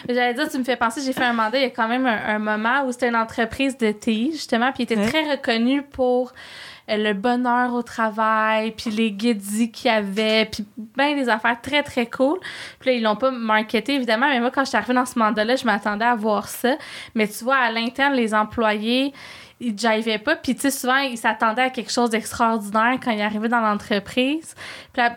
j'allais 0.09 0.35
dire, 0.35 0.49
tu 0.49 0.59
me 0.59 0.65
fais 0.65 0.77
penser, 0.77 1.01
j'ai 1.05 1.13
fait 1.13 1.25
un 1.25 1.33
mandat 1.33 1.59
il 1.59 1.63
y 1.63 1.67
a 1.67 1.71
quand 1.71 1.89
même 1.89 2.07
un, 2.07 2.37
un 2.37 2.39
moment 2.39 2.85
où 2.87 2.93
c'était 2.93 3.09
une 3.09 3.17
entreprise 3.17 3.77
de 3.79 3.91
TI, 3.91 4.31
justement, 4.33 4.71
puis 4.73 4.85
était 4.85 4.97
Ouais. 4.97 5.09
très 5.09 5.31
reconnu 5.31 5.83
pour 5.83 6.33
le 6.97 7.13
bonheur 7.13 7.75
au 7.75 7.83
travail, 7.83 8.73
puis 8.73 8.91
les 8.91 9.13
guédis 9.13 9.71
qu'il 9.71 9.91
y 9.91 9.95
avait, 9.95 10.47
puis 10.47 10.65
ben 10.97 11.15
des 11.15 11.29
affaires 11.29 11.61
très, 11.61 11.83
très 11.83 12.07
cool. 12.07 12.39
Puis 12.79 12.91
là, 12.91 12.97
ils 12.97 13.03
l'ont 13.03 13.17
pas 13.17 13.31
marketé, 13.31 13.95
évidemment, 13.95 14.29
mais 14.29 14.41
moi, 14.41 14.51
quand 14.51 14.65
je 14.65 14.71
suis 14.71 14.77
arrivée 14.77 14.95
dans 14.95 15.07
ce 15.07 15.19
mandat-là, 15.19 15.57
je 15.57 15.65
m'attendais 15.65 16.05
à 16.05 16.15
voir 16.15 16.49
ça. 16.49 16.77
Mais 17.15 17.29
tu 17.29 17.45
vois, 17.45 17.57
à 17.57 17.71
l'interne, 17.71 18.15
les 18.15 18.35
employés, 18.35 19.13
ils 19.61 19.79
jivaient 19.79 20.19
pas. 20.19 20.37
Puis, 20.37 20.55
tu 20.55 20.63
sais, 20.63 20.71
souvent, 20.71 20.99
ils 20.99 21.19
s'attendaient 21.19 21.63
à 21.63 21.71
quelque 21.71 21.93
chose 21.93 22.11
d'extraordinaire 22.11 22.99
quand 23.03 23.11
ils 23.11 23.23
arrivaient 23.23 23.49
dans 23.49 23.61
l'entreprise. 23.61 24.55
Puis, 24.93 25.03
là, 25.03 25.17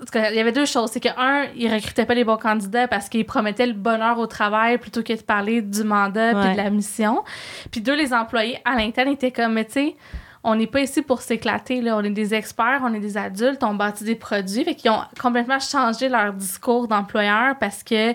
en 0.00 0.04
tout 0.04 0.12
cas, 0.12 0.30
il 0.30 0.36
y 0.36 0.40
avait 0.40 0.52
deux 0.52 0.66
choses. 0.66 0.90
C'est 0.90 1.00
que, 1.00 1.08
un, 1.16 1.46
ils 1.56 1.72
recrutaient 1.72 2.06
pas 2.06 2.14
les 2.14 2.24
bons 2.24 2.36
candidats 2.36 2.88
parce 2.88 3.08
qu'ils 3.08 3.24
promettaient 3.24 3.66
le 3.66 3.74
bonheur 3.74 4.18
au 4.18 4.26
travail 4.26 4.78
plutôt 4.78 5.02
que 5.02 5.12
de 5.12 5.22
parler 5.22 5.62
du 5.62 5.84
mandat 5.84 6.34
puis 6.34 6.52
de 6.52 6.56
la 6.56 6.70
mission. 6.70 7.22
Puis, 7.70 7.80
deux, 7.80 7.94
les 7.94 8.12
employés 8.12 8.58
à 8.64 8.76
l'interne 8.76 9.08
étaient 9.08 9.30
comme, 9.30 9.54
mais 9.54 9.66
tu 9.66 9.72
sais, 9.72 9.96
on 10.44 10.56
n'est 10.56 10.66
pas 10.66 10.80
ici 10.80 11.02
pour 11.02 11.22
s'éclater, 11.22 11.80
là. 11.80 11.96
On 11.96 12.02
est 12.02 12.10
des 12.10 12.34
experts, 12.34 12.82
on 12.84 12.92
est 12.94 13.00
des 13.00 13.16
adultes, 13.16 13.62
on 13.62 13.74
bâtit 13.74 14.04
des 14.04 14.16
produits. 14.16 14.64
Fait 14.64 14.74
qu'ils 14.74 14.90
ont 14.90 15.02
complètement 15.20 15.60
changé 15.60 16.08
leur 16.08 16.32
discours 16.32 16.88
d'employeur 16.88 17.56
parce 17.60 17.82
que 17.82 18.14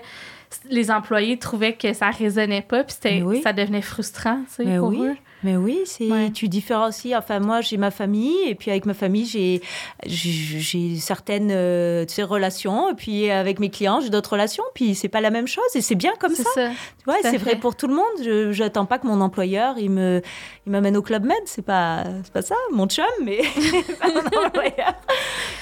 les 0.68 0.90
employés 0.90 1.38
trouvaient 1.38 1.74
que 1.74 1.92
ça 1.92 2.10
résonnait 2.10 2.62
pas, 2.62 2.84
puis 2.84 3.22
oui. 3.22 3.42
ça 3.42 3.52
devenait 3.52 3.82
frustrant, 3.82 4.40
tu 4.48 4.64
sais, 4.64 4.78
pour 4.78 4.88
oui. 4.88 5.06
eux. 5.06 5.16
Mais 5.44 5.56
oui, 5.56 5.80
c'est 5.84 6.10
Ouais. 6.10 6.30
tu 6.32 6.48
différencies. 6.48 7.14
Enfin, 7.16 7.38
moi, 7.38 7.60
j'ai 7.60 7.76
ma 7.76 7.90
famille, 7.90 8.36
et 8.46 8.54
puis 8.54 8.70
avec 8.70 8.86
ma 8.86 8.94
famille, 8.94 9.24
j'ai 9.26 9.60
j'ai 10.06 10.96
certaines 10.96 11.50
euh, 11.52 12.04
tu 12.06 12.14
sais, 12.14 12.22
relations, 12.22 12.90
et 12.90 12.94
puis 12.94 13.30
avec 13.30 13.60
mes 13.60 13.70
clients, 13.70 14.00
j'ai 14.00 14.10
d'autres 14.10 14.32
relations, 14.32 14.64
puis 14.74 14.94
c'est 14.94 15.08
pas 15.08 15.20
la 15.20 15.30
même 15.30 15.46
chose, 15.46 15.64
et 15.74 15.80
c'est 15.80 15.94
bien 15.94 16.12
comme 16.18 16.34
ça. 16.34 16.42
ça. 16.54 16.68
Tu 16.70 17.04
vois, 17.04 17.16
c'est 17.22 17.36
vrai 17.38 17.56
pour 17.56 17.76
tout 17.76 17.86
le 17.86 17.94
monde. 17.94 18.04
Je 18.24 18.52
j'attends 18.52 18.86
pas 18.86 18.98
que 18.98 19.06
mon 19.06 19.20
employeur 19.20 19.78
il 19.78 19.90
me 19.90 20.22
il 20.66 20.72
m'amène 20.72 20.96
au 20.96 21.02
club 21.02 21.24
med, 21.24 21.36
c'est 21.46 21.64
pas 21.64 22.04
c'est 22.24 22.32
pas 22.32 22.42
ça, 22.42 22.54
mon 22.72 22.86
chum, 22.88 23.04
mais 23.24 23.38
pas 24.00 24.08
mon 24.08 24.46
employeur. 24.46 24.94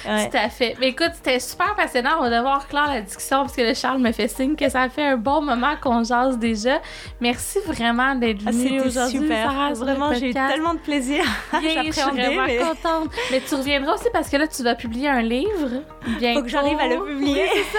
Ouais. 0.09 0.29
Tout 0.31 0.37
à 0.37 0.49
fait. 0.49 0.77
Mais 0.81 0.89
écoute, 0.89 1.11
c'était 1.15 1.41
super 1.41 1.75
passionnant. 1.75 2.19
On 2.19 2.23
va 2.23 2.37
devoir 2.37 2.69
clore 2.69 2.87
la 2.87 3.01
discussion 3.03 3.39
parce 3.43 3.57
que 3.57 3.63
le 3.63 3.75
Charles 3.75 4.01
me 4.01 4.13
fait 4.13 4.29
signe 4.29 4.55
que 4.57 4.69
ça 4.69 4.89
fait 4.89 5.03
un 5.05 5.17
bon 5.17 5.43
moment 5.43 5.75
qu'on 5.83 6.05
jase 6.05 6.39
déjà. 6.39 6.81
Merci 7.21 7.59
vraiment 7.67 8.15
d'être 8.15 8.41
Ah, 8.47 8.51
venu 8.53 8.63
C'était 8.69 8.81
aujourd'hui, 8.87 9.19
super. 9.21 9.51
Sarah, 9.51 9.66
le 9.71 9.75
Vraiment, 9.77 10.13
j'ai 10.15 10.31
eu 10.31 10.33
tellement 10.35 10.75
de 10.75 10.79
plaisir. 10.79 11.25
Bien, 11.61 11.83
je 11.85 11.93
suis 11.93 12.03
vraiment 12.03 12.45
mais- 12.47 12.57
contente. 12.59 13.11
Mais 13.31 13.41
tu 13.47 13.55
reviendras 13.55 13.95
aussi 13.95 14.09
parce 14.13 14.29
que 14.29 14.37
là, 14.37 14.47
tu 14.47 14.63
vas 14.63 14.75
publier 14.75 15.09
un 15.09 15.23
livre. 15.23 15.83
Bientôt. 16.19 16.41
Faut 16.41 16.45
que 16.45 16.51
j'arrive 16.51 16.79
à 16.79 16.87
le 16.89 17.05
publier. 17.05 17.45
Oui, 17.55 17.61
ça. 17.73 17.79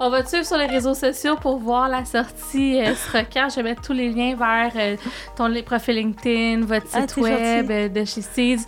On 0.00 0.10
va 0.10 0.22
te 0.22 0.28
suivre 0.28 0.44
sur 0.46 0.56
les 0.56 0.66
réseaux 0.66 0.94
sociaux 0.94 1.36
pour 1.40 1.58
voir 1.58 1.88
la 1.88 2.04
sortie 2.04 2.80
euh, 2.80 2.94
ce 2.94 3.16
requin. 3.18 3.48
Je 3.48 3.56
vais 3.56 3.62
mettre 3.64 3.82
tous 3.82 3.92
les 3.92 4.10
liens 4.10 4.34
vers 4.36 4.72
euh, 4.76 4.96
ton 5.36 5.52
profil 5.64 5.96
LinkedIn, 5.96 6.64
votre 6.64 6.86
Ah, 6.94 7.00
site 7.02 7.16
web 7.16 7.70
euh, 7.70 7.88
de 7.88 8.04
chez 8.04 8.22
Seeds. 8.22 8.60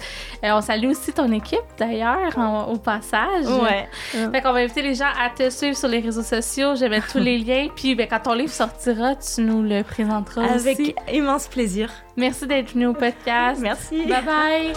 Euh, 0.44 0.50
on 0.52 0.60
salue 0.60 0.88
aussi 0.90 1.12
ton 1.12 1.30
équipe 1.32 1.60
d'ailleurs 1.78 2.36
au 2.68 2.76
passage. 2.76 3.46
Ouais. 3.46 3.88
Fait 4.32 4.40
qu'on 4.40 4.52
va 4.52 4.60
inviter 4.60 4.82
les 4.82 4.94
gens 4.94 5.10
à 5.20 5.30
te 5.30 5.48
suivre 5.50 5.76
sur 5.76 5.88
les 5.88 6.00
réseaux 6.00 6.22
sociaux. 6.22 6.74
Je 6.74 6.80
vais 6.80 6.88
mettre 6.88 7.12
tous 7.12 7.18
les 7.18 7.38
liens. 7.44 7.68
Puis 7.74 7.94
ben, 7.94 8.06
quand 8.08 8.20
ton 8.20 8.34
livre 8.34 8.52
sortira, 8.52 9.14
tu 9.16 9.40
nous 9.42 9.62
le 9.62 9.82
présenteras 9.82 10.44
Avec 10.46 10.78
aussi. 10.80 10.94
immense 11.12 11.46
plaisir. 11.48 11.90
Merci 12.20 12.46
d'être 12.46 12.74
venu 12.74 12.86
au 12.86 12.92
podcast. 12.92 13.62
Merci. 13.62 14.04
Bye 14.04 14.22
bye! 14.24 14.74